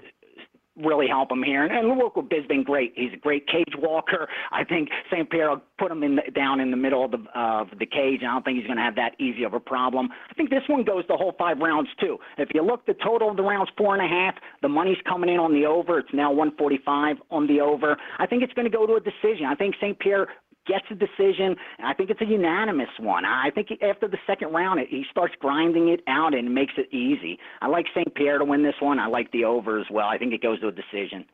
really 0.85 1.07
help 1.09 1.31
him 1.31 1.43
here. 1.43 1.65
And, 1.65 1.73
and 1.73 1.97
with 1.97 2.29
Bisping, 2.29 2.65
great. 2.65 2.93
He's 2.97 3.13
a 3.13 3.17
great 3.17 3.47
cage 3.47 3.75
walker. 3.79 4.29
I 4.53 4.65
think 4.65 4.89
St. 5.11 5.29
Pierre 5.31 5.51
will 5.51 5.63
put 5.79 5.91
him 5.91 6.03
in 6.03 6.17
the, 6.17 6.23
down 6.35 6.61
in 6.61 6.71
the 6.71 6.77
middle 6.77 7.05
of 7.05 7.11
the 7.11 7.25
of 7.35 7.69
the 7.79 7.87
cage. 7.87 8.21
I 8.23 8.33
don't 8.33 8.45
think 8.45 8.59
he's 8.59 8.67
going 8.67 8.79
to 8.79 8.83
have 8.83 8.97
that 8.97 9.13
easy 9.19 9.45
of 9.45 9.55
a 9.55 9.61
problem. 9.61 10.09
I 10.31 10.35
think 10.35 10.51
this 10.51 10.63
one 10.69 10.85
goes 10.85 11.05
the 11.09 11.17
whole 11.17 11.35
five 11.39 11.59
rounds 11.59 11.89
too. 12.01 12.19
If 12.39 12.49
you 12.55 12.63
look, 12.63 12.87
the 12.87 12.95
total 12.95 13.31
of 13.31 13.37
the 13.37 13.43
rounds 13.43 13.71
four 13.77 13.95
and 13.95 14.05
a 14.05 14.09
half. 14.09 14.35
The 14.63 14.69
money's 14.69 14.99
coming 15.09 15.31
in 15.31 15.39
on 15.39 15.53
the 15.53 15.67
over. 15.67 15.99
It's 15.99 16.13
now 16.13 16.31
145 16.31 17.17
on 17.31 17.47
the 17.47 17.61
over. 17.61 17.97
I 18.19 18.27
think 18.27 18.43
it's 18.43 18.53
going 18.53 18.71
to 18.71 18.77
go 18.77 18.87
to 18.87 18.95
a 18.95 19.01
decision. 19.01 19.47
I 19.47 19.55
think 19.55 19.75
St. 19.81 19.99
Pierre 19.99 20.29
gets 20.71 20.87
a 20.91 20.95
decision. 20.95 21.57
and 21.79 21.87
I 21.87 21.95
think 21.95 22.11
it's 22.11 22.21
a 22.21 22.27
unanimous 22.27 22.89
one. 22.99 23.25
I 23.25 23.51
think 23.55 23.69
after 23.83 24.09
the 24.09 24.19
second 24.27 24.53
round, 24.53 24.81
he 24.89 25.05
starts 25.11 25.35
grinding 25.41 25.89
it 25.89 26.01
out 26.07 26.35
and 26.35 26.55
makes 26.55 26.75
it 26.77 26.93
easy. 26.95 27.39
I 27.61 27.69
like 27.69 27.87
St. 27.95 28.15
Pierre 28.15 28.39
to 28.39 28.45
win 28.45 28.63
this 28.63 28.75
one. 28.81 28.99
I 28.99 29.07
like 29.07 29.31
the 29.33 29.45
over 29.45 29.79
as 29.81 29.87
well. 29.91 30.07
I 30.07 30.19
think 30.19 30.33
it 30.33 30.43
goes 30.43 30.61
to 30.61 30.69
a 30.69 30.73
decision. 30.73 31.25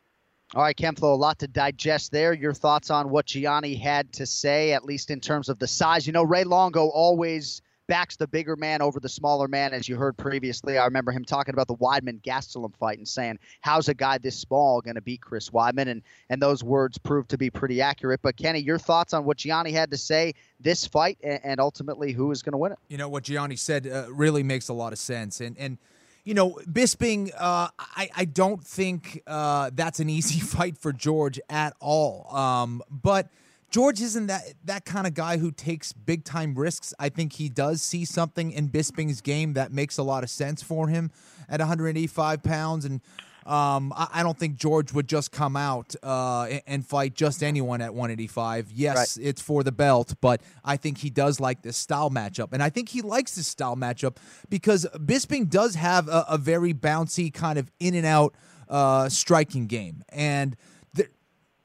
All 0.55 0.63
right, 0.63 0.77
Ken 0.77 0.95
Flo, 0.95 1.13
a 1.13 1.17
lot 1.17 1.41
to 1.41 1.49
digest 1.49 2.13
there. 2.13 2.33
Your 2.33 2.55
thoughts 2.55 2.89
on 2.89 3.11
what 3.11 3.27
Gianni 3.27 3.75
had 3.75 4.13
to 4.15 4.27
say, 4.27 4.73
at 4.73 4.85
least 4.85 5.11
in 5.11 5.21
terms 5.21 5.49
of 5.49 5.59
the 5.59 5.67
size. 5.67 6.07
You 6.07 6.13
know, 6.13 6.23
Ray 6.23 6.45
Longo 6.45 6.87
always 6.87 7.63
backs 7.87 8.17
the 8.17 8.27
bigger 8.27 8.57
man 8.57 8.83
over 8.83 9.01
the 9.01 9.09
smaller 9.09 9.49
man, 9.49 9.73
as 9.73 9.89
you 9.89 9.97
heard 9.97 10.17
previously. 10.17 10.79
I 10.79 10.85
remember 10.85 11.13
him 11.13 11.25
talking 11.25 11.55
about 11.55 11.69
the 11.69 11.77
Weidman 11.77 12.23
Gastelum 12.23 12.75
fight 12.77 12.99
and 12.99 13.07
saying, 13.07 13.39
"How's 13.61 13.89
a 13.89 13.95
guy 13.95 14.19
this 14.19 14.39
small 14.39 14.81
going 14.81 14.97
to 14.97 15.01
beat 15.01 15.21
Chris 15.21 15.51
Weidman?" 15.51 15.89
And 15.89 16.03
and 16.31 16.41
those 16.41 16.63
words 16.63 16.99
proved 16.99 17.31
to 17.31 17.39
be 17.39 17.51
pretty 17.51 17.81
accurate. 17.81 18.21
But 18.23 18.37
Kenny, 18.37 18.61
your 18.61 18.79
thoughts 18.79 19.15
on 19.15 19.25
what 19.25 19.39
Gianni 19.39 19.73
had 19.73 19.91
to 19.91 19.97
say 19.97 20.35
this 20.61 20.87
fight, 20.87 21.19
and, 21.23 21.41
and 21.45 21.61
ultimately 21.61 22.13
who 22.13 22.31
is 22.31 22.43
going 22.43 22.53
to 22.53 22.59
win 22.59 22.73
it? 22.73 22.79
You 22.89 22.99
know 22.99 23.09
what 23.09 23.25
Gianni 23.25 23.57
said 23.57 23.87
uh, 23.87 24.07
really 24.11 24.43
makes 24.43 24.69
a 24.69 24.75
lot 24.75 24.93
of 24.93 24.99
sense, 24.99 25.41
and 25.41 25.57
and 25.59 25.79
you 26.27 26.35
know, 26.35 26.59
Bisping, 26.69 27.31
uh, 27.39 27.69
I, 27.79 28.11
I 28.15 28.25
don't 28.25 28.63
think 28.63 29.23
uh, 29.29 29.71
that's 29.73 30.01
an 30.01 30.11
easy 30.11 30.41
fight 30.45 30.77
for 30.77 30.93
George 30.93 31.41
at 31.49 31.75
all. 31.81 32.27
Um, 32.37 32.83
but 32.91 33.29
George 33.71 34.01
isn't 34.01 34.29
that 34.29 34.43
that 34.65 34.85
kind 34.85 35.07
of 35.07 35.15
guy 35.15 35.39
who 35.39 35.51
takes 35.51 35.93
big 35.93 36.25
time 36.25 36.55
risks. 36.55 36.95
I 36.99 37.09
think 37.09 37.35
he 37.35 37.49
does 37.49 37.83
see 37.83 38.05
something 38.05 38.53
in 38.53 38.69
Bisping's 38.69 39.21
game 39.21 39.55
that 39.55 39.73
makes 39.73 39.99
a 39.99 40.03
lot 40.03 40.23
of 40.23 40.31
sense 40.31 40.63
for 40.63 40.89
him 40.89 41.11
at 41.49 41.61
185 41.61 42.43
pounds, 42.43 42.85
and 42.85 43.01
um, 43.47 43.93
I, 43.97 44.09
I, 44.15 44.23
don't 44.25 44.37
think 44.37 44.57
George 44.57 44.93
would 44.93 45.09
just 45.09 45.31
come 45.31 45.57
out 45.57 45.95
uh, 46.03 46.45
and, 46.45 46.63
and, 46.67 46.87
fight 46.87 47.15
just 47.15 47.45
anyone 47.45 47.81
at 47.81 47.95
185. 47.95 48.73
Yes, 48.73 48.97
right. 49.17 49.27
it's 49.27 49.41
for 49.41 49.63
the 49.63 49.71
belt, 49.71 50.15
but 50.21 50.43
I 50.65 50.77
think 50.77 50.99
he 50.99 51.11
does 51.11 51.39
like 51.39 51.63
this 51.63 51.77
style 51.77 52.11
matchup. 52.11 52.49
And 52.53 52.61
I 52.61 52.71
think 52.71 52.89
he 52.89 53.03
likes 53.03 53.37
this 53.37 53.47
style 53.47 53.77
matchup 53.77 54.17
because 54.49 54.85
Bisping 54.97 55.49
does 55.49 55.77
have 55.77 56.09
a, 56.09 56.25
a 56.29 56.39
very 56.39 56.75
bouncy, 56.75 57.33
kind 57.33 57.57
of 57.57 57.71
in 57.79 57.95
and 57.95 58.05
out 58.05 58.35
uh, 58.69 59.09
striking 59.09 59.69
game. 59.69 60.03
And 60.09 60.57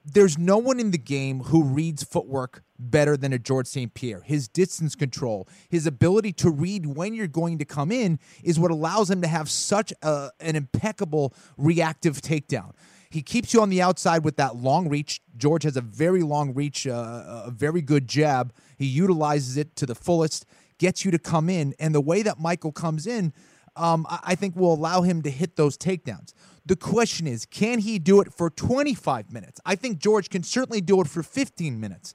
there's 0.04 0.38
no 0.38 0.58
one 0.58 0.80
in 0.80 0.92
the 0.92 0.98
game 0.98 1.42
who 1.42 1.64
reads 1.64 2.04
footwork 2.04 2.64
better 2.80 3.16
than 3.16 3.34
a 3.34 3.40
George 3.40 3.68
St. 3.68 3.94
Pierre. 3.94 4.22
His 4.22 4.48
distance 4.48 4.96
control, 4.96 5.48
his 5.70 5.86
ability 5.86 6.34
to 6.34 6.50
read 6.50 6.88
when 6.88 7.14
you're 7.14 7.28
going 7.28 7.60
to 7.60 7.66
come 7.66 7.92
in 7.92 8.20
is 8.44 8.60
what 8.60 8.72
allows 8.72 9.12
him 9.12 9.22
to 9.22 9.28
have 9.28 9.50
such 9.50 9.94
a, 10.02 10.32
an 10.40 10.56
impeccable 10.56 11.34
reactive 11.58 12.22
takedown. 12.22 12.72
He 13.12 13.22
keeps 13.22 13.54
you 13.54 13.62
on 13.62 13.70
the 13.70 13.82
outside 13.82 14.24
with 14.24 14.38
that 14.38 14.56
long 14.56 14.88
reach. 14.90 15.22
George 15.38 15.64
has 15.64 15.76
a 15.76 15.82
very 15.82 16.24
long 16.24 16.54
reach, 16.54 16.88
uh, 16.88 17.44
a 17.46 17.52
very 17.52 17.82
good 17.82 18.08
jab. 18.08 18.54
He 18.78 18.86
utilizes 18.86 19.58
it 19.58 19.76
to 19.76 19.86
the 19.86 19.96
fullest, 19.96 20.46
gets 20.78 21.04
you 21.04 21.12
to 21.12 21.20
come 21.20 21.50
in. 21.50 21.76
And 21.78 21.94
the 21.94 22.02
way 22.02 22.24
that 22.24 22.40
Michael 22.40 22.72
comes 22.72 23.06
in, 23.06 23.34
um, 23.76 24.08
I 24.10 24.36
think 24.36 24.56
will 24.56 24.74
allow 24.74 25.02
him 25.02 25.22
to 25.24 25.30
hit 25.30 25.58
those 25.58 25.78
takedowns. 25.78 26.34
The 26.66 26.76
question 26.76 27.28
is, 27.28 27.46
can 27.46 27.80
he 27.80 27.98
do 27.98 28.22
it 28.22 28.32
for 28.34 28.50
25 28.50 29.32
minutes? 29.32 29.60
I 29.66 29.76
think 29.76 30.00
George 30.00 30.30
can 30.30 30.44
certainly 30.44 30.82
do 30.82 31.02
it 31.02 31.08
for 31.08 31.24
15 31.24 31.80
minutes. 31.80 32.14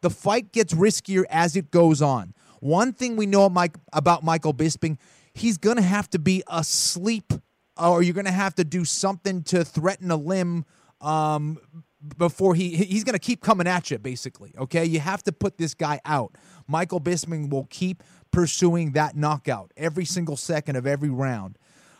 The 0.00 0.10
fight 0.10 0.52
gets 0.52 0.72
riskier 0.72 1.24
as 1.28 1.56
it 1.56 1.70
goes 1.70 2.00
on. 2.00 2.34
One 2.60 2.92
thing 2.92 3.16
we 3.16 3.26
know 3.26 3.50
about 3.92 4.24
Michael 4.24 4.54
Bisping, 4.54 4.98
he's 5.34 5.58
going 5.58 5.76
to 5.76 5.82
have 5.82 6.08
to 6.10 6.18
be 6.18 6.42
asleep 6.48 7.32
or 7.78 8.02
you're 8.02 8.14
going 8.14 8.26
to 8.26 8.32
have 8.32 8.54
to 8.56 8.64
do 8.64 8.84
something 8.84 9.42
to 9.44 9.64
threaten 9.64 10.10
a 10.10 10.16
limb 10.16 10.64
um, 11.00 11.58
before 12.16 12.54
he 12.54 12.76
he's 12.76 13.04
going 13.04 13.14
to 13.14 13.20
keep 13.20 13.40
coming 13.40 13.66
at 13.66 13.90
you 13.90 13.98
basically 13.98 14.52
okay 14.56 14.84
you 14.84 15.00
have 15.00 15.22
to 15.22 15.32
put 15.32 15.58
this 15.58 15.74
guy 15.74 16.00
out 16.04 16.36
michael 16.68 17.00
bisping 17.00 17.50
will 17.50 17.66
keep 17.70 18.04
pursuing 18.30 18.92
that 18.92 19.16
knockout 19.16 19.72
every 19.76 20.04
single 20.04 20.36
second 20.36 20.76
of 20.76 20.86
every 20.86 21.10
round 21.10 21.58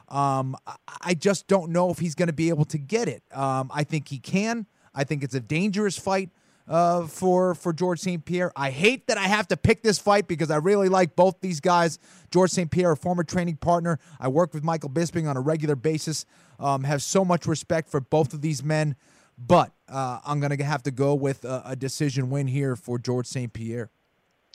um, 0.09 0.57
I 1.03 1.15
just 1.15 1.49
don't 1.49 1.71
know 1.71 1.91
if 1.91 1.99
he's 1.99 2.15
going 2.15 2.29
to 2.29 2.33
be 2.33 2.49
able 2.49 2.65
to 2.67 2.79
get 2.79 3.09
it. 3.09 3.23
Um, 3.33 3.71
I 3.73 3.85
think 3.85 4.09
he 4.09 4.19
can. 4.19 4.67
I 4.95 5.05
think 5.05 5.23
it's 5.23 5.35
a 5.35 5.41
dangerous 5.41 5.99
fight 5.99 6.31
uh, 6.69 7.07
for 7.07 7.55
for 7.55 7.73
George 7.73 8.01
St. 8.01 8.25
Pierre. 8.25 8.53
I 8.57 8.71
hate 8.71 9.07
that 9.09 9.19
I 9.19 9.25
have 9.29 9.49
to 9.49 9.57
pick 9.57 9.83
this 9.83 9.99
fight 9.99 10.29
because 10.29 10.51
I 10.51 10.57
really 10.57 10.89
like 10.89 11.17
both 11.17 11.41
these 11.41 11.61
guys. 11.61 11.99
George 12.31 12.51
St. 12.51 12.71
Pierre, 12.71 12.93
a 12.93 12.97
former 12.97 13.25
training 13.25 13.57
partner, 13.57 13.99
I 14.21 14.29
work 14.29 14.55
with 14.55 14.65
Michael 14.65 14.91
Bisping 14.91 15.29
on 15.29 15.37
a 15.37 15.41
regular 15.41 15.77
basis. 15.77 16.25
Um, 16.59 16.85
have 16.85 17.03
so 17.03 17.25
much 17.25 17.47
respect 17.47 17.89
for 17.89 18.01
both 18.01 18.35
of 18.35 18.41
these 18.41 18.65
men, 18.65 18.97
but 19.39 19.73
uh, 19.89 20.19
I'm 20.25 20.41
going 20.41 20.57
to 20.57 20.65
have 20.65 20.83
to 20.85 20.91
go 20.91 21.15
with 21.15 21.45
a, 21.45 21.63
a 21.67 21.77
decision 21.77 22.31
win 22.31 22.49
here 22.49 22.77
for 22.77 22.99
George 22.99 23.27
St. 23.27 23.53
Pierre. 23.53 23.91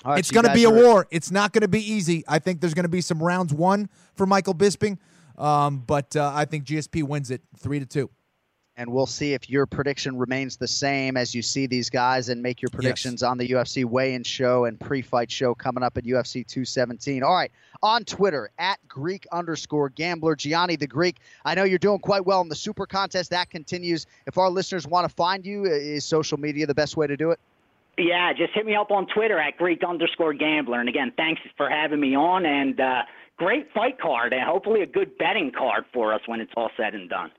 Right, 0.05 0.19
it's 0.19 0.31
going 0.31 0.45
to 0.45 0.53
be 0.53 0.65
a 0.65 0.69
war. 0.69 1.07
It's 1.11 1.31
not 1.31 1.53
going 1.53 1.61
to 1.61 1.69
be 1.69 1.79
easy. 1.79 2.25
I 2.27 2.39
think 2.39 2.59
there's 2.59 2.73
going 2.73 2.83
to 2.83 2.89
be 2.89 2.99
some 2.99 3.23
rounds 3.23 3.53
won 3.53 3.89
for 4.15 4.25
Michael 4.25 4.53
Bisping. 4.53 4.97
Um, 5.37 5.83
but 5.85 6.15
uh, 6.15 6.31
I 6.33 6.45
think 6.45 6.65
GSP 6.65 7.03
wins 7.03 7.31
it 7.31 7.41
three 7.57 7.79
to 7.79 7.85
two. 7.85 8.09
And 8.75 8.91
we'll 8.91 9.05
see 9.05 9.33
if 9.33 9.51
your 9.51 9.67
prediction 9.67 10.17
remains 10.17 10.57
the 10.57 10.67
same 10.67 11.15
as 11.15 11.35
you 11.35 11.43
see 11.43 11.67
these 11.67 11.91
guys 11.91 12.29
and 12.29 12.41
make 12.41 12.59
your 12.59 12.69
predictions 12.69 13.21
yes. 13.21 13.23
on 13.23 13.37
the 13.37 13.47
UFC 13.49 13.85
weigh-in 13.85 14.23
show 14.23 14.65
and 14.65 14.79
pre-fight 14.79 15.29
show 15.29 15.53
coming 15.53 15.83
up 15.83 15.95
at 15.95 16.05
UFC 16.05 16.45
217. 16.45 17.21
All 17.21 17.35
right, 17.35 17.51
on 17.83 18.03
Twitter 18.03 18.49
at 18.57 18.79
Greek 18.87 19.27
underscore 19.31 19.89
Gambler 19.89 20.35
Gianni 20.35 20.75
the 20.75 20.87
Greek. 20.87 21.17
I 21.45 21.53
know 21.53 21.65
you're 21.65 21.77
doing 21.77 21.99
quite 21.99 22.25
well 22.25 22.41
in 22.41 22.49
the 22.49 22.55
Super 22.55 22.87
Contest. 22.87 23.29
That 23.29 23.51
continues. 23.51 24.07
If 24.25 24.39
our 24.39 24.49
listeners 24.49 24.87
want 24.87 25.07
to 25.07 25.13
find 25.13 25.45
you, 25.45 25.65
is 25.65 26.03
social 26.03 26.39
media 26.39 26.65
the 26.65 26.73
best 26.73 26.97
way 26.97 27.05
to 27.05 27.15
do 27.15 27.29
it? 27.29 27.39
Yeah, 27.99 28.33
just 28.33 28.53
hit 28.53 28.65
me 28.65 28.75
up 28.75 28.89
on 28.89 29.05
Twitter 29.05 29.37
at 29.39 29.55
Greek 29.57 29.83
underscore 29.83 30.33
Gambler. 30.33 30.79
And 30.79 30.89
again, 30.89 31.13
thanks 31.15 31.43
for 31.57 31.69
having 31.69 31.99
me 31.99 32.15
on 32.15 32.45
and. 32.47 32.79
Uh, 32.79 33.03
great 33.43 33.67
fight 33.73 33.99
card 33.99 34.33
and 34.33 34.41
hopefully 34.43 34.81
a 34.81 34.85
good 34.85 35.17
betting 35.17 35.51
card 35.55 35.83
for 35.93 36.13
us 36.13 36.21
when 36.27 36.39
it's 36.39 36.51
all 36.55 36.69
said 36.77 36.93
and 36.93 37.09
done. 37.09 37.31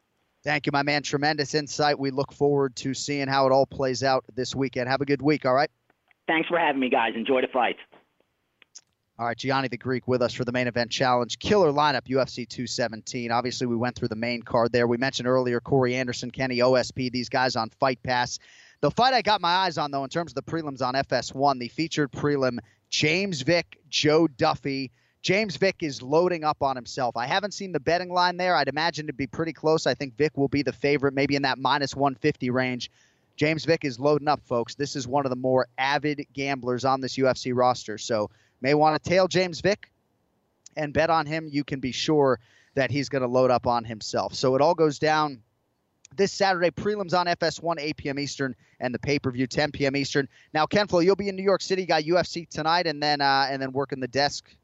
Thank 0.45 0.67
you, 0.67 0.73
my 0.73 0.83
man. 0.83 1.03
Tremendous 1.03 1.55
insight. 1.55 1.99
We 1.99 2.11
look 2.11 2.33
forward 2.33 2.77
to 2.77 2.93
seeing 2.93 3.29
how 3.29 3.47
it 3.47 3.53
all 3.53 3.65
plays 3.65 4.03
out 4.03 4.25
this 4.35 4.55
weekend. 4.55 4.89
Have 4.91 5.01
a 5.01 5.07
good 5.07 5.23
week, 5.23 5.47
all 5.47 5.55
right? 5.55 5.71
Thanks 6.27 6.49
for 6.49 6.59
having 6.59 6.81
me, 6.81 6.91
guys. 6.91 7.13
Enjoy 7.17 7.41
the 7.41 7.49
fight. 7.49 7.77
All 9.19 9.27
right, 9.27 9.37
Gianni 9.37 9.69
the 9.69 9.79
Greek 9.79 10.09
with 10.09 10.21
us 10.23 10.35
for 10.35 10.45
the 10.45 10.53
main 10.53 10.67
event 10.67 10.91
challenge. 10.91 11.39
Killer 11.39 11.71
lineup, 11.71 12.03
UFC 12.09 12.49
217. 12.49 13.31
Obviously, 13.31 13.67
we 13.67 13.77
went 13.77 13.95
through 13.95 14.09
the 14.09 14.17
main 14.17 14.43
card 14.43 14.73
there. 14.73 14.87
We 14.87 14.97
mentioned 14.97 15.29
earlier 15.29 15.61
Corey 15.61 15.95
Anderson, 15.95 16.31
Kenny 16.31 16.59
OSP, 16.59 17.13
these 17.13 17.29
guys 17.29 17.55
on 17.55 17.71
Fight 17.71 18.03
Pass. 18.03 18.39
The 18.81 18.91
fight 18.91 19.15
I 19.15 19.23
got 19.23 19.41
my 19.41 19.49
eyes 19.49 19.79
on, 19.79 19.93
though, 19.93 20.05
in 20.05 20.11
terms 20.11 20.33
of 20.33 20.35
the 20.35 20.43
prelims 20.43 20.83
on 20.83 20.95
FS1, 20.95 21.61
the 21.61 21.69
featured 21.69 22.11
prelim 22.11 22.59
James 22.91 23.43
Vick, 23.43 23.79
Joe 23.89 24.27
Duffy. 24.27 24.91
James 25.25 25.57
Vick 25.57 25.77
is 25.81 26.03
loading 26.03 26.45
up 26.45 26.63
on 26.63 26.77
himself. 26.77 27.17
I 27.17 27.27
haven't 27.27 27.55
seen 27.55 27.73
the 27.73 27.81
betting 27.81 28.13
line 28.13 28.37
there. 28.37 28.55
I'd 28.55 28.69
imagine 28.69 29.07
it'd 29.07 29.17
be 29.17 29.27
pretty 29.27 29.55
close. 29.55 29.87
I 29.87 29.95
think 29.95 30.19
Vick 30.19 30.37
will 30.37 30.49
be 30.49 30.63
the 30.63 30.73
favorite, 30.73 31.15
maybe 31.15 31.35
in 31.35 31.41
that 31.43 31.59
minus 31.59 31.97
150 31.97 32.51
range. 32.51 32.91
James 33.37 33.65
Vick 33.65 33.87
is 33.87 33.99
loading 33.99 34.29
up, 34.29 34.43
folks. 34.45 34.75
This 34.75 34.95
is 34.95 35.09
one 35.09 35.25
of 35.25 35.31
the 35.31 35.37
more 35.37 35.67
avid 35.79 36.27
gamblers 36.35 36.85
on 36.85 37.01
this 37.01 37.17
UFC 37.17 37.53
roster. 37.57 37.97
So, 37.97 38.29
may 38.61 38.75
want 38.75 39.03
to 39.03 39.09
tail 39.09 39.27
James 39.27 39.63
Vick 39.63 39.91
and 40.77 40.93
bet 40.93 41.09
on 41.09 41.25
him. 41.25 41.49
You 41.51 41.65
can 41.65 41.81
be 41.81 41.91
sure 41.91 42.39
that 42.75 42.91
he's 42.91 43.09
going 43.09 43.23
to 43.23 43.29
load 43.29 43.51
up 43.51 43.67
on 43.67 43.83
himself. 43.83 44.35
So, 44.35 44.55
it 44.55 44.61
all 44.61 44.75
goes 44.75 44.99
down 44.99 45.43
this 46.15 46.33
Saturday. 46.33 46.71
Prelims 46.71 47.19
on 47.19 47.27
FS1, 47.29 47.77
8 47.79 47.97
p.m. 47.97 48.19
Eastern, 48.19 48.55
and 48.79 48.95
the 48.95 48.99
pay 48.99 49.19
per 49.19 49.31
view, 49.31 49.47
10 49.47 49.73
p.m. 49.73 49.97
Eastern. 49.97 50.29
Now, 50.53 50.67
Ken 50.67 50.87
Flo, 50.87 51.01
you'll 51.01 51.17
be 51.17 51.31
in 51.31 51.35
New 51.35 51.43
York 51.43 51.63
City. 51.63 51.87
Got 51.87 52.03
UFC 52.03 52.47
tonight, 52.47 52.87
and 52.87 53.03
then 53.03 53.23
uh, 53.23 53.47
and 53.49 53.63
then 53.63 53.73
working 53.73 54.01
the 54.01 54.09
desk 54.09 54.55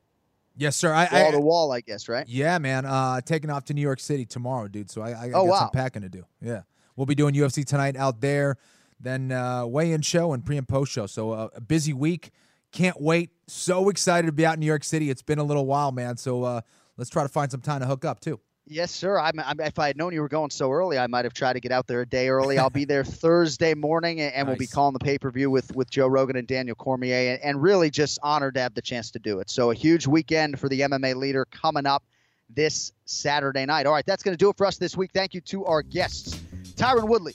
Yes, 0.61 0.77
sir. 0.77 0.93
I, 0.93 1.09
wall 1.11 1.29
I, 1.29 1.31
to 1.31 1.41
wall, 1.41 1.73
I 1.73 1.81
guess, 1.81 2.07
right? 2.07 2.29
Yeah, 2.29 2.59
man. 2.59 2.85
Uh, 2.85 3.23
taking 3.23 3.49
off 3.49 3.65
to 3.65 3.75
New 3.75 3.81
York 3.81 3.99
City 3.99 4.27
tomorrow, 4.27 4.69
dude. 4.69 4.91
So 4.91 5.01
I, 5.01 5.13
I, 5.13 5.27
oh, 5.29 5.31
got 5.31 5.47
wow. 5.47 5.59
some 5.61 5.71
packing 5.71 6.03
to 6.03 6.11
do. 6.11 6.27
Yeah, 6.43 6.63
we'll 6.97 7.07
be 7.07 7.15
doing 7.15 7.35
UFC 7.35 7.65
tonight 7.65 7.97
out 7.97 8.21
there. 8.21 8.59
Then 9.01 9.33
uh, 9.33 9.65
weigh-in 9.65 10.03
show 10.03 10.35
and 10.35 10.45
pre 10.45 10.59
and 10.59 10.69
post 10.69 10.93
show. 10.93 11.07
So 11.07 11.31
uh, 11.33 11.49
a 11.55 11.63
busy 11.63 11.95
week. 11.95 12.31
Can't 12.73 13.01
wait. 13.01 13.31
So 13.49 13.89
excited 13.89 14.27
to 14.27 14.33
be 14.33 14.45
out 14.45 14.55
in 14.55 14.61
New 14.61 14.67
York 14.67 14.85
City. 14.85 15.09
It's 15.09 15.23
been 15.23 15.39
a 15.39 15.45
little 15.45 15.65
while, 15.65 15.93
man. 15.93 16.19
So 16.19 16.45
uh, 16.45 16.61
let's 16.99 17.09
try 17.09 17.23
to 17.23 17.29
find 17.31 17.51
some 17.51 17.63
time 17.63 17.81
to 17.81 17.87
hook 17.87 18.05
up 18.05 18.21
too. 18.21 18.39
Yes, 18.73 18.93
sir. 18.93 19.19
I'm, 19.19 19.33
I'm, 19.41 19.59
if 19.59 19.81
I 19.81 19.89
had 19.89 19.97
known 19.97 20.13
you 20.13 20.21
were 20.21 20.29
going 20.29 20.51
so 20.51 20.71
early, 20.71 20.97
I 20.97 21.09
might 21.09 21.25
have 21.25 21.35
tried 21.35 21.55
to 21.55 21.61
get 21.61 21.73
out 21.73 21.89
there 21.89 22.03
a 22.03 22.07
day 22.07 22.29
early. 22.29 22.57
I'll 22.57 22.71
be 22.71 22.85
there 22.85 23.03
Thursday 23.05 23.75
morning, 23.75 24.21
and, 24.21 24.33
and 24.33 24.47
nice. 24.47 24.53
we'll 24.53 24.59
be 24.59 24.69
calling 24.69 24.93
the 24.93 25.01
pay 25.01 25.19
per 25.19 25.29
view 25.29 25.51
with 25.51 25.75
with 25.75 25.91
Joe 25.91 26.07
Rogan 26.07 26.37
and 26.37 26.47
Daniel 26.47 26.77
Cormier, 26.77 27.33
and, 27.33 27.43
and 27.43 27.61
really 27.61 27.91
just 27.91 28.21
honored 28.23 28.55
to 28.55 28.61
have 28.61 28.75
the 28.75 28.81
chance 28.81 29.11
to 29.11 29.19
do 29.19 29.41
it. 29.41 29.51
So 29.51 29.73
a 29.73 29.75
huge 29.75 30.07
weekend 30.07 30.61
for 30.61 30.69
the 30.69 30.83
MMA 30.83 31.17
leader 31.17 31.47
coming 31.47 31.85
up 31.85 32.05
this 32.49 32.93
Saturday 33.07 33.67
night. 33.67 33.87
All 33.87 33.93
right, 33.93 34.07
that's 34.07 34.23
going 34.23 34.35
to 34.35 34.39
do 34.39 34.51
it 34.51 34.57
for 34.57 34.67
us 34.67 34.79
this 34.79 34.97
week. 34.97 35.11
Thank 35.13 35.35
you 35.35 35.41
to 35.41 35.65
our 35.65 35.83
guests, 35.83 36.37
Tyron 36.77 37.09
Woodley, 37.09 37.35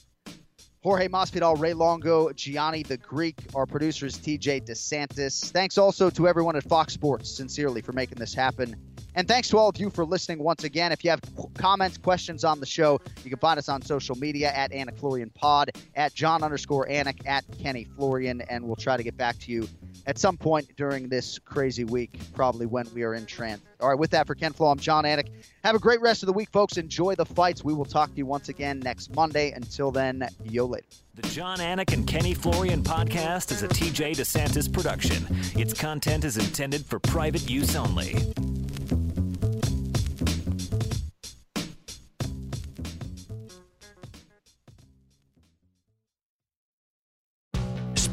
Jorge 0.84 1.10
Masvidal, 1.10 1.60
Ray 1.60 1.74
Longo, 1.74 2.32
Gianni 2.32 2.84
the 2.84 2.96
Greek, 2.96 3.36
our 3.54 3.66
producers 3.66 4.18
TJ 4.18 4.70
DeSantis. 4.70 5.52
Thanks 5.52 5.78
also 5.78 6.10
to 6.12 6.30
everyone 6.30 6.56
at 6.56 6.64
Fox 6.64 6.94
Sports, 6.94 7.30
sincerely, 7.30 7.82
for 7.82 7.92
making 7.92 8.20
this 8.20 8.34
happen 8.34 8.78
And 9.16 9.28
thanks 9.28 9.48
to 9.50 9.58
all 9.58 9.70
of 9.70 9.78
you 9.78 9.90
for 9.90 10.04
listening 10.04 10.40
once 10.40 10.66
again. 10.66 10.92
If 10.92 11.04
you 11.04 11.10
have 11.10 11.22
comments, 11.56 11.98
questions 11.98 12.44
on 12.44 12.60
the 12.60 12.66
show, 12.66 13.00
you 13.24 13.30
can 13.30 13.40
find 13.40 13.58
us 13.58 13.70
on 13.70 13.82
social 13.82 14.16
media 14.18 14.52
at 14.52 14.72
Anik 14.72 15.00
Florian 15.00 15.30
Pod, 15.30 15.72
at 15.96 16.14
Jon 16.14 16.44
underscore 16.44 16.86
Anik, 16.88 17.26
at 17.26 17.46
Kenny 17.58 17.88
Florian, 17.96 18.42
and 18.42 18.66
we'll 18.66 18.76
try 18.76 18.98
to 18.98 19.04
get 19.04 19.16
back 19.16 19.40
to 19.40 19.52
you 19.52 19.68
at 20.06 20.18
some 20.18 20.38
point 20.38 20.68
during 20.76 21.08
this 21.08 21.40
crazy 21.40 21.86
week, 21.86 22.20
probably 22.34 22.66
when 22.66 22.88
we 22.94 23.04
are 23.04 23.14
in 23.14 23.26
trance. 23.26 23.62
All 23.80 23.90
right, 23.90 23.98
with 23.98 24.12
that, 24.12 24.28
for 24.28 24.36
Ken 24.36 24.52
Flo, 24.52 24.68
I'm 24.68 24.80
Jon 24.80 25.06
Anik. 25.06 25.30
Have 25.64 25.76
a 25.76 25.80
great 25.80 26.02
rest 26.02 26.22
of 26.22 26.28
the 26.28 26.34
week, 26.34 26.50
folks. 26.52 26.78
Enjoy 26.78 27.16
the 27.16 27.26
fights. 27.26 27.64
We 27.64 27.74
will 27.74 27.86
talk 27.86 28.12
to 28.12 28.18
you 28.18 28.26
once 28.26 28.50
again 28.50 28.80
next 28.80 29.16
Monday. 29.16 29.52
Until 29.52 29.92
then, 29.92 30.28
yo 30.44 30.66
later. 30.66 30.86
The 31.16 31.28
Jon 31.30 31.60
Anik 31.60 31.94
and 31.94 32.06
Kenny 32.06 32.34
Florian 32.34 32.84
podcast 32.84 33.52
is 33.52 33.64
a 33.64 33.70
TJ 33.70 34.18
DeSantis 34.18 34.72
production. 34.72 35.26
Its 35.58 35.74
content 35.74 36.26
is 36.26 36.38
intended 36.38 36.86
for 36.86 37.00
private 37.00 37.50
use 37.50 37.76
only. 37.76 38.16